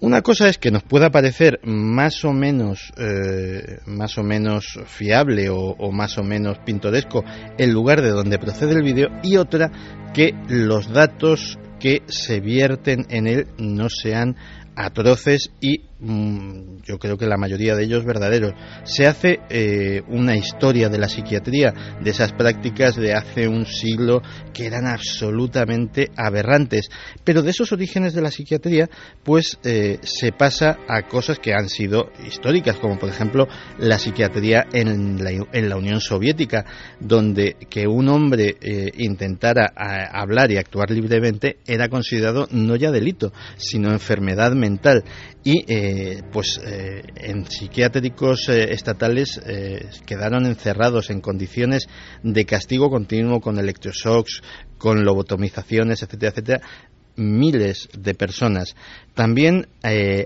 Una 0.00 0.22
cosa 0.22 0.48
es 0.48 0.58
que 0.58 0.72
nos 0.72 0.82
pueda 0.82 1.10
parecer 1.10 1.60
más 1.64 2.24
o 2.24 2.32
menos, 2.32 2.92
eh, 2.98 3.78
más 3.86 4.18
o 4.18 4.24
menos 4.24 4.78
fiable 4.86 5.48
o, 5.50 5.92
más 5.92 6.18
o 6.18 6.24
menos 6.24 6.58
pintoresco 6.58 7.24
el 7.58 7.70
lugar 7.70 8.02
de 8.02 8.10
donde 8.10 8.38
procede 8.38 8.74
el 8.74 8.82
vídeo 8.82 9.08
y 9.22 9.36
otra 9.36 9.70
que 10.12 10.34
los 10.48 10.92
datos 10.92 11.58
que 11.78 12.02
se 12.06 12.40
vierten 12.40 13.06
en 13.08 13.26
él 13.26 13.48
no 13.56 13.88
sean 13.88 14.36
atroces 14.74 15.52
y 15.60 15.84
yo 16.00 16.98
creo 16.98 17.16
que 17.16 17.26
la 17.26 17.36
mayoría 17.36 17.76
de 17.76 17.84
ellos 17.84 18.04
verdaderos. 18.04 18.52
Se 18.84 19.06
hace 19.06 19.40
eh, 19.48 20.02
una 20.08 20.36
historia 20.36 20.88
de 20.88 20.98
la 20.98 21.08
psiquiatría, 21.08 21.72
de 22.02 22.10
esas 22.10 22.32
prácticas 22.32 22.96
de 22.96 23.14
hace 23.14 23.48
un 23.48 23.64
siglo 23.64 24.20
que 24.52 24.66
eran 24.66 24.86
absolutamente 24.86 26.10
aberrantes, 26.16 26.88
pero 27.22 27.42
de 27.42 27.50
esos 27.50 27.72
orígenes 27.72 28.12
de 28.12 28.22
la 28.22 28.30
psiquiatría 28.30 28.88
pues 29.22 29.58
eh, 29.64 29.98
se 30.02 30.32
pasa 30.32 30.78
a 30.88 31.02
cosas 31.02 31.38
que 31.38 31.54
han 31.54 31.68
sido 31.68 32.10
históricas, 32.26 32.76
como 32.76 32.98
por 32.98 33.08
ejemplo 33.08 33.46
la 33.78 33.98
psiquiatría 33.98 34.66
en 34.72 35.22
la, 35.22 35.30
en 35.30 35.68
la 35.68 35.76
Unión 35.76 36.00
Soviética, 36.00 36.64
donde 37.00 37.56
que 37.70 37.86
un 37.86 38.08
hombre 38.08 38.56
eh, 38.60 38.90
intentara 38.98 39.72
hablar 39.76 40.50
y 40.50 40.56
actuar 40.56 40.90
libremente 40.90 41.58
era 41.66 41.88
considerado 41.88 42.48
no 42.50 42.76
ya 42.76 42.90
delito, 42.90 43.32
sino 43.56 43.90
enfermedad 43.90 44.52
mental 44.52 45.04
y 45.42 45.64
eh, 45.84 46.22
pues 46.32 46.58
eh, 46.64 47.02
en 47.16 47.44
psiquiátricos 47.44 48.48
eh, 48.48 48.72
estatales 48.72 49.38
quedaron 50.06 50.46
encerrados 50.46 51.10
en 51.10 51.20
condiciones 51.20 51.88
de 52.22 52.46
castigo 52.46 52.88
continuo 52.88 53.40
con 53.40 53.58
electroshocks, 53.58 54.42
con 54.78 55.04
lobotomizaciones, 55.04 56.02
etcétera, 56.02 56.30
etcétera, 56.30 56.60
miles 57.16 57.88
de 57.98 58.14
personas. 58.14 58.74
También 59.14 59.68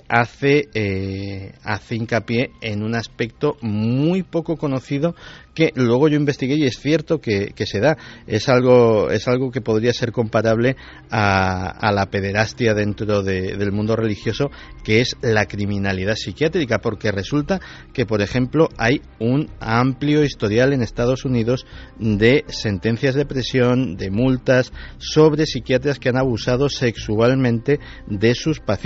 hace, 0.09 1.53
hace 1.63 1.95
hincapié 1.95 2.51
en 2.61 2.83
un 2.83 2.95
aspecto 2.95 3.57
muy 3.61 4.23
poco 4.23 4.57
conocido 4.57 5.15
que 5.59 5.73
luego 5.75 6.07
yo 6.07 6.15
investigué 6.15 6.55
y 6.55 6.67
es 6.67 6.79
cierto 6.79 7.21
que, 7.21 7.53
se 7.67 7.81
da. 7.81 7.97
Es 8.29 8.49
algo, 8.49 9.11
es 9.11 9.27
algo 9.27 9.51
que 9.51 9.61
podría 9.61 9.93
ser 9.93 10.13
comparable 10.13 10.77
a, 11.11 11.91
la 11.91 12.07
pederastia 12.07 12.75
dentro 12.75 13.25
del 13.25 13.73
mundo 13.73 13.97
religioso, 13.97 14.53
que 14.85 15.01
es 15.01 15.17
la 15.21 15.47
criminalidad 15.47 16.15
psiquiátrica, 16.15 16.79
porque 16.79 17.11
resulta 17.11 17.59
que, 17.93 18.07
por 18.07 18.23
ejemplo, 18.23 18.69
hay 18.77 19.03
un 19.19 19.51
amplio 19.59 20.23
historial 20.23 20.73
en 20.73 20.83
Estados 20.83 21.25
Unidos 21.25 21.67
de 21.99 22.45
sentencias 22.47 23.17
de 23.17 23.27
presión, 23.27 23.97
de 23.97 24.13
multas 24.13 24.73
sobre 24.99 25.45
psiquiatras 25.45 25.99
que 25.99 26.11
han 26.11 26.19
abusado 26.19 26.69
sexualmente 26.69 27.81
de 28.07 28.37
sus 28.37 28.61
pacientes, 28.61 28.78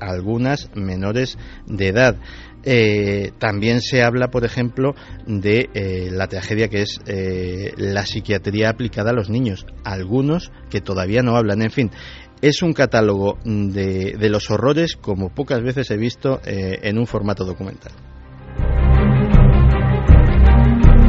algunas 0.00 0.70
menores 0.74 1.38
de 1.66 1.88
edad. 1.88 2.16
Eh, 2.62 3.32
también 3.38 3.80
se 3.80 4.02
habla, 4.02 4.28
por 4.28 4.44
ejemplo, 4.44 4.94
de 5.26 5.70
eh, 5.72 6.10
la 6.12 6.26
tragedia 6.26 6.68
que 6.68 6.82
es 6.82 7.00
eh, 7.06 7.72
la 7.76 8.04
psiquiatría 8.04 8.68
aplicada 8.68 9.10
a 9.10 9.14
los 9.14 9.30
niños, 9.30 9.66
algunos 9.82 10.52
que 10.68 10.80
todavía 10.80 11.22
no 11.22 11.36
hablan, 11.36 11.62
en 11.62 11.70
fin. 11.70 11.90
Es 12.42 12.62
un 12.62 12.72
catálogo 12.72 13.38
de, 13.44 14.14
de 14.18 14.30
los 14.30 14.50
horrores 14.50 14.96
como 14.96 15.28
pocas 15.28 15.62
veces 15.62 15.90
he 15.90 15.98
visto 15.98 16.40
en 16.42 16.98
un 16.98 17.06
formato 17.06 17.44
documental. 17.44 17.92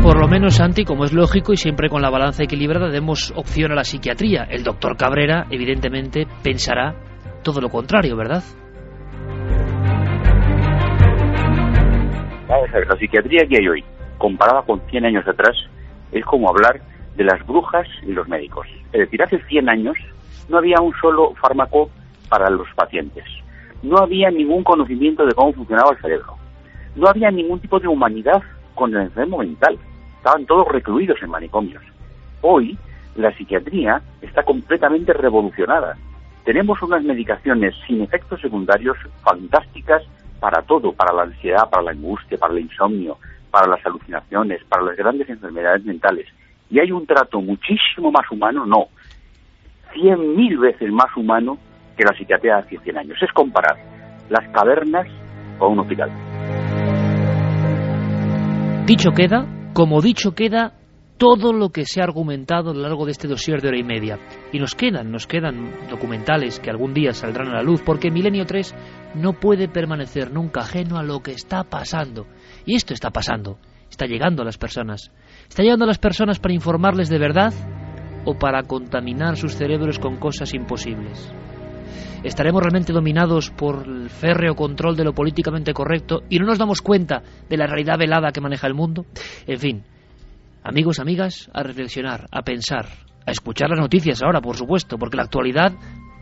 Por 0.03 0.19
lo 0.19 0.27
menos, 0.27 0.55
Santi, 0.55 0.83
como 0.83 1.05
es 1.05 1.13
lógico 1.13 1.53
y 1.53 1.57
siempre 1.57 1.87
con 1.87 2.01
la 2.01 2.09
balanza 2.09 2.43
equilibrada, 2.43 2.89
demos 2.89 3.31
opción 3.33 3.71
a 3.71 3.75
la 3.75 3.85
psiquiatría. 3.85 4.43
El 4.43 4.63
doctor 4.63 4.97
Cabrera, 4.97 5.45
evidentemente, 5.51 6.27
pensará 6.43 7.10
todo 7.43 7.61
lo 7.61 7.69
contrario, 7.69 8.15
¿verdad? 8.15 8.43
La 12.87 12.95
psiquiatría 12.97 13.45
que 13.47 13.57
hay 13.57 13.67
hoy, 13.67 13.83
comparada 14.17 14.61
con 14.63 14.81
100 14.89 15.05
años 15.05 15.27
atrás, 15.27 15.55
es 16.11 16.23
como 16.25 16.49
hablar 16.49 16.81
de 17.15 17.23
las 17.23 17.45
brujas 17.45 17.87
y 18.03 18.11
los 18.11 18.27
médicos. 18.27 18.67
Es 18.91 18.99
decir, 18.99 19.21
hace 19.23 19.39
100 19.43 19.69
años 19.69 19.97
no 20.49 20.57
había 20.57 20.79
un 20.81 20.93
solo 21.01 21.33
fármaco 21.35 21.89
para 22.29 22.49
los 22.49 22.67
pacientes. 22.75 23.23
No 23.81 23.97
había 23.97 24.29
ningún 24.29 24.63
conocimiento 24.63 25.25
de 25.25 25.33
cómo 25.33 25.53
funcionaba 25.53 25.91
el 25.91 26.01
cerebro. 26.01 26.35
No 26.95 27.07
había 27.07 27.31
ningún 27.31 27.59
tipo 27.59 27.79
de 27.79 27.87
humanidad 27.87 28.41
con 28.75 28.93
el 28.93 29.01
enfermo 29.01 29.39
mental. 29.39 29.77
Estaban 30.17 30.45
todos 30.45 30.67
recluidos 30.67 31.17
en 31.21 31.29
manicomios. 31.29 31.83
Hoy, 32.41 32.77
la 33.15 33.35
psiquiatría 33.35 34.01
está 34.21 34.43
completamente 34.43 35.13
revolucionada. 35.13 35.97
Tenemos 36.45 36.81
unas 36.81 37.03
medicaciones 37.03 37.75
sin 37.87 38.01
efectos 38.01 38.41
secundarios 38.41 38.97
fantásticas 39.23 40.03
para 40.39 40.63
todo, 40.63 40.91
para 40.93 41.13
la 41.13 41.23
ansiedad, 41.23 41.69
para 41.69 41.83
la 41.83 41.91
angustia, 41.91 42.37
para 42.37 42.53
el 42.53 42.61
insomnio, 42.61 43.17
para 43.51 43.67
las 43.67 43.85
alucinaciones, 43.85 44.63
para 44.67 44.83
las 44.83 44.97
grandes 44.97 45.29
enfermedades 45.29 45.85
mentales. 45.85 46.27
Y 46.69 46.79
hay 46.79 46.91
un 46.91 47.05
trato 47.05 47.41
muchísimo 47.41 48.11
más 48.11 48.29
humano, 48.31 48.65
no, 48.65 48.87
cien 49.93 50.35
mil 50.35 50.57
veces 50.57 50.91
más 50.91 51.15
humano 51.15 51.57
que 51.95 52.03
la 52.03 52.17
psiquiatría 52.17 52.57
hace 52.57 52.77
100 52.79 52.97
años. 52.97 53.17
Es 53.21 53.31
comparar 53.33 53.77
las 54.29 54.47
cavernas 54.49 55.07
con 55.59 55.73
un 55.73 55.79
hospital. 55.79 56.09
Dicho 58.85 59.11
queda, 59.11 59.45
como 59.73 60.01
dicho 60.01 60.33
queda, 60.33 60.73
todo 61.21 61.53
lo 61.53 61.69
que 61.69 61.85
se 61.85 62.01
ha 62.01 62.03
argumentado 62.03 62.71
a 62.71 62.73
lo 62.73 62.81
largo 62.81 63.05
de 63.05 63.11
este 63.11 63.27
dossier 63.27 63.61
de 63.61 63.67
hora 63.67 63.77
y 63.77 63.83
media. 63.83 64.17
Y 64.51 64.57
nos 64.57 64.73
quedan, 64.73 65.11
nos 65.11 65.27
quedan 65.27 65.87
documentales 65.87 66.59
que 66.59 66.71
algún 66.71 66.95
día 66.95 67.13
saldrán 67.13 67.49
a 67.49 67.57
la 67.57 67.61
luz, 67.61 67.83
porque 67.85 68.09
Milenio 68.09 68.43
3 68.47 68.73
no 69.13 69.33
puede 69.33 69.67
permanecer 69.67 70.31
nunca 70.31 70.61
ajeno 70.61 70.97
a 70.97 71.03
lo 71.03 71.19
que 71.19 71.33
está 71.33 71.63
pasando. 71.63 72.25
Y 72.65 72.73
esto 72.73 72.95
está 72.95 73.11
pasando, 73.11 73.59
está 73.87 74.07
llegando 74.07 74.41
a 74.41 74.45
las 74.45 74.57
personas. 74.57 75.11
Está 75.47 75.61
llegando 75.61 75.85
a 75.85 75.89
las 75.89 75.99
personas 75.99 76.39
para 76.39 76.55
informarles 76.55 77.07
de 77.07 77.19
verdad 77.19 77.53
o 78.25 78.39
para 78.39 78.63
contaminar 78.63 79.37
sus 79.37 79.53
cerebros 79.53 79.99
con 79.99 80.17
cosas 80.17 80.55
imposibles. 80.55 81.31
¿Estaremos 82.23 82.63
realmente 82.63 82.93
dominados 82.93 83.51
por 83.51 83.87
el 83.87 84.09
férreo 84.09 84.55
control 84.55 84.95
de 84.95 85.03
lo 85.03 85.13
políticamente 85.13 85.71
correcto 85.71 86.23
y 86.29 86.39
no 86.39 86.47
nos 86.47 86.57
damos 86.57 86.81
cuenta 86.81 87.21
de 87.47 87.57
la 87.57 87.67
realidad 87.67 87.99
velada 87.99 88.31
que 88.31 88.41
maneja 88.41 88.65
el 88.65 88.73
mundo? 88.73 89.05
En 89.45 89.59
fin, 89.59 89.83
amigos, 90.63 90.99
amigas, 90.99 91.49
a 91.53 91.63
reflexionar, 91.63 92.27
a 92.31 92.41
pensar, 92.41 92.85
a 93.25 93.31
escuchar 93.31 93.69
las 93.69 93.79
noticias 93.79 94.21
ahora, 94.23 94.41
por 94.41 94.55
supuesto, 94.55 94.97
porque 94.97 95.17
la 95.17 95.23
actualidad, 95.23 95.73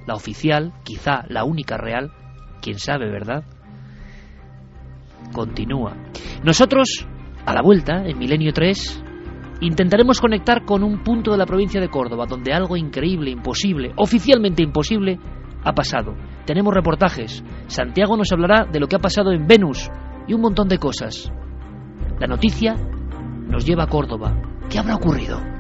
la 0.07 0.15
oficial, 0.15 0.73
quizá 0.83 1.23
la 1.27 1.43
única 1.43 1.77
real, 1.77 2.11
quién 2.61 2.79
sabe, 2.79 3.09
¿verdad? 3.09 3.43
Continúa. 5.33 5.95
Nosotros, 6.43 7.05
a 7.45 7.53
la 7.53 7.61
vuelta, 7.61 8.05
en 8.05 8.17
Milenio 8.17 8.53
3, 8.53 9.03
intentaremos 9.61 10.19
conectar 10.19 10.65
con 10.65 10.83
un 10.83 11.03
punto 11.03 11.31
de 11.31 11.37
la 11.37 11.45
provincia 11.45 11.81
de 11.81 11.89
Córdoba 11.89 12.25
donde 12.27 12.53
algo 12.53 12.77
increíble, 12.77 13.31
imposible, 13.31 13.93
oficialmente 13.97 14.63
imposible, 14.63 15.19
ha 15.63 15.73
pasado. 15.73 16.15
Tenemos 16.45 16.73
reportajes. 16.73 17.43
Santiago 17.67 18.15
nos 18.15 18.31
hablará 18.31 18.65
de 18.65 18.79
lo 18.79 18.87
que 18.87 18.95
ha 18.95 18.99
pasado 18.99 19.31
en 19.31 19.45
Venus 19.45 19.89
y 20.27 20.33
un 20.33 20.41
montón 20.41 20.69
de 20.69 20.77
cosas. 20.77 21.31
La 22.19 22.27
noticia 22.27 22.75
nos 23.49 23.65
lleva 23.65 23.83
a 23.83 23.87
Córdoba. 23.87 24.33
¿Qué 24.69 24.79
habrá 24.79 24.95
ocurrido? 24.95 25.58